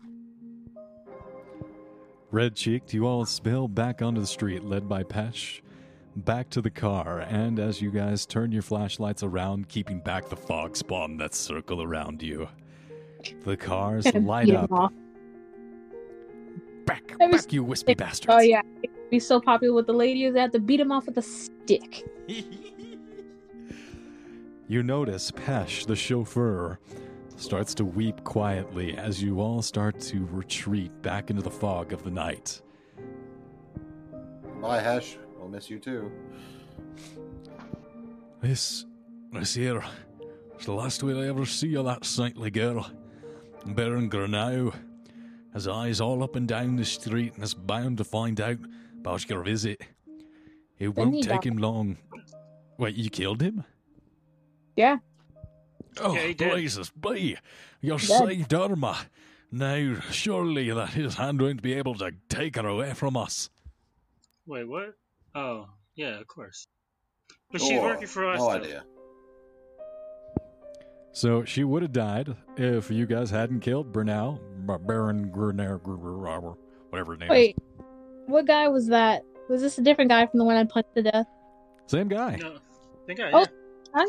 Red 2.29 2.55
cheeked, 2.55 2.93
you 2.93 3.07
all 3.07 3.25
spill 3.25 3.67
back 3.67 4.01
onto 4.01 4.21
the 4.21 4.27
street, 4.27 4.63
led 4.63 4.87
by 4.87 5.03
Pesh, 5.03 5.61
back 6.15 6.49
to 6.51 6.61
the 6.61 6.69
car, 6.69 7.19
and 7.19 7.59
as 7.59 7.81
you 7.81 7.91
guys 7.91 8.25
turn 8.25 8.51
your 8.51 8.61
flashlights 8.61 9.23
around, 9.23 9.69
keeping 9.69 9.99
back 9.99 10.29
the 10.29 10.35
fog 10.35 10.75
spawn 10.75 11.17
that 11.17 11.33
circle 11.33 11.81
around 11.81 12.21
you, 12.21 12.47
the 13.43 13.57
cars 13.57 14.05
light 14.13 14.53
up. 14.53 14.69
Back, 16.85 17.15
I 17.21 17.27
was- 17.27 17.45
back, 17.45 17.53
you 17.53 17.63
wispy 17.63 17.93
bastards. 17.93 18.33
Oh 18.33 18.39
yeah, 18.39 18.61
be 19.09 19.19
so 19.19 19.39
popular 19.39 19.73
with 19.73 19.87
the 19.87 19.93
ladies, 19.93 20.33
they 20.33 20.41
have 20.41 20.51
to 20.51 20.59
beat 20.59 20.79
him 20.79 20.91
off 20.91 21.05
with 21.05 21.17
a 21.17 21.21
stick. 21.21 22.03
You 24.67 24.83
notice 24.83 25.31
Pesh, 25.31 25.85
the 25.85 25.97
chauffeur, 25.97 26.79
starts 27.35 27.73
to 27.73 27.83
weep 27.83 28.23
quietly 28.23 28.97
as 28.97 29.21
you 29.21 29.41
all 29.41 29.61
start 29.61 29.99
to 29.99 30.25
retreat 30.31 31.01
back 31.01 31.29
into 31.29 31.41
the 31.41 31.51
fog 31.51 31.91
of 31.91 32.05
the 32.05 32.09
night. 32.09 32.61
Bye, 34.61 34.79
Hesh. 34.79 35.17
We'll 35.51 35.57
miss 35.57 35.69
you 35.69 35.79
too. 35.79 36.09
This, 38.41 38.85
this 39.33 39.53
here, 39.53 39.83
is 40.57 40.65
the 40.65 40.71
last 40.71 41.03
we'll 41.03 41.21
ever 41.21 41.45
see 41.45 41.75
of 41.75 41.83
that 41.87 42.05
saintly 42.05 42.49
girl. 42.49 42.89
Baron 43.65 44.09
Grunau. 44.09 44.73
His 45.53 45.67
eyes 45.67 45.99
all 45.99 46.23
up 46.23 46.37
and 46.37 46.47
down 46.47 46.77
the 46.77 46.85
street 46.85 47.33
and 47.35 47.43
is 47.43 47.53
bound 47.53 47.97
to 47.97 48.05
find 48.05 48.39
out 48.39 48.59
about 48.97 49.29
your 49.29 49.43
visit. 49.43 49.81
It 50.79 50.95
won't 50.95 51.21
take 51.21 51.45
him 51.45 51.57
long. 51.57 51.97
Wait, 52.77 52.95
you 52.95 53.09
killed 53.09 53.41
him? 53.41 53.65
Yeah. 54.77 54.99
Oh, 55.99 56.13
Yeah, 56.15 56.27
he 56.27 56.33
blazes 56.33 56.91
be! 56.91 57.35
You're 57.81 57.97
Dead. 57.97 58.29
saved 58.29 58.53
Irma. 58.53 58.97
Now, 59.51 59.99
surely 60.11 60.71
that 60.71 60.91
his 60.91 61.15
hand 61.15 61.41
won't 61.41 61.61
be 61.61 61.73
able 61.73 61.95
to 61.95 62.13
take 62.29 62.55
her 62.55 62.65
away 62.65 62.93
from 62.93 63.17
us. 63.17 63.49
Wait, 64.45 64.65
what? 64.65 64.95
Oh, 65.35 65.67
yeah, 65.95 66.19
of 66.19 66.27
course. 66.27 66.67
But 67.51 67.61
she's 67.61 67.69
Sure. 67.71 67.81
working 67.83 68.07
for 68.07 68.25
us. 68.29 68.39
No 68.39 68.45
though. 68.49 68.55
idea. 68.57 68.83
So 71.13 71.43
she 71.43 71.63
would 71.63 71.81
have 71.81 71.91
died 71.91 72.35
if 72.57 72.89
you 72.89 73.05
guys 73.05 73.29
hadn't 73.29 73.59
killed 73.59 73.91
Bernal, 73.91 74.39
Bar- 74.59 74.79
Baron 74.79 75.29
Grunau, 75.29 76.55
whatever 76.89 77.11
his 77.13 77.19
name 77.19 77.27
is. 77.27 77.29
Wait, 77.31 77.57
what 78.27 78.45
guy 78.47 78.67
was 78.69 78.87
that? 78.87 79.23
Was 79.49 79.61
this 79.61 79.77
a 79.77 79.81
different 79.81 80.09
guy 80.09 80.25
from 80.27 80.37
the 80.39 80.45
one 80.45 80.55
I 80.55 80.63
punched 80.63 80.95
to 80.95 81.01
death? 81.03 81.27
Same 81.87 82.07
guy. 82.07 82.37
No, 82.37 82.57
think 83.07 83.19
I. 83.19 83.31
Oh, 83.31 83.39
yeah. 83.39 83.45
huh? 83.93 84.05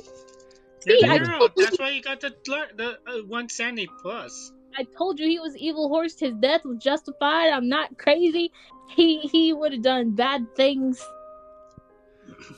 Yeah, 0.87 0.95
See, 1.01 1.05
I 1.09 1.19
no, 1.19 1.25
no, 1.25 1.39
told 1.39 1.51
you- 1.57 1.65
that's 1.65 1.79
why 1.81 1.91
you 1.91 2.03
got 2.03 2.21
the 2.21 2.35
the 2.77 2.99
uh, 3.07 3.19
one 3.27 3.49
sandy 3.49 3.89
plus. 4.03 4.53
I 4.79 4.85
told 4.97 5.19
you 5.19 5.27
he 5.29 5.39
was 5.39 5.57
evil 5.57 5.89
horse. 5.89 6.19
His 6.19 6.35
death 6.41 6.65
was 6.65 6.79
justified. 6.79 7.51
I'm 7.51 7.69
not 7.69 7.97
crazy. 7.99 8.51
He 8.89 9.19
he 9.21 9.53
would 9.53 9.73
have 9.73 9.83
done 9.83 10.11
bad 10.11 10.47
things. 10.57 11.05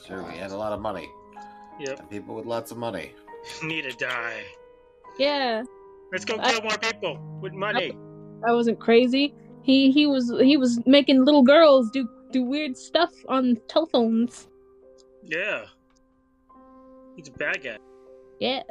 Sure, 0.05 0.23
we 0.23 0.37
had 0.37 0.51
a 0.51 0.57
lot 0.57 0.73
of 0.73 0.81
money. 0.81 1.07
Yep, 1.79 1.99
And 1.99 2.09
people 2.09 2.35
with 2.35 2.45
lots 2.45 2.71
of 2.71 2.77
money. 2.77 3.13
need 3.63 3.83
to 3.83 3.91
die. 3.91 4.43
Yeah, 5.19 5.63
Let's 6.11 6.25
go 6.25 6.35
I- 6.39 6.51
kill 6.53 6.61
more 6.63 6.77
people 6.77 7.39
with 7.41 7.53
money. 7.53 7.93
I 8.47 8.51
wasn't 8.51 8.79
crazy. 8.79 9.33
He 9.63 9.91
he 9.91 10.05
was 10.07 10.29
he 10.41 10.57
was 10.57 10.79
making 10.85 11.25
little 11.25 11.43
girls 11.43 11.89
do 11.91 12.07
do 12.31 12.43
weird 12.43 12.77
stuff 12.77 13.11
on 13.29 13.57
telephones. 13.67 14.47
Yeah, 15.23 15.65
he's 17.15 17.27
a 17.29 17.31
bad 17.31 17.63
guy. 17.63 17.77
Yeah, 18.39 18.63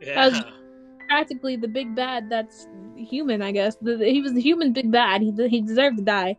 Yeah, 0.00 0.28
was- 0.28 0.44
practically 1.08 1.56
the 1.56 1.68
big 1.68 1.94
bad 1.94 2.28
that's 2.30 2.66
human. 2.96 3.42
I 3.42 3.52
guess 3.52 3.76
the, 3.82 3.96
he 3.98 4.20
was 4.22 4.32
the 4.34 4.40
human 4.40 4.72
big 4.72 4.90
bad. 4.92 5.22
He 5.22 5.32
he 5.48 5.60
deserved 5.60 5.98
to 5.98 6.04
die. 6.04 6.36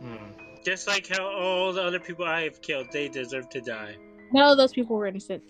Hmm. 0.00 0.16
just 0.64 0.86
like 0.86 1.06
how 1.06 1.24
all 1.24 1.72
the 1.72 1.82
other 1.82 1.98
people 2.00 2.26
I 2.26 2.42
have 2.42 2.60
killed, 2.60 2.88
they 2.92 3.08
deserve 3.08 3.48
to 3.50 3.60
die. 3.60 3.96
No, 4.32 4.54
those 4.54 4.72
people 4.72 4.96
were 4.96 5.06
innocent. 5.06 5.42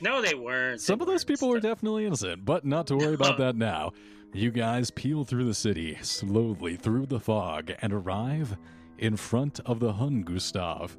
No, 0.00 0.20
they 0.20 0.34
weren't. 0.34 0.80
Some 0.80 0.98
They 0.98 1.04
of 1.04 1.06
those 1.06 1.20
weren't. 1.20 1.28
people 1.28 1.48
were 1.48 1.60
definitely 1.60 2.04
innocent, 2.06 2.44
but 2.44 2.64
not 2.66 2.86
to 2.88 2.96
worry 2.96 3.14
about 3.14 3.38
that 3.38 3.56
now. 3.56 3.92
You 4.34 4.50
guys 4.50 4.90
peel 4.90 5.24
through 5.24 5.44
the 5.44 5.54
city, 5.54 5.96
slowly 6.02 6.76
through 6.76 7.06
the 7.06 7.20
fog, 7.20 7.72
and 7.80 7.92
arrive 7.92 8.56
in 8.98 9.16
front 9.16 9.60
of 9.64 9.80
the 9.80 9.94
Hun 9.94 10.22
Gustav. 10.22 10.96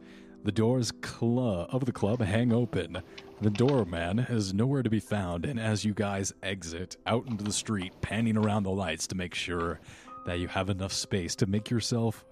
The 0.48 0.54
doors 0.54 0.94
cl- 1.04 1.68
of 1.70 1.84
the 1.84 1.92
club 1.92 2.22
hang 2.22 2.54
open. 2.54 3.00
The 3.42 3.50
doorman 3.50 4.20
is 4.20 4.54
nowhere 4.54 4.82
to 4.82 4.90
be 4.90 5.02
found, 5.02 5.44
and 5.44 5.60
as 5.60 5.84
you 5.84 5.94
guys 5.94 6.32
exit 6.42 6.96
out 7.06 7.28
into 7.28 7.44
the 7.44 7.52
street, 7.52 7.92
panning 8.00 8.38
around 8.38 8.64
the 8.64 8.70
lights 8.70 9.08
to 9.08 9.16
make 9.16 9.36
sure 9.36 9.82
that 10.26 10.40
you 10.40 10.48
have 10.48 10.70
enough 10.70 10.94
space 10.94 11.36
to 11.36 11.48
make 11.48 11.70
yourself 11.70 12.24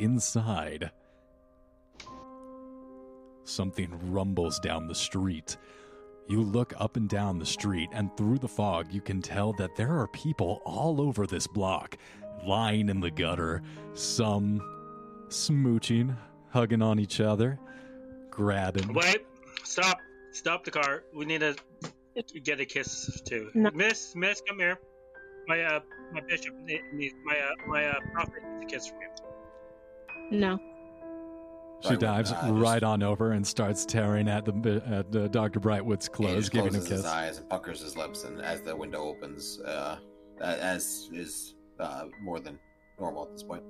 inside, 0.00 0.90
something 3.44 3.96
rumbles 4.10 4.58
down 4.58 4.88
the 4.88 4.94
street. 4.96 5.56
You 6.26 6.42
look 6.42 6.74
up 6.76 6.96
and 6.96 7.08
down 7.08 7.38
the 7.38 7.46
street, 7.46 7.90
and 7.92 8.10
through 8.16 8.38
the 8.38 8.48
fog, 8.48 8.92
you 8.92 9.00
can 9.00 9.22
tell 9.22 9.52
that 9.52 9.76
there 9.76 9.96
are 9.96 10.08
people 10.08 10.60
all 10.64 11.00
over 11.00 11.24
this 11.24 11.46
block, 11.46 11.96
lying 12.44 12.88
in 12.88 12.98
the 12.98 13.12
gutter, 13.12 13.62
some 13.94 14.60
smooching, 15.28 16.16
hugging 16.50 16.82
on 16.82 16.98
each 16.98 17.20
other, 17.20 17.58
grabbing. 18.30 18.92
Wait, 18.92 19.24
stop, 19.64 19.98
stop 20.32 20.64
the 20.64 20.70
car. 20.70 21.04
We 21.14 21.24
need 21.24 21.40
to 21.40 21.54
get 22.42 22.60
a 22.60 22.64
kiss 22.64 23.20
too. 23.24 23.50
No. 23.54 23.70
Miss, 23.74 24.14
Miss, 24.14 24.40
come 24.46 24.58
here. 24.58 24.78
My 25.46 25.62
uh, 25.62 25.80
my 26.12 26.20
bishop 26.28 26.54
needs 26.92 27.14
my 27.24 27.34
uh, 27.38 27.68
my 27.68 27.86
uh, 27.86 27.94
prophet 28.12 28.34
needs 28.52 28.64
a 28.64 28.66
kiss 28.66 28.86
from 28.88 28.98
you. 29.00 30.38
No. 30.38 30.58
She 31.82 31.88
Brightwood, 31.94 31.98
dives 31.98 32.30
just- 32.30 32.44
right 32.50 32.82
on 32.82 33.02
over 33.02 33.32
and 33.32 33.46
starts 33.46 33.86
tearing 33.86 34.28
at 34.28 34.44
the 34.44 34.82
at 34.86 35.16
uh, 35.16 35.28
Dr. 35.28 35.60
Brightwood's 35.60 36.08
clothes, 36.10 36.34
just 36.50 36.52
giving 36.52 36.68
a 36.68 36.72
closes 36.72 36.88
his 36.88 37.00
kiss. 37.02 37.06
eyes 37.10 37.38
and 37.38 37.48
puckers 37.48 37.80
his 37.80 37.96
lips, 37.96 38.24
and 38.24 38.40
as 38.42 38.60
the 38.60 38.76
window 38.76 39.02
opens, 39.02 39.60
uh, 39.62 39.96
as 40.42 41.08
is 41.12 41.54
uh, 41.80 42.04
more 42.22 42.38
than 42.38 42.58
normal 43.00 43.24
at 43.24 43.32
this 43.32 43.42
point. 43.42 43.62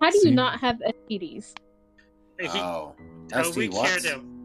How 0.00 0.10
do 0.10 0.16
you 0.16 0.22
See- 0.24 0.30
not 0.30 0.60
have 0.60 0.78
STDs? 0.78 1.54
Hey, 2.38 2.48
he- 2.48 2.58
Oh, 2.58 2.94
oh, 3.34 3.52
we 3.54 3.70
ST 3.70 3.72
cured 3.72 4.04
him. 4.04 4.36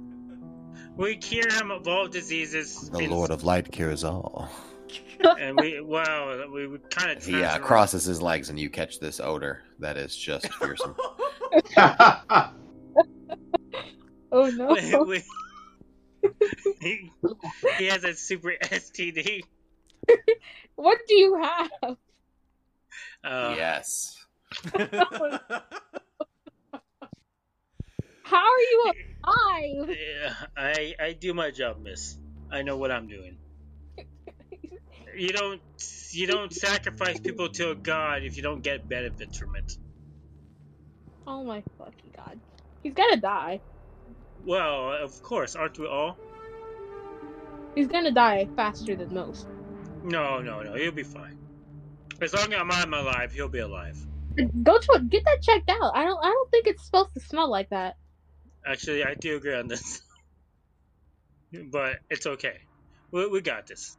We 0.98 1.18
cure 1.18 1.52
him 1.54 1.72
of 1.72 1.88
all 1.88 2.08
diseases. 2.08 2.90
The 2.90 3.00
in- 3.00 3.12
Lord 3.12 3.32
of 3.32 3.44
Light 3.44 3.72
cures 3.72 4.04
all. 4.04 4.50
and 5.40 5.60
we 5.60 5.82
wow, 5.82 6.46
we, 6.54 6.68
we 6.68 6.78
kind 6.90 7.18
of 7.18 7.26
He 7.26 7.42
uh, 7.42 7.58
crosses 7.60 8.04
his 8.04 8.22
legs, 8.22 8.50
and 8.50 8.60
you 8.60 8.70
catch 8.70 9.00
this 9.00 9.20
odor 9.20 9.64
that 9.80 9.98
is 9.98 10.16
just 10.16 10.54
fearsome. 10.56 10.96
Oh 14.32 14.50
no. 14.50 15.04
we, 15.06 15.24
he, 16.82 17.10
he 17.78 17.86
has 17.86 18.04
a 18.04 18.14
super 18.14 18.54
STD. 18.64 19.44
what 20.76 20.98
do 21.08 21.16
you 21.16 21.42
have? 21.42 21.98
Uh, 23.24 23.56
yes. 23.58 24.25
How 28.24 28.38
are 28.38 28.60
you 28.72 28.92
alive? 29.24 29.90
yeah, 29.90 30.34
I 30.58 30.96
I 31.00 31.14
do 31.14 31.34
my 31.34 31.52
job, 31.52 31.82
Miss. 31.82 32.18
I 32.52 32.64
know 32.64 32.78
what 32.78 32.92
I'm 32.92 33.08
doing. 33.08 33.38
You 35.16 35.30
don't 35.30 35.62
you 36.12 36.28
don't 36.28 36.54
sacrifice 36.54 37.20
people 37.20 37.50
to 37.50 37.72
a 37.72 37.76
god 37.76 38.24
if 38.24 38.36
you 38.38 38.44
don't 38.44 38.62
get 38.62 38.88
benefits 38.90 39.38
from 39.38 39.56
it. 39.56 39.78
Oh 41.28 41.44
my 41.44 41.64
fucking 41.78 42.12
god. 42.16 42.40
He's 42.84 42.94
gonna 42.94 43.18
die. 43.18 43.62
Well, 44.46 44.92
of 45.02 45.22
course, 45.22 45.56
aren't 45.56 45.80
we 45.80 45.88
all? 45.88 46.18
He's 47.76 47.88
gonna 47.88 48.12
die 48.12 48.48
faster 48.56 48.96
than 48.96 49.14
most. 49.14 49.48
No, 50.04 50.40
no, 50.40 50.62
no, 50.62 50.74
he'll 50.76 50.92
be 50.92 51.04
fine. 51.04 51.38
As 52.22 52.34
long 52.34 52.54
as 52.54 52.62
I'm 52.62 52.94
alive, 52.94 53.34
he'll 53.34 53.50
be 53.50 53.60
alive. 53.60 53.98
Go 54.64 54.78
to 54.78 54.88
it. 54.96 55.10
Get 55.10 55.24
that 55.26 55.42
checked 55.42 55.70
out. 55.70 55.92
I 55.96 56.04
don't. 56.04 56.20
I 56.24 56.28
don't 56.30 56.52
think 56.52 56.68
it's 56.68 56.86
supposed 56.86 57.14
to 57.14 57.20
smell 57.20 57.50
like 57.50 57.70
that. 57.70 57.98
Actually, 58.66 59.04
I 59.04 59.14
do 59.16 59.36
agree 59.38 59.56
on 59.56 59.68
this. 59.68 60.02
but 61.72 61.98
it's 62.10 62.26
okay. 62.26 62.58
We, 63.12 63.28
we 63.28 63.42
got 63.42 63.68
this. 63.68 63.98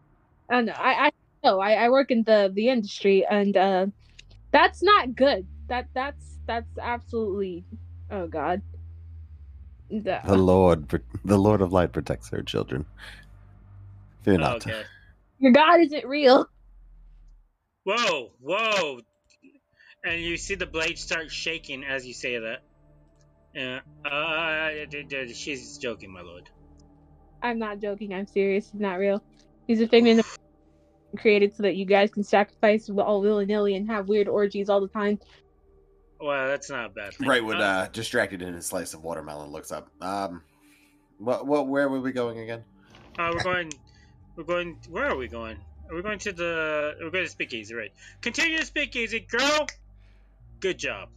I 0.51 0.55
don't 0.55 0.67
know. 0.67 0.75
I. 0.77 1.07
I 1.07 1.11
know. 1.45 1.61
I, 1.61 1.73
I 1.73 1.89
work 1.91 2.11
in 2.11 2.23
the 2.25 2.51
the 2.53 2.69
industry, 2.69 3.25
and 3.29 3.57
uh, 3.57 3.87
that's 4.53 4.83
not 4.83 5.15
good. 5.15 5.47
That 5.69 5.89
that's 5.95 6.39
that's 6.47 6.79
absolutely. 6.81 7.65
Oh 8.11 8.27
god. 8.27 8.63
The- 9.89 10.21
The 10.25 10.37
Lord, 10.37 11.01
the 11.25 11.39
Lord 11.39 11.61
of 11.61 11.73
Light 11.73 11.93
protects 11.93 12.29
her 12.31 12.43
children. 12.43 12.87
Fear 14.23 14.39
not. 14.39 14.57
Okay. 14.67 14.83
Your 15.39 15.53
god 15.53 15.81
isn't 15.81 16.05
real. 16.07 16.49
Whoa, 17.85 18.33
whoa. 18.41 18.99
And 20.07 20.23
you 20.23 20.37
see 20.37 20.55
the 20.55 20.67
blade 20.67 20.99
start 20.99 21.33
shaking 21.33 21.85
as 21.85 22.07
you 22.07 22.15
say 22.15 22.39
that. 22.39 22.63
Yeah. 23.55 23.81
Uh, 24.05 24.87
d- 24.89 25.03
d- 25.03 25.35
she's 25.35 25.79
joking, 25.79 26.13
my 26.13 26.21
lord. 26.21 26.49
I'm 27.43 27.59
not 27.59 27.81
joking. 27.81 28.15
I'm 28.15 28.27
serious. 28.27 28.71
He's 28.71 28.81
not 28.81 28.99
real. 28.99 29.23
He's 29.67 29.81
a 29.81 29.89
figment 29.89 30.21
of 30.21 30.39
created 31.19 31.57
so 31.57 31.65
that 31.65 31.75
you 31.75 31.87
guys 31.87 32.11
can 32.13 32.23
sacrifice 32.23 32.89
all 32.89 33.21
willy 33.21 33.47
nilly 33.47 33.75
and 33.75 33.89
have 33.91 34.09
weird 34.09 34.29
orgies 34.29 34.69
all 34.69 34.81
the 34.81 34.89
time. 34.89 35.19
Well, 36.21 36.47
that's 36.47 36.71
not 36.71 36.87
a 36.87 36.89
bad 36.89 37.15
thing. 37.15 37.29
Brightwood, 37.29 37.57
Uh, 37.59 37.65
uh, 37.65 37.89
distracted 37.89 38.43
in 38.43 38.55
a 38.55 38.63
slice 38.63 38.95
of 38.95 39.03
watermelon, 39.03 39.51
looks 39.51 39.73
up. 39.73 39.89
Um, 40.01 40.43
what, 41.19 41.47
what, 41.47 41.67
where 41.67 41.89
were 41.89 42.01
we 42.01 42.13
going 42.13 42.39
again? 42.39 42.63
Uh, 43.19 43.33
we're 43.35 43.43
going. 43.43 43.73
We're 44.37 44.45
going. 44.45 44.79
Where 44.89 45.07
are 45.07 45.17
we 45.17 45.27
going? 45.29 45.59
We're 45.91 46.03
going 46.03 46.19
to 46.21 46.33
the. 46.33 46.95
We're 47.01 47.11
going 47.11 47.25
to 47.25 47.31
Speakeasy, 47.31 47.75
right? 47.75 47.93
Continue 48.21 48.59
to 48.59 48.67
Speakeasy, 48.67 49.21
girl. 49.21 49.67
Good 50.61 50.79
job. 50.79 51.11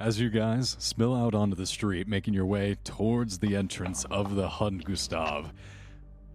As 0.00 0.18
you 0.18 0.30
guys 0.30 0.76
spill 0.80 1.14
out 1.14 1.34
onto 1.34 1.54
the 1.54 1.66
street, 1.66 2.08
making 2.08 2.34
your 2.34 2.46
way 2.46 2.76
towards 2.82 3.38
the 3.38 3.54
entrance 3.54 4.04
of 4.10 4.34
the 4.34 4.48
Hun 4.48 4.78
Gustav, 4.78 5.52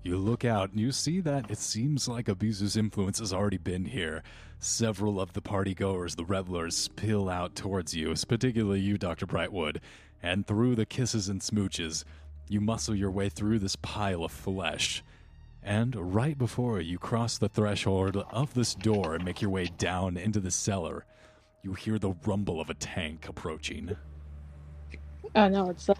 you 0.03 0.17
look 0.17 0.45
out 0.45 0.71
and 0.71 0.79
you 0.79 0.91
see 0.91 1.19
that 1.21 1.51
it 1.51 1.57
seems 1.57 2.07
like 2.07 2.27
Abuzu's 2.27 2.77
influence 2.77 3.19
has 3.19 3.33
already 3.33 3.57
been 3.57 3.85
here. 3.85 4.23
Several 4.59 5.19
of 5.19 5.33
the 5.33 5.41
party 5.41 5.73
goers, 5.73 6.15
the 6.15 6.25
revelers, 6.25 6.77
spill 6.77 7.29
out 7.29 7.55
towards 7.55 7.93
you, 7.93 8.13
particularly 8.27 8.79
you, 8.79 8.97
Dr. 8.97 9.25
Brightwood, 9.25 9.77
and 10.21 10.47
through 10.47 10.75
the 10.75 10.85
kisses 10.85 11.27
and 11.27 11.41
smooches, 11.41 12.05
you 12.47 12.61
muscle 12.61 12.95
your 12.95 13.11
way 13.11 13.27
through 13.27 13.59
this 13.59 13.75
pile 13.77 14.23
of 14.23 14.31
flesh. 14.31 15.03
And 15.61 16.13
right 16.13 16.37
before 16.37 16.79
you 16.79 16.97
cross 16.97 17.37
the 17.37 17.49
threshold 17.49 18.15
of 18.15 18.53
this 18.53 18.75
door 18.75 19.15
and 19.15 19.25
make 19.25 19.41
your 19.41 19.51
way 19.51 19.65
down 19.77 20.17
into 20.17 20.39
the 20.39 20.51
cellar, 20.51 21.05
you 21.63 21.73
hear 21.73 21.97
the 21.97 22.13
rumble 22.25 22.59
of 22.59 22.69
a 22.69 22.73
tank 22.73 23.27
approaching. 23.29 23.95
Oh 25.33 25.47
no, 25.47 25.69
it's 25.69 25.89
uh, 25.89 25.93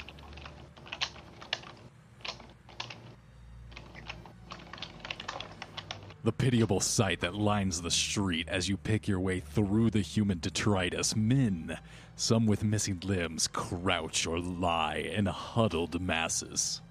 The 6.26 6.34
pitiable 6.34 6.80
sight 6.80 7.22
that 7.22 7.34
lines 7.34 7.82
the 7.82 7.92
street 7.92 8.48
as 8.50 8.70
you 8.70 8.78
pick 8.78 9.08
your 9.08 9.20
way 9.20 9.40
through 9.40 9.90
the 9.90 10.02
human 10.02 10.40
detritus. 10.40 11.16
Men, 11.16 11.78
some 12.16 12.46
with 12.46 12.64
missing 12.64 13.02
limbs, 13.04 13.48
crouch 13.48 14.28
or 14.28 14.40
lie 14.40 14.98
in 14.98 15.26
huddled 15.26 16.02
masses. 16.02 16.82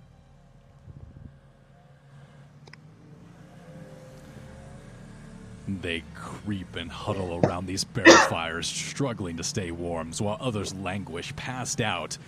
They 5.69 6.03
creep 6.15 6.75
and 6.77 6.91
huddle 6.91 7.41
around 7.45 7.67
these 7.67 7.85
bare 7.85 8.05
fires, 8.29 8.67
struggling 8.67 9.37
to 9.37 9.45
stay 9.45 9.71
warm, 9.71 10.13
while 10.19 10.39
others 10.41 10.75
languish, 10.75 11.35
passed 11.37 11.81
out, 11.81 12.19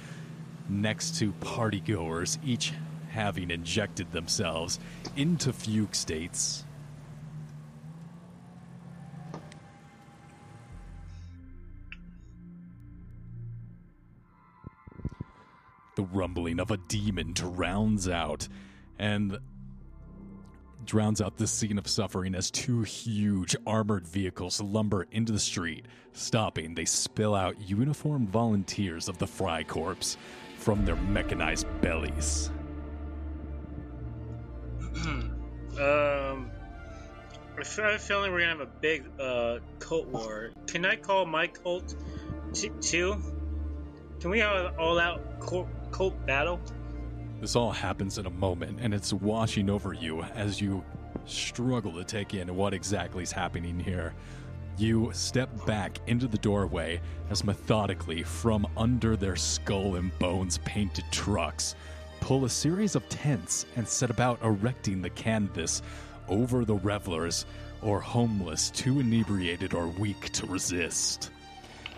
next 0.69 1.17
to 1.19 1.33
partygoers, 1.41 2.39
each 2.45 2.73
having 3.11 3.51
injected 3.51 4.13
themselves 4.13 4.79
into 5.17 5.53
fugue 5.53 5.95
states. 5.95 6.65
The 15.97 16.03
rumbling 16.03 16.59
of 16.59 16.73
a 16.73 16.77
demon 16.77 17.33
drowns 17.33 18.09
out 18.09 18.49
and 18.99 19.39
drowns 20.85 21.21
out 21.21 21.37
this 21.37 21.51
scene 21.51 21.79
of 21.79 21.89
suffering 21.89 22.35
as 22.35 22.51
two 22.51 22.83
huge 22.83 23.57
armored 23.67 24.07
vehicles 24.07 24.61
lumber 24.61 25.07
into 25.11 25.33
the 25.33 25.39
street. 25.39 25.87
Stopping, 26.13 26.75
they 26.75 26.85
spill 26.85 27.35
out 27.35 27.61
uniformed 27.61 28.29
volunteers 28.29 29.09
of 29.09 29.19
the 29.19 29.27
Freikorps 29.27 30.17
from 30.59 30.85
their 30.85 30.97
mechanized 30.97 31.67
bellies. 31.81 32.51
um, 35.05 36.51
I 37.57 37.65
have 37.65 37.79
a 37.79 37.99
feeling 37.99 38.33
we're 38.33 38.41
gonna 38.41 38.51
have 38.51 38.61
a 38.61 38.67
big 38.67 39.05
uh 39.21 39.59
cult 39.79 40.07
war. 40.09 40.51
Can 40.67 40.85
I 40.85 40.97
call 40.97 41.27
my 41.27 41.47
cult 41.47 41.95
t- 42.53 42.71
too? 42.81 43.17
Can 44.21 44.31
we 44.31 44.39
have 44.39 44.57
an 44.57 44.75
all-out 44.77 45.41
cult, 45.41 45.69
cult 45.91 46.27
battle? 46.27 46.61
This 47.41 47.57
all 47.57 47.73
happens 47.73 48.19
in 48.19 48.27
a 48.27 48.31
moment, 48.31 48.79
and 48.81 48.95
it's 48.95 49.13
washing 49.13 49.69
over 49.69 49.93
you 49.93 50.23
as 50.23 50.61
you 50.61 50.83
struggle 51.27 51.93
to 51.93 52.05
take 52.05 52.35
in 52.35 52.55
what 52.55 52.75
exactly 52.75 53.23
is 53.23 53.33
happening 53.33 53.79
here. 53.79 54.15
You 54.77 55.11
step 55.13 55.49
back 55.67 55.99
into 56.07 56.27
the 56.27 56.39
doorway 56.39 57.01
as 57.31 57.45
methodically, 57.45 58.23
from 58.23 58.67
under 58.77 59.15
their 59.15 59.37
skull 59.37 59.97
and 59.97 60.17
bones 60.19 60.59
painted 60.65 61.05
trucks, 61.13 61.75
pull 62.21 62.45
a 62.45 62.51
series 62.51 62.97
of 62.97 63.09
tents 63.09 63.67
and 63.77 63.87
set 63.87 64.11
about 64.11 64.43
erecting 64.43 65.03
the 65.03 65.11
canvas 65.11 65.83
over 66.29 66.65
the 66.65 66.77
revelers 66.77 67.45
or 67.83 68.01
homeless, 68.01 68.71
too 68.71 69.01
inebriated 69.01 69.75
or 69.75 69.89
weak 69.89 70.31
to 70.31 70.47
resist. 70.47 71.31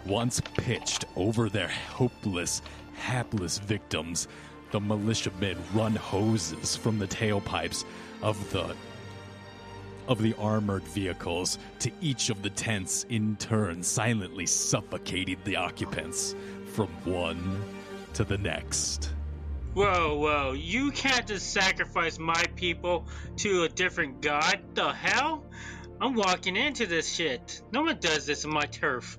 Once 0.04 0.40
pitched 0.40 1.04
over 1.14 1.48
their 1.48 1.68
hopeless, 1.68 2.60
hapless 2.94 3.58
victims, 3.58 4.28
the 4.70 4.80
militiamen 4.80 5.56
run 5.74 5.94
hoses 5.94 6.76
from 6.76 6.98
the 6.98 7.06
tailpipes 7.06 7.84
of 8.22 8.50
the 8.52 8.74
of 10.08 10.22
the 10.22 10.34
armored 10.34 10.84
vehicles 10.84 11.58
to 11.80 11.90
each 12.00 12.30
of 12.30 12.40
the 12.42 12.50
tents 12.50 13.04
in 13.08 13.36
turn, 13.36 13.82
silently 13.82 14.46
suffocating 14.46 15.38
the 15.44 15.56
occupants 15.56 16.36
from 16.74 16.86
one 17.04 17.62
to 18.14 18.22
the 18.22 18.38
next. 18.38 19.12
Whoa, 19.74 20.16
whoa! 20.16 20.52
You 20.52 20.90
can't 20.90 21.26
just 21.26 21.52
sacrifice 21.52 22.18
my 22.18 22.42
people 22.54 23.06
to 23.38 23.64
a 23.64 23.68
different 23.68 24.22
god. 24.22 24.60
The 24.74 24.92
hell? 24.92 25.44
I'm 26.00 26.14
walking 26.14 26.56
into 26.56 26.86
this 26.86 27.12
shit. 27.12 27.62
No 27.72 27.82
one 27.82 27.98
does 28.00 28.26
this 28.26 28.44
on 28.44 28.52
my 28.52 28.66
turf. 28.66 29.18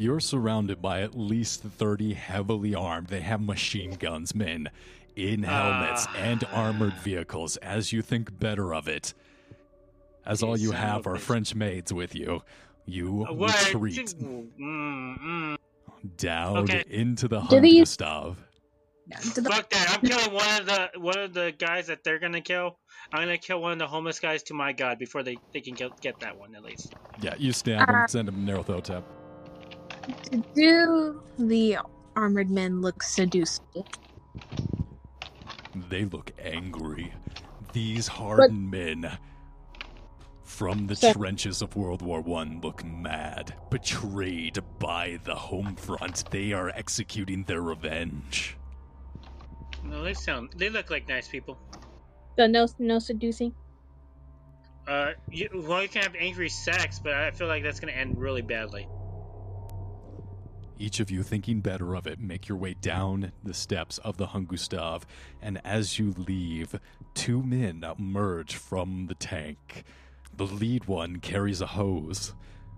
You're 0.00 0.18
surrounded 0.20 0.80
by 0.80 1.02
at 1.02 1.14
least 1.14 1.62
30 1.62 2.14
heavily 2.14 2.74
armed, 2.74 3.08
they 3.08 3.20
have 3.20 3.42
machine 3.42 3.96
guns, 3.96 4.34
men 4.34 4.70
in 5.14 5.42
helmets 5.42 6.06
Ah. 6.08 6.14
and 6.16 6.42
armored 6.54 6.94
vehicles 6.94 7.58
as 7.58 7.92
you 7.92 8.00
think 8.00 8.38
better 8.40 8.72
of 8.74 8.88
it. 8.88 9.12
As 10.24 10.42
all 10.42 10.56
You 10.56 10.68
you 10.68 10.72
have 10.72 11.06
are. 11.06 11.16
French 11.18 11.54
maids 11.54 11.92
with 11.92 12.14
you, 12.14 12.42
you 12.86 13.26
Uh, 13.28 13.34
What? 13.34 13.74
retreat 13.74 14.14
Mm, 14.18 14.48
mm. 14.58 15.58
down 16.16 16.56
Okay. 16.56 16.82
into 16.88 17.28
the 17.28 17.40
Do 17.40 17.56
Hun 17.60 17.78
Gustav. 17.80 18.38
the- 19.34 19.42
Fuck 19.42 19.68
that! 19.68 19.90
I'm 20.02 20.08
killing 20.08 20.32
one 20.32 20.60
of 20.60 20.66
the 20.66 20.90
one 20.98 21.18
of 21.18 21.34
the 21.34 21.52
guys 21.58 21.88
that 21.88 22.04
they're 22.04 22.18
gonna 22.18 22.40
kill. 22.40 22.78
I'm 23.12 23.24
gonna 23.24 23.36
kill 23.36 23.60
one 23.60 23.72
of 23.72 23.78
the 23.78 23.86
homeless 23.86 24.18
guys 24.18 24.42
to 24.44 24.54
my 24.54 24.72
god 24.72 24.98
before 24.98 25.22
they, 25.22 25.36
they 25.52 25.60
can 25.60 25.74
kill, 25.74 25.90
get 26.00 26.20
that 26.20 26.38
one 26.38 26.54
at 26.54 26.62
least. 26.64 26.94
Yeah, 27.20 27.34
you 27.38 27.52
stab 27.52 27.86
him, 27.86 27.94
Uh, 27.94 28.06
send 28.06 28.28
him 28.28 28.46
to 28.46 28.52
Nerothotep. 28.52 29.02
Do 30.54 31.22
the 31.38 31.78
armored 32.16 32.50
men 32.50 32.80
look 32.80 33.02
seducing? 33.02 33.84
They 35.88 36.04
look 36.04 36.32
angry. 36.38 37.12
These 37.72 38.08
hardened 38.08 38.70
men 38.70 39.18
from 40.42 40.88
the 40.88 40.96
Sir. 40.96 41.12
trenches 41.14 41.62
of 41.62 41.76
World 41.76 42.02
War 42.02 42.20
One 42.20 42.60
look 42.60 42.84
mad, 42.84 43.54
betrayed 43.70 44.58
by 44.78 45.20
the 45.24 45.34
home 45.34 45.76
front. 45.76 46.24
They 46.30 46.52
are 46.52 46.70
executing 46.70 47.44
their 47.44 47.62
revenge. 47.62 48.56
No, 49.84 50.02
they 50.02 50.14
sound 50.14 50.50
they 50.56 50.68
look 50.68 50.90
like 50.90 51.08
nice 51.08 51.28
people. 51.28 51.56
So 52.36 52.46
no, 52.46 52.66
no 52.78 52.98
seducing. 52.98 53.54
Uh, 54.86 55.12
you, 55.30 55.48
well, 55.66 55.82
you 55.82 55.88
can 55.88 56.02
have 56.02 56.14
angry 56.18 56.48
sex, 56.48 56.98
but 56.98 57.14
I 57.14 57.30
feel 57.30 57.46
like 57.46 57.62
that's 57.62 57.78
gonna 57.78 57.92
end 57.92 58.18
really 58.18 58.42
badly. 58.42 58.88
Each 60.80 60.98
of 60.98 61.10
you 61.10 61.22
thinking 61.22 61.60
better 61.60 61.94
of 61.94 62.06
it, 62.06 62.18
make 62.18 62.48
your 62.48 62.56
way 62.56 62.72
down 62.72 63.32
the 63.44 63.52
steps 63.52 63.98
of 63.98 64.16
the 64.16 64.28
Hungustav, 64.28 65.02
and 65.42 65.60
as 65.62 65.98
you 65.98 66.14
leave, 66.16 66.80
two 67.12 67.42
men 67.42 67.84
emerge 67.84 68.54
from 68.54 69.06
the 69.06 69.14
tank. 69.14 69.84
The 70.34 70.46
lead 70.46 70.86
one 70.86 71.20
carries 71.20 71.60
a 71.60 71.66
hose, 71.66 72.32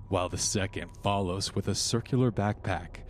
while 0.08 0.28
the 0.28 0.36
second 0.36 0.90
follows 1.04 1.54
with 1.54 1.68
a 1.68 1.76
circular 1.76 2.32
backpack 2.32 3.04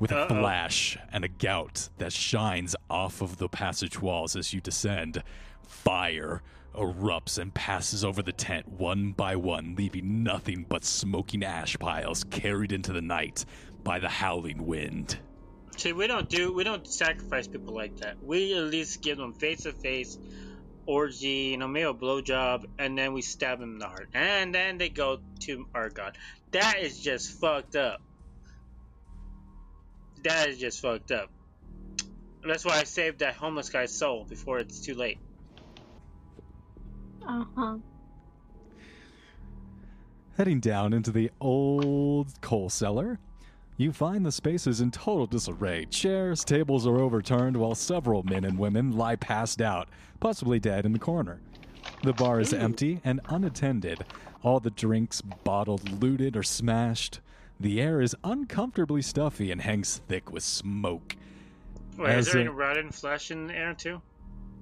with 0.00 0.10
a 0.10 0.22
Uh-oh. 0.22 0.40
flash 0.40 0.98
and 1.12 1.24
a 1.24 1.28
gout 1.28 1.88
that 1.98 2.12
shines 2.12 2.74
off 2.90 3.22
of 3.22 3.36
the 3.36 3.48
passage 3.48 4.02
walls 4.02 4.34
as 4.34 4.52
you 4.52 4.60
descend. 4.60 5.22
Fire 5.62 6.42
erupts 6.74 7.38
and 7.38 7.54
passes 7.54 8.04
over 8.04 8.22
the 8.22 8.32
tent 8.32 8.68
one 8.68 9.12
by 9.12 9.34
one, 9.36 9.74
leaving 9.76 10.22
nothing 10.22 10.66
but 10.68 10.84
smoking 10.84 11.42
ash 11.42 11.78
piles 11.78 12.24
carried 12.24 12.72
into 12.72 12.92
the 12.92 13.00
night 13.00 13.44
by 13.86 14.00
the 14.00 14.08
howling 14.08 14.66
wind. 14.66 15.16
See, 15.76 15.92
we 15.92 16.08
don't 16.08 16.28
do 16.28 16.52
we 16.52 16.64
don't 16.64 16.86
sacrifice 16.86 17.46
people 17.46 17.72
like 17.72 17.98
that. 17.98 18.16
We 18.22 18.52
at 18.54 18.64
least 18.64 19.00
give 19.00 19.16
them 19.16 19.32
face 19.32 19.62
to 19.62 19.72
face, 19.72 20.18
orgy, 20.86 21.50
you 21.52 21.56
know, 21.56 21.68
maybe 21.68 21.84
a 21.84 21.94
blowjob, 21.94 22.66
and 22.80 22.98
then 22.98 23.12
we 23.12 23.22
stab 23.22 23.60
them 23.60 23.74
in 23.74 23.78
the 23.78 23.86
heart, 23.86 24.08
and 24.12 24.52
then 24.52 24.78
they 24.78 24.88
go 24.88 25.20
to 25.40 25.68
our 25.72 25.88
god. 25.88 26.18
That 26.50 26.80
is 26.80 26.98
just 26.98 27.40
fucked 27.40 27.76
up. 27.76 28.02
That 30.24 30.48
is 30.48 30.58
just 30.58 30.82
fucked 30.82 31.12
up. 31.12 31.30
That's 32.44 32.64
why 32.64 32.78
I 32.78 32.84
saved 32.84 33.20
that 33.20 33.34
homeless 33.34 33.70
guy's 33.70 33.94
soul 33.94 34.24
before 34.24 34.58
it's 34.58 34.80
too 34.80 34.94
late. 34.94 35.18
Uh 37.26 37.44
huh. 37.54 37.76
Heading 40.36 40.60
down 40.60 40.92
into 40.92 41.12
the 41.12 41.30
old 41.40 42.40
coal 42.40 42.68
cellar, 42.68 43.18
you 43.76 43.92
find 43.92 44.24
the 44.24 44.32
spaces 44.32 44.80
in 44.80 44.90
total 44.90 45.26
disarray. 45.26 45.84
Chairs, 45.86 46.44
tables 46.44 46.86
are 46.86 46.98
overturned, 46.98 47.56
while 47.56 47.74
several 47.74 48.22
men 48.22 48.44
and 48.44 48.58
women 48.58 48.96
lie 48.96 49.16
passed 49.16 49.60
out, 49.60 49.88
possibly 50.20 50.58
dead 50.58 50.86
in 50.86 50.92
the 50.92 50.98
corner. 50.98 51.40
The 52.02 52.12
bar 52.12 52.40
is 52.40 52.52
empty 52.52 53.00
and 53.04 53.20
unattended. 53.28 54.04
All 54.42 54.60
the 54.60 54.70
drinks 54.70 55.20
bottled, 55.20 56.02
looted, 56.02 56.36
or 56.36 56.42
smashed. 56.42 57.20
The 57.60 57.80
air 57.80 58.00
is 58.00 58.14
uncomfortably 58.24 59.02
stuffy 59.02 59.50
and 59.50 59.60
hangs 59.60 60.00
thick 60.08 60.30
with 60.32 60.42
smoke. 60.42 61.16
Wait, 61.98 62.18
is 62.18 62.26
there 62.26 62.38
a- 62.38 62.44
any 62.44 62.48
rotten 62.50 62.90
flesh 62.90 63.30
in 63.30 63.46
the 63.46 63.54
air 63.56 63.74
too? 63.74 64.00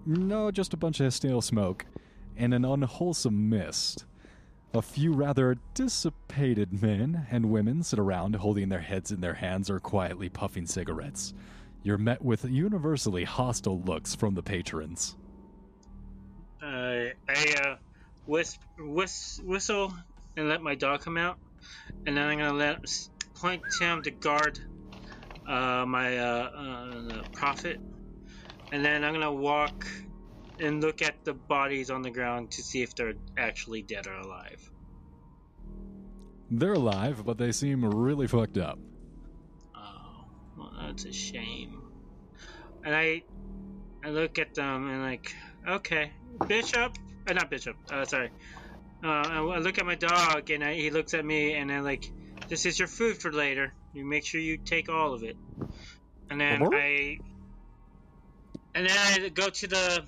No, 0.07 0.51
just 0.51 0.75
a 0.75 0.77
bunch 0.77 1.01
of 1.01 1.13
stale 1.15 1.41
smoke 1.41 1.87
and 2.37 2.53
an 2.55 2.65
unwholesome 2.65 3.49
mist. 3.49 4.05
A 4.75 4.83
few 4.83 5.13
rather 5.13 5.57
dissipated 5.75 6.83
men 6.83 7.29
and 7.31 7.49
women 7.49 7.85
sit 7.85 8.01
around 8.01 8.35
holding 8.35 8.69
their 8.69 8.81
heads 8.81 9.13
in 9.13 9.21
their 9.21 9.35
hands 9.35 9.71
or 9.71 9.79
quietly 9.79 10.29
puffing 10.29 10.67
cigarettes. 10.67 11.33
You're 11.85 11.97
met 11.97 12.21
with 12.25 12.45
universally 12.45 13.23
hostile 13.23 13.81
looks 13.83 14.17
from 14.17 14.35
the 14.35 14.43
patrons. 14.43 15.17
Uh, 16.61 16.67
I 17.29 17.55
uh, 17.65 17.77
whis- 18.27 18.59
whis- 18.77 19.41
whistle 19.45 19.95
and 20.37 20.49
let 20.49 20.61
my 20.61 20.75
dog 20.75 21.03
come 21.03 21.19
out, 21.19 21.39
and 22.07 22.17
then 22.17 22.27
I'm 22.27 22.39
gonna 22.39 22.53
let 22.53 22.79
point 23.35 23.63
him 23.79 24.03
to 24.03 24.11
guard 24.11 24.59
uh, 25.47 25.85
my 25.87 26.19
uh, 26.19 26.51
uh, 26.51 27.23
prophet, 27.33 27.79
and 28.73 28.85
then 28.85 29.05
I'm 29.05 29.13
gonna 29.13 29.33
walk 29.33 29.87
and 30.61 30.81
look 30.81 31.03
at 31.03 31.25
the 31.25 31.35
bodies 31.35 31.91
on 31.91 32.03
the 32.03 32.11
ground 32.11 32.53
to 32.53 32.63
see 32.63 32.83
if 32.83 32.95
they're 32.95 33.15
actually 33.37 33.83
dead 33.83 34.07
or 34.07 34.15
alive. 34.15 34.71
They're 36.51 36.75
alive, 36.75 37.25
but 37.25 37.39
they 37.39 37.53
seem 37.53 37.85
really 37.85 38.27
fucked 38.27 38.59
up. 38.59 38.79
Oh, 39.77 40.27
well, 40.57 40.73
that's 40.81 41.05
a 41.05 41.13
shame. 41.13 41.83
And 42.85 42.95
I, 42.95 43.23
I 44.05 44.11
look 44.11 44.39
at 44.39 44.55
them 44.55 44.89
and 44.89 45.03
like, 45.03 45.35
okay, 45.67 46.13
Bishop, 46.47 46.97
uh, 47.27 47.33
not 47.33 47.51
Bishop, 47.51 47.77
uh, 47.91 48.05
sorry. 48.05 48.31
Uh, 49.03 49.09
I 49.09 49.39
I 49.39 49.59
look 49.59 49.79
at 49.79 49.87
my 49.87 49.97
dog 49.97 50.51
and 50.51 50.63
I, 50.63 50.75
he 50.75 50.91
looks 50.91 51.15
at 51.15 51.25
me 51.25 51.55
and 51.55 51.73
I 51.73 51.81
like, 51.81 52.11
this 52.49 52.67
is 52.67 52.79
your 52.79 52.89
food 52.89 53.17
for 53.17 53.33
later. 53.33 53.73
You 53.93 54.05
make 54.05 54.25
sure 54.25 54.41
you 54.41 54.59
take 54.59 54.89
all 54.89 55.15
of 55.15 55.23
it. 55.23 55.37
And 56.31 56.41
then. 56.41 56.63
I, 56.73 57.19
and 58.75 58.89
then 58.89 58.97
I 58.97 59.29
go 59.29 59.49
to 59.49 59.67
the, 59.67 60.05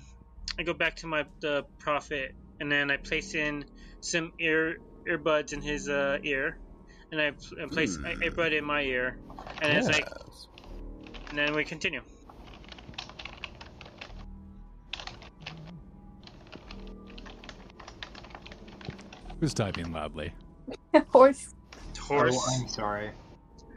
I 0.59 0.63
go 0.63 0.73
back 0.73 0.97
to 0.97 1.07
my 1.07 1.25
the 1.41 1.65
prophet 1.79 2.35
and 2.59 2.71
then 2.71 2.91
I 2.91 2.97
place 2.97 3.35
in 3.35 3.65
some 4.01 4.31
ear 4.39 4.77
earbuds 5.07 5.53
in 5.53 5.61
his 5.61 5.87
uh, 5.87 6.17
ear, 6.23 6.57
and 7.11 7.21
I, 7.21 7.31
pl- 7.31 7.63
I 7.63 7.67
place 7.73 7.97
Hmm. 7.97 8.05
a 8.05 8.15
earbud 8.29 8.57
in 8.57 8.65
my 8.65 8.81
ear, 8.81 9.17
and 9.61 9.71
it's 9.71 9.87
like, 9.87 10.07
and 11.29 11.37
then 11.37 11.53
we 11.55 11.63
continue. 11.63 12.01
Who's 19.39 19.53
typing 19.53 19.91
loudly? 19.91 20.33
Horst. 21.09 21.53
Horst. 21.99 22.39
Oh, 22.39 22.61
I'm 22.61 22.67
sorry. 22.69 23.11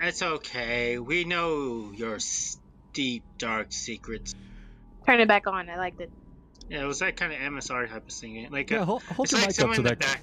It's 0.00 0.22
okay. 0.22 0.98
We 0.98 1.24
know 1.24 1.92
your 1.94 2.18
deep, 2.94 3.24
dark 3.38 3.72
secrets. 3.72 4.32
Turn 5.06 5.20
it 5.20 5.28
back 5.28 5.46
on. 5.46 5.68
I 5.68 5.76
liked 5.76 6.00
it. 6.00 6.10
Yeah, 6.70 6.82
it 6.82 6.86
was 6.86 7.00
that 7.00 7.16
kind 7.16 7.32
of 7.32 7.38
ASMR 7.40 7.88
type 7.90 8.06
of 8.06 8.12
singing. 8.12 8.48
Like, 8.50 8.70
Yeah, 8.70 8.82
uh, 8.82 8.84
hold, 8.84 9.02
hold 9.02 9.30
your 9.32 9.40
like 9.40 9.50
mic 9.50 9.60
up 9.60 9.72
to 9.74 9.82
the 9.82 9.88
that. 9.90 9.98
back. 9.98 10.22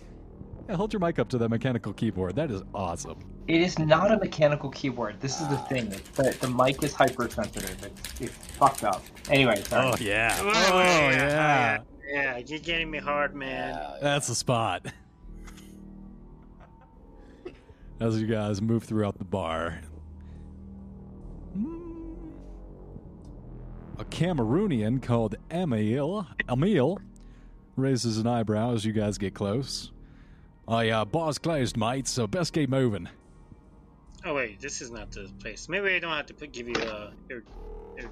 Yeah, 0.69 0.75
hold 0.75 0.93
your 0.93 0.99
mic 1.01 1.19
up 1.19 1.27
to 1.29 1.37
that 1.37 1.49
mechanical 1.49 1.91
keyboard. 1.93 2.35
That 2.37 2.49
is 2.51 2.61
awesome. 2.73 3.19
It 3.47 3.61
is 3.61 3.77
not 3.77 4.11
a 4.11 4.17
mechanical 4.17 4.69
keyboard. 4.69 5.19
This 5.19 5.41
is 5.41 5.47
the 5.49 5.57
thing. 5.57 5.87
It's 5.91 6.09
the, 6.11 6.35
the 6.41 6.49
mic 6.49 6.81
is 6.83 6.93
hypersensitive. 6.93 7.83
It's, 7.83 8.21
it's 8.21 8.33
fucked 8.57 8.83
up. 8.85 9.03
Anyway, 9.29 9.61
sorry. 9.63 9.91
Oh 9.91 9.95
yeah. 9.99 10.41
Well, 10.41 10.53
Oh 10.55 10.75
well, 10.77 11.11
yeah. 11.13 11.79
Yeah, 12.09 12.37
you're 12.37 12.59
getting 12.59 12.89
me 12.89 12.99
hard, 12.99 13.35
man. 13.35 13.73
Yeah, 13.75 13.97
That's 14.01 14.27
the 14.27 14.35
spot. 14.35 14.85
As 17.99 18.21
you 18.21 18.27
guys 18.27 18.61
move 18.61 18.83
throughout 18.83 19.17
the 19.17 19.25
bar, 19.25 19.79
a 23.97 24.05
Cameroonian 24.05 25.01
called 25.01 25.35
Emil 25.51 26.27
Emil 26.49 26.99
raises 27.75 28.17
an 28.17 28.27
eyebrow 28.27 28.73
as 28.73 28.85
you 28.85 28.93
guys 28.93 29.17
get 29.17 29.33
close. 29.33 29.91
Oh 30.67 30.79
yeah, 30.79 31.03
bar's 31.05 31.37
closed, 31.37 31.77
mate. 31.77 32.07
So 32.07 32.27
best 32.27 32.53
keep 32.53 32.69
moving. 32.69 33.07
Oh 34.25 34.33
wait, 34.33 34.59
this 34.59 34.81
is 34.81 34.91
not 34.91 35.11
the 35.11 35.29
place. 35.39 35.69
Maybe 35.69 35.93
I 35.93 35.99
don't 35.99 36.11
have 36.11 36.25
to 36.27 36.33
put, 36.33 36.51
give 36.51 36.67
you 36.67 36.75
uh, 36.75 37.11
ear, 37.29 37.43
ear, 37.99 38.11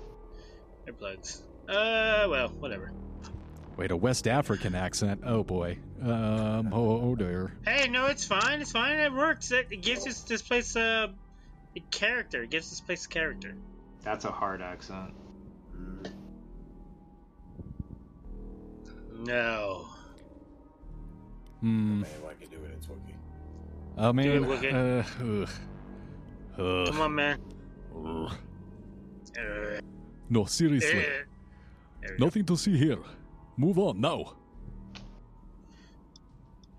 earplugs. 0.87 1.41
Uh, 1.67 2.27
well, 2.29 2.49
whatever. 2.59 2.91
Wait, 3.75 3.91
a 3.91 3.97
West 3.97 4.27
African 4.27 4.73
accent. 4.73 5.21
Oh 5.25 5.43
boy. 5.43 5.77
Um. 6.01 6.71
Oh, 6.71 7.01
oh 7.01 7.15
dear. 7.15 7.51
Hey, 7.65 7.89
no, 7.89 8.05
it's 8.05 8.23
fine. 8.23 8.61
It's 8.61 8.71
fine. 8.71 8.99
It 8.99 9.11
works. 9.11 9.51
It, 9.51 9.67
it 9.71 9.81
gives 9.81 10.05
this, 10.05 10.21
this 10.21 10.41
place 10.41 10.75
uh, 10.75 11.07
a 11.75 11.79
character. 11.91 12.43
It 12.43 12.51
gives 12.51 12.69
this 12.69 12.79
place 12.79 13.05
character. 13.07 13.55
That's 14.03 14.23
a 14.23 14.31
hard 14.31 14.61
accent. 14.61 15.13
Mm. 15.77 16.11
No. 19.27 19.85
Hmm. 21.61 22.01
Man, 22.01 22.09
I 22.29 22.33
can 22.33 22.49
do 22.49 22.57
it. 22.65 22.71
It's 22.77 22.87
working. 22.87 23.17
I 23.97 24.11
mean, 24.11 24.29
it, 24.31 24.45
Wicket. 24.45 24.73
uh, 24.73 25.03
ugh. 25.23 25.49
Ugh. 26.59 26.87
Come 26.87 27.01
on, 27.01 27.15
man. 27.15 27.39
Ugh. 27.95 28.31
Uh, 29.37 29.79
No, 30.29 30.45
seriously. 30.45 31.05
uh, 31.05 32.07
go. 32.17 32.25
Nothing 32.25 32.45
to 32.45 32.55
see 32.57 32.77
here. 32.77 32.99
Move 33.57 33.79
on 33.79 34.01
now. 34.01 34.33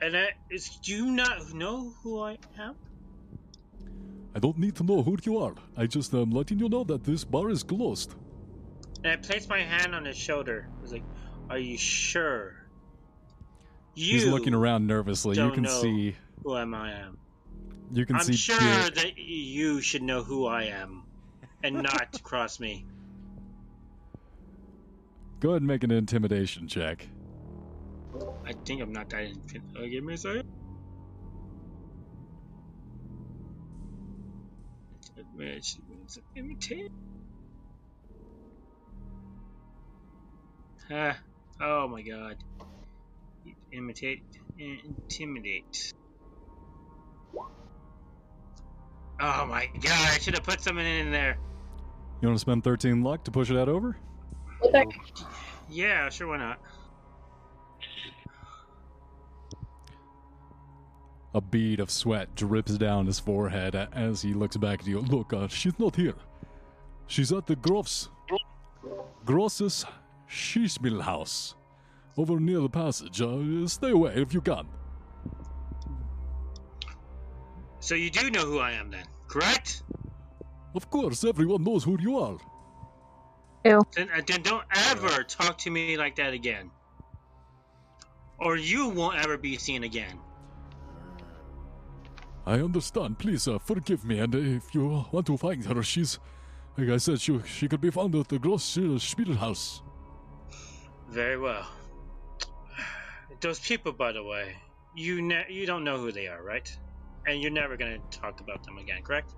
And 0.01 0.17
I, 0.17 0.29
is, 0.51 0.77
do 0.83 0.93
you 0.93 1.07
not 1.07 1.53
know 1.55 1.93
who 2.03 2.21
I 2.21 2.37
am? 2.59 2.75
I 4.35 4.39
don't 4.39 4.59
need 4.59 4.77
to 4.77 4.85
know 4.85 5.03
who 5.03 5.17
you 5.25 5.39
are. 5.39 5.55
I 5.77 5.87
just 5.87 6.13
am 6.13 6.31
letting 6.31 6.59
you 6.59 6.69
know 6.69 6.85
that 6.85 7.03
this 7.03 7.25
bar 7.25 7.49
is 7.49 7.63
closed. 7.63 8.15
And 9.05 9.13
I 9.13 9.17
placed 9.17 9.49
my 9.49 9.61
hand 9.63 9.95
on 9.95 10.05
his 10.05 10.17
shoulder. 10.17 10.69
I 10.79 10.83
was 10.83 10.93
like, 10.93 11.05
"Are 11.51 11.59
you 11.59 11.77
sure?" 11.79 12.55
You 13.95 14.15
He's 14.19 14.27
looking 14.27 14.55
around 14.55 14.87
nervously. 14.87 15.37
You 15.37 15.51
can 15.53 15.67
see. 15.67 16.17
who 16.43 16.57
am 16.57 16.75
I 16.75 16.93
am. 16.93 17.19
You 17.93 18.05
can 18.05 18.17
I'm 18.17 18.23
see. 18.23 18.35
sure 18.37 18.59
tear- 18.59 18.91
that 18.91 19.17
you 19.17 19.81
should 19.81 20.03
know 20.03 20.23
who 20.23 20.47
I 20.47 20.65
am, 20.65 21.05
and 21.63 21.83
not 21.83 22.21
cross 22.23 22.61
me. 22.61 22.85
Go 25.41 25.51
ahead 25.51 25.63
and 25.63 25.69
make 25.69 25.85
an 25.85 25.91
intimidation 25.91 26.67
check. 26.69 27.07
I 28.47 28.53
think 28.65 28.81
I'm 28.83 28.93
not 28.93 29.11
that. 29.11 29.25
Infin- 29.33 29.63
oh, 29.77 29.85
uh, 29.85 29.87
give 29.87 30.05
me 30.05 30.15
a 30.15 30.19
second. 30.19 30.49
Imitate. 36.35 36.91
Ah, 40.91 41.19
oh 41.61 41.89
my 41.89 42.03
god. 42.03 42.37
Imitate, 43.73 44.23
intimidate. 44.59 45.93
Oh 49.19 49.47
my 49.47 49.69
god, 49.81 50.09
I 50.15 50.19
should 50.19 50.35
have 50.35 50.45
put 50.45 50.61
something 50.61 50.85
in 50.85 51.11
there. 51.11 51.39
You 52.21 52.29
want 52.29 52.37
to 52.37 52.41
spend 52.41 52.65
13 52.65 53.03
luck 53.03 53.25
to 53.25 53.31
push 53.31 53.51
it 53.51 53.57
out 53.57 53.69
over? 53.69 53.97
Yeah, 55.69 56.09
sure, 56.11 56.29
why 56.29 56.39
not? 56.39 56.61
A 61.35 61.41
bead 61.41 61.81
of 61.81 61.91
sweat 61.91 62.35
drips 62.35 62.79
down 62.79 63.07
his 63.07 63.21
forehead 63.21 63.75
as 63.75 64.23
he 64.23 64.33
looks 64.33 64.57
back 64.57 64.81
at 64.81 64.87
you. 64.87 65.01
Look, 65.01 65.33
uh, 65.33 65.49
she's 65.49 65.79
not 65.79 65.97
here. 65.97 66.15
She's 67.07 67.33
at 67.33 67.47
the 67.47 67.57
Gross. 67.57 68.09
Gross's 69.25 69.85
Shishmil 70.31 71.03
house. 71.03 71.55
Over 72.17 72.41
near 72.41 72.61
the 72.61 72.69
passage. 72.71 73.21
Uh, 73.23 73.67
stay 73.69 73.91
away 73.91 74.15
if 74.17 74.33
you 74.35 74.41
can. 74.41 74.67
So 77.81 77.95
you 77.95 78.11
do 78.11 78.31
know 78.31 78.45
who 78.47 78.59
I 78.59 78.73
am 78.73 78.91
then, 78.91 79.07
correct? 79.29 79.83
Of 80.75 80.91
course, 80.91 81.25
everyone 81.25 81.65
knows 81.65 81.85
who 81.85 81.99
you 82.01 82.19
are. 82.19 82.39
Then, 83.95 84.09
uh, 84.11 84.23
then 84.27 84.43
don't 84.43 84.65
ever 84.91 85.25
talk 85.25 85.59
to 85.59 85.71
me 85.71 85.97
like 85.97 86.17
that 86.17 86.33
again. 86.35 86.71
or 88.39 88.57
you 88.57 88.89
won't 88.89 89.17
ever 89.19 89.39
be 89.39 89.57
seen 89.57 89.85
again. 89.85 90.19
I 92.47 92.61
understand. 92.61 93.19
Please 93.19 93.49
uh, 93.49 93.59
forgive 93.59 94.05
me, 94.05 94.19
and 94.21 94.35
uh, 94.35 94.39
if 94.39 94.75
you 94.75 95.05
want 95.13 95.27
to 95.27 95.37
find 95.37 95.65
her, 95.65 95.83
she's, 95.83 96.19
like 96.79 96.89
I 96.89 96.99
said, 96.99 97.21
she 97.21 97.41
she 97.47 97.69
could 97.69 97.81
be 97.81 97.91
found 97.91 98.15
at 98.15 98.29
the 98.29 98.39
Gross 98.39 98.77
Spielhaus. 98.77 99.83
Very 101.09 101.39
well. 101.39 101.67
Those 103.41 103.61
people, 103.61 103.93
by 103.93 104.13
the 104.13 104.23
way, 104.23 104.57
you 104.95 105.23
ne- 105.23 105.47
you 105.49 105.67
don't 105.67 105.85
know 105.85 105.99
who 105.99 106.13
they 106.13 106.27
are, 106.27 106.43
right? 106.43 106.71
And 107.27 107.41
you're 107.41 107.51
never 107.51 107.77
gonna 107.77 107.99
talk 108.11 108.41
about 108.41 108.65
them 108.65 108.79
again, 108.79 109.03
correct? 109.03 109.35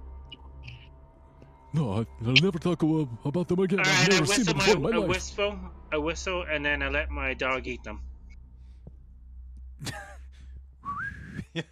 No, 1.74 1.92
I, 1.92 2.06
I'll 2.26 2.32
never 2.42 2.58
talk 2.58 2.82
about 2.82 3.48
them 3.48 3.58
again. 3.58 3.80
All 3.80 3.86
I've 3.86 3.98
right, 4.00 4.10
I 4.10 4.14
never 4.14 4.26
seen 4.26 4.44
them 4.44 4.56
before 4.56 4.76
in 4.76 4.82
my, 4.82 4.90
my 4.90 4.96
I 4.96 5.00
life. 5.00 5.08
whistle, 5.08 5.58
I 5.92 5.96
whistle, 5.98 6.44
and 6.50 6.64
then 6.64 6.82
I 6.82 6.88
let 6.88 7.10
my 7.10 7.34
dog 7.34 7.66
eat 7.66 7.82
them. 7.84 8.00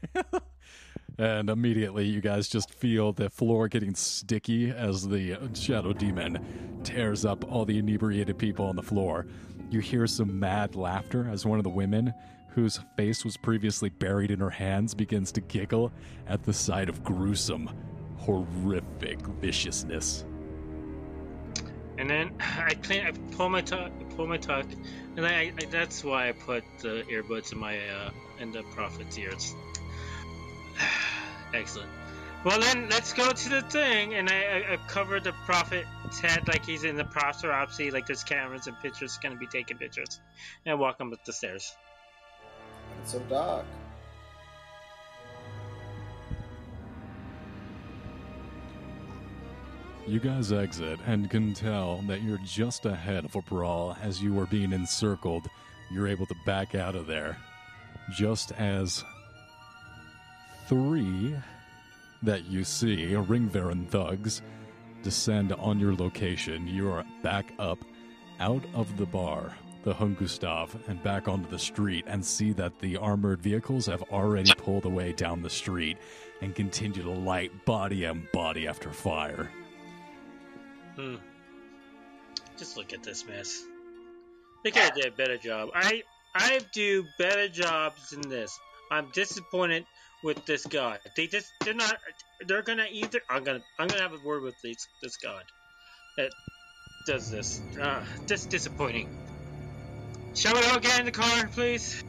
and 1.18 1.48
immediately 1.48 2.05
you 2.05 2.20
guys 2.20 2.48
just 2.48 2.73
feel 2.74 3.12
the 3.12 3.31
floor 3.31 3.68
getting 3.68 3.94
sticky 3.94 4.70
as 4.70 5.09
the 5.09 5.39
shadow 5.55 5.93
demon 5.93 6.81
tears 6.85 7.24
up 7.24 7.51
all 7.51 7.64
the 7.64 7.78
inebriated 7.78 8.36
people 8.39 8.66
on 8.66 8.77
the 8.77 8.82
floor. 8.82 9.27
You 9.70 9.80
hear 9.80 10.06
some 10.06 10.38
mad 10.38 10.76
laughter 10.76 11.28
as 11.30 11.44
one 11.44 11.59
of 11.59 11.64
the 11.64 11.70
women, 11.70 12.14
whose 12.48 12.80
face 12.97 13.24
was 13.24 13.36
previously 13.36 13.88
buried 13.88 14.30
in 14.30 14.38
her 14.40 14.51
hands, 14.51 14.94
begins 14.94 15.32
to 15.32 15.40
giggle 15.40 15.93
at 16.26 16.43
the 16.43 16.52
sight 16.52 16.88
of 16.88 17.02
gruesome, 17.02 17.70
horrific 18.16 19.20
viciousness. 19.40 20.24
And 21.98 22.09
then 22.09 22.32
I 22.40 22.74
clean, 22.74 23.06
I 23.06 23.12
pull 23.34 23.48
my 23.48 23.60
tuck, 23.60 23.90
pull 24.16 24.26
my 24.26 24.36
tuck, 24.36 24.66
and 25.16 25.26
I, 25.26 25.52
I 25.60 25.64
that's 25.70 26.05
why 26.05 26.28
I 26.28 26.32
put 26.32 26.62
the 26.80 27.05
earbuds 27.10 27.52
in 27.52 27.59
my 27.59 27.78
uh 27.88 28.10
in 28.38 28.52
the 28.52 28.62
prophet's 28.74 29.18
ears. 29.18 29.55
Excellent. 31.55 31.90
Well 32.44 32.60
then, 32.60 32.88
let's 32.88 33.12
go 33.12 33.32
to 33.32 33.48
the 33.48 33.62
thing, 33.62 34.14
and 34.14 34.28
I, 34.30 34.34
I, 34.34 34.72
I 34.74 34.76
covered 34.86 35.24
the 35.24 35.32
prophet's 35.46 36.20
head 36.20 36.46
like 36.46 36.64
he's 36.64 36.84
in 36.84 36.94
the 36.94 37.04
prophecy, 37.04 37.90
like 37.90 38.06
there's 38.06 38.22
cameras 38.22 38.68
and 38.68 38.78
pictures 38.80 39.18
gonna 39.20 39.36
be 39.36 39.48
taking 39.48 39.78
pictures, 39.78 40.20
and 40.64 40.78
walk 40.78 41.00
him 41.00 41.12
up 41.12 41.24
the 41.24 41.32
stairs. 41.32 41.74
It's 43.02 43.12
so 43.12 43.18
dark. 43.28 43.64
You 50.06 50.20
guys 50.20 50.52
exit 50.52 51.00
and 51.04 51.28
can 51.28 51.52
tell 51.52 52.00
that 52.02 52.22
you're 52.22 52.38
just 52.44 52.86
ahead 52.86 53.24
of 53.24 53.34
a 53.34 53.42
brawl 53.42 53.96
as 54.00 54.22
you 54.22 54.38
are 54.38 54.46
being 54.46 54.72
encircled. 54.72 55.48
You're 55.90 56.06
able 56.06 56.26
to 56.26 56.34
back 56.44 56.76
out 56.76 56.94
of 56.94 57.08
there. 57.08 57.36
Just 58.16 58.52
as 58.52 59.02
three 60.68 61.34
that 62.22 62.47
you 62.47 62.64
see, 62.64 63.09
Ringverein 63.12 63.88
thugs, 63.88 64.43
descend 65.02 65.52
on 65.52 65.78
your 65.78 65.94
location. 65.94 66.66
You 66.66 66.90
are 66.90 67.05
back 67.22 67.52
up 67.59 67.78
out 68.40 68.64
of 68.74 68.97
the 68.97 69.06
bar, 69.06 69.55
the 69.82 69.94
Hungustav, 69.94 70.70
and 70.88 71.02
back 71.02 71.28
onto 71.28 71.48
the 71.48 71.59
street 71.59 72.05
and 72.06 72.24
see 72.24 72.52
that 72.52 72.78
the 72.80 72.97
armored 72.97 73.40
vehicles 73.40 73.86
have 73.86 74.02
already 74.05 74.52
pulled 74.55 74.84
away 74.84 75.12
down 75.12 75.43
the 75.43 75.51
street 75.51 75.98
and 76.43 76.55
continue 76.55 77.02
to 77.02 77.10
light 77.10 77.64
body 77.64 78.05
and 78.05 78.30
body 78.32 78.66
after 78.66 78.90
fire. 78.90 79.51
Hmm. 80.97 81.16
Just 82.59 82.76
look 82.76 82.93
at 82.93 83.02
this 83.02 83.26
mess. 83.26 83.64
They 84.64 84.70
could 84.70 84.82
have 84.82 84.94
did 84.94 85.06
a 85.06 85.10
better 85.10 85.36
job. 85.36 85.68
I 85.74 86.02
I 86.34 86.60
do 86.72 87.05
better 87.18 87.48
jobs 87.48 88.10
than 88.10 88.28
this. 88.28 88.59
I'm 88.90 89.09
disappointed 89.12 89.84
with 90.22 90.44
this 90.47 90.66
god. 90.66 91.01
They 91.16 91.26
just 91.26 91.52
they're 91.64 91.74
not 91.74 91.97
they're 92.47 92.62
gonna 92.62 92.86
either 92.90 93.20
I'm 93.28 93.44
gonna 93.44 93.62
I'm 93.78 93.88
gonna 93.88 94.02
have 94.02 94.12
a 94.12 94.26
word 94.26 94.43
with 94.43 94.55
this 94.62 94.86
this 95.02 95.16
god 95.16 95.44
that 96.16 96.30
does 97.06 97.30
this. 97.30 97.60
Uh 97.80 98.05
just 98.26 98.51
disappointing. 98.51 99.09
Shall 100.34 100.55
we 100.55 100.64
all 100.66 100.80
get 100.80 101.01
in 101.01 101.06
the 101.06 101.12
car, 101.12 101.48
please? 101.52 102.02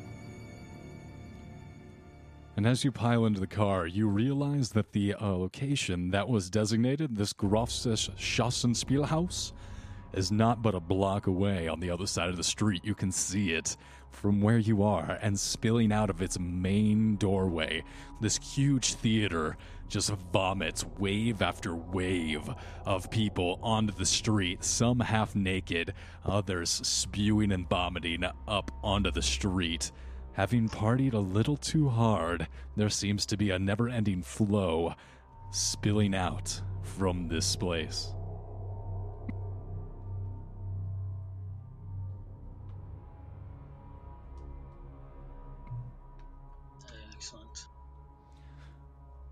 And 2.57 2.65
as 2.65 2.83
you 2.83 2.91
pile 2.91 3.25
into 3.27 3.39
the 3.39 3.47
car, 3.47 3.85
you 3.85 4.07
realize 4.07 4.71
that 4.71 4.91
the 4.91 5.13
uh, 5.13 5.27
location 5.27 6.09
that 6.09 6.27
was 6.27 6.49
designated, 6.49 7.15
this 7.15 7.31
Großes 7.31 8.09
Schauspielhaus, 8.17 9.53
is 10.17 10.31
not 10.31 10.61
but 10.61 10.75
a 10.75 10.79
block 10.79 11.27
away 11.27 11.67
on 11.67 11.79
the 11.79 11.91
other 11.91 12.07
side 12.07 12.29
of 12.29 12.37
the 12.37 12.43
street. 12.43 12.83
You 12.83 12.95
can 12.95 13.11
see 13.11 13.51
it 13.51 13.77
from 14.09 14.41
where 14.41 14.57
you 14.57 14.81
are, 14.81 15.19
and 15.21 15.39
spilling 15.39 15.91
out 15.91 16.09
of 16.09 16.21
its 16.21 16.39
main 16.39 17.17
doorway, 17.17 17.83
this 18.19 18.37
huge 18.37 18.95
theater 18.95 19.57
just 19.87 20.11
vomits 20.33 20.83
wave 20.97 21.41
after 21.41 21.75
wave 21.75 22.49
of 22.85 23.11
people 23.11 23.59
onto 23.61 23.93
the 23.93 24.05
street, 24.05 24.63
some 24.63 24.99
half 24.99 25.35
naked, 25.35 25.93
others 26.25 26.69
spewing 26.69 27.51
and 27.51 27.69
vomiting 27.69 28.25
up 28.47 28.71
onto 28.83 29.11
the 29.11 29.21
street. 29.21 29.91
Having 30.33 30.69
partied 30.69 31.13
a 31.13 31.19
little 31.19 31.57
too 31.57 31.87
hard, 31.89 32.47
there 32.75 32.89
seems 32.89 33.25
to 33.27 33.37
be 33.37 33.51
a 33.51 33.59
never 33.59 33.87
ending 33.87 34.23
flow 34.23 34.93
spilling 35.51 36.15
out 36.15 36.59
from 36.81 37.27
this 37.27 37.55
place. 37.55 38.13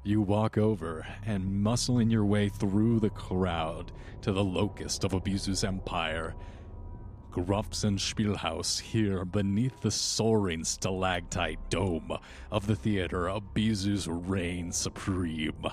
You 0.08 0.22
walk 0.22 0.60
over 0.60 1.04
and 1.26 1.66
muscling 1.66 2.12
your 2.12 2.26
way 2.26 2.48
through 2.48 3.00
the 3.00 3.10
crowd 3.10 3.92
to 4.22 4.32
the 4.32 4.44
locust 4.44 5.04
of 5.04 5.14
Abuzu's 5.14 5.64
empire. 5.64 6.36
Gruffs 7.32 7.84
and 7.84 7.98
Spielhaus 7.98 8.80
here 8.80 9.26
beneath 9.26 9.82
the 9.82 9.90
soaring 9.90 10.64
stalactite 10.64 11.72
dome 11.72 12.20
of 12.52 12.68
the 12.68 12.76
theater 12.76 13.30
Abuzu's 13.30 14.08
reign 14.08 14.72
supreme. 14.72 15.66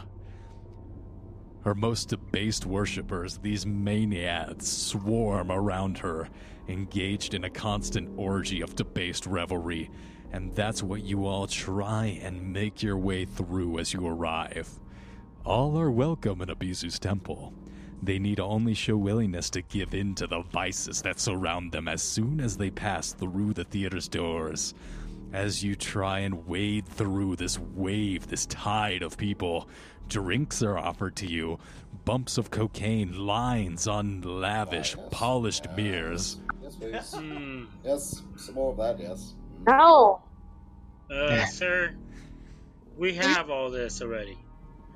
Her 1.62 1.74
most 1.74 2.08
debased 2.08 2.64
worshippers, 2.64 3.36
these 3.36 3.66
maniacs, 3.66 4.66
swarm 4.66 5.52
around 5.52 5.98
her, 5.98 6.30
engaged 6.68 7.34
in 7.34 7.44
a 7.44 7.50
constant 7.50 8.08
orgy 8.16 8.62
of 8.62 8.76
debased 8.76 9.26
revelry, 9.26 9.90
and 10.32 10.54
that's 10.54 10.82
what 10.82 11.04
you 11.04 11.26
all 11.26 11.46
try 11.46 12.18
and 12.22 12.52
make 12.52 12.82
your 12.82 12.96
way 12.96 13.26
through 13.26 13.78
as 13.78 13.92
you 13.92 14.06
arrive. 14.06 14.68
All 15.44 15.78
are 15.78 15.90
welcome 15.90 16.40
in 16.40 16.48
Abizu's 16.48 16.98
temple. 16.98 17.52
They 18.02 18.18
need 18.18 18.40
only 18.40 18.74
show 18.74 18.96
willingness 18.96 19.50
to 19.50 19.62
give 19.62 19.94
in 19.94 20.14
to 20.16 20.26
the 20.26 20.40
vices 20.40 21.02
that 21.02 21.20
surround 21.20 21.70
them 21.70 21.86
as 21.86 22.02
soon 22.02 22.40
as 22.40 22.56
they 22.56 22.70
pass 22.70 23.12
through 23.12 23.52
the 23.52 23.64
theater's 23.64 24.08
doors. 24.08 24.74
As 25.32 25.62
you 25.62 25.76
try 25.76 26.20
and 26.20 26.46
wade 26.46 26.86
through 26.86 27.36
this 27.36 27.58
wave, 27.58 28.26
this 28.26 28.46
tide 28.46 29.02
of 29.02 29.16
people, 29.16 29.68
drinks 30.08 30.62
are 30.62 30.78
offered 30.78 31.14
to 31.16 31.26
you, 31.26 31.58
bumps 32.04 32.38
of 32.38 32.50
cocaine, 32.50 33.26
lines 33.26 33.86
on 33.86 34.20
lavish, 34.22 34.96
yes, 34.96 35.08
polished 35.10 35.66
yes. 35.66 35.76
mirrors. 35.76 36.36
Yes, 36.62 36.76
please. 36.76 37.14
Hmm. 37.14 37.64
yes, 37.84 38.22
some 38.36 38.54
more 38.54 38.72
of 38.72 38.78
that, 38.78 38.98
yes. 38.98 39.34
No. 39.66 40.22
Uh, 41.10 41.44
sir, 41.46 41.94
we 42.96 43.14
have 43.14 43.50
all 43.50 43.70
this 43.70 44.00
already. 44.02 44.38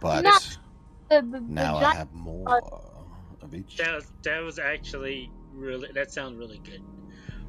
But 0.00 0.22
No. 0.22 0.32
The, 1.08 1.22
the, 1.22 1.38
the 1.38 1.40
now 1.40 1.76
I 1.76 1.94
have 1.94 2.12
more 2.12 2.60
of 3.42 3.54
each. 3.54 3.76
That 3.76 3.94
was, 3.94 4.12
that 4.22 4.42
was 4.42 4.58
actually 4.58 5.30
really. 5.52 5.90
That 5.92 6.10
sounds 6.12 6.36
really 6.36 6.58
good. 6.58 6.82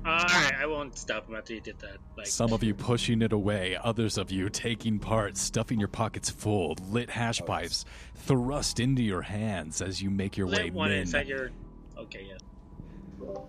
Uh, 0.05 0.09
all 0.09 0.41
right, 0.41 0.53
I 0.61 0.65
won't 0.67 0.97
stop 0.97 1.27
him 1.27 1.35
after 1.35 1.53
you 1.53 1.59
did 1.59 1.79
that. 1.79 1.97
Like, 2.15 2.27
Some 2.27 2.53
of 2.53 2.63
you 2.63 2.73
pushing 2.73 3.21
it 3.21 3.33
away, 3.33 3.77
others 3.83 4.17
of 4.17 4.31
you 4.31 4.47
taking 4.47 4.99
part, 4.99 5.35
stuffing 5.35 5.79
your 5.79 5.89
pockets 5.89 6.29
full, 6.29 6.75
lit 6.89 7.09
hash 7.09 7.41
pipes 7.41 7.83
thrust 8.15 8.79
into 8.79 9.01
your 9.01 9.23
hands 9.23 9.81
as 9.81 10.01
you 10.01 10.09
make 10.09 10.37
your 10.37 10.47
way 10.47 10.65
lit 10.65 10.73
one 10.73 10.89
men. 10.91 10.99
inside 10.99 11.27
your. 11.27 11.49
Okay, 11.97 12.27
yeah. 12.29 12.37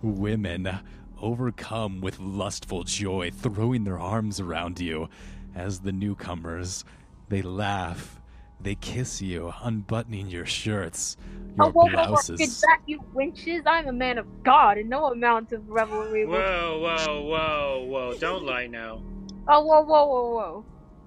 Women, 0.01 0.79
overcome 1.21 2.01
with 2.01 2.19
lustful 2.19 2.83
joy, 2.83 3.31
throwing 3.31 3.83
their 3.83 3.99
arms 3.99 4.39
around 4.39 4.79
you 4.79 5.09
as 5.55 5.79
the 5.79 5.91
newcomers. 5.91 6.83
They 7.29 7.41
laugh, 7.41 8.19
they 8.61 8.75
kiss 8.75 9.21
you, 9.21 9.53
unbuttoning 9.61 10.27
your 10.27 10.45
shirts, 10.45 11.17
your 11.57 11.67
Oh, 11.67 11.71
whoa, 11.71 11.85
whoa, 11.85 11.95
whoa, 11.95 12.07
blouses. 12.07 12.39
Get 12.39 12.67
back, 12.67 12.81
you 12.85 13.03
wenches! 13.13 13.63
I'm 13.65 13.87
a 13.87 13.93
man 13.93 14.17
of 14.17 14.43
God, 14.43 14.77
and 14.77 14.89
no 14.89 15.05
amount 15.05 15.51
of 15.51 15.69
revelry 15.69 16.25
will. 16.25 16.37
Whoa, 16.37 16.79
whoa, 16.81 17.21
whoa, 17.21 17.85
whoa! 17.87 18.17
Don't 18.17 18.43
lie 18.43 18.67
now. 18.67 19.01
Oh, 19.47 19.63
whoa, 19.63 19.81
whoa, 19.81 20.05
whoa, 20.05 20.29
whoa! 20.35 20.65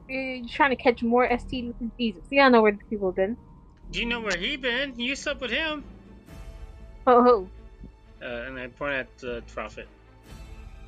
You're 0.09 0.47
trying 0.49 0.71
to 0.71 0.77
catch 0.77 1.03
more 1.03 1.29
STDs 1.29 1.79
than 1.79 1.93
Jesus. 1.99 2.23
You 2.31 2.41
don't 2.41 2.53
know 2.53 2.63
where 2.63 2.73
the 2.73 2.85
people 2.85 3.09
have 3.09 3.17
been. 3.17 3.37
Do 3.91 4.01
you 4.01 4.07
know 4.07 4.21
where 4.21 4.37
he 4.37 4.57
been? 4.57 4.99
You 4.99 5.15
slept 5.15 5.41
with 5.41 5.51
him. 5.51 5.85
Oh, 7.07 7.23
ho. 7.23 7.49
Uh, 8.23 8.47
and 8.47 8.59
I 8.59 8.69
point 8.69 8.95
at 8.95 9.19
the 9.19 9.43
prophet. 9.53 9.89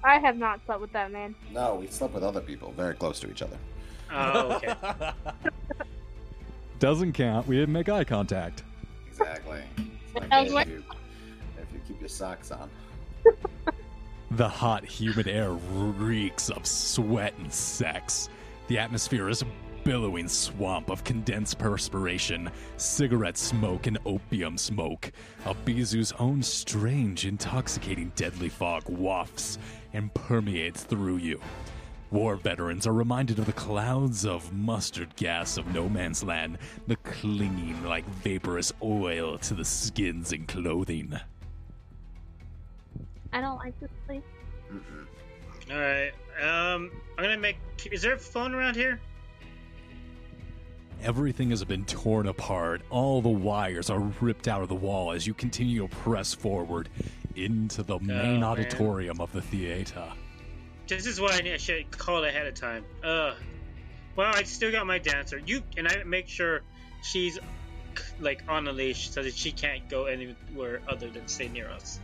I 0.04 0.18
have 0.18 0.36
not 0.36 0.60
slept 0.66 0.80
with 0.80 0.92
that 0.92 1.10
man. 1.10 1.34
No, 1.52 1.76
we 1.76 1.86
slept 1.86 2.14
with 2.14 2.22
other 2.22 2.40
people 2.40 2.72
very 2.72 2.94
close 2.94 3.18
to 3.20 3.30
each 3.30 3.42
other. 3.42 3.56
Oh, 4.12 4.52
okay. 4.52 4.74
Doesn't 6.78 7.14
count. 7.14 7.46
We 7.46 7.56
didn't 7.56 7.72
make 7.72 7.88
eye 7.88 8.04
contact. 8.04 8.62
Exactly. 9.08 9.62
Like, 10.14 10.30
I 10.30 10.44
like- 10.44 10.68
if, 10.68 10.72
you, 10.74 10.84
if 11.60 11.72
you 11.72 11.80
keep 11.88 11.98
your 12.00 12.08
socks 12.08 12.52
on. 12.52 12.70
The 14.30 14.48
hot, 14.48 14.84
humid 14.84 15.28
air 15.28 15.52
reeks 15.52 16.50
of 16.50 16.66
sweat 16.66 17.34
and 17.38 17.52
sex. 17.52 18.28
The 18.66 18.78
atmosphere 18.78 19.28
is 19.28 19.42
a 19.42 19.46
billowing 19.84 20.26
swamp 20.28 20.90
of 20.90 21.04
condensed 21.04 21.58
perspiration, 21.58 22.50
cigarette 22.76 23.36
smoke, 23.36 23.86
and 23.86 23.98
opium 24.06 24.58
smoke. 24.58 25.12
Abizu's 25.44 26.12
own 26.18 26.42
strange, 26.42 27.26
intoxicating, 27.26 28.10
deadly 28.16 28.48
fog 28.48 28.88
wafts 28.88 29.58
and 29.94 30.12
permeates 30.12 30.82
through 30.82 31.16
you. 31.16 31.40
War 32.10 32.36
veterans 32.36 32.86
are 32.86 32.92
reminded 32.92 33.38
of 33.38 33.46
the 33.46 33.52
clouds 33.52 34.26
of 34.26 34.52
mustard 34.52 35.16
gas 35.16 35.56
of 35.56 35.72
no 35.74 35.88
man's 35.88 36.22
land, 36.22 36.58
the 36.86 36.96
clinging 36.96 37.82
like 37.84 38.04
vaporous 38.06 38.72
oil 38.82 39.38
to 39.38 39.54
the 39.54 39.64
skins 39.64 40.32
and 40.32 40.46
clothing. 40.46 41.18
I 43.32 43.40
don't 43.40 43.56
like 43.56 43.78
this 43.80 43.90
place. 44.06 44.22
All 45.70 45.78
right. 45.78 46.12
Um, 46.40 46.90
I'm 47.16 47.24
gonna 47.24 47.38
make. 47.38 47.56
Is 47.90 48.02
there 48.02 48.14
a 48.14 48.18
phone 48.18 48.54
around 48.54 48.76
here? 48.76 49.00
Everything 51.02 51.50
has 51.50 51.64
been 51.64 51.84
torn 51.84 52.28
apart. 52.28 52.82
All 52.90 53.20
the 53.20 53.28
wires 53.28 53.90
are 53.90 54.00
ripped 54.20 54.46
out 54.46 54.62
of 54.62 54.68
the 54.68 54.74
wall 54.74 55.12
as 55.12 55.26
you 55.26 55.34
continue 55.34 55.86
to 55.86 55.88
press 55.96 56.32
forward 56.32 56.88
into 57.36 57.82
the 57.82 57.98
main 58.00 58.10
Oh, 58.10 58.22
man. 58.22 58.44
auditorium 58.44 59.20
of 59.20 59.32
the 59.32 59.42
theater. 59.42 60.04
This 60.86 61.06
is 61.06 61.20
why 61.20 61.40
I, 61.44 61.56
should 61.56 61.90
call 61.90 62.24
ahead 62.24 62.46
of 62.46 62.54
time. 62.54 62.84
Uh, 63.02 63.34
well, 64.16 64.32
I 64.34 64.42
still 64.42 64.70
got 64.70 64.86
my 64.86 64.98
dancer. 64.98 65.38
You 65.38 65.62
and 65.76 65.88
I 65.88 66.04
make 66.04 66.28
sure 66.28 66.60
she's 67.02 67.38
like 68.20 68.42
on 68.48 68.66
a 68.68 68.72
leash 68.72 69.10
so 69.10 69.22
that 69.22 69.34
she 69.34 69.50
can't 69.52 69.88
go 69.88 70.06
anywhere 70.06 70.80
other 70.88 71.08
than 71.08 71.26
stay 71.28 71.48
near 71.48 71.68
us. 71.70 72.00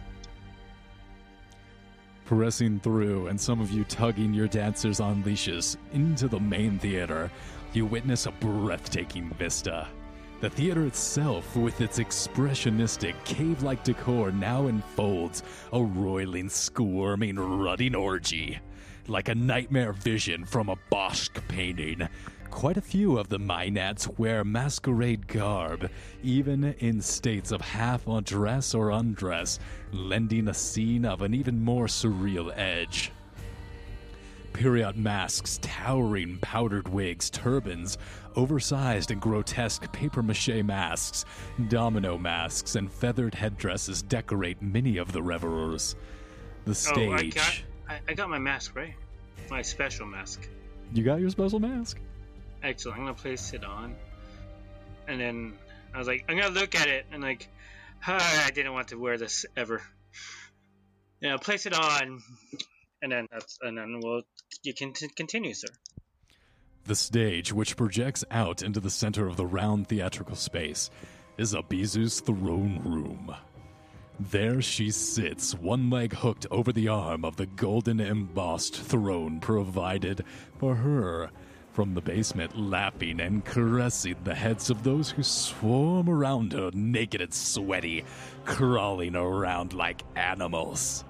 Pressing 2.25 2.79
through, 2.81 3.27
and 3.27 3.41
some 3.41 3.61
of 3.61 3.73
you 3.73 3.83
tugging 3.85 4.33
your 4.33 4.47
dancers 4.47 5.01
on 5.01 5.23
leashes 5.25 5.77
into 5.93 6.29
the 6.29 6.39
main 6.39 6.79
theater, 6.79 7.31
you 7.73 7.85
witness 7.87 8.27
a 8.27 8.31
breathtaking 8.31 9.31
vista. 9.31 9.89
The 10.41 10.49
theater 10.49 10.87
itself, 10.87 11.55
with 11.55 11.83
its 11.83 11.99
expressionistic, 11.99 13.15
cave 13.25 13.63
like 13.63 13.85
decor, 13.85 14.33
now 14.33 14.69
enfolds 14.69 15.43
a 15.71 15.83
roiling, 15.83 16.49
squirming, 16.49 17.37
rutting 17.37 17.95
orgy. 17.95 18.59
Like 19.07 19.29
a 19.29 19.35
nightmare 19.35 19.93
vision 19.93 20.47
from 20.47 20.71
a 20.71 20.79
Bosch 20.89 21.29
painting. 21.49 22.09
Quite 22.49 22.79
a 22.79 22.83
few 22.83 23.19
of 23.19 23.29
the 23.29 23.39
Maenads 23.39 24.19
wear 24.19 24.43
masquerade 24.43 25.29
garb, 25.29 25.91
even 26.23 26.65
in 26.79 27.03
states 27.03 27.53
of 27.53 27.61
half 27.61 28.07
undress 28.07 28.75
or 28.75 28.91
undress, 28.93 29.59
lending 29.93 30.49
a 30.49 30.55
scene 30.55 31.05
of 31.05 31.21
an 31.21 31.35
even 31.35 31.63
more 31.63 31.87
surreal 31.87 32.51
edge. 32.57 33.13
Period 34.53 34.97
masks, 34.97 35.59
towering 35.63 36.39
powdered 36.43 36.89
wigs, 36.89 37.31
turbans, 37.31 37.97
oversized 38.37 39.11
and 39.11 39.21
grotesque 39.21 39.91
paper 39.93 40.23
mache 40.23 40.63
masks, 40.65 41.25
domino 41.69 42.19
masks, 42.19 42.75
and 42.77 42.93
feathered 42.93 43.35
headdresses 43.35 44.03
decorate 44.03 44.61
many 44.61 44.99
of 44.99 45.13
the 45.13 45.23
revelers. 45.23 45.95
The 46.67 46.73
Oh, 46.95 47.13
I 47.13 47.17
stage. 47.19 47.35
got, 47.37 47.63
I, 47.89 48.01
I 48.09 48.15
got 48.15 48.29
my 48.29 48.39
mask 48.39 48.77
right. 48.77 48.95
My 49.51 49.63
special 49.63 50.07
mask. 50.07 50.49
You 50.93 51.03
got 51.05 51.21
your 51.21 51.31
special 51.31 51.59
mask? 51.61 51.99
Excellent. 52.63 52.99
I'm 52.99 53.05
gonna 53.07 53.15
place 53.17 53.53
it 53.55 53.65
on, 53.65 53.95
and 55.09 55.19
then 55.21 55.55
I 55.95 55.99
was 55.99 56.07
like, 56.07 56.25
I'm 56.29 56.37
gonna 56.37 56.51
look 56.55 56.75
at 56.75 56.89
it 56.89 57.07
and 57.13 57.23
like, 57.23 57.49
"Ah, 58.07 58.47
I 58.47 58.51
didn't 58.51 58.73
want 58.75 58.89
to 58.89 58.97
wear 58.97 59.17
this 59.17 59.47
ever. 59.57 59.81
You 61.23 61.29
know, 61.29 61.37
place 61.37 61.67
it 61.67 61.75
on, 61.75 62.23
and 63.03 63.13
then 63.13 63.27
that's 63.31 63.59
and 63.63 63.79
then 63.79 64.01
we'll 64.03 64.23
you 64.63 64.75
can 64.75 64.93
t- 64.93 65.09
continue, 65.17 65.55
sir. 65.55 65.69
The 66.85 66.95
stage, 66.95 67.53
which 67.53 67.77
projects 67.77 68.25
out 68.31 68.63
into 68.63 68.81
the 68.81 68.91
center 68.91 69.27
of 69.27 69.37
the 69.37 69.47
round 69.47 69.89
theatrical 69.89 70.37
space, 70.37 70.91
is 71.37 71.55
Abizu's 71.55 72.21
throne 72.21 72.81
room. 72.85 73.35
There 74.19 74.61
she 74.61 74.91
sits, 74.91 75.55
one 75.55 75.89
leg 75.89 76.13
hooked 76.13 76.47
over 76.51 76.73
the 76.73 76.89
arm 76.89 77.25
of 77.25 77.37
the 77.37 77.47
golden 77.47 78.01
embossed 78.01 78.77
throne 78.77 79.41
provided 79.41 80.25
for 80.59 80.75
her 80.75 81.31
from 81.73 81.95
the 81.95 82.01
basement, 82.01 82.59
lapping 82.59 83.21
and 83.21 83.45
caressing 83.45 84.17
the 84.25 84.35
heads 84.35 84.69
of 84.69 84.83
those 84.83 85.11
who 85.11 85.23
swarm 85.23 86.11
around 86.11 86.53
her, 86.53 86.71
naked 86.75 87.21
and 87.21 87.33
sweaty, 87.33 88.05
crawling 88.45 89.17
around 89.17 89.73
like 89.73 90.03
animals. 90.17 91.05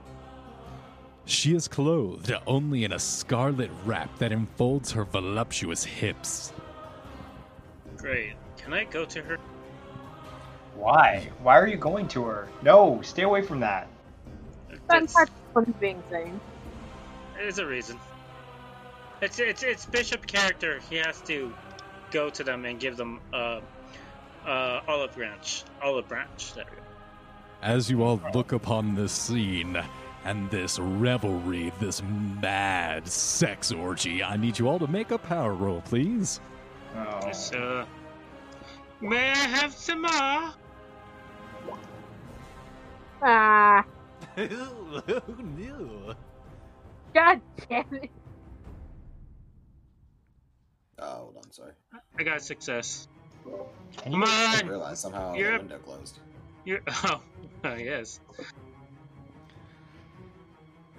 She 1.30 1.54
is 1.54 1.68
clothed 1.68 2.32
only 2.44 2.82
in 2.82 2.92
a 2.92 2.98
scarlet 2.98 3.70
wrap 3.84 4.18
that 4.18 4.32
enfolds 4.32 4.90
her 4.90 5.04
voluptuous 5.04 5.84
hips. 5.84 6.52
Great. 7.96 8.32
Can 8.56 8.72
I 8.72 8.82
go 8.82 9.04
to 9.04 9.22
her? 9.22 9.38
Why? 10.74 11.30
Why 11.40 11.56
are 11.56 11.68
you 11.68 11.76
going 11.76 12.08
to 12.08 12.24
her? 12.24 12.48
No, 12.62 13.00
stay 13.02 13.22
away 13.22 13.42
from 13.42 13.60
that. 13.60 13.86
That's- 14.88 15.14
part 15.54 15.80
being 15.80 16.02
saying. 16.10 16.40
There's 17.36 17.60
a 17.60 17.66
reason. 17.66 17.96
It's 19.22 19.38
it's 19.38 19.62
it's 19.62 19.86
Bishop 19.86 20.26
character. 20.26 20.80
He 20.90 20.96
has 20.96 21.20
to 21.22 21.52
go 22.10 22.28
to 22.30 22.42
them 22.42 22.64
and 22.64 22.80
give 22.80 22.96
them 22.96 23.20
uh 23.32 23.60
uh 24.44 24.80
olive 24.88 25.14
branch. 25.14 25.62
Olive 25.80 26.08
branch. 26.08 26.54
There 26.54 26.64
we 26.68 26.76
go. 26.76 26.82
As 27.62 27.88
you 27.88 28.02
all 28.02 28.20
look 28.34 28.50
upon 28.50 28.96
this 28.96 29.12
scene 29.12 29.80
and 30.24 30.50
this 30.50 30.78
revelry, 30.78 31.72
this 31.80 32.02
mad 32.42 33.06
sex 33.08 33.72
orgy, 33.72 34.22
I 34.22 34.36
need 34.36 34.58
you 34.58 34.68
all 34.68 34.78
to 34.78 34.86
make 34.86 35.10
a 35.10 35.18
power 35.18 35.54
roll, 35.54 35.80
please. 35.82 36.40
Oh. 36.96 37.20
It's, 37.28 37.52
uh, 37.52 37.84
may 39.00 39.30
I 39.30 39.36
have 39.36 39.72
some 39.72 40.02
more? 40.02 40.52
Ah, 43.22 43.84
no. 44.36 46.14
god 47.12 47.40
damn 47.68 47.84
it. 47.94 48.10
Oh, 50.98 51.06
hold 51.16 51.36
on, 51.36 51.50
sorry. 51.52 51.72
I 52.18 52.22
got 52.22 52.42
success. 52.42 53.08
Can 53.44 54.12
Come 54.12 54.20
you, 54.22 54.24
I 54.26 54.44
on, 54.46 54.52
didn't 54.56 54.68
realize 54.70 55.00
somehow 55.00 55.34
You're- 55.34 55.52
the 55.52 55.58
window 55.58 55.78
closed. 55.78 56.18
you're 56.64 56.80
oh, 56.88 57.22
oh 57.64 57.74
yes. 57.74 58.20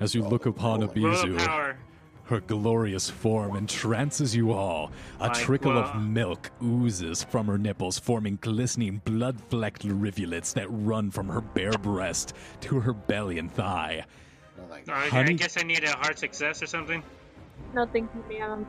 As 0.01 0.15
you 0.15 0.23
look 0.23 0.47
upon 0.47 0.79
Roll 0.79 0.89
Abizu, 0.89 1.75
her 2.23 2.39
glorious 2.39 3.07
form 3.07 3.55
entrances 3.55 4.35
you 4.35 4.51
all. 4.51 4.91
A 5.19 5.27
My 5.27 5.33
trickle 5.33 5.73
God. 5.73 5.95
of 5.95 6.01
milk 6.01 6.49
oozes 6.63 7.23
from 7.23 7.45
her 7.45 7.59
nipples, 7.59 7.99
forming 7.99 8.39
glistening, 8.41 9.01
blood 9.05 9.39
flecked 9.49 9.83
rivulets 9.83 10.53
that 10.53 10.65
run 10.69 11.11
from 11.11 11.27
her 11.27 11.41
bare 11.41 11.73
breast 11.73 12.33
to 12.61 12.79
her 12.79 12.93
belly 12.93 13.37
and 13.37 13.51
thigh. 13.51 14.03
No, 14.57 14.63
thank 14.71 14.87
you. 14.87 14.93
I, 14.93 15.21
I 15.21 15.33
guess 15.33 15.61
I 15.61 15.63
need 15.63 15.83
a 15.83 15.91
hard 15.91 16.17
success 16.17 16.63
or 16.63 16.67
something. 16.67 17.03
No, 17.75 17.85
thank 17.85 18.09
you, 18.15 18.39
man. 18.39 18.65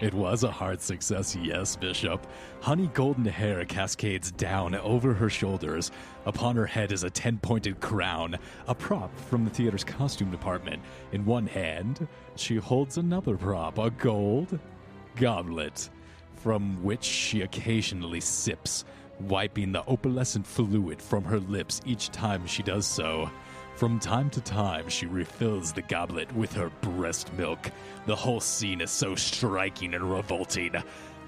It 0.00 0.14
was 0.14 0.44
a 0.44 0.50
hard 0.50 0.80
success, 0.80 1.34
yes, 1.34 1.74
Bishop. 1.74 2.24
Honey 2.60 2.88
golden 2.94 3.24
hair 3.24 3.64
cascades 3.64 4.30
down 4.30 4.76
over 4.76 5.12
her 5.12 5.28
shoulders. 5.28 5.90
Upon 6.24 6.54
her 6.54 6.66
head 6.66 6.92
is 6.92 7.02
a 7.02 7.10
ten 7.10 7.38
pointed 7.38 7.80
crown, 7.80 8.38
a 8.68 8.74
prop 8.74 9.16
from 9.18 9.44
the 9.44 9.50
theater's 9.50 9.82
costume 9.82 10.30
department. 10.30 10.82
In 11.12 11.24
one 11.24 11.48
hand, 11.48 12.06
she 12.36 12.56
holds 12.56 12.96
another 12.96 13.36
prop, 13.36 13.78
a 13.78 13.90
gold 13.90 14.58
goblet, 15.16 15.90
from 16.36 16.82
which 16.84 17.02
she 17.02 17.42
occasionally 17.42 18.20
sips, 18.20 18.84
wiping 19.18 19.72
the 19.72 19.82
opalescent 19.82 20.46
fluid 20.46 21.02
from 21.02 21.24
her 21.24 21.40
lips 21.40 21.80
each 21.84 22.10
time 22.10 22.46
she 22.46 22.62
does 22.62 22.86
so. 22.86 23.28
From 23.78 24.00
time 24.00 24.28
to 24.30 24.40
time, 24.40 24.88
she 24.88 25.06
refills 25.06 25.72
the 25.72 25.82
goblet 25.82 26.34
with 26.34 26.52
her 26.54 26.68
breast 26.80 27.32
milk. 27.34 27.70
The 28.06 28.16
whole 28.16 28.40
scene 28.40 28.80
is 28.80 28.90
so 28.90 29.14
striking 29.14 29.94
and 29.94 30.02
revolting. 30.10 30.74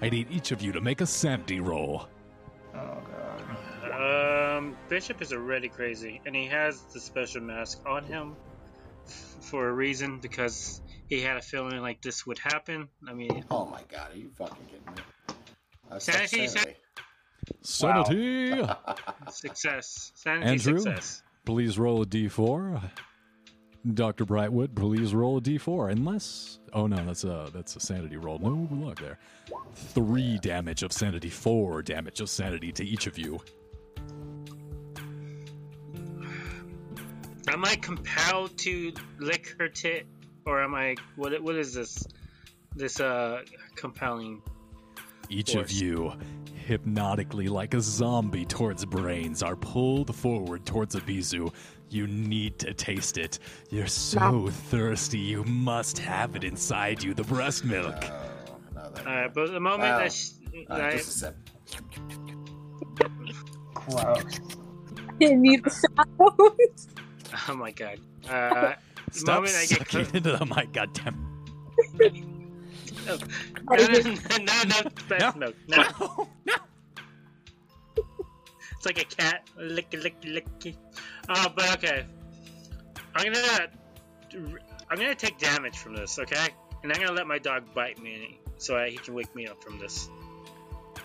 I 0.03 0.11
need 0.11 0.33
each 0.33 0.51
of 0.51 0.61
you 0.61 0.73
to 0.73 0.81
make 0.81 1.01
a 1.01 1.07
sanity 1.07 1.61
roll. 1.61 2.09
oh 2.75 2.99
god. 3.85 4.57
Um, 4.57 4.77
Bishop 4.89 5.23
is 5.23 5.33
already 5.33 5.69
crazy, 5.69 6.21
and 6.27 6.35
he 6.35 6.47
has 6.47 6.81
the 6.93 6.99
special 6.99 7.41
mask 7.41 7.83
on 7.87 8.03
him 8.03 8.35
for 9.07 9.69
a 9.69 9.73
reason 9.73 10.19
because 10.19 10.83
he 11.09 11.21
had 11.21 11.37
a 11.37 11.43
feeling 11.43 11.81
like 11.81 12.03
this 12.03 12.27
would 12.27 12.41
happen. 12.41 12.89
I 13.09 13.13
mean, 13.13 13.45
Oh 13.53 13.67
my 13.67 13.83
god, 13.89 14.13
are 14.13 14.19
you 14.19 14.29
fucking 14.35 14.67
kidding 14.67 14.97
me? 14.97 15.03
I 15.89 15.95
was 15.95 16.03
Sanity, 16.03 16.49
sanity. 16.49 16.77
Sanity! 17.63 18.69
success, 19.31 20.11
sanity, 20.17 20.47
Andrew? 20.49 20.81
success. 20.81 21.23
Please 21.45 21.79
roll 21.79 22.03
a 22.03 22.07
d4. 22.07 22.91
Dr. 23.95 24.27
Brightwood, 24.27 24.75
please 24.75 25.15
roll 25.15 25.39
a 25.39 25.41
d4. 25.41 25.93
Unless. 25.93 26.59
Oh 26.73 26.87
no, 26.87 27.05
that's 27.05 27.25
a 27.25 27.49
that's 27.53 27.77
a 27.77 27.81
sanity 27.81 28.17
roll. 28.17 28.39
No 28.39 28.69
luck 28.71 29.01
there. 29.01 29.19
Three 29.75 30.39
damage 30.39 30.83
of 30.83 30.93
sanity, 30.93 31.31
four 31.31 31.83
damage 31.83 32.21
of 32.21 32.29
sanity 32.29 32.73
to 32.73 32.85
each 32.85 33.07
of 33.07 33.19
you. 33.19 33.41
Am 37.49 37.65
I 37.65 37.75
compelled 37.77 38.57
to 38.59 38.93
lick 39.19 39.57
her 39.59 39.69
tit, 39.69 40.07
or 40.47 40.63
am 40.63 40.75
I? 40.75 40.95
What? 41.17 41.43
What 41.43 41.57
is 41.57 41.75
this? 41.75 42.07
This 42.77 43.01
uh 43.01 43.43
compelling? 43.77 44.43
Each 45.31 45.55
Force. 45.55 45.71
of 45.71 45.73
you, 45.73 46.13
hypnotically 46.67 47.49
like 47.49 47.75
a 47.75 47.81
zombie 47.81 48.45
towards 48.45 48.85
brains, 48.85 49.43
are 49.43 49.57
pulled 49.57 50.15
forward 50.15 50.65
towards 50.67 50.95
Abizu. 50.95 51.53
You 51.89 52.07
need 52.07 52.59
to 52.61 52.73
taste 52.73 53.19
it. 53.19 53.39
You're 53.71 53.87
so 53.89 54.49
thirsty, 54.71 55.19
you 55.19 55.43
must 55.45 55.99
have 55.99 56.37
it 56.37 56.45
inside 56.45 57.03
you 57.03 57.15
the 57.15 57.25
breast 57.25 57.65
milk. 57.65 57.97
Oh, 58.05 58.13
no, 58.75 58.81
All 58.99 59.05
right, 59.05 59.35
but 59.35 59.51
the 59.51 59.59
moment 59.61 59.91
Wow. 59.91 59.99
that, 59.99 60.13
sh- 60.13 60.31
uh, 60.69 60.77
that 60.79 60.93
just 60.93 61.09
a 61.09 61.13
sip. 61.13 61.37
Gross. 63.75 64.41
Didn't 65.19 65.43
need 65.43 65.65
the 65.65 65.71
sounds. 65.71 66.89
oh 67.49 67.55
my 67.57 67.71
god, 67.73 67.99
uh, 68.29 68.75
the 69.07 69.13
Stop 69.13 69.35
moment 69.43 69.55
I 69.57 69.67
get 69.67 69.79
sucking 69.79 70.05
clo- 70.07 70.17
into 70.17 70.37
the 70.37 70.47
mic, 70.47 70.73
goddamn. 70.73 71.27
no, 73.07 73.17
no, 73.77 74.39
no, 74.39 74.63
no, 74.65 74.91
breast 75.09 75.37
milk, 75.37 75.55
no. 75.69 76.29
no. 76.47 76.55
It's 78.77 78.87
like 78.87 78.99
a 78.99 79.05
cat, 79.05 79.47
lick, 79.59 79.93
lick, 79.93 80.15
lick. 80.25 80.47
Uh, 81.29 81.49
but 81.55 81.75
okay, 81.75 82.07
I'm 83.15 83.33
gonna, 83.33 83.69
I'm 84.91 84.97
gonna 84.97 85.15
take 85.15 85.39
damage 85.39 85.77
from 85.77 85.95
this, 85.95 86.19
okay? 86.19 86.49
And 86.83 86.93
I'm 86.93 86.99
gonna 86.99 87.13
let 87.13 87.27
my 87.27 87.39
dog 87.39 87.65
bite 87.75 88.01
me, 88.03 88.41
so 88.57 88.77
I, 88.77 88.89
he 88.89 88.97
can 88.97 89.15
wake 89.15 89.35
me 89.35 89.47
up 89.47 89.63
from 89.63 89.79
this. 89.79 90.09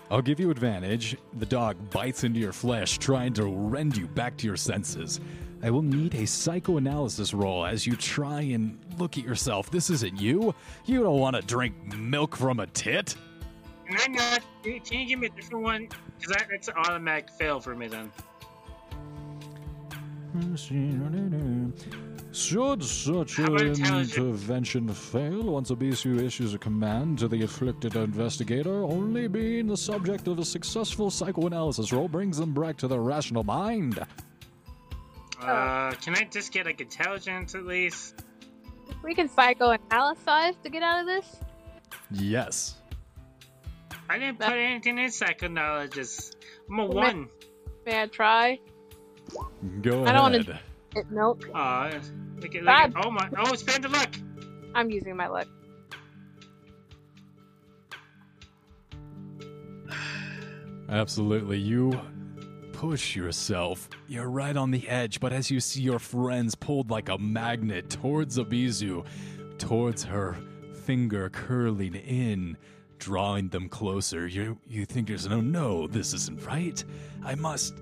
I'll 0.10 0.22
give 0.22 0.40
you 0.40 0.52
advantage. 0.52 1.18
The 1.40 1.46
dog 1.46 1.90
bites 1.90 2.24
into 2.24 2.40
your 2.40 2.54
flesh, 2.54 2.98
trying 2.98 3.34
to 3.34 3.46
rend 3.46 3.98
you 3.98 4.08
back 4.08 4.38
to 4.38 4.48
your 4.48 4.58
senses. 4.58 5.20
I 5.66 5.72
will 5.72 5.82
need 5.82 6.14
a 6.14 6.28
psychoanalysis 6.28 7.34
roll 7.34 7.66
as 7.66 7.88
you 7.88 7.96
try 7.96 8.42
and 8.42 8.78
look 9.00 9.18
at 9.18 9.24
yourself. 9.24 9.72
This 9.72 9.90
isn't 9.90 10.22
you. 10.22 10.54
You 10.86 11.02
don't 11.02 11.18
want 11.18 11.36
to 11.38 11.42
drink 11.42 11.98
milk 11.98 12.36
from 12.36 12.60
a 12.60 12.68
tit. 12.68 13.16
Can 13.88 13.98
I 14.00 14.08
not? 14.14 14.42
Can 14.64 15.00
you 15.00 15.08
give 15.08 15.18
me 15.18 15.26
a 15.26 15.30
different 15.32 15.64
one? 15.64 15.88
Because 16.20 16.36
that's 16.52 16.68
an 16.68 16.76
automatic 16.78 17.32
fail 17.32 17.60
for 17.60 17.76
me 17.76 17.88
then. 17.88 18.12
Should 22.32 22.84
such 22.84 23.40
an 23.40 23.58
intervention 23.58 24.88
fail, 24.90 25.42
once 25.42 25.72
Abizu 25.72 26.22
issues 26.22 26.54
a 26.54 26.60
command 26.60 27.18
to 27.20 27.28
the 27.28 27.42
afflicted 27.42 27.96
investigator, 27.96 28.84
only 28.84 29.28
being 29.28 29.66
the 29.66 29.78
subject 29.78 30.28
of 30.28 30.38
a 30.38 30.46
successful 30.46 31.10
psychoanalysis 31.10 31.92
roll 31.92 32.08
brings 32.08 32.38
them 32.38 32.54
back 32.54 32.78
to 32.78 32.88
their 32.88 33.02
rational 33.02 33.44
mind. 33.44 34.06
Uh, 35.48 35.92
can 36.02 36.16
I 36.16 36.24
just 36.24 36.52
get 36.52 36.66
like 36.66 36.82
intelligence 36.82 37.56
at 37.56 37.66
least? 37.66 38.24
We 39.04 39.14
can 39.16 39.30
psychoanalyze 39.30 40.62
to 40.64 40.70
get 40.70 40.84
out 40.84 41.02
of 41.02 41.06
this. 41.06 41.38
Yes. 42.12 42.76
I 44.10 44.20
didn't 44.20 44.40
put 44.40 44.54
anything 44.54 44.98
in 45.00 45.12
psychoanalysis. 45.12 46.32
I'm 46.70 46.80
a 46.80 46.86
Well, 46.86 46.96
one. 46.96 47.30
May 47.86 48.02
I 48.04 48.08
try? 48.08 48.60
Go 49.82 50.06
I 50.06 50.12
don't 50.12 50.22
wanna- 50.22 50.40
ahead. 50.40 50.60
It 50.96 51.12
milk. 51.12 51.46
Look 51.48 51.56
at, 51.56 52.02
look 52.40 52.56
at, 52.56 52.94
oh 52.96 53.12
my, 53.12 53.30
oh, 53.38 53.54
spend 53.56 53.84
the 53.84 53.90
luck. 53.90 54.10
I'm 54.74 54.90
using 54.90 55.16
my 55.18 55.28
luck. 55.28 55.48
Absolutely. 60.90 61.58
You 61.58 62.00
push 62.76 63.16
yourself. 63.16 63.90
You're 64.08 64.30
right 64.30 64.56
on 64.56 64.70
the 64.70 64.88
edge, 64.90 65.22
but 65.22 65.32
as 65.32 65.50
you 65.50 65.62
see 65.62 65.82
your 65.82 66.00
friends 66.00 66.56
pulled 66.56 66.92
like 66.92 67.08
a 67.08 67.18
magnet 67.18 67.90
towards 67.90 68.38
Abizu, 68.38 69.06
towards 69.58 70.04
her 70.04 70.36
finger 70.84 71.30
curling 71.30 71.96
in, 71.96 72.58
drawing 73.00 73.48
them 73.48 73.70
closer, 73.70 74.28
you 74.28 74.58
you 74.68 74.86
think 74.86 75.08
there's 75.08 75.28
no 75.28 75.40
no, 75.40 75.88
this 75.88 76.14
isn't 76.14 76.46
right. 76.46 76.84
I 77.24 77.36
must 77.36 77.76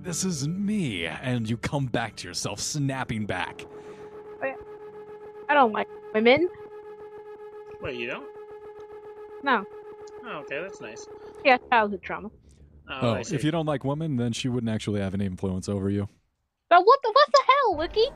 this 0.00 0.24
isn't 0.24 0.58
me. 0.58 1.06
And 1.06 1.48
you 1.48 1.58
come 1.58 1.86
back 1.86 2.16
to 2.16 2.28
yourself, 2.28 2.58
snapping 2.58 3.26
back. 3.26 3.66
I 5.50 5.54
don't 5.54 5.72
like 5.72 5.88
women. 6.14 6.48
Wait, 7.80 7.96
you 7.96 8.06
don't? 8.06 8.26
No. 9.42 9.64
Oh, 10.26 10.38
okay, 10.40 10.60
that's 10.60 10.80
nice. 10.80 11.06
Yeah, 11.44 11.58
childhood 11.70 12.02
trauma. 12.02 12.30
Oh, 12.90 12.98
Oh, 13.10 13.14
if 13.14 13.44
you 13.44 13.50
don't 13.50 13.66
like 13.66 13.84
women, 13.84 14.16
then 14.16 14.32
she 14.32 14.48
wouldn't 14.48 14.70
actually 14.70 15.00
have 15.00 15.14
any 15.14 15.26
influence 15.26 15.68
over 15.68 15.90
you. 15.90 16.08
But 16.70 16.80
what 16.84 16.98
the 17.02 17.10
what 17.12 17.28
the 17.32 17.42
hell, 17.46 17.76
Wiki? 17.76 18.06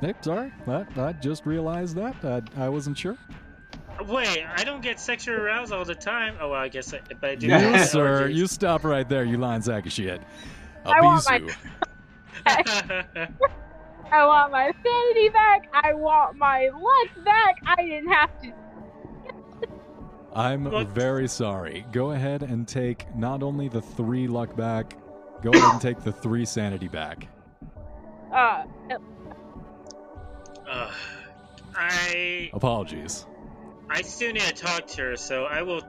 Hey, 0.00 0.14
sorry. 0.20 0.52
I, 0.66 0.84
I 1.00 1.12
just 1.12 1.44
realized 1.46 1.96
that. 1.96 2.14
I, 2.56 2.64
I 2.66 2.68
wasn't 2.68 2.96
sure. 2.98 3.16
Wait, 4.06 4.44
I 4.46 4.62
don't 4.62 4.82
get 4.82 5.00
sexual 5.00 5.36
arousal 5.36 5.78
all 5.78 5.84
the 5.84 5.94
time. 5.94 6.36
Oh, 6.40 6.50
well, 6.50 6.60
I 6.60 6.68
guess, 6.68 6.92
I, 6.92 7.00
but 7.20 7.30
I 7.30 7.34
do. 7.34 7.46
You, 7.46 7.56
You, 7.56 7.78
sir, 7.84 8.22
orgies. 8.22 8.36
you 8.38 8.46
stop 8.46 8.84
right 8.84 9.08
there, 9.08 9.24
you 9.24 9.38
lying 9.38 9.62
sack 9.62 9.86
of 9.86 9.92
shit. 9.92 10.20
I 10.84 11.00
want 11.00 11.24
my- 11.28 11.40
Abizu. 11.40 11.56
I 14.12 14.24
want 14.24 14.52
my 14.52 14.72
sanity 14.84 15.28
back. 15.30 15.68
I 15.72 15.94
want 15.94 16.36
my 16.36 16.68
luck 16.72 17.24
back. 17.24 17.56
I 17.66 17.82
didn't 17.82 18.08
have 18.12 18.40
to. 18.42 18.52
I'm 20.36 20.64
What? 20.70 20.88
very 20.88 21.28
sorry. 21.28 21.86
Go 21.92 22.10
ahead 22.10 22.42
and 22.42 22.68
take 22.68 23.06
not 23.16 23.42
only 23.42 23.68
the 23.68 23.80
three 23.80 24.28
luck 24.28 24.54
back, 24.54 24.94
go 25.40 25.50
ahead 25.50 25.72
and 25.72 25.80
take 25.80 26.02
the 26.02 26.12
three 26.12 26.44
sanity 26.44 26.88
back. 26.88 27.26
Uh, 28.30 28.64
Ugh. 30.70 30.92
I 31.74 32.50
Apologies. 32.52 33.26
I 33.88 34.02
still 34.02 34.32
need 34.32 34.42
to 34.42 34.52
talk 34.52 34.86
to 34.88 35.02
her, 35.02 35.16
so 35.16 35.44
I 35.44 35.62
will. 35.62 35.80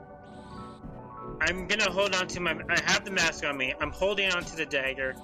I'm 1.42 1.68
gonna 1.68 1.92
hold 1.92 2.16
on 2.16 2.28
to 2.28 2.40
my. 2.40 2.52
I 2.70 2.80
have 2.86 3.04
the 3.04 3.12
mask 3.12 3.44
on 3.46 3.58
me. 3.58 3.74
I'm 3.82 3.92
holding 3.92 4.32
on 4.32 4.44
to 4.46 4.56
the 4.56 4.66
dagger, 4.66 5.16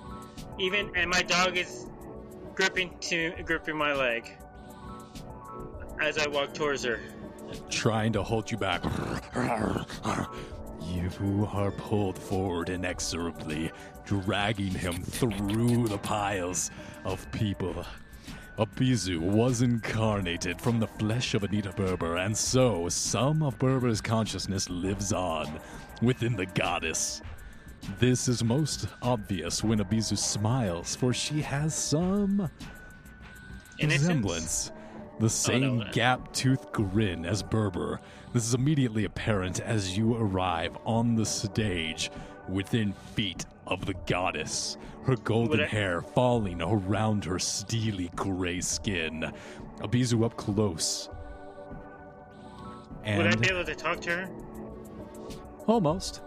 even 0.59 0.91
and 0.95 1.09
my 1.09 1.21
dog 1.21 1.55
is 1.57 1.85
gripping 2.55 2.97
to 3.01 3.31
gripping 3.45 3.77
my 3.77 3.93
leg 3.93 4.31
as 6.01 6.17
I 6.17 6.27
walk 6.27 6.53
towards 6.53 6.83
her. 6.83 6.99
Trying 7.69 8.13
to 8.13 8.23
hold 8.23 8.49
you 8.51 8.57
back. 8.57 8.83
You 10.81 11.49
are 11.51 11.71
pulled 11.71 12.17
forward 12.19 12.69
inexorably, 12.69 13.71
dragging 14.05 14.71
him 14.71 15.01
through 15.03 15.87
the 15.87 15.97
piles 15.97 16.71
of 17.05 17.29
people. 17.31 17.85
Abizu 18.57 19.19
was 19.19 19.61
incarnated 19.63 20.61
from 20.61 20.79
the 20.79 20.87
flesh 20.87 21.33
of 21.33 21.43
Anita 21.43 21.71
Berber, 21.71 22.17
and 22.17 22.37
so 22.37 22.87
some 22.89 23.41
of 23.41 23.57
Berber's 23.57 24.01
consciousness 24.01 24.69
lives 24.69 25.11
on 25.11 25.59
within 26.03 26.35
the 26.35 26.45
goddess. 26.45 27.21
This 27.99 28.27
is 28.27 28.43
most 28.43 28.87
obvious 29.01 29.63
when 29.63 29.79
Abizu 29.79 30.17
smiles, 30.17 30.95
for 30.95 31.13
she 31.13 31.41
has 31.41 31.73
some 31.73 32.49
Innocence? 33.79 34.01
resemblance. 34.01 34.71
The 35.23 35.29
same 35.29 35.79
no. 35.79 35.85
gap 35.93 36.33
toothed 36.33 36.73
grin 36.73 37.25
as 37.25 37.41
Berber. 37.41 38.01
This 38.33 38.45
is 38.45 38.53
immediately 38.53 39.05
apparent 39.05 39.61
as 39.61 39.97
you 39.97 40.17
arrive 40.17 40.77
on 40.83 41.15
the 41.15 41.25
stage 41.25 42.11
within 42.49 42.91
feet 43.15 43.45
of 43.65 43.85
the 43.85 43.93
goddess, 44.05 44.75
her 45.05 45.15
golden 45.15 45.61
I- 45.61 45.67
hair 45.67 46.01
falling 46.01 46.61
around 46.61 47.23
her 47.23 47.39
steely 47.39 48.11
gray 48.17 48.59
skin. 48.59 49.31
Abizu 49.79 50.25
up 50.25 50.35
close. 50.35 51.07
Would 53.07 53.27
I 53.27 53.35
be 53.35 53.47
able 53.47 53.63
to 53.63 53.75
talk 53.75 54.01
to 54.01 54.09
her? 54.09 54.29
Almost. 55.67 56.19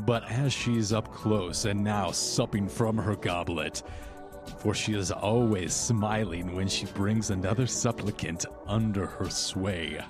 But 0.00 0.30
as 0.30 0.52
she's 0.52 0.92
up 0.92 1.10
close 1.14 1.64
and 1.64 1.82
now 1.82 2.10
supping 2.10 2.68
from 2.68 2.98
her 2.98 3.16
goblet, 3.16 3.82
for 4.64 4.72
she 4.74 4.94
is 4.94 5.12
always 5.12 5.74
smiling 5.74 6.56
when 6.56 6.66
she 6.66 6.86
brings 6.86 7.28
another 7.28 7.66
supplicant 7.66 8.46
under 8.66 9.04
her 9.04 9.28
sway. 9.28 10.00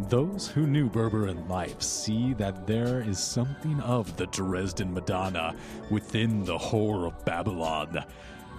Those 0.00 0.46
who 0.46 0.66
knew 0.66 0.90
Berber 0.90 1.28
in 1.28 1.48
life 1.48 1.80
see 1.80 2.34
that 2.34 2.66
there 2.66 3.00
is 3.00 3.18
something 3.18 3.80
of 3.80 4.14
the 4.18 4.26
Dresden 4.26 4.92
Madonna 4.92 5.56
within 5.90 6.44
the 6.44 6.58
whore 6.58 7.06
of 7.06 7.24
Babylon, 7.24 8.04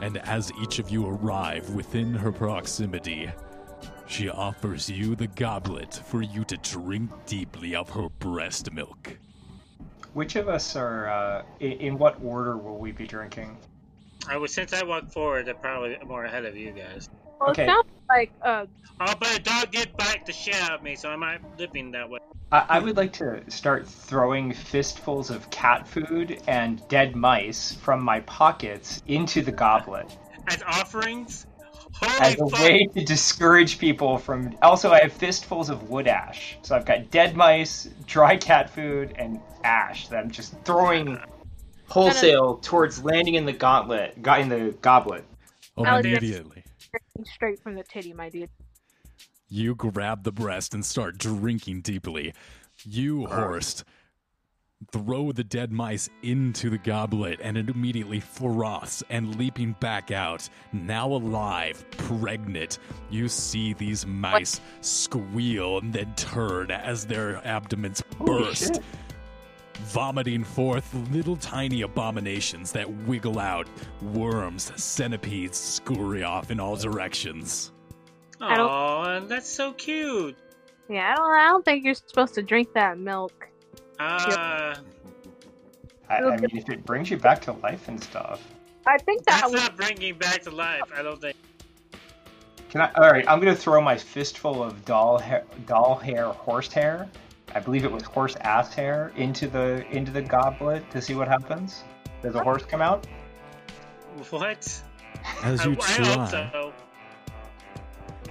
and 0.02 0.18
as 0.18 0.52
each 0.60 0.80
of 0.80 0.90
you 0.90 1.08
arrive 1.08 1.70
within 1.70 2.16
her 2.16 2.32
proximity, 2.32 3.30
she 4.08 4.28
offers 4.28 4.90
you 4.90 5.16
the 5.16 5.28
goblet 5.28 6.02
for 6.08 6.24
you 6.24 6.44
to 6.46 6.58
drink 6.58 7.12
deeply 7.28 7.76
of 7.76 7.92
her 7.92 8.10
breast 8.18 8.74
milk. 8.74 9.20
Which 10.14 10.36
of 10.36 10.50
us 10.50 10.76
are? 10.76 11.08
Uh, 11.08 11.44
in, 11.60 12.00
what 12.00 12.18
order 12.24 12.58
will 12.58 12.80
we 12.80 12.92
be 12.92 13.06
drinking? 13.06 13.56
I 14.28 14.38
was 14.38 14.54
since 14.54 14.74
I 14.74 14.84
walked 14.84 15.14
forward, 15.14 15.48
I'm 15.48 15.56
probably 15.58 15.98
more 16.06 16.26
ahead 16.26 16.46
of 16.46 16.56
you 16.56 16.72
guys. 16.72 17.08
Well, 17.40 17.52
Okay. 17.52 17.64
it 17.64 17.68
sounds 17.68 17.88
like 18.10 18.32
uh, 18.44 18.66
Oh, 19.02 19.14
but 19.18 19.40
a 19.40 19.42
dog 19.42 19.72
did 19.72 19.96
bite 19.96 20.26
the 20.26 20.34
shit 20.34 20.56
out 20.56 20.74
of 20.74 20.84
me, 20.84 20.96
so 20.96 21.10
I'm 21.10 21.22
not 21.22 21.40
living 21.58 21.92
that 21.92 22.10
way. 22.10 22.20
I, 22.52 22.66
I 22.68 22.80
would 22.80 22.98
like 22.98 23.14
to 23.14 23.50
start 23.50 23.88
throwing 23.88 24.52
fistfuls 24.52 25.30
of 25.30 25.50
cat 25.52 25.88
food 25.88 26.42
and 26.48 26.86
dead 26.90 27.16
mice 27.16 27.74
from 27.74 28.02
my 28.04 28.20
pockets 28.22 29.02
into 29.08 29.42
the 29.42 29.52
goblet 29.52 30.18
As 30.48 30.62
offerings? 30.64 31.46
Holy 31.94 32.20
as 32.20 32.40
a 32.40 32.50
fuck! 32.50 32.60
way 32.62 32.90
to 32.96 33.06
discourage 33.06 33.80
people 33.80 34.18
from. 34.18 34.54
Also, 34.62 34.92
I 34.92 35.00
have 35.02 35.14
fistfuls 35.14 35.70
of 35.70 35.90
wood 35.90 36.08
ash, 36.08 36.58
so 36.64 36.76
I've 36.76 36.86
got 36.86 37.10
dead 37.10 37.36
mice, 37.38 37.88
dry 38.06 38.36
cat 38.36 38.70
food, 38.70 39.14
and 39.18 39.40
ash 39.64 40.08
that 40.10 40.20
I'm 40.20 40.32
just 40.32 40.54
throwing 40.66 41.18
wholesale 41.90 42.58
towards 42.58 43.04
landing 43.04 43.36
in 43.36 43.46
the 43.46 43.54
gauntlet, 43.54 44.22
got 44.22 44.42
in 44.42 44.50
the 44.50 44.76
goblet. 44.82 45.26
Oh, 45.78 45.84
immediately. 45.84 46.64
straight 47.26 47.60
from 47.60 47.76
the 47.76 47.84
titty, 47.84 48.14
my 48.14 48.30
dude. 48.30 48.50
You 49.48 49.76
grab 49.76 50.24
the 50.24 50.32
breast 50.32 50.74
and 50.74 50.86
start 50.86 51.18
drinking 51.18 51.82
deeply. 51.82 52.34
You, 52.86 53.26
Horst, 53.26 53.84
throw 54.92 55.32
the 55.32 55.44
dead 55.44 55.72
mice 55.72 56.10
into 56.24 56.70
the 56.70 56.78
goblet 56.78 57.40
and 57.42 57.58
it 57.58 57.70
immediately 57.70 58.20
froths 58.20 59.04
and 59.10 59.36
leaping 59.38 59.76
back 59.80 60.12
out, 60.12 60.48
now 60.72 61.08
alive, 61.12 61.84
pregnant. 61.92 62.80
You 63.10 63.28
see 63.28 63.74
these 63.74 64.06
mice 64.06 64.62
squeal 64.82 65.80
and 65.80 65.92
then 65.92 66.14
turn 66.16 66.72
as 66.72 67.06
their 67.06 67.46
abdomens 67.46 68.04
Holy 68.18 68.44
burst. 68.44 68.76
shit. 68.76 68.84
Vomiting 69.86 70.44
forth 70.44 70.94
little 71.12 71.36
tiny 71.36 71.82
abominations 71.82 72.72
that 72.74 72.90
wiggle 73.06 73.40
out. 73.40 73.68
Worms, 74.02 74.72
centipedes 74.82 75.58
scurry 75.58 76.24
off 76.24 76.52
in 76.52 76.60
all 76.60 76.76
directions. 76.76 77.72
I 78.42 78.56
don't- 78.56 78.70
Aw, 78.70 79.20
that's 79.22 79.50
so 79.50 79.74
cute. 79.74 80.38
Yeah, 80.88 81.12
I 81.12 81.16
don't. 81.16 81.32
I 81.32 81.48
don't 81.50 81.64
think 81.66 81.84
you're 81.84 81.94
supposed 81.94 82.34
to 82.36 82.42
drink 82.42 82.74
that 82.74 82.98
milk. 82.98 83.48
Uh, 84.00 84.76
I, 86.10 86.18
I 86.18 86.38
mean, 86.38 86.50
if 86.58 86.70
it 86.70 86.84
brings 86.86 87.12
you 87.12 87.18
back 87.18 87.42
to 87.44 87.52
life 87.54 87.88
and 87.88 88.02
stuff. 88.02 88.42
I 88.88 88.98
think 88.98 89.24
that 89.26 89.42
that's 89.42 89.52
was. 89.54 89.62
not 89.62 89.78
bringing 89.78 90.16
back 90.18 90.42
to 90.44 90.52
life. 90.52 90.82
I 90.96 91.04
don't 91.04 91.22
think. 91.22 91.36
Can 92.72 92.82
I? 92.82 92.92
All 92.94 93.12
right, 93.12 93.26
I'm 93.28 93.40
gonna 93.40 93.56
throw 93.56 93.82
my 93.82 93.98
fistful 93.98 94.64
of 94.64 94.84
doll 94.86 95.20
hair, 95.20 95.44
doll 95.68 95.96
hair, 95.96 96.28
horse 96.30 96.72
hair. 96.72 97.08
I 97.56 97.60
believe 97.60 97.84
it 97.84 97.92
was 97.92 98.04
horse 98.04 98.36
ass 98.42 98.74
hair 98.74 99.12
into 99.16 99.48
the 99.48 99.86
into 99.92 100.12
the 100.12 100.22
goblet 100.22 100.90
to 100.92 101.02
see 101.02 101.16
what 101.16 101.28
happens. 101.28 101.84
Does 102.22 102.36
a 102.36 102.44
horse 102.44 102.64
come 102.64 102.82
out? 102.82 103.08
What? 104.30 104.82
As 105.44 105.62
I, 105.62 105.66
you 105.66 105.72
I 105.72 105.74
hope 105.74 105.80
try, 105.80 106.30
so. 106.30 106.74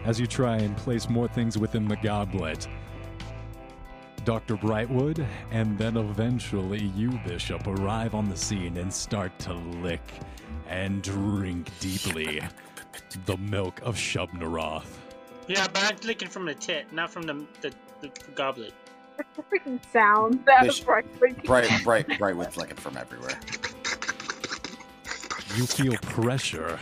as 0.05 0.21
you 0.21 0.27
try 0.27 0.57
and 0.57 0.77
place 0.77 1.09
more 1.09 1.29
things 1.29 1.57
within 1.57 1.89
the 1.89 1.97
goblet, 1.97 2.69
Dr. 4.25 4.57
Brightwood 4.57 5.27
and 5.51 5.79
then 5.79 5.97
eventually 5.97 6.85
you, 6.95 7.19
Bishop, 7.25 7.67
arrive 7.67 8.15
on 8.15 8.29
the 8.29 8.37
scene 8.37 8.77
and 8.77 8.93
start 8.93 9.37
to 9.41 9.55
lick 9.55 10.03
and 10.69 11.03
drink 11.03 11.71
deeply 11.81 12.43
the 13.25 13.37
milk 13.39 13.81
of 13.83 13.97
Shub-Niggurath. 13.97 14.85
Yeah, 15.47 15.67
but 15.73 15.83
I'm 15.83 15.97
licking 16.05 16.29
from 16.29 16.45
the 16.45 16.55
tit, 16.55 16.93
not 16.93 17.11
from 17.11 17.23
the 17.23 17.47
the, 17.63 17.73
the 18.03 18.11
goblet. 18.35 18.75
The 19.37 19.43
freaking 19.43 19.81
sound 19.93 20.45
that 20.47 20.67
was 20.67 20.79
Fish. 20.79 20.87
right. 20.87 21.07
Bright, 21.45 21.71
bright, 21.85 22.19
bright 22.19 22.37
with 22.37 22.57
licking 22.57 22.77
from 22.77 22.97
everywhere. 22.97 23.39
You 25.57 25.67
feel 25.67 25.97
pressure. 25.99 26.79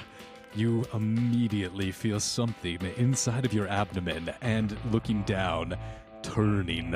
You 0.55 0.85
immediately 0.95 1.93
feel 1.93 2.21
something 2.21 2.79
inside 2.97 3.45
of 3.45 3.53
your 3.53 3.69
abdomen 3.69 4.33
and 4.43 4.77
looking 4.93 5.23
down, 5.23 5.77
turning. 6.23 6.95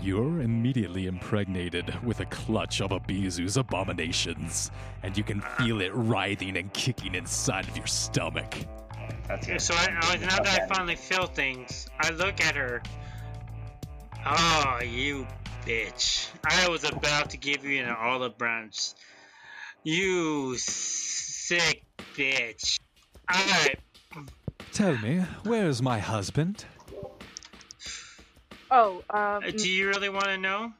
You're 0.00 0.42
immediately 0.42 1.06
impregnated 1.06 1.94
with 2.04 2.20
a 2.20 2.26
clutch 2.26 2.80
of 2.80 2.90
Abizu's 2.90 3.56
abominations, 3.56 4.70
and 5.02 5.16
you 5.16 5.24
can 5.24 5.40
feel 5.40 5.80
it 5.80 5.92
writhing 5.94 6.56
and 6.56 6.72
kicking 6.72 7.14
inside 7.16 7.68
of 7.68 7.76
your 7.76 7.86
stomach. 7.86 8.54
That's 9.26 9.48
Yeah, 9.48 9.56
it. 9.56 9.62
So 9.62 9.74
I, 9.74 9.88
I, 10.02 10.16
now 10.18 10.36
that 10.42 10.62
I 10.62 10.66
finally 10.66 10.96
feel 10.96 11.26
things, 11.26 11.88
I 12.00 12.10
look 12.10 12.40
at 12.40 12.54
her. 12.56 12.82
Oh, 14.26 14.80
you 14.84 15.26
bitch! 15.64 16.28
I 16.44 16.68
was 16.68 16.84
about 16.84 17.30
to 17.30 17.36
give 17.36 17.64
you 17.64 17.82
an 17.82 17.90
olive 17.90 18.36
branch. 18.38 18.90
You 19.84 20.56
sick 20.58 21.84
bitch! 22.14 22.78
Alright, 23.32 23.78
Tell 24.72 24.96
me, 24.98 25.18
where's 25.42 25.82
my 25.82 25.98
husband? 25.98 26.64
Oh, 28.70 29.02
um, 29.10 29.42
uh, 29.44 29.50
do 29.50 29.68
you 29.68 29.88
really 29.88 30.08
want 30.08 30.26
to 30.26 30.38
know? 30.38 30.72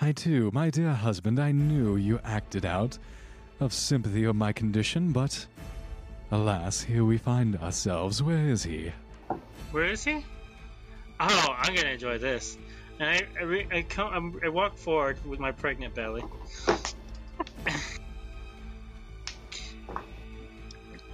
I 0.00 0.12
do, 0.12 0.50
my 0.52 0.70
dear 0.70 0.92
husband. 0.92 1.38
I 1.38 1.52
knew 1.52 1.96
you 1.96 2.18
acted 2.24 2.64
out 2.64 2.98
of 3.60 3.72
sympathy 3.72 4.24
of 4.24 4.34
my 4.34 4.52
condition, 4.52 5.12
but 5.12 5.46
alas, 6.30 6.80
here 6.82 7.04
we 7.04 7.18
find 7.18 7.56
ourselves. 7.58 8.22
Where 8.22 8.46
is 8.46 8.64
he? 8.64 8.92
Where 9.70 9.84
is 9.84 10.02
he? 10.02 10.24
Oh, 11.22 11.54
I'm 11.58 11.74
gonna 11.74 11.90
enjoy 11.90 12.16
this. 12.16 12.56
And 12.98 13.10
I, 13.10 13.20
I, 13.38 13.42
re- 13.42 13.66
I, 13.70 13.82
come, 13.82 14.12
I'm, 14.12 14.40
I 14.42 14.48
walk 14.48 14.78
forward 14.78 15.22
with 15.26 15.38
my 15.38 15.52
pregnant 15.52 15.94
belly. 15.94 16.24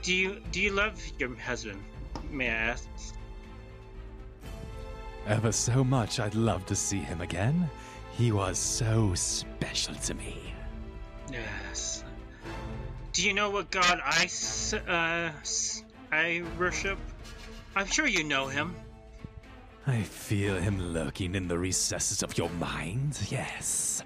do 0.03 0.15
you 0.15 0.41
do 0.53 0.61
you 0.61 0.71
love 0.71 1.03
your 1.19 1.37
husband? 1.37 1.83
May 2.31 2.49
I 2.49 2.55
ask? 2.55 2.89
Ever 5.27 5.51
so 5.51 5.83
much, 5.83 6.21
I'd 6.21 6.37
love 6.37 6.65
to 6.67 6.77
see 6.77 6.99
him 6.99 7.21
again. 7.21 7.69
He 8.17 8.31
was 8.31 8.59
so 8.59 9.13
special 9.15 9.97
to 9.97 10.15
me. 10.15 10.37
Yes. 11.33 12.05
Do 13.13 13.27
you 13.27 13.35
know 13.35 13.51
what 13.51 13.73
god 13.73 14.01
I 14.05 14.29
uh, 14.87 15.33
I 16.13 16.45
worship? 16.59 16.99
I'm 17.75 17.87
sure 17.87 18.07
you 18.07 18.23
know 18.23 18.47
him. 18.47 18.77
I 19.89 20.03
feel 20.03 20.57
him 20.57 20.93
lurking 20.93 21.37
in 21.37 21.47
the 21.47 21.57
recesses 21.57 22.25
of 22.25 22.37
your 22.37 22.51
mind, 22.51 23.21
yes. 23.31 24.03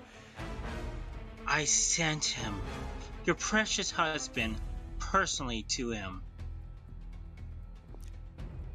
I 1.46 1.64
sent 1.64 2.26
him, 2.26 2.60
your 3.24 3.34
precious 3.34 3.90
husband, 3.90 4.56
personally 4.98 5.62
to 5.68 5.90
him. 5.90 6.22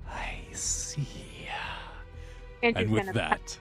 I 0.10 0.40
see. 0.52 1.07
Andrew's 2.64 2.86
And 2.86 2.91
with 2.91 3.14
that, 3.14 3.60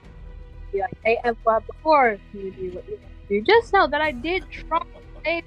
be 0.73 0.81
like, 0.81 0.97
hey, 1.03 1.19
well, 1.45 1.61
before 1.61 2.17
you 2.33 2.51
do 2.51 2.71
what 2.71 2.89
you 2.89 2.99
do, 3.29 3.41
just 3.43 3.71
know 3.71 3.85
that 3.87 4.01
I 4.01 4.11
did 4.11 4.43
try. 4.49 4.81
Hey, 5.23 5.43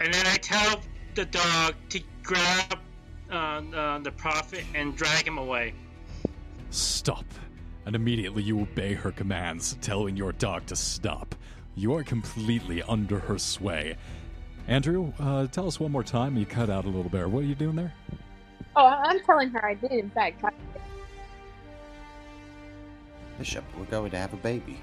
And 0.00 0.14
then 0.14 0.26
I 0.26 0.36
tell 0.36 0.80
the 1.14 1.26
dog 1.26 1.74
to 1.90 2.00
grab 2.22 2.78
uh, 3.30 3.34
uh, 3.34 3.98
the 3.98 4.12
prophet 4.12 4.64
and 4.74 4.96
drag 4.96 5.26
him 5.26 5.36
away. 5.36 5.74
Stop. 6.70 7.24
And 7.86 7.94
immediately 7.96 8.42
you 8.42 8.60
obey 8.60 8.94
her 8.94 9.10
commands, 9.10 9.76
telling 9.80 10.16
your 10.16 10.32
dog 10.32 10.66
to 10.66 10.76
stop. 10.76 11.34
You 11.74 11.94
are 11.94 12.04
completely 12.04 12.82
under 12.82 13.18
her 13.18 13.38
sway. 13.38 13.96
Andrew, 14.68 15.12
uh, 15.18 15.46
tell 15.48 15.66
us 15.66 15.80
one 15.80 15.90
more 15.92 16.04
time. 16.04 16.36
You 16.36 16.46
cut 16.46 16.70
out 16.70 16.84
a 16.84 16.88
little 16.88 17.10
bit. 17.10 17.28
What 17.28 17.42
are 17.42 17.46
you 17.46 17.54
doing 17.54 17.76
there? 17.76 17.92
Oh, 18.76 18.84
I- 18.84 19.02
I'm 19.04 19.20
telling 19.24 19.50
her 19.50 19.64
I 19.64 19.74
did, 19.74 19.92
in 19.92 20.10
fact, 20.10 20.40
try. 20.40 20.50
Bishop, 23.38 23.64
we're 23.78 23.84
going 23.86 24.10
to 24.10 24.18
have 24.18 24.32
a 24.34 24.36
baby. 24.36 24.78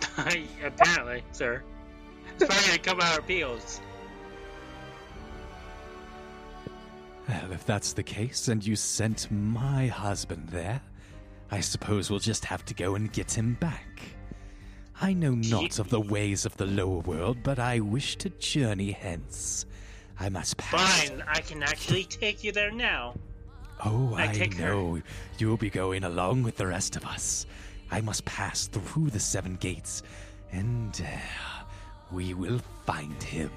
Apparently, 0.64 1.22
sir. 1.32 1.62
It's 2.34 2.44
probably 2.46 2.66
gonna 2.66 2.78
come 2.78 3.00
out 3.00 3.14
our 3.14 3.22
peels. 3.22 3.80
Well, 7.28 7.52
if 7.52 7.64
that's 7.64 7.92
the 7.92 8.02
case, 8.02 8.48
and 8.48 8.64
you 8.66 8.74
sent 8.76 9.30
my 9.30 9.86
husband 9.86 10.48
there, 10.48 10.80
I 11.52 11.60
suppose 11.60 12.08
we'll 12.08 12.18
just 12.18 12.46
have 12.46 12.64
to 12.64 12.74
go 12.74 12.94
and 12.94 13.12
get 13.12 13.36
him 13.36 13.58
back. 13.60 14.00
I 15.02 15.12
know 15.12 15.34
not 15.34 15.78
of 15.78 15.90
the 15.90 16.00
ways 16.00 16.46
of 16.46 16.56
the 16.56 16.64
lower 16.64 17.00
world, 17.00 17.42
but 17.42 17.58
I 17.58 17.80
wish 17.80 18.16
to 18.16 18.30
journey 18.30 18.92
hence. 18.92 19.66
I 20.18 20.30
must 20.30 20.56
pass. 20.56 21.10
Fine, 21.10 21.22
I 21.28 21.40
can 21.40 21.62
actually 21.62 22.04
take 22.04 22.42
you 22.42 22.52
there 22.52 22.70
now. 22.70 23.16
Oh, 23.84 24.14
I 24.16 24.30
I, 24.30 24.32
take 24.32 24.54
her. 24.54 24.66
know. 24.66 25.02
You'll 25.36 25.58
be 25.58 25.68
going 25.68 26.04
along 26.04 26.42
with 26.42 26.56
the 26.56 26.66
rest 26.66 26.96
of 26.96 27.04
us. 27.04 27.44
I 27.90 28.00
must 28.00 28.24
pass 28.24 28.66
through 28.68 29.10
the 29.10 29.20
seven 29.20 29.56
gates, 29.56 30.02
and 30.52 30.98
uh, 31.04 31.64
we 32.10 32.32
will 32.32 32.60
find 32.86 33.22
him. 33.22 33.50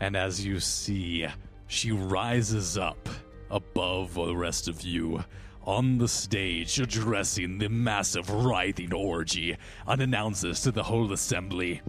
And 0.00 0.16
as 0.16 0.44
you 0.44 0.58
see, 0.58 1.28
she 1.68 1.92
rises 1.92 2.76
up 2.76 3.08
above 3.48 4.14
the 4.14 4.34
rest 4.34 4.66
of 4.66 4.82
you 4.82 5.22
on 5.64 5.98
the 5.98 6.08
stage, 6.08 6.78
addressing 6.78 7.58
the 7.58 7.68
massive 7.68 8.30
writhing 8.30 8.92
orgy, 8.92 9.56
and 9.86 10.02
announces 10.02 10.60
to 10.62 10.70
the 10.70 10.82
whole 10.82 11.12
assembly 11.12 11.80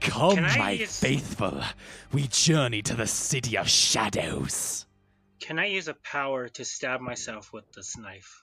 Come, 0.00 0.42
my 0.42 0.72
use- 0.72 0.98
faithful. 0.98 1.62
We 2.12 2.26
journey 2.28 2.82
to 2.82 2.94
the 2.94 3.06
city 3.06 3.56
of 3.56 3.68
shadows. 3.68 4.86
Can 5.40 5.58
I 5.58 5.66
use 5.66 5.88
a 5.88 5.94
power 5.94 6.48
to 6.48 6.64
stab 6.64 7.00
myself 7.00 7.52
with 7.52 7.70
this 7.72 7.96
knife? 7.96 8.42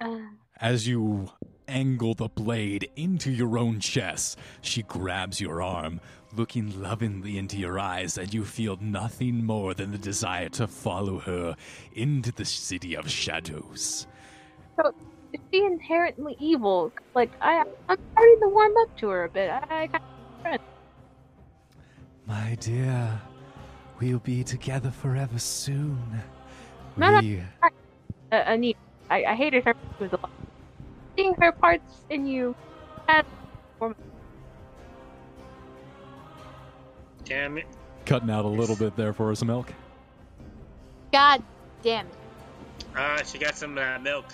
Uh, 0.00 0.18
As 0.60 0.86
you 0.86 1.30
angle 1.68 2.14
the 2.14 2.28
blade 2.28 2.90
into 2.96 3.30
your 3.30 3.58
own 3.58 3.80
chest, 3.80 4.38
she 4.60 4.82
grabs 4.82 5.40
your 5.40 5.62
arm, 5.62 6.00
looking 6.36 6.80
lovingly 6.82 7.38
into 7.38 7.56
your 7.58 7.78
eyes, 7.78 8.18
and 8.18 8.32
you 8.32 8.44
feel 8.44 8.78
nothing 8.80 9.44
more 9.44 9.74
than 9.74 9.90
the 9.92 9.98
desire 9.98 10.48
to 10.50 10.66
follow 10.66 11.18
her 11.20 11.56
into 11.94 12.32
the 12.32 12.44
city 12.44 12.96
of 12.96 13.08
shadows. 13.10 14.06
so 14.76 14.92
is 15.32 15.40
she 15.52 15.64
inherently 15.64 16.36
evil? 16.40 16.90
Like 17.14 17.30
I, 17.40 17.62
I'm 17.88 17.98
starting 18.12 18.40
to 18.40 18.48
warm 18.48 18.72
up 18.78 18.96
to 18.98 19.08
her 19.08 19.24
a 19.24 19.28
bit. 19.28 19.50
I, 19.50 19.62
I 19.70 19.86
got 19.86 20.60
My 22.26 22.56
dear, 22.60 23.20
we'll 24.00 24.18
be 24.20 24.42
together 24.44 24.90
forever 24.90 25.38
soon. 25.38 26.22
No, 26.96 27.10
no. 27.10 27.20
We- 27.20 27.42
uh, 28.30 28.42
Anita. 28.46 28.78
I, 29.10 29.24
I 29.24 29.34
hated 29.34 29.64
her. 29.64 29.74
She 29.96 30.04
was 30.04 30.12
a 30.12 30.16
lot. 30.16 30.30
Seeing 31.18 31.34
her 31.40 31.50
parts 31.50 32.04
in 32.10 32.28
you 32.28 32.54
had 33.08 33.26
Damn 37.24 37.58
it. 37.58 37.66
Cutting 38.06 38.30
out 38.30 38.44
a 38.44 38.48
little 38.48 38.76
bit 38.76 38.94
there 38.94 39.12
for 39.12 39.32
us, 39.32 39.42
Milk. 39.42 39.72
God 41.12 41.42
damn 41.82 42.06
it. 42.06 42.14
Ah, 42.94 43.20
she 43.26 43.38
got 43.38 43.56
some 43.56 43.76
uh, 43.76 43.98
milk. 43.98 44.26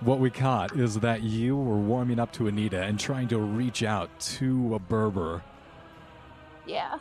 What 0.00 0.18
we 0.18 0.28
caught 0.28 0.76
is 0.76 1.00
that 1.00 1.22
you 1.22 1.56
were 1.56 1.78
warming 1.78 2.18
up 2.18 2.32
to 2.32 2.48
Anita 2.48 2.82
and 2.82 3.00
trying 3.00 3.28
to 3.28 3.38
reach 3.38 3.82
out 3.82 4.10
to 4.20 4.74
a 4.74 4.78
Berber, 4.78 5.42
Yeah. 6.66 6.98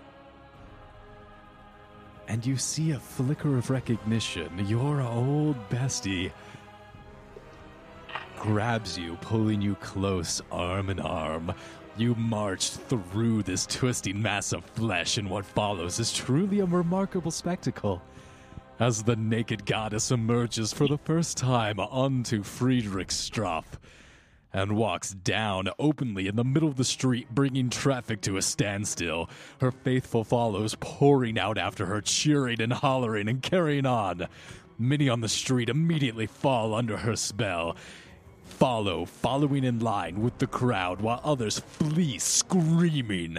and 2.29 2.45
you 2.45 2.55
see 2.55 2.91
a 2.91 2.99
flicker 2.99 3.57
of 3.57 3.69
recognition. 3.69 4.65
Your 4.65 5.01
old 5.01 5.57
bestie 5.69 6.31
grabs 8.37 8.97
you, 8.97 9.17
pulling 9.21 9.61
you 9.61 9.75
close, 9.75 10.41
arm 10.51 10.89
in 10.89 10.99
arm. 10.99 11.53
You 11.97 12.15
march 12.15 12.71
through 12.71 13.43
this 13.43 13.65
twisting 13.65 14.21
mass 14.21 14.53
of 14.53 14.65
flesh, 14.65 15.17
and 15.17 15.29
what 15.29 15.45
follows 15.45 15.99
is 15.99 16.11
truly 16.11 16.59
a 16.59 16.65
remarkable 16.65 17.31
spectacle. 17.31 18.01
As 18.79 19.03
the 19.03 19.15
naked 19.15 19.65
goddess 19.65 20.11
emerges 20.11 20.73
for 20.73 20.87
the 20.87 20.97
first 20.97 21.37
time 21.37 21.79
onto 21.79 22.43
Friedrichstrasse 22.43 23.77
and 24.55 24.77
walks 24.77 25.11
down 25.11 25.69
openly 25.79 26.27
in 26.27 26.35
the 26.35 26.43
middle 26.43 26.69
of 26.69 26.77
the 26.77 26.83
street, 26.85 27.29
bringing 27.29 27.69
traffic 27.69 28.21
to 28.21 28.37
a 28.37 28.41
standstill. 28.41 29.29
Her 29.59 29.71
faithful 29.71 30.23
follows 30.23 30.75
pouring 30.79 31.37
out 31.37 31.57
after 31.57 31.85
her, 31.85 32.01
cheering 32.01 32.61
and 32.61 32.71
hollering 32.71 33.27
and 33.27 33.41
carrying 33.41 33.85
on. 33.85 34.27
Many 34.77 35.09
on 35.09 35.21
the 35.21 35.29
street 35.29 35.69
immediately 35.69 36.25
fall 36.25 36.73
under 36.73 36.97
her 36.97 37.15
spell. 37.15 37.75
Follow, 38.45 39.05
following 39.05 39.63
in 39.63 39.79
line 39.79 40.21
with 40.21 40.37
the 40.37 40.47
crowd, 40.47 41.01
while 41.01 41.19
others 41.23 41.59
flee 41.59 42.17
screaming. 42.17 43.37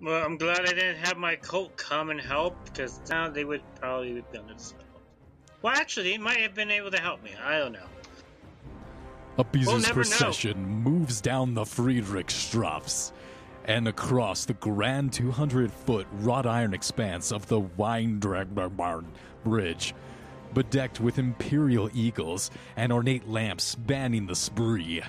Well, 0.00 0.24
I'm 0.24 0.36
glad 0.36 0.62
I 0.62 0.72
didn't 0.72 0.96
have 0.96 1.18
my 1.18 1.36
cult 1.36 1.76
come 1.76 2.10
and 2.10 2.20
help, 2.20 2.56
because 2.64 3.00
now 3.08 3.28
they 3.28 3.44
would 3.44 3.62
probably 3.76 4.16
have 4.16 4.32
done 4.32 4.46
this. 4.48 4.74
Well, 5.60 5.74
actually, 5.74 6.10
they 6.10 6.18
might 6.18 6.38
have 6.38 6.54
been 6.54 6.70
able 6.70 6.90
to 6.90 7.00
help 7.00 7.22
me. 7.22 7.32
I 7.40 7.58
don't 7.58 7.72
know. 7.72 7.86
A 9.38 9.44
We'll 9.54 9.80
procession 9.82 10.62
moves 10.62 11.20
down 11.20 11.54
the 11.54 11.64
Friedrichstrasse 11.64 13.12
and 13.64 13.88
across 13.88 14.44
the 14.44 14.54
grand 14.54 15.12
200 15.12 15.72
foot 15.72 16.06
wrought 16.12 16.46
iron 16.46 16.74
expanse 16.74 17.32
of 17.32 17.46
the 17.46 17.60
Weidendammer 17.60 19.04
Bridge, 19.44 19.94
bedecked 20.54 21.00
with 21.00 21.18
imperial 21.18 21.90
eagles 21.94 22.50
and 22.76 22.92
ornate 22.92 23.28
lamps 23.28 23.74
banning 23.74 24.26
the 24.26 24.36
Spree. 24.36 25.02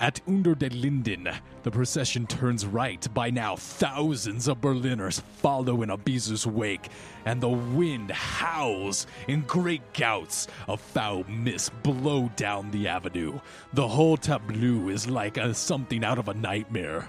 At 0.00 0.20
Unter 0.28 0.54
den 0.54 0.80
Linden, 0.80 1.28
the 1.64 1.72
procession 1.72 2.24
turns 2.28 2.64
right. 2.64 3.04
By 3.12 3.30
now, 3.30 3.56
thousands 3.56 4.46
of 4.46 4.60
Berliners 4.60 5.20
follow 5.38 5.82
in 5.82 5.88
Abizu's 5.88 6.46
wake, 6.46 6.88
and 7.24 7.40
the 7.40 7.48
wind 7.48 8.12
howls 8.12 9.08
in 9.26 9.40
great 9.40 9.92
gouts 9.94 10.46
of 10.68 10.80
foul 10.80 11.24
mist 11.24 11.72
blow 11.82 12.30
down 12.36 12.70
the 12.70 12.86
avenue. 12.86 13.40
The 13.72 13.88
whole 13.88 14.16
tableau 14.16 14.88
is 14.88 15.10
like 15.10 15.36
a, 15.36 15.52
something 15.52 16.04
out 16.04 16.18
of 16.18 16.28
a 16.28 16.34
nightmare. 16.34 17.08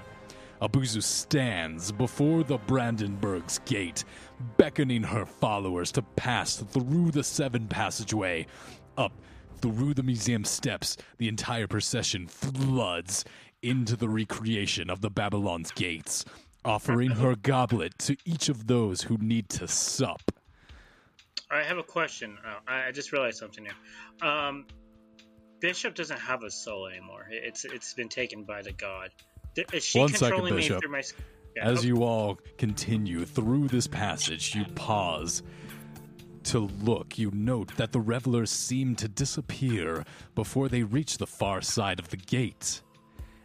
Abizu 0.60 1.02
stands 1.04 1.92
before 1.92 2.44
the 2.44 2.58
Brandenburg's 2.58 3.60
gate, 3.60 4.04
beckoning 4.58 5.04
her 5.04 5.26
followers 5.26 5.92
to 5.94 6.02
pass 6.02 6.58
through 6.58 7.12
the 7.12 7.24
seven 7.24 7.68
passageway, 7.68 8.46
up 8.98 9.14
through 9.62 9.94
the 9.94 10.04
museum 10.04 10.46
steps. 10.46 10.98
The 11.18 11.28
entire 11.28 11.68
procession 11.68 12.28
floods 12.28 13.26
into 13.62 13.96
the 13.96 14.10
recreation 14.10 14.90
of 14.90 15.02
the 15.02 15.10
Babylon's 15.10 15.72
gates, 15.72 16.26
offering 16.64 17.12
her 17.12 17.36
goblet 17.36 17.98
to 18.00 18.16
each 18.26 18.50
of 18.50 18.68
those 18.68 19.02
who 19.02 19.18
need 19.18 19.50
to 19.50 19.68
sup. 19.68 20.22
I 21.52 21.64
have 21.64 21.78
a 21.78 21.84
question. 21.84 22.38
Uh, 22.46 22.60
I 22.68 22.92
just 22.92 23.12
realized 23.12 23.38
something 23.38 23.66
here. 23.66 24.30
Um, 24.30 24.66
Bishop 25.60 25.96
doesn't 25.96 26.20
have 26.20 26.44
a 26.44 26.52
soul 26.52 26.88
anymore. 26.88 27.28
It's 27.30 27.66
it's 27.66 27.94
been 27.94 28.08
taken 28.08 28.44
by 28.44 28.62
the 28.62 28.72
god. 28.72 29.10
Is 29.74 29.84
she 29.84 30.00
One 30.00 30.10
second, 30.10 30.38
controlling 30.38 30.56
me 30.56 30.68
through 30.68 30.92
my? 30.92 31.02
S- 31.50 31.54
Yeah, 31.56 31.70
As 31.70 31.86
you 31.86 32.04
all 32.04 32.40
continue 32.58 33.26
through 33.26 33.68
this 33.68 33.88
passage, 33.88 34.56
you 34.56 34.66
pause 34.76 35.44
to 36.44 36.60
look. 36.82 37.18
You 37.18 37.32
note 37.34 37.76
that 37.78 37.92
the 37.92 38.00
revelers 38.00 38.50
seem 38.50 38.96
to 38.96 39.08
disappear 39.08 40.04
before 40.36 40.70
they 40.70 40.84
reach 40.84 41.18
the 41.18 41.28
far 41.28 41.62
side 41.62 42.00
of 42.00 42.10
the 42.10 42.18
gate. 42.18 42.82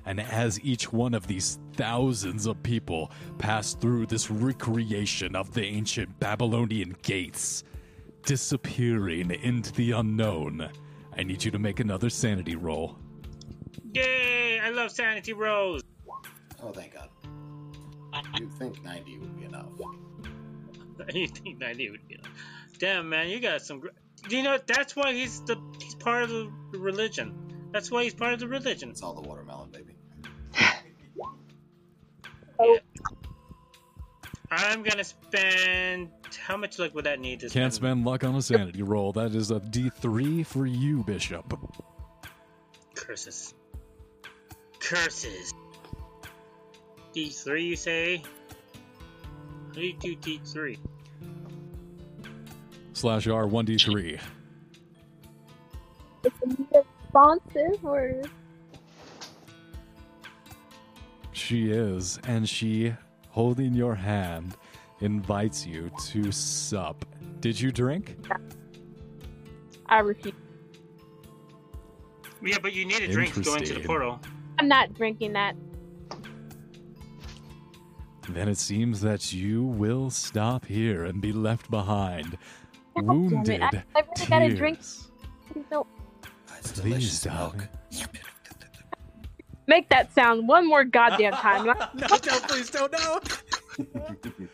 And 0.06 0.20
as 0.20 0.60
each 0.60 0.92
one 0.92 1.14
of 1.14 1.26
these 1.26 1.58
thousands 1.76 2.46
of 2.46 2.62
people 2.62 3.10
pass 3.38 3.72
through 3.74 4.06
this 4.06 4.30
recreation 4.30 5.34
of 5.34 5.52
the 5.54 5.64
ancient 5.64 6.20
Babylonian 6.20 6.94
gates, 7.02 7.64
disappearing 8.24 9.30
into 9.30 9.72
the 9.72 9.92
unknown, 9.92 10.68
I 11.16 11.22
need 11.22 11.42
you 11.44 11.50
to 11.52 11.58
make 11.58 11.80
another 11.80 12.10
sanity 12.10 12.54
roll. 12.56 12.98
Yay! 13.92 14.60
I 14.60 14.70
love 14.70 14.90
sanity 14.90 15.32
rolls. 15.32 15.82
Oh, 16.62 16.72
thank 16.72 16.94
God. 16.94 17.08
You'd 18.38 18.52
think 18.54 18.82
90 18.84 19.18
would 19.18 19.38
be 19.38 19.44
enough. 19.44 19.66
you 21.14 21.26
think 21.28 21.58
ninety 21.58 21.90
would 21.90 22.06
be? 22.08 22.14
Enough. 22.14 22.30
Damn, 22.78 23.08
man, 23.08 23.28
you 23.28 23.40
got 23.40 23.62
some. 23.62 23.80
Gr- 23.80 23.88
you 24.28 24.42
know 24.42 24.58
that's 24.64 24.96
why 24.96 25.12
he's 25.12 25.40
the 25.42 25.60
he's 25.80 25.94
part 25.94 26.22
of 26.24 26.30
the 26.30 26.78
religion. 26.78 27.68
That's 27.72 27.90
why 27.90 28.04
he's 28.04 28.14
part 28.14 28.32
of 28.32 28.40
the 28.40 28.48
religion. 28.48 28.90
It's 28.90 29.02
all 29.02 29.14
the 29.14 29.28
watermelon, 29.28 29.70
baby. 29.70 29.94
Oh. 32.56 32.78
I'm 34.48 34.84
gonna 34.84 35.02
spend 35.02 36.10
how 36.38 36.56
much 36.56 36.78
luck 36.78 36.94
would 36.94 37.04
that 37.06 37.18
need 37.18 37.40
to 37.40 37.46
Can't 37.48 37.72
spend? 37.72 37.74
spend 37.74 38.04
luck 38.04 38.22
on 38.22 38.36
a 38.36 38.42
sanity 38.42 38.82
roll. 38.84 39.12
That 39.12 39.34
is 39.34 39.50
a 39.50 39.58
D3 39.58 40.46
for 40.46 40.64
you, 40.64 41.02
Bishop. 41.02 41.58
Curses. 42.94 43.54
Curses. 44.78 45.52
D3, 47.14 47.64
you 47.64 47.76
say? 47.76 48.22
How 49.68 49.74
do 49.74 49.80
you 49.80 49.94
do 49.94 50.16
D3? 50.16 50.78
Slash 52.92 53.26
R 53.28 53.44
1D3. 53.46 54.20
Is 56.24 56.32
Anita 56.42 56.84
responsive 57.14 57.84
or 57.84 58.22
She 61.32 61.70
is, 61.70 62.18
and 62.24 62.48
she, 62.48 62.94
holding 63.28 63.74
your 63.74 63.94
hand, 63.94 64.56
invites 65.00 65.66
you 65.66 65.90
to 66.06 66.32
sup. 66.32 67.04
Did 67.40 67.60
you 67.60 67.70
drink? 67.70 68.16
I 69.86 69.98
refuse? 69.98 70.34
Yeah, 72.42 72.58
but 72.62 72.72
you 72.72 72.84
need 72.86 73.02
a 73.02 73.08
drink 73.08 73.34
to 73.34 73.40
go 73.42 73.54
into 73.54 73.74
the 73.74 73.80
portal. 73.80 74.20
I'm 74.58 74.68
not 74.68 74.94
drinking 74.94 75.34
that. 75.34 75.54
Then 78.28 78.48
it 78.48 78.58
seems 78.58 79.00
that 79.02 79.32
you 79.32 79.64
will 79.64 80.10
stop 80.10 80.64
here 80.66 81.04
and 81.04 81.20
be 81.20 81.32
left 81.32 81.70
behind, 81.70 82.32
God 82.32 82.38
damn 82.96 83.04
it, 83.04 83.06
wounded. 83.06 83.62
I- 83.62 83.66
I 83.94 84.00
really 84.00 84.26
gotta 84.28 84.54
drink- 84.56 84.78
tears. 84.78 85.10
No, 85.70 85.86
It's 86.58 86.72
Please, 86.72 86.82
delicious 86.82 87.24
milk. 87.26 87.52
darling. 87.56 87.68
make 89.66 89.88
that 89.90 90.12
sound 90.14 90.48
one 90.48 90.66
more 90.66 90.84
goddamn 90.84 91.32
time. 91.34 91.66
no, 91.66 91.74
no, 91.74 92.18
please 92.48 92.70
don't, 92.70 92.92
no. 92.92 93.20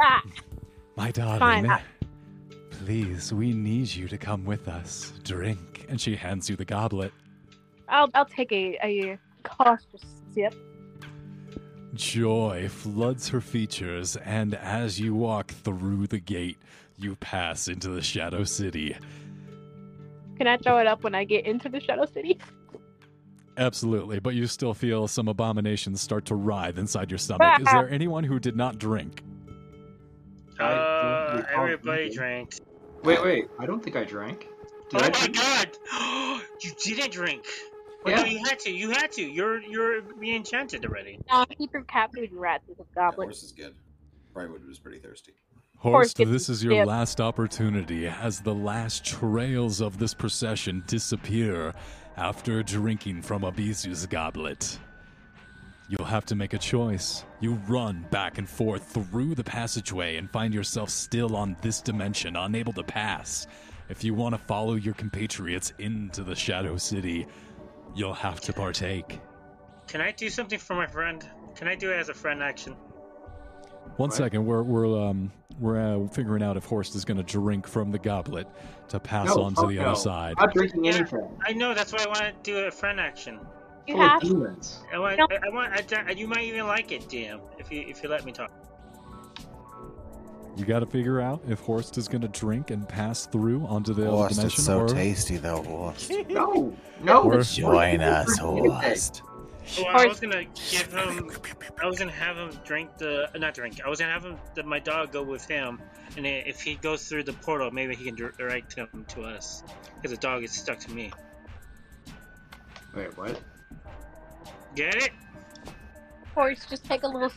ah, 0.00 0.22
My 0.96 1.10
darling, 1.10 1.38
Fine, 1.40 1.70
I- 1.70 1.82
please, 2.70 3.32
we 3.32 3.52
need 3.52 3.88
you 3.88 4.08
to 4.08 4.16
come 4.18 4.44
with 4.44 4.68
us. 4.68 5.12
Drink. 5.24 5.86
And 5.88 6.00
she 6.00 6.16
hands 6.16 6.48
you 6.48 6.56
the 6.56 6.64
goblet. 6.64 7.12
I'll 7.88 8.08
I'll 8.14 8.24
take 8.24 8.50
a, 8.52 8.78
a 8.82 9.18
cautious 9.42 10.02
sip. 10.32 10.54
Joy 11.94 12.68
floods 12.70 13.28
her 13.28 13.40
features, 13.40 14.16
and 14.16 14.54
as 14.54 14.98
you 14.98 15.14
walk 15.14 15.50
through 15.50 16.06
the 16.06 16.18
gate, 16.18 16.56
you 16.98 17.16
pass 17.16 17.68
into 17.68 17.90
the 17.90 18.00
Shadow 18.00 18.44
City. 18.44 18.96
Can 20.38 20.46
I 20.46 20.56
throw 20.56 20.78
it 20.78 20.86
up 20.86 21.04
when 21.04 21.14
I 21.14 21.24
get 21.24 21.44
into 21.44 21.68
the 21.68 21.80
Shadow 21.80 22.06
City? 22.06 22.38
Absolutely, 23.58 24.18
but 24.18 24.34
you 24.34 24.46
still 24.46 24.72
feel 24.72 25.06
some 25.06 25.28
abominations 25.28 26.00
start 26.00 26.24
to 26.26 26.34
writhe 26.34 26.78
inside 26.78 27.10
your 27.10 27.18
stomach. 27.18 27.60
Is 27.60 27.66
there 27.66 27.88
anyone 27.90 28.24
who 28.24 28.38
did 28.38 28.56
not 28.56 28.78
drink? 28.78 29.22
Uh, 30.58 31.42
everybody 31.54 32.08
drank. 32.08 32.54
Wait, 33.02 33.22
wait. 33.22 33.48
I 33.58 33.66
don't 33.66 33.82
think 33.82 33.96
I 33.96 34.04
drank. 34.04 34.48
Did 34.90 35.02
oh 35.02 35.04
I 35.04 35.10
my 35.10 35.10
drink? 35.10 35.36
god! 35.36 36.42
you 36.62 36.72
didn't 36.82 37.12
drink. 37.12 37.46
Wait, 38.04 38.12
Yeah. 38.12 38.22
no, 38.22 38.26
you 38.28 38.44
had 38.44 38.58
to. 38.60 38.70
You 38.70 38.90
had 38.90 39.12
to. 39.12 39.22
You're 39.22 39.60
you're 39.62 40.02
being 40.02 40.36
enchanted 40.36 40.84
already. 40.84 41.18
No, 41.30 41.44
he 41.56 41.66
threw 41.66 41.84
cat 41.84 42.10
food 42.14 42.30
and 42.30 42.40
rats 42.40 42.64
with 42.68 42.80
a 42.80 42.84
Yeah, 42.96 43.10
goblet. 43.10 43.26
horse 43.26 43.42
is 43.42 43.52
good. 43.52 43.74
Brightwood 44.34 44.66
was 44.66 44.78
pretty 44.78 44.98
thirsty. 44.98 45.32
Horst, 45.76 46.16
this 46.16 46.48
is 46.48 46.62
your 46.62 46.86
last 46.86 47.20
opportunity 47.20 48.06
as 48.06 48.40
the 48.40 48.54
last 48.54 49.04
trails 49.04 49.80
of 49.80 49.98
this 49.98 50.14
procession 50.14 50.84
disappear 50.86 51.74
after 52.16 52.62
drinking 52.62 53.22
from 53.22 53.42
Abizu's 53.42 54.06
goblet. 54.06 54.78
You'll 55.88 56.06
have 56.06 56.24
to 56.26 56.36
make 56.36 56.54
a 56.54 56.58
choice. 56.58 57.24
You 57.40 57.54
run 57.66 58.06
back 58.10 58.38
and 58.38 58.48
forth 58.48 58.84
through 58.94 59.34
the 59.34 59.42
passageway 59.44 60.16
and 60.16 60.30
find 60.30 60.54
yourself 60.54 60.88
still 60.88 61.34
on 61.36 61.56
this 61.60 61.82
dimension, 61.82 62.36
unable 62.36 62.72
to 62.74 62.84
pass. 62.84 63.46
If 63.88 64.04
you 64.04 64.14
want 64.14 64.34
to 64.34 64.38
follow 64.38 64.74
your 64.74 64.94
compatriots 64.94 65.72
into 65.80 66.22
the 66.22 66.36
Shadow 66.36 66.76
City, 66.76 67.26
you'll 67.94 68.14
have 68.14 68.40
to 68.42 68.52
partake. 68.52 69.20
Can 69.88 70.00
I 70.00 70.12
do 70.12 70.28
something 70.30 70.58
for 70.58 70.74
my 70.74 70.86
friend? 70.86 71.26
Can 71.54 71.68
I 71.68 71.74
do 71.74 71.90
it 71.90 71.96
as 71.96 72.08
a 72.08 72.14
friend 72.14 72.42
action? 72.42 72.72
One 73.96 74.08
What? 74.08 74.14
second, 74.14 74.46
we're 74.46 74.62
we're 74.62 74.86
um 75.08 75.30
we're 75.60 75.78
uh, 76.04 76.08
figuring 76.08 76.42
out 76.42 76.56
if 76.56 76.64
Horst 76.64 76.94
is 76.94 77.04
going 77.04 77.18
to 77.18 77.22
drink 77.22 77.66
from 77.66 77.90
the 77.90 77.98
goblet 77.98 78.46
to 78.88 78.98
pass 78.98 79.26
No, 79.26 79.42
on 79.42 79.54
to 79.56 79.66
the 79.66 79.74
no. 79.74 79.82
other 79.88 79.96
side. 79.96 80.34
I'm 80.38 80.46
not 80.46 80.54
drinking 80.54 80.88
anything. 80.88 81.28
I 81.46 81.52
know. 81.52 81.74
That's 81.74 81.92
why 81.92 82.04
I 82.04 82.06
want 82.06 82.20
to 82.20 82.32
do 82.42 82.58
a 82.66 82.70
friend 82.70 82.98
action. 82.98 83.38
You 83.86 83.94
Full 83.94 84.02
have 84.08 84.20
demons. 84.22 84.80
I 84.94 84.98
want. 84.98 85.18
No. 85.18 85.26
I, 85.30 85.46
I 85.46 85.50
want. 85.50 85.92
I, 85.92 86.12
you 86.12 86.26
might 86.26 86.44
even 86.44 86.66
like 86.66 86.90
it, 86.92 87.02
DM, 87.08 87.40
if 87.58 87.70
you 87.70 87.82
if 87.86 88.02
you 88.02 88.08
let 88.08 88.24
me 88.24 88.32
talk. 88.32 88.50
You 90.56 90.64
got 90.66 90.80
to 90.80 90.86
figure 90.86 91.20
out 91.20 91.42
if 91.48 91.60
Horst 91.60 91.96
is 91.96 92.08
going 92.08 92.20
to 92.22 92.28
drink 92.28 92.70
and 92.70 92.86
pass 92.88 93.26
through 93.26 93.64
onto 93.66 93.94
the 93.94 94.10
other 94.12 94.28
dimension. 94.28 94.36
Horst, 94.36 94.36
dimension, 94.36 94.46
it's 94.58 94.64
so 94.64 94.80
or 94.80 94.88
tasty 94.88 95.36
though, 95.38 95.62
Horst. 95.62 96.12
No, 96.28 96.76
no. 97.02 97.22
Or- 97.22 97.42
Join 97.42 98.00
us, 98.00 98.36
Horst. 98.38 99.22
Well, 99.78 99.86
I 99.96 100.06
was 100.06 100.18
gonna 100.18 100.42
give 100.70 100.92
him. 100.92 101.30
I 101.80 101.86
was 101.86 101.96
gonna 101.96 102.10
have 102.10 102.36
him 102.36 102.50
drink 102.64 102.98
the 102.98 103.30
not 103.36 103.54
drink. 103.54 103.80
I 103.84 103.88
was 103.88 104.00
gonna 104.00 104.12
have 104.12 104.24
him 104.24 104.36
the, 104.56 104.64
my 104.64 104.80
dog 104.80 105.12
go 105.12 105.22
with 105.22 105.46
him, 105.46 105.80
and 106.16 106.26
if 106.26 106.60
he 106.60 106.74
goes 106.74 107.08
through 107.08 107.22
the 107.22 107.32
portal, 107.32 107.70
maybe 107.70 107.94
he 107.94 108.04
can 108.04 108.16
direct 108.16 108.74
him 108.74 109.04
to 109.10 109.22
us, 109.22 109.62
because 109.94 110.10
the 110.10 110.16
dog 110.20 110.42
is 110.42 110.50
stuck 110.50 110.80
to 110.80 110.90
me. 110.90 111.12
Wait, 112.96 113.16
what? 113.16 113.40
Get 114.74 114.96
it? 114.96 115.12
horse. 116.34 116.66
Just 116.68 116.84
take 116.84 117.04
a 117.04 117.08
little. 117.08 117.30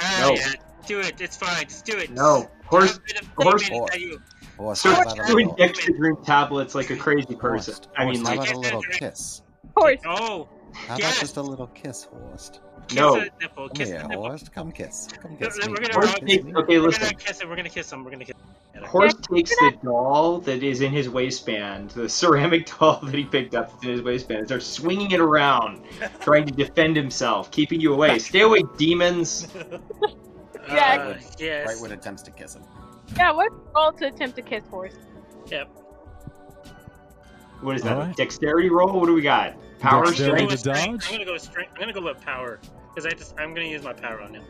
Ah, 0.00 0.18
No. 0.26 0.34
yeah. 0.34 0.52
Do 0.86 1.00
it. 1.00 1.20
It's 1.20 1.36
fine. 1.36 1.64
Just 1.64 1.84
do 1.84 1.96
it. 1.98 2.10
No, 2.10 2.48
horse. 2.66 2.92
Have 2.92 2.96
a 2.98 3.00
bit 3.06 3.22
of 3.22 3.28
horse- 3.36 3.68
demon 3.68 3.82
inside 3.82 4.00
you. 4.00 4.22
Horst, 4.58 4.84
how 4.84 4.92
Start 4.92 5.06
about 5.18 5.28
a 5.28 5.32
doing 5.32 5.48
little, 5.48 5.64
extra 5.64 5.96
drink 5.96 6.24
tablets 6.24 6.74
like 6.74 6.90
a 6.90 6.96
crazy 6.96 7.34
person. 7.34 7.74
Horst, 7.74 7.88
I 7.96 8.04
mean, 8.04 8.24
Horst, 8.24 8.38
like, 8.38 8.52
a 8.54 8.58
little 8.58 8.82
kiss? 8.82 9.42
Horse. 9.76 9.98
Oh, 10.06 10.48
How 10.74 10.96
Yes. 10.96 11.12
about 11.12 11.20
just 11.20 11.36
a 11.38 11.42
little 11.42 11.66
kiss, 11.68 12.04
Horst? 12.04 12.60
kiss 12.88 12.96
No. 12.96 13.14
the 13.14 13.30
nipple. 13.40 13.68
Come 13.68 13.76
Kiss 13.76 13.88
here, 13.88 14.02
the 14.02 14.08
nipple. 14.08 14.26
Horst. 14.26 14.52
Come 14.52 14.72
kiss. 14.72 15.08
Come 15.20 15.36
We're 15.40 15.48
me. 15.48 15.74
gonna 15.74 15.94
Horst 15.94 16.14
Kiss 16.20 16.28
takes, 16.36 16.44
me. 16.44 16.54
okay, 16.54 16.78
We're 16.78 16.86
listen. 16.86 17.02
gonna 17.02 17.14
kiss 17.14 17.40
him. 17.40 17.48
We're 17.48 17.56
gonna 17.56 17.68
kiss 17.70 17.92
him. 17.92 18.04
We're 18.04 18.10
gonna 18.10 18.24
kiss 18.24 18.34
him. 18.74 18.82
Horse 18.84 19.14
takes 19.14 19.50
the 19.50 19.74
doll 19.84 20.38
that 20.40 20.62
is 20.62 20.80
in 20.80 20.92
his 20.92 21.08
waistband, 21.08 21.90
the 21.90 22.08
ceramic 22.08 22.66
doll 22.78 23.00
that 23.02 23.14
he 23.14 23.24
picked 23.24 23.54
up 23.54 23.70
that's 23.70 23.84
in 23.84 23.90
his 23.90 24.02
waistband, 24.02 24.40
and 24.40 24.48
starts 24.48 24.66
swinging 24.66 25.10
it 25.10 25.20
around, 25.20 25.82
trying 26.20 26.46
to 26.46 26.52
defend 26.52 26.96
himself, 26.96 27.50
keeping 27.50 27.80
you 27.80 27.92
away. 27.94 28.18
Stay 28.18 28.40
away, 28.40 28.62
demons. 28.76 29.48
Uh, 30.78 31.18
yes. 31.38 31.68
Brightwood 31.68 31.92
attempts 31.92 32.22
to 32.22 32.30
kiss 32.30 32.54
him. 32.56 32.62
Yeah, 33.16 33.32
what 33.32 33.52
roll 33.74 33.92
to 33.92 34.06
attempt 34.08 34.36
to 34.36 34.42
kiss 34.42 34.64
horse? 34.68 34.94
Yep. 35.50 35.68
What 37.60 37.76
is 37.76 37.82
that? 37.82 37.92
a 37.96 38.00
Alright. 38.00 38.16
Dexterity 38.16 38.70
roll? 38.70 38.98
What 39.00 39.06
do 39.06 39.14
we 39.14 39.22
got? 39.22 39.54
Power 39.78 40.04
Dexterity 40.06 40.56
strength? 40.56 40.62
to 40.64 40.70
I'm 40.72 40.76
gonna 40.78 40.84
go 40.84 40.92
with 40.92 40.92
strength. 40.92 41.00
dodge? 41.02 41.08
I'm 41.08 41.12
gonna 41.14 41.24
go 41.24 41.32
with 41.32 41.42
strength. 41.42 41.72
I'm 41.74 41.80
gonna 41.80 41.92
go 41.92 42.02
with 42.02 42.20
power 42.20 42.60
because 42.88 43.06
I 43.06 43.10
just 43.16 43.34
I'm 43.38 43.54
gonna 43.54 43.66
use 43.68 43.82
my 43.82 43.92
power 43.92 44.20
on 44.20 44.34
him. 44.34 44.42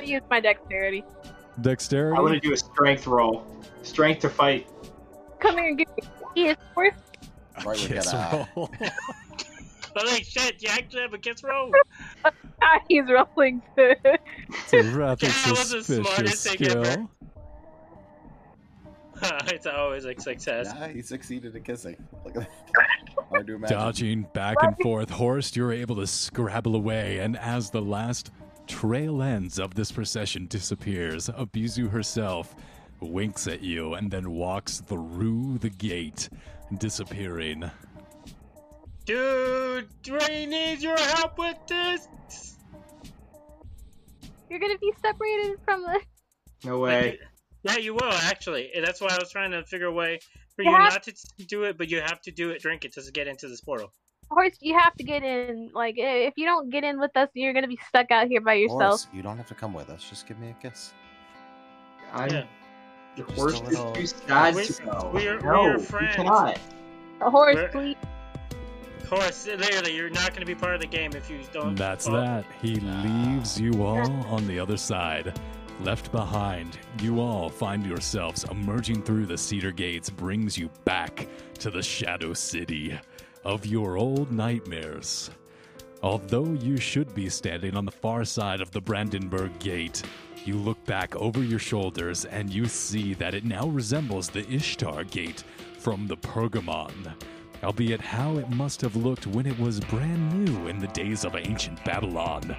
I 0.00 0.02
use 0.04 0.22
my 0.30 0.40
dexterity. 0.40 1.04
Dexterity. 1.60 2.16
I 2.16 2.20
want 2.20 2.34
to 2.34 2.40
do 2.40 2.52
a 2.52 2.56
strength 2.56 3.06
roll. 3.06 3.46
Strength 3.82 4.20
to 4.22 4.28
fight. 4.28 4.68
Come 5.38 5.56
here 5.56 5.68
and 5.68 5.78
give 5.78 5.88
me 5.88 6.50
a 6.50 6.54
kiss, 6.54 6.64
horse. 6.74 6.94
Brightwood 7.60 7.86
Kiss 7.88 8.12
got 8.12 8.48
a 8.56 8.68
roll. 9.96 10.06
Holy 10.06 10.22
shit! 10.24 10.62
You 10.62 10.68
actually 10.70 11.02
have 11.02 11.14
a 11.14 11.18
kiss 11.18 11.42
roll. 11.42 11.72
He's 12.88 13.04
rolling 13.08 13.62
good. 13.76 13.96
It's 14.04 14.72
a 14.72 14.82
rather 14.96 15.26
That 15.26 15.46
was 15.50 15.70
the 15.70 15.82
suspicious 15.82 16.40
smartest 16.40 16.46
thing 16.48 16.70
ever. 16.70 16.84
skill. 16.84 17.10
it's 19.46 19.66
always 19.66 20.04
a 20.04 20.18
success. 20.20 20.72
Yeah, 20.74 20.88
he 20.88 21.02
succeeded 21.02 21.56
at 21.56 21.64
kissing. 21.64 21.96
Look 22.24 22.36
at 22.36 22.42
that. 22.74 23.24
Hard 23.30 23.46
to 23.46 23.54
imagine. 23.54 23.76
Dodging 23.76 24.26
back 24.34 24.56
and 24.62 24.76
forth, 24.82 25.10
Horst, 25.10 25.56
you're 25.56 25.72
able 25.72 25.96
to 25.96 26.06
scrabble 26.06 26.76
away, 26.76 27.18
and 27.18 27.36
as 27.38 27.70
the 27.70 27.80
last 27.80 28.30
trail 28.66 29.22
ends 29.22 29.58
of 29.58 29.74
this 29.74 29.90
procession 29.90 30.46
disappears, 30.48 31.28
Abizu 31.30 31.90
herself 31.90 32.54
winks 33.00 33.46
at 33.46 33.62
you 33.62 33.94
and 33.94 34.10
then 34.10 34.30
walks 34.30 34.80
through 34.80 35.58
the 35.58 35.70
gate, 35.70 36.28
disappearing. 36.78 37.70
Dude, 39.06 39.86
Ray 40.10 40.46
needs 40.46 40.82
your 40.82 40.98
help 40.98 41.38
with 41.38 41.56
this. 41.68 42.08
You're 44.50 44.58
gonna 44.58 44.78
be 44.78 44.92
separated 45.00 45.58
from 45.64 45.82
the. 45.82 46.00
No 46.64 46.80
way. 46.80 47.18
Yeah, 47.62 47.76
you 47.78 47.94
will 47.94 48.02
actually. 48.12 48.70
That's 48.84 49.00
why 49.00 49.08
I 49.10 49.18
was 49.18 49.30
trying 49.30 49.52
to 49.52 49.64
figure 49.64 49.86
a 49.86 49.92
way 49.92 50.18
for 50.56 50.62
You 50.62 50.70
you 50.70 50.76
have- 50.76 50.92
not 50.92 51.02
to 51.04 51.14
do 51.46 51.64
it, 51.64 51.78
but 51.78 51.88
you 51.88 52.00
have 52.00 52.20
to 52.22 52.30
do 52.32 52.50
it, 52.50 52.60
drink 52.60 52.84
it 52.84 52.92
to 52.94 53.12
get 53.12 53.26
into 53.28 53.48
this 53.48 53.60
portal. 53.60 53.92
Horse, 54.30 54.56
you 54.60 54.76
have 54.76 54.94
to 54.94 55.04
get 55.04 55.22
in. 55.22 55.70
Like, 55.72 55.94
if 55.98 56.34
you 56.36 56.46
don't 56.46 56.68
get 56.70 56.82
in 56.82 56.98
with 56.98 57.16
us, 57.16 57.28
you're 57.34 57.52
gonna 57.52 57.68
be 57.68 57.78
stuck 57.88 58.10
out 58.10 58.26
here 58.26 58.40
by 58.40 58.54
yourself. 58.54 58.80
Horst, 58.80 59.08
you 59.12 59.22
don't 59.22 59.36
have 59.36 59.46
to 59.48 59.54
come 59.54 59.72
with 59.72 59.88
us. 59.88 60.02
Just 60.08 60.26
give 60.26 60.38
me 60.40 60.50
a 60.50 60.54
kiss. 60.54 60.92
I'm, 62.12 62.30
Yeah. 62.30 62.46
The 63.16 63.22
horse 63.34 63.60
a 63.60 63.64
is 63.66 64.12
too 64.12 64.26
sad 64.26 64.54
We- 64.56 64.64
to 64.66 64.82
go. 64.82 65.10
we're- 65.14 65.40
no, 65.42 65.62
we're 65.62 65.72
you 65.74 65.78
friends. 65.78 66.16
cannot. 66.16 66.58
A 67.20 67.30
horse, 67.30 67.54
Where- 67.54 67.68
please. 67.68 67.96
Horse, 69.08 69.46
literally, 69.46 69.94
you're 69.94 70.10
not 70.10 70.30
going 70.30 70.40
to 70.40 70.46
be 70.46 70.54
part 70.54 70.74
of 70.74 70.80
the 70.80 70.86
game 70.86 71.12
if 71.14 71.30
you 71.30 71.38
don't. 71.52 71.76
That's 71.76 72.06
follow- 72.06 72.22
that. 72.22 72.44
He 72.60 72.76
leaves 72.76 73.60
you 73.60 73.82
all 73.84 74.10
on 74.26 74.46
the 74.46 74.58
other 74.58 74.76
side. 74.76 75.38
Left 75.82 76.10
behind, 76.10 76.78
you 77.02 77.20
all 77.20 77.48
find 77.48 77.84
yourselves 77.86 78.44
emerging 78.50 79.02
through 79.02 79.26
the 79.26 79.36
cedar 79.36 79.70
gates, 79.70 80.08
brings 80.08 80.56
you 80.56 80.70
back 80.84 81.28
to 81.58 81.70
the 81.70 81.82
Shadow 81.82 82.32
City 82.32 82.98
of 83.44 83.66
your 83.66 83.96
old 83.98 84.32
nightmares. 84.32 85.30
Although 86.02 86.52
you 86.54 86.78
should 86.78 87.14
be 87.14 87.28
standing 87.28 87.76
on 87.76 87.84
the 87.84 87.90
far 87.90 88.24
side 88.24 88.60
of 88.60 88.70
the 88.70 88.80
Brandenburg 88.80 89.58
Gate, 89.58 90.02
you 90.44 90.56
look 90.56 90.82
back 90.84 91.14
over 91.16 91.42
your 91.42 91.58
shoulders 91.58 92.24
and 92.24 92.50
you 92.52 92.66
see 92.66 93.14
that 93.14 93.34
it 93.34 93.44
now 93.44 93.66
resembles 93.66 94.30
the 94.30 94.48
Ishtar 94.50 95.04
Gate 95.04 95.44
from 95.78 96.06
the 96.06 96.16
Pergamon, 96.16 97.14
albeit 97.62 98.00
how 98.00 98.36
it 98.36 98.48
must 98.50 98.80
have 98.80 98.96
looked 98.96 99.26
when 99.26 99.46
it 99.46 99.58
was 99.58 99.80
brand 99.80 100.44
new 100.44 100.68
in 100.68 100.78
the 100.78 100.88
days 100.88 101.24
of 101.24 101.36
ancient 101.36 101.82
Babylon. 101.84 102.56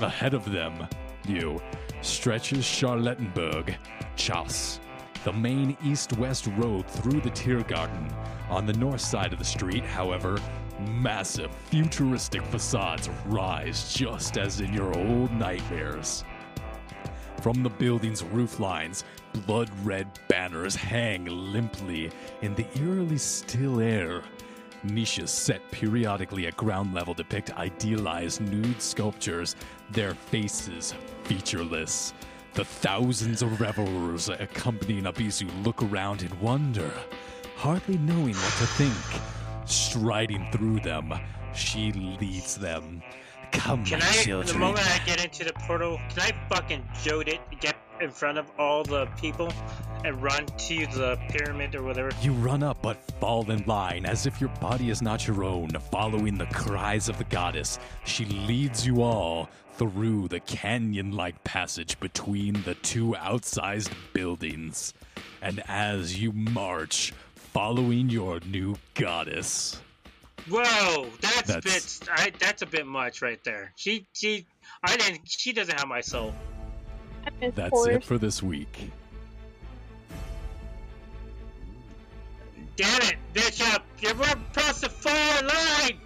Ahead 0.00 0.34
of 0.34 0.50
them, 0.50 0.86
you, 1.26 1.60
stretches 2.00 2.64
Charlottenburg, 2.64 3.74
Chaussee, 4.16 4.80
the 5.24 5.32
main 5.32 5.76
east 5.84 6.16
west 6.18 6.48
road 6.56 6.86
through 6.88 7.20
the 7.20 7.30
Tiergarten. 7.30 8.12
On 8.50 8.66
the 8.66 8.72
north 8.72 9.00
side 9.00 9.32
of 9.32 9.38
the 9.38 9.44
street, 9.44 9.84
however, 9.84 10.38
massive 10.88 11.54
futuristic 11.54 12.42
facades 12.42 13.08
rise 13.26 13.94
just 13.94 14.36
as 14.36 14.60
in 14.60 14.72
your 14.72 14.96
old 14.96 15.30
nightmares. 15.32 16.24
From 17.42 17.64
the 17.64 17.70
building's 17.70 18.22
roof 18.22 18.60
lines, 18.60 19.02
blood 19.48 19.68
red 19.82 20.06
banners 20.28 20.76
hang 20.76 21.24
limply 21.24 22.08
in 22.40 22.54
the 22.54 22.64
eerily 22.78 23.18
still 23.18 23.80
air. 23.80 24.22
Niches 24.84 25.32
set 25.32 25.60
periodically 25.72 26.46
at 26.46 26.56
ground 26.56 26.94
level 26.94 27.14
depict 27.14 27.50
idealized 27.58 28.40
nude 28.42 28.80
sculptures, 28.80 29.56
their 29.90 30.14
faces 30.14 30.94
featureless. 31.24 32.14
The 32.54 32.64
thousands 32.64 33.42
of 33.42 33.60
revelers 33.60 34.28
accompanying 34.28 35.06
Abizu 35.06 35.50
look 35.64 35.82
around 35.82 36.22
in 36.22 36.40
wonder, 36.40 36.92
hardly 37.56 37.98
knowing 37.98 38.34
what 38.34 38.52
to 38.58 38.66
think. 38.66 39.20
Striding 39.64 40.46
through 40.52 40.78
them, 40.78 41.12
she 41.56 41.90
leads 41.90 42.54
them. 42.54 43.02
Come, 43.52 43.84
Can 43.84 44.02
I, 44.02 44.24
the 44.24 44.58
moment 44.58 44.86
I 44.90 45.04
get 45.06 45.24
into 45.24 45.44
the 45.44 45.52
portal, 45.52 46.00
can 46.08 46.20
I 46.20 46.32
fucking 46.48 46.82
jode 47.04 47.28
it, 47.28 47.40
get 47.60 47.76
in 48.00 48.10
front 48.10 48.38
of 48.38 48.50
all 48.58 48.82
the 48.82 49.06
people, 49.20 49.52
and 50.04 50.20
run 50.20 50.46
to 50.46 50.86
the 50.86 51.18
pyramid 51.28 51.74
or 51.74 51.82
whatever? 51.82 52.10
You 52.22 52.32
run 52.32 52.62
up 52.62 52.82
but 52.82 52.96
fall 53.20 53.48
in 53.50 53.64
line 53.66 54.06
as 54.06 54.26
if 54.26 54.40
your 54.40 54.50
body 54.60 54.90
is 54.90 55.00
not 55.00 55.26
your 55.26 55.44
own, 55.44 55.68
following 55.90 56.38
the 56.38 56.46
cries 56.46 57.08
of 57.08 57.18
the 57.18 57.24
goddess. 57.24 57.78
She 58.04 58.24
leads 58.24 58.86
you 58.86 59.02
all 59.02 59.48
through 59.74 60.28
the 60.28 60.40
canyon 60.40 61.12
like 61.12 61.44
passage 61.44 62.00
between 62.00 62.62
the 62.62 62.74
two 62.76 63.14
outsized 63.18 63.92
buildings. 64.12 64.94
And 65.40 65.62
as 65.68 66.20
you 66.20 66.32
march, 66.32 67.12
following 67.34 68.08
your 68.08 68.40
new 68.40 68.76
goddess. 68.94 69.81
Whoa, 70.50 71.06
that's, 71.20 71.42
That's- 71.42 71.98
bit. 71.98 72.08
I, 72.12 72.32
that's 72.38 72.62
a 72.62 72.66
bit 72.66 72.86
much 72.86 73.22
right 73.22 73.42
there. 73.44 73.72
She, 73.76 74.06
she, 74.12 74.46
I 74.82 74.96
didn't. 74.96 75.20
She 75.26 75.52
doesn't 75.52 75.78
have 75.78 75.88
my 75.88 76.00
soul. 76.00 76.34
That's 77.40 77.86
it 77.86 78.04
for 78.04 78.18
this 78.18 78.42
week. 78.42 78.90
Damn 82.74 83.02
it, 83.02 83.16
Bishop! 83.32 83.82
You're 84.00 84.12
across 84.12 84.80
the 84.80 84.88
far 84.88 85.42
line. 85.42 85.98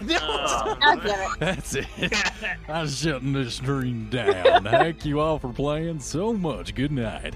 Oh. 0.10 0.76
God 0.80 1.02
damn 1.04 1.32
it. 1.32 1.38
That's 1.38 1.74
it. 1.76 1.86
I'm 2.68 2.88
shutting 2.88 3.32
this 3.34 3.54
stream 3.54 4.08
down. 4.10 4.64
Thank 4.64 5.04
you 5.04 5.20
all 5.20 5.38
for 5.38 5.52
playing 5.52 6.00
so 6.00 6.32
much. 6.32 6.74
Good 6.74 6.90
night. 6.90 7.34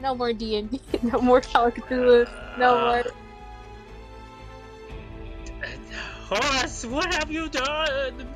No 0.00 0.14
more 0.14 0.32
D 0.32 0.56
and 0.56 0.70
D. 0.70 0.80
No 1.02 1.20
more 1.20 1.40
Call 1.40 1.66
of 1.66 1.74
Cthulhu. 1.74 2.28
No 2.58 2.76
uh, 2.76 2.80
more. 2.80 3.12
Uh, 5.62 6.36
Horst, 6.36 6.86
what 6.86 7.12
have 7.12 7.30
you 7.30 7.48
done? 7.48 8.26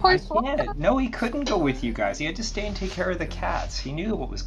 Horse. 0.00 0.30
Yeah, 0.42 0.72
no, 0.76 0.96
he 0.96 1.08
couldn't 1.08 1.44
go 1.44 1.58
with 1.58 1.84
you 1.84 1.92
guys. 1.92 2.18
He 2.18 2.24
had 2.24 2.36
to 2.36 2.44
stay 2.44 2.66
and 2.66 2.74
take 2.74 2.92
care 2.92 3.10
of 3.10 3.18
the 3.18 3.26
cats. 3.26 3.78
He 3.78 3.92
knew 3.92 4.14
what 4.14 4.30
was. 4.30 4.46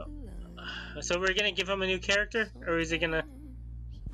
Uh, 0.00 1.00
so 1.02 1.18
we're 1.18 1.34
gonna 1.34 1.52
give 1.52 1.68
him 1.68 1.82
a 1.82 1.86
new 1.86 1.98
character, 1.98 2.50
or 2.66 2.78
is 2.78 2.90
he 2.90 2.98
gonna? 2.98 3.24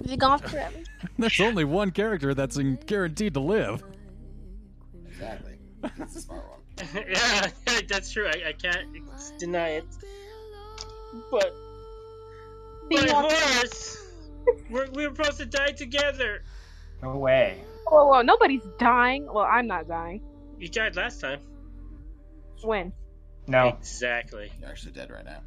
Is 0.02 0.10
he 0.10 0.16
gone 0.16 0.39
forever? 0.39 0.78
There's 1.18 1.40
only 1.40 1.64
one 1.64 1.90
character 1.90 2.35
that's 2.35 2.56
in- 2.56 2.81
guaranteed 2.86 3.35
to 3.35 3.40
live. 3.40 3.85
Exactly. 5.06 5.59
That's 5.98 6.16
a 6.16 6.20
smart 6.22 6.44
one. 6.48 6.60
yeah, 7.09 7.48
that's 7.89 8.10
true. 8.10 8.27
I, 8.27 8.48
I 8.48 8.52
can't 8.52 8.89
deny 9.39 9.68
it. 9.70 9.85
But, 11.31 11.57
Being 12.89 13.07
but 13.07 13.15
on- 13.15 13.23
Horst, 13.31 13.99
we're, 14.70 14.87
we 14.91 15.07
were 15.09 15.15
supposed 15.15 15.39
to 15.39 15.47
die 15.47 15.73
together. 15.73 16.43
No 17.03 17.16
way. 17.16 17.62
Whoa, 17.87 18.07
whoa, 18.07 18.23
nobody's 18.23 18.62
dying. 18.78 19.27
Well, 19.27 19.45
I'm 19.51 19.66
not 19.66 19.89
dying. 19.89 20.23
You 20.59 20.69
died 20.69 20.97
last 20.97 21.20
time. 21.20 21.41
When? 22.62 22.93
No. 23.47 23.69
Exactly. 23.69 24.53
You're 24.61 24.69
actually 24.69 24.93
dead 24.93 25.11
right 25.11 25.24
now. 25.24 25.41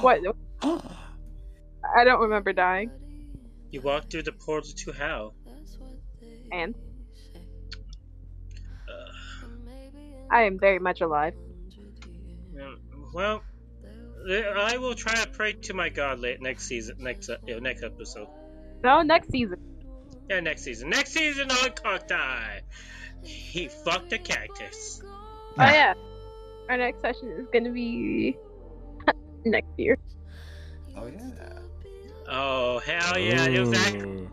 What? 0.00 0.20
I 0.62 2.04
don't 2.04 2.20
remember 2.20 2.52
dying. 2.52 2.90
You 3.70 3.80
walked 3.80 4.10
through 4.12 4.22
the 4.24 4.32
portal 4.32 4.70
to 4.76 4.92
hell. 4.92 5.34
And 6.52 6.74
Uh, 8.88 9.46
I 10.30 10.42
am 10.42 10.58
very 10.58 10.78
much 10.78 11.00
alive. 11.00 11.34
well, 13.12 13.42
I 14.26 14.78
will 14.78 14.94
try 14.94 15.14
to 15.14 15.28
pray 15.28 15.52
to 15.52 15.74
my 15.74 15.88
God 15.88 16.18
late 16.18 16.40
next 16.40 16.64
season, 16.64 16.96
next 17.00 17.28
uh, 17.28 17.36
next 17.60 17.82
episode. 17.82 18.28
No, 18.82 19.02
next 19.02 19.30
season. 19.30 19.58
Yeah, 20.30 20.40
next 20.40 20.62
season. 20.62 20.88
Next 20.88 21.12
season 21.12 21.50
on 21.50 21.70
Cocktie. 21.70 22.60
He 23.22 23.68
fucked 23.68 24.12
a 24.12 24.18
cactus. 24.18 25.02
Oh 25.04 25.10
yeah. 25.58 25.94
Our 26.68 26.76
next 26.78 27.00
session 27.02 27.32
is 27.32 27.46
gonna 27.52 27.70
be 27.70 28.36
next 29.44 29.70
year. 29.76 29.98
Oh 30.96 31.06
yeah. 31.06 31.58
Oh 32.26 32.78
hell 32.78 33.18
yeah! 33.18 33.44
It 33.46 33.60
was 33.60 33.70
that 33.70 33.94
Ooh. 33.96 34.30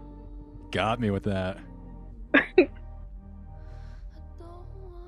Got 0.71 0.99
me 1.01 1.09
with 1.09 1.23
that. 1.23 1.57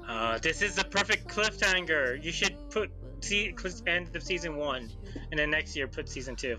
Uh, 0.05 0.37
this 0.39 0.61
is 0.61 0.75
the 0.75 0.83
perfect 0.83 1.27
cliffhanger. 1.27 2.23
You 2.23 2.31
should 2.31 2.55
put 2.69 2.91
see 3.23 3.53
end 3.87 4.15
of 4.15 4.23
season 4.23 4.55
one, 4.55 4.89
and 5.31 5.39
then 5.39 5.49
next 5.49 5.75
year 5.75 5.87
put 5.87 6.07
season 6.09 6.35
two. 6.35 6.57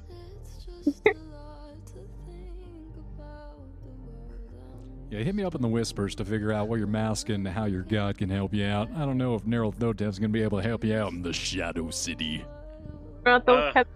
Yeah, 5.11 5.21
hit 5.23 5.35
me 5.35 5.45
up 5.45 5.55
in 5.55 5.61
the 5.63 5.69
whispers 5.69 6.15
to 6.17 6.25
figure 6.25 6.51
out 6.53 6.67
what 6.69 6.79
you're 6.79 6.89
masking 6.89 7.37
and 7.37 7.49
how 7.49 7.67
your 7.67 7.83
god 7.83 8.19
can 8.19 8.29
help 8.29 8.53
you 8.53 8.65
out. 8.67 8.89
I 8.97 9.01
don't 9.05 9.19
know 9.19 9.35
if 9.35 9.43
Nyarlathotep's 9.45 10.19
gonna 10.19 10.31
be 10.31 10.43
able 10.43 10.61
to 10.61 10.67
help 10.67 10.83
you 10.83 10.97
out 10.97 11.13
in 11.13 11.23
the 11.23 11.33
Shadow 11.33 11.91
City. 11.91 12.45
Don't 13.25 13.45
those 13.47 13.63
Uh. 13.63 13.73
have 13.75 13.87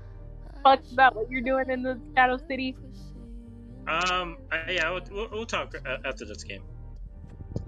fucks 0.65 0.93
about 0.93 1.17
what 1.17 1.31
you're 1.31 1.41
doing 1.41 1.71
in 1.71 1.83
the 1.83 1.99
Shadow 2.15 2.37
City. 2.49 2.77
Um, 3.89 4.37
yeah, 4.69 4.91
we'll, 4.91 5.01
we'll, 5.11 5.29
we'll 5.33 5.47
talk 5.47 5.75
uh, 5.75 5.97
after 6.05 6.25
this 6.27 6.45
game. 6.45 6.63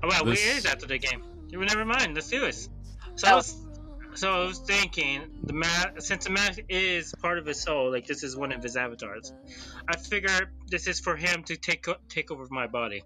Oh, 0.02 0.08
well, 0.08 0.24
This- 0.26 0.44
it 0.46 0.56
is 0.58 0.66
after 0.66 0.86
the 0.86 0.98
game. 0.98 1.22
Well, 1.52 1.62
Never 1.62 1.84
mind. 1.84 2.14
Let's 2.14 2.28
do 2.28 2.40
this. 2.40 2.68
So 3.16 3.26
I 3.26 3.34
was, 3.34 3.66
so 4.14 4.32
I 4.32 4.46
was 4.46 4.58
thinking 4.58 5.22
the 5.44 5.52
ma- 5.52 5.98
since 5.98 6.24
the 6.24 6.30
mask 6.30 6.60
is 6.68 7.14
part 7.22 7.38
of 7.38 7.46
his 7.46 7.60
soul, 7.60 7.90
like 7.90 8.06
this 8.06 8.22
is 8.22 8.36
one 8.36 8.52
of 8.52 8.62
his 8.62 8.76
avatars. 8.76 9.32
I 9.88 9.96
figure 9.96 10.52
this 10.68 10.86
is 10.86 11.00
for 11.00 11.16
him 11.16 11.44
to 11.44 11.56
take 11.56 11.86
take 12.08 12.30
over 12.30 12.46
my 12.50 12.66
body. 12.66 13.02